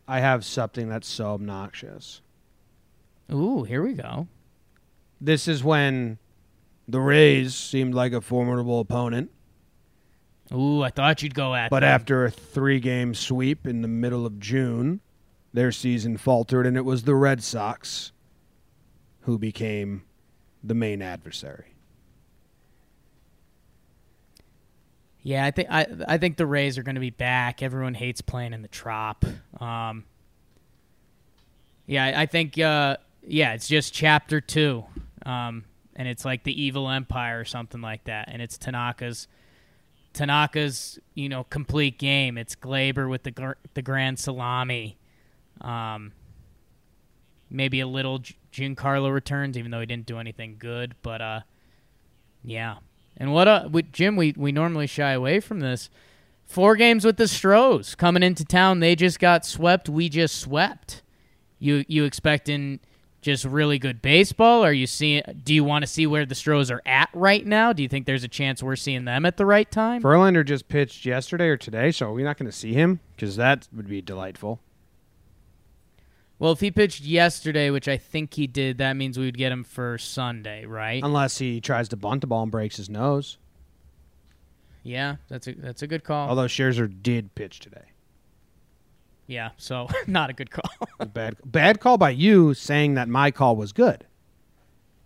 I 0.07 0.19
have 0.19 0.43
something 0.45 0.87
that's 0.89 1.07
so 1.07 1.33
obnoxious. 1.33 2.21
Ooh, 3.31 3.63
here 3.63 3.81
we 3.83 3.93
go. 3.93 4.27
This 5.19 5.47
is 5.47 5.63
when 5.63 6.17
the 6.87 6.99
Rays 6.99 7.55
seemed 7.55 7.93
like 7.93 8.13
a 8.13 8.21
formidable 8.21 8.79
opponent, 8.79 9.31
Ooh, 10.53 10.81
I 10.83 10.89
thought 10.89 11.23
you'd 11.23 11.33
go 11.35 11.55
at. 11.55 11.69
but 11.69 11.79
them. 11.81 11.89
after 11.89 12.25
a 12.25 12.31
three-game 12.31 13.13
sweep 13.15 13.65
in 13.65 13.81
the 13.81 13.87
middle 13.87 14.25
of 14.25 14.39
June, 14.39 14.99
their 15.53 15.71
season 15.71 16.17
faltered, 16.17 16.65
and 16.67 16.75
it 16.75 16.83
was 16.85 17.03
the 17.03 17.15
Red 17.15 17.41
Sox 17.43 18.11
who 19.21 19.37
became 19.37 20.03
the 20.63 20.73
main 20.73 21.01
adversary. 21.01 21.67
yeah, 25.23 25.45
I 25.45 25.51
think 25.51 25.67
I 25.69 25.85
I 26.07 26.17
think 26.17 26.37
the 26.37 26.45
Rays 26.47 26.77
are 26.77 26.83
going 26.83 26.95
to 26.95 27.01
be 27.01 27.11
back. 27.11 27.61
Everyone 27.61 27.93
hates 27.93 28.21
playing 28.21 28.53
in 28.53 28.61
the 28.63 28.67
Trop. 28.67 29.23
Um, 29.59 30.03
yeah, 31.85 32.05
I, 32.05 32.21
I 32.23 32.25
think 32.25 32.57
uh, 32.59 32.97
yeah, 33.25 33.53
it's 33.53 33.67
just 33.67 33.93
chapter 33.93 34.41
two, 34.41 34.83
um, 35.25 35.63
and 36.01 36.09
it's 36.09 36.25
like 36.25 36.43
the 36.43 36.59
evil 36.59 36.89
empire 36.89 37.39
or 37.39 37.45
something 37.45 37.79
like 37.79 38.05
that, 38.05 38.27
and 38.31 38.41
it's 38.41 38.57
Tanaka's 38.57 39.27
Tanaka's 40.15 40.97
you 41.13 41.29
know 41.29 41.43
complete 41.43 41.99
game. 41.99 42.39
It's 42.39 42.55
Gleyber 42.55 43.07
with 43.07 43.21
the 43.21 43.55
the 43.75 43.83
grand 43.83 44.17
salami. 44.17 44.97
Um, 45.61 46.13
maybe 47.51 47.81
a 47.81 47.87
little 47.87 48.23
Giancarlo 48.51 49.13
returns, 49.13 49.59
even 49.59 49.69
though 49.69 49.79
he 49.79 49.85
didn't 49.85 50.07
do 50.07 50.17
anything 50.17 50.55
good. 50.57 50.95
But 51.03 51.21
uh, 51.21 51.41
yeah. 52.43 52.77
And 53.15 53.31
what 53.31 53.47
uh, 53.47 53.69
with 53.71 53.93
Jim, 53.93 54.15
we 54.15 54.33
we 54.35 54.51
normally 54.51 54.87
shy 54.87 55.11
away 55.11 55.39
from 55.39 55.59
this. 55.59 55.91
Four 56.47 56.77
games 56.77 57.05
with 57.05 57.17
the 57.17 57.27
Stros 57.27 57.93
coming 57.93 58.23
into 58.23 58.43
town. 58.43 58.79
They 58.79 58.95
just 58.95 59.19
got 59.19 59.45
swept. 59.45 59.87
We 59.87 60.09
just 60.09 60.39
swept. 60.39 61.03
You 61.59 61.85
you 61.87 62.05
expecting 62.05 62.79
just 63.21 63.45
really 63.45 63.77
good 63.79 64.01
baseball? 64.01 64.63
Are 64.63 64.73
you 64.73 64.87
seeing? 64.87 65.21
Do 65.43 65.53
you 65.53 65.63
want 65.63 65.83
to 65.83 65.87
see 65.87 66.07
where 66.07 66.25
the 66.25 66.35
Stros 66.35 66.71
are 66.71 66.81
at 66.85 67.09
right 67.13 67.45
now? 67.45 67.71
Do 67.73 67.83
you 67.83 67.89
think 67.89 68.05
there's 68.05 68.23
a 68.23 68.27
chance 68.27 68.61
we're 68.63 68.75
seeing 68.75 69.05
them 69.05 69.25
at 69.25 69.37
the 69.37 69.45
right 69.45 69.69
time? 69.69 70.01
Verlander 70.01 70.45
just 70.45 70.67
pitched 70.67 71.05
yesterday 71.05 71.47
or 71.47 71.57
today, 71.57 71.91
so 71.91 72.11
we're 72.11 72.25
not 72.25 72.37
going 72.37 72.49
to 72.49 72.57
see 72.57 72.73
him 72.73 72.99
because 73.15 73.35
that 73.35 73.67
would 73.73 73.87
be 73.87 74.01
delightful. 74.01 74.59
Well, 76.39 76.51
if 76.53 76.59
he 76.59 76.71
pitched 76.71 77.01
yesterday, 77.01 77.69
which 77.69 77.87
I 77.87 77.97
think 77.97 78.33
he 78.33 78.47
did, 78.47 78.79
that 78.79 78.93
means 78.93 79.19
we 79.19 79.25
would 79.25 79.37
get 79.37 79.51
him 79.51 79.63
for 79.63 79.99
Sunday, 79.99 80.65
right? 80.65 81.03
Unless 81.03 81.37
he 81.37 81.61
tries 81.61 81.87
to 81.89 81.95
bunt 81.95 82.21
the 82.21 82.27
ball 82.27 82.41
and 82.41 82.51
breaks 82.51 82.77
his 82.77 82.89
nose. 82.89 83.37
yeah, 84.81 85.17
that's 85.29 85.47
a 85.47 85.53
that's 85.53 85.83
a 85.83 85.87
good 85.87 86.03
call. 86.03 86.29
Although 86.29 86.47
Scherzer 86.47 86.91
did 87.03 87.35
pitch 87.35 87.59
today. 87.59 87.90
Yeah, 89.31 89.51
so 89.57 89.87
not 90.07 90.29
a 90.29 90.33
good 90.33 90.51
call. 90.51 90.69
Bad 91.13 91.37
bad 91.45 91.79
call 91.79 91.97
by 91.97 92.09
you 92.11 92.53
saying 92.53 92.93
that 92.95 93.07
my 93.07 93.31
call 93.31 93.55
was 93.55 93.71
good. 93.71 94.05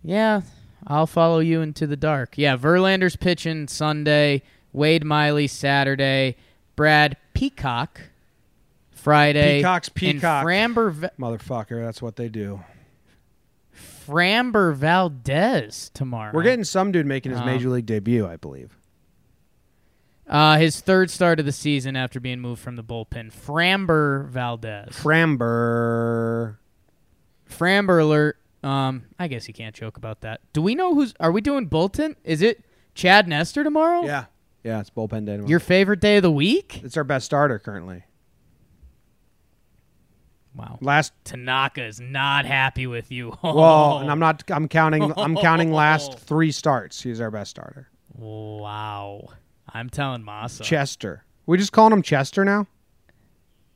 Yeah, 0.02 0.42
I'll 0.86 1.06
follow 1.06 1.38
you 1.38 1.60
into 1.62 1.86
the 1.86 1.96
dark. 1.96 2.36
Yeah, 2.36 2.56
Verlander's 2.56 3.16
pitching 3.16 3.68
Sunday, 3.68 4.42
Wade 4.72 5.04
Miley 5.04 5.46
Saturday, 5.46 6.36
Brad 6.74 7.16
Peacock 7.34 8.00
Friday, 8.90 9.58
Peacock's 9.58 9.88
Peacock. 9.88 10.44
Framber 10.44 10.92
Va- 10.92 11.12
Motherfucker, 11.18 11.84
that's 11.84 12.02
what 12.02 12.16
they 12.16 12.28
do. 12.28 12.60
Framber 14.06 14.74
Valdez 14.74 15.90
tomorrow. 15.94 16.32
We're 16.32 16.42
getting 16.42 16.64
some 16.64 16.92
dude 16.92 17.06
making 17.06 17.32
his 17.32 17.40
Um, 17.40 17.46
major 17.46 17.68
league 17.68 17.86
debut, 17.86 18.26
I 18.26 18.36
believe. 18.36 18.75
Uh, 20.28 20.58
his 20.58 20.80
third 20.80 21.10
start 21.10 21.38
of 21.40 21.46
the 21.46 21.52
season 21.52 21.96
after 21.96 22.20
being 22.20 22.40
moved 22.40 22.60
from 22.60 22.76
the 22.76 22.84
bullpen. 22.84 23.32
Framber 23.32 24.28
Valdez. 24.28 24.88
Framber. 24.90 26.56
Framber 27.48 28.00
alert. 28.02 28.38
Um, 28.62 29.04
I 29.18 29.28
guess 29.28 29.46
you 29.46 29.54
can't 29.54 29.74
joke 29.74 29.96
about 29.96 30.22
that. 30.22 30.40
Do 30.52 30.60
we 30.62 30.74
know 30.74 30.94
who's? 30.94 31.14
Are 31.20 31.30
we 31.30 31.40
doing 31.40 31.66
Bolton? 31.66 32.16
Is 32.24 32.42
it 32.42 32.64
Chad 32.94 33.28
Nestor 33.28 33.62
tomorrow? 33.62 34.04
Yeah. 34.04 34.24
Yeah, 34.64 34.80
it's 34.80 34.90
bullpen 34.90 35.26
day. 35.26 35.32
tomorrow. 35.32 35.48
Your 35.48 35.60
favorite 35.60 36.00
day 36.00 36.16
of 36.16 36.22
the 36.22 36.32
week? 36.32 36.80
it's 36.82 36.96
our 36.96 37.04
best 37.04 37.26
starter 37.26 37.60
currently. 37.60 38.02
Wow. 40.56 40.78
Last 40.80 41.12
Tanaka 41.24 41.84
is 41.84 42.00
not 42.00 42.46
happy 42.46 42.86
with 42.86 43.12
you. 43.12 43.36
well, 43.42 43.98
and 43.98 44.10
I'm 44.10 44.18
not. 44.18 44.42
I'm 44.48 44.66
counting. 44.68 45.12
I'm 45.16 45.36
counting 45.36 45.70
last 45.70 46.18
three 46.18 46.50
starts. 46.50 47.00
He's 47.00 47.20
our 47.20 47.30
best 47.30 47.50
starter. 47.50 47.88
Wow. 48.14 49.28
I'm 49.72 49.90
telling 49.90 50.22
Masa. 50.22 50.62
Chester. 50.62 51.24
We 51.46 51.58
just 51.58 51.72
calling 51.72 51.92
him 51.92 52.02
Chester 52.02 52.44
now. 52.44 52.66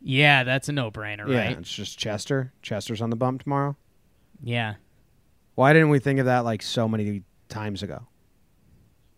yeah, 0.00 0.44
that's 0.44 0.68
a 0.68 0.72
no-brainer, 0.72 1.28
Yeah, 1.28 1.38
right? 1.38 1.58
it's 1.58 1.72
just 1.72 1.98
Chester. 1.98 2.52
Chester's 2.62 3.00
on 3.02 3.10
the 3.10 3.16
bump 3.16 3.42
tomorrow. 3.42 3.76
Yeah. 4.42 4.74
Why 5.54 5.72
didn't 5.72 5.90
we 5.90 5.98
think 5.98 6.18
of 6.20 6.26
that 6.26 6.44
like 6.44 6.62
so 6.62 6.88
many 6.88 7.22
times 7.48 7.82
ago? 7.82 8.06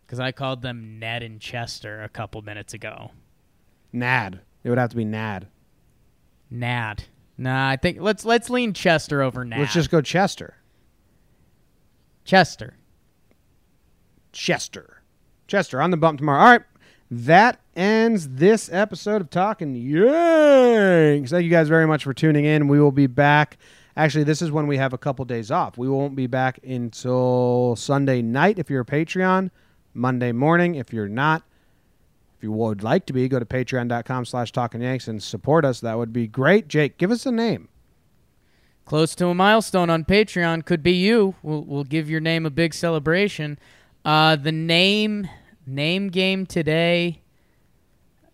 Because 0.05 0.19
I 0.19 0.31
called 0.31 0.61
them 0.61 0.99
Ned 0.99 1.23
and 1.23 1.39
Chester 1.39 2.03
a 2.03 2.09
couple 2.09 2.41
minutes 2.41 2.73
ago. 2.73 3.11
Nad. 3.93 4.41
It 4.63 4.69
would 4.69 4.77
have 4.77 4.89
to 4.89 4.95
be 4.95 5.05
Nad. 5.05 5.47
Nad. 6.51 7.05
Nah, 7.37 7.69
I 7.69 7.77
think 7.77 7.99
let's 7.99 8.25
let's 8.25 8.49
lean 8.49 8.73
Chester 8.73 9.21
over 9.23 9.43
Nad. 9.45 9.59
Let's 9.59 9.73
just 9.73 9.89
go 9.89 10.01
Chester. 10.01 10.55
Chester. 12.25 12.75
Chester. 14.31 14.92
Chester 15.47 15.81
on 15.81 15.91
the 15.91 15.97
bump 15.97 16.19
tomorrow. 16.19 16.39
All 16.39 16.51
right. 16.51 16.61
That 17.11 17.59
ends 17.75 18.27
this 18.29 18.71
episode 18.71 19.21
of 19.21 19.29
Talking 19.29 19.75
Yanks. 19.75 21.29
Thank 21.31 21.43
you 21.43 21.49
guys 21.49 21.67
very 21.67 21.85
much 21.85 22.03
for 22.03 22.13
tuning 22.13 22.45
in. 22.45 22.67
We 22.67 22.79
will 22.79 22.91
be 22.91 23.07
back. 23.07 23.57
Actually, 23.95 24.23
this 24.23 24.41
is 24.41 24.51
when 24.51 24.65
we 24.65 24.77
have 24.77 24.93
a 24.93 24.97
couple 24.97 25.23
days 25.25 25.51
off. 25.51 25.77
We 25.77 25.87
won't 25.87 26.15
be 26.15 26.25
back 26.25 26.59
until 26.63 27.75
Sunday 27.75 28.23
night 28.23 28.57
if 28.57 28.69
you're 28.69 28.81
a 28.81 28.85
Patreon, 28.85 29.51
Monday 29.93 30.31
morning 30.31 30.75
if 30.75 30.91
you're 30.91 31.07
not. 31.07 31.43
If 32.37 32.43
you 32.43 32.51
would 32.51 32.81
like 32.81 33.05
to 33.05 33.13
be, 33.13 33.27
go 33.27 33.37
to 33.37 33.45
patreon.com 33.45 34.25
slash 34.25 34.51
talking 34.51 34.81
yanks 34.81 35.07
and 35.07 35.21
support 35.21 35.65
us. 35.65 35.79
That 35.81 35.97
would 35.97 36.11
be 36.11 36.27
great. 36.27 36.67
Jake, 36.67 36.97
give 36.97 37.11
us 37.11 37.27
a 37.27 37.31
name. 37.31 37.69
Close 38.85 39.15
to 39.15 39.27
a 39.27 39.35
milestone 39.35 39.89
on 39.89 40.03
Patreon 40.03 40.65
could 40.65 40.83
be 40.83 40.91
you. 40.93 41.35
We'll 41.41 41.63
we'll 41.63 41.85
give 41.85 42.09
your 42.09 42.19
name 42.19 42.45
a 42.45 42.49
big 42.49 42.73
celebration. 42.73 43.57
Uh, 44.05 44.35
the 44.35 44.51
name 44.51 45.27
name 45.65 46.09
game 46.09 46.45
today. 46.45 47.21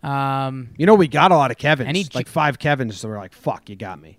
Um, 0.01 0.69
You 0.77 0.85
know, 0.85 0.95
we 0.95 1.07
got 1.07 1.31
a 1.31 1.35
lot 1.35 1.51
of 1.51 1.57
Kevins. 1.57 1.89
Any 1.89 2.05
like 2.13 2.27
five 2.27 2.57
Kevins, 2.57 2.97
so 2.97 3.07
we're 3.09 3.17
like, 3.17 3.33
fuck, 3.33 3.69
you 3.69 3.75
got 3.75 4.01
me. 4.01 4.17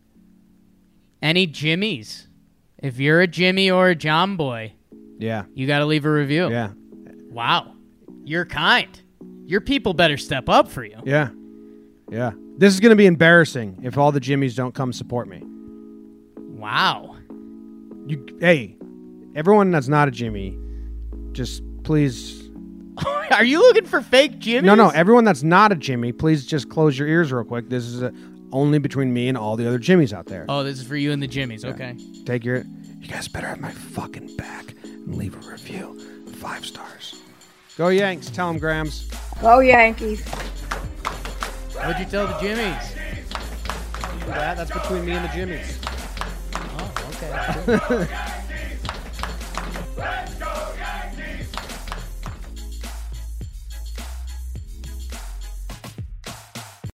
any 1.23 1.47
Jimmies? 1.47 2.29
If 2.79 2.99
you're 2.99 3.21
a 3.21 3.27
Jimmy 3.27 3.71
or 3.71 3.89
a 3.89 3.95
John 3.95 4.37
Boy, 4.37 4.73
Yeah. 5.19 5.45
you 5.55 5.67
got 5.67 5.81
to 5.81 5.87
leave 5.87 6.05
a 6.07 6.11
review. 6.11 6.49
Yeah. 6.51 6.71
Wow, 7.31 7.75
you're 8.25 8.47
kind. 8.47 8.89
Your 9.47 9.61
people 9.61 9.93
better 9.95 10.17
step 10.17 10.49
up 10.49 10.69
for 10.69 10.85
you. 10.85 10.97
Yeah. 11.05 11.31
Yeah. 12.11 12.33
This 12.59 12.73
is 12.75 12.81
going 12.81 12.91
to 12.91 12.97
be 12.97 13.07
embarrassing 13.07 13.81
if 13.83 13.99
all 13.99 14.13
the 14.13 14.21
Jimmies 14.21 14.55
don't 14.55 14.75
come 14.75 14.93
support 14.93 15.29
me. 15.29 15.43
Wow. 16.37 17.17
You 18.07 18.25
hey, 18.41 18.77
everyone 19.35 19.71
that's 19.71 19.89
not 19.89 20.09
a 20.09 20.11
Jimmy, 20.11 20.57
just 21.33 21.63
please 21.83 22.49
Are 23.31 23.45
you 23.45 23.61
looking 23.61 23.87
for 23.87 24.01
fake 24.01 24.39
Jimmy? 24.39 24.67
No, 24.67 24.75
no, 24.75 24.91
everyone 24.91 25.25
that's 25.25 25.43
not 25.43 25.73
a 25.73 25.75
Jimmy, 25.75 26.13
please 26.13 26.45
just 26.47 26.69
close 26.69 26.99
your 26.99 27.09
ears 27.09 27.33
real 27.33 27.45
quick. 27.45 27.69
This 27.69 27.85
is 27.85 28.03
uh 28.03 28.11
only 28.53 28.79
between 28.79 29.13
me 29.13 29.29
and 29.29 29.39
all 29.39 29.57
the 29.57 29.67
other 29.67 29.79
Jimmies 29.79 30.13
out 30.13 30.27
there. 30.27 30.45
Oh, 30.49 30.65
this 30.65 30.81
is 30.81 30.87
for 30.87 30.97
you 30.97 31.13
and 31.13 31.23
the 31.23 31.29
Jimmies. 31.29 31.65
Okay. 31.65 31.97
Take 32.25 32.45
your 32.45 32.65
You 32.99 33.09
guys 33.09 33.29
better 33.29 33.47
have 33.47 33.61
my 33.61 33.71
fucking 33.71 34.37
back 34.37 34.75
and 34.83 35.15
leave 35.15 35.35
a 35.35 35.51
review. 35.51 35.99
5 36.33 36.67
stars. 36.67 37.23
Go 37.77 37.89
Yanks, 37.89 38.29
tell 38.29 38.49
them 38.49 38.59
Grams. 38.59 39.09
Go 39.41 39.61
Yankees. 39.61 40.27
What'd 41.75 41.99
you 42.01 42.07
tell 42.07 42.27
the 42.27 42.39
Jimmies? 42.41 42.95
That, 44.27 44.57
that's 44.57 44.71
between 44.71 45.05
me 45.05 45.13
and 45.13 45.25
the 45.25 45.33
Jimmies. 45.33 45.79
Oh, 46.55 46.93
okay. 47.89 48.07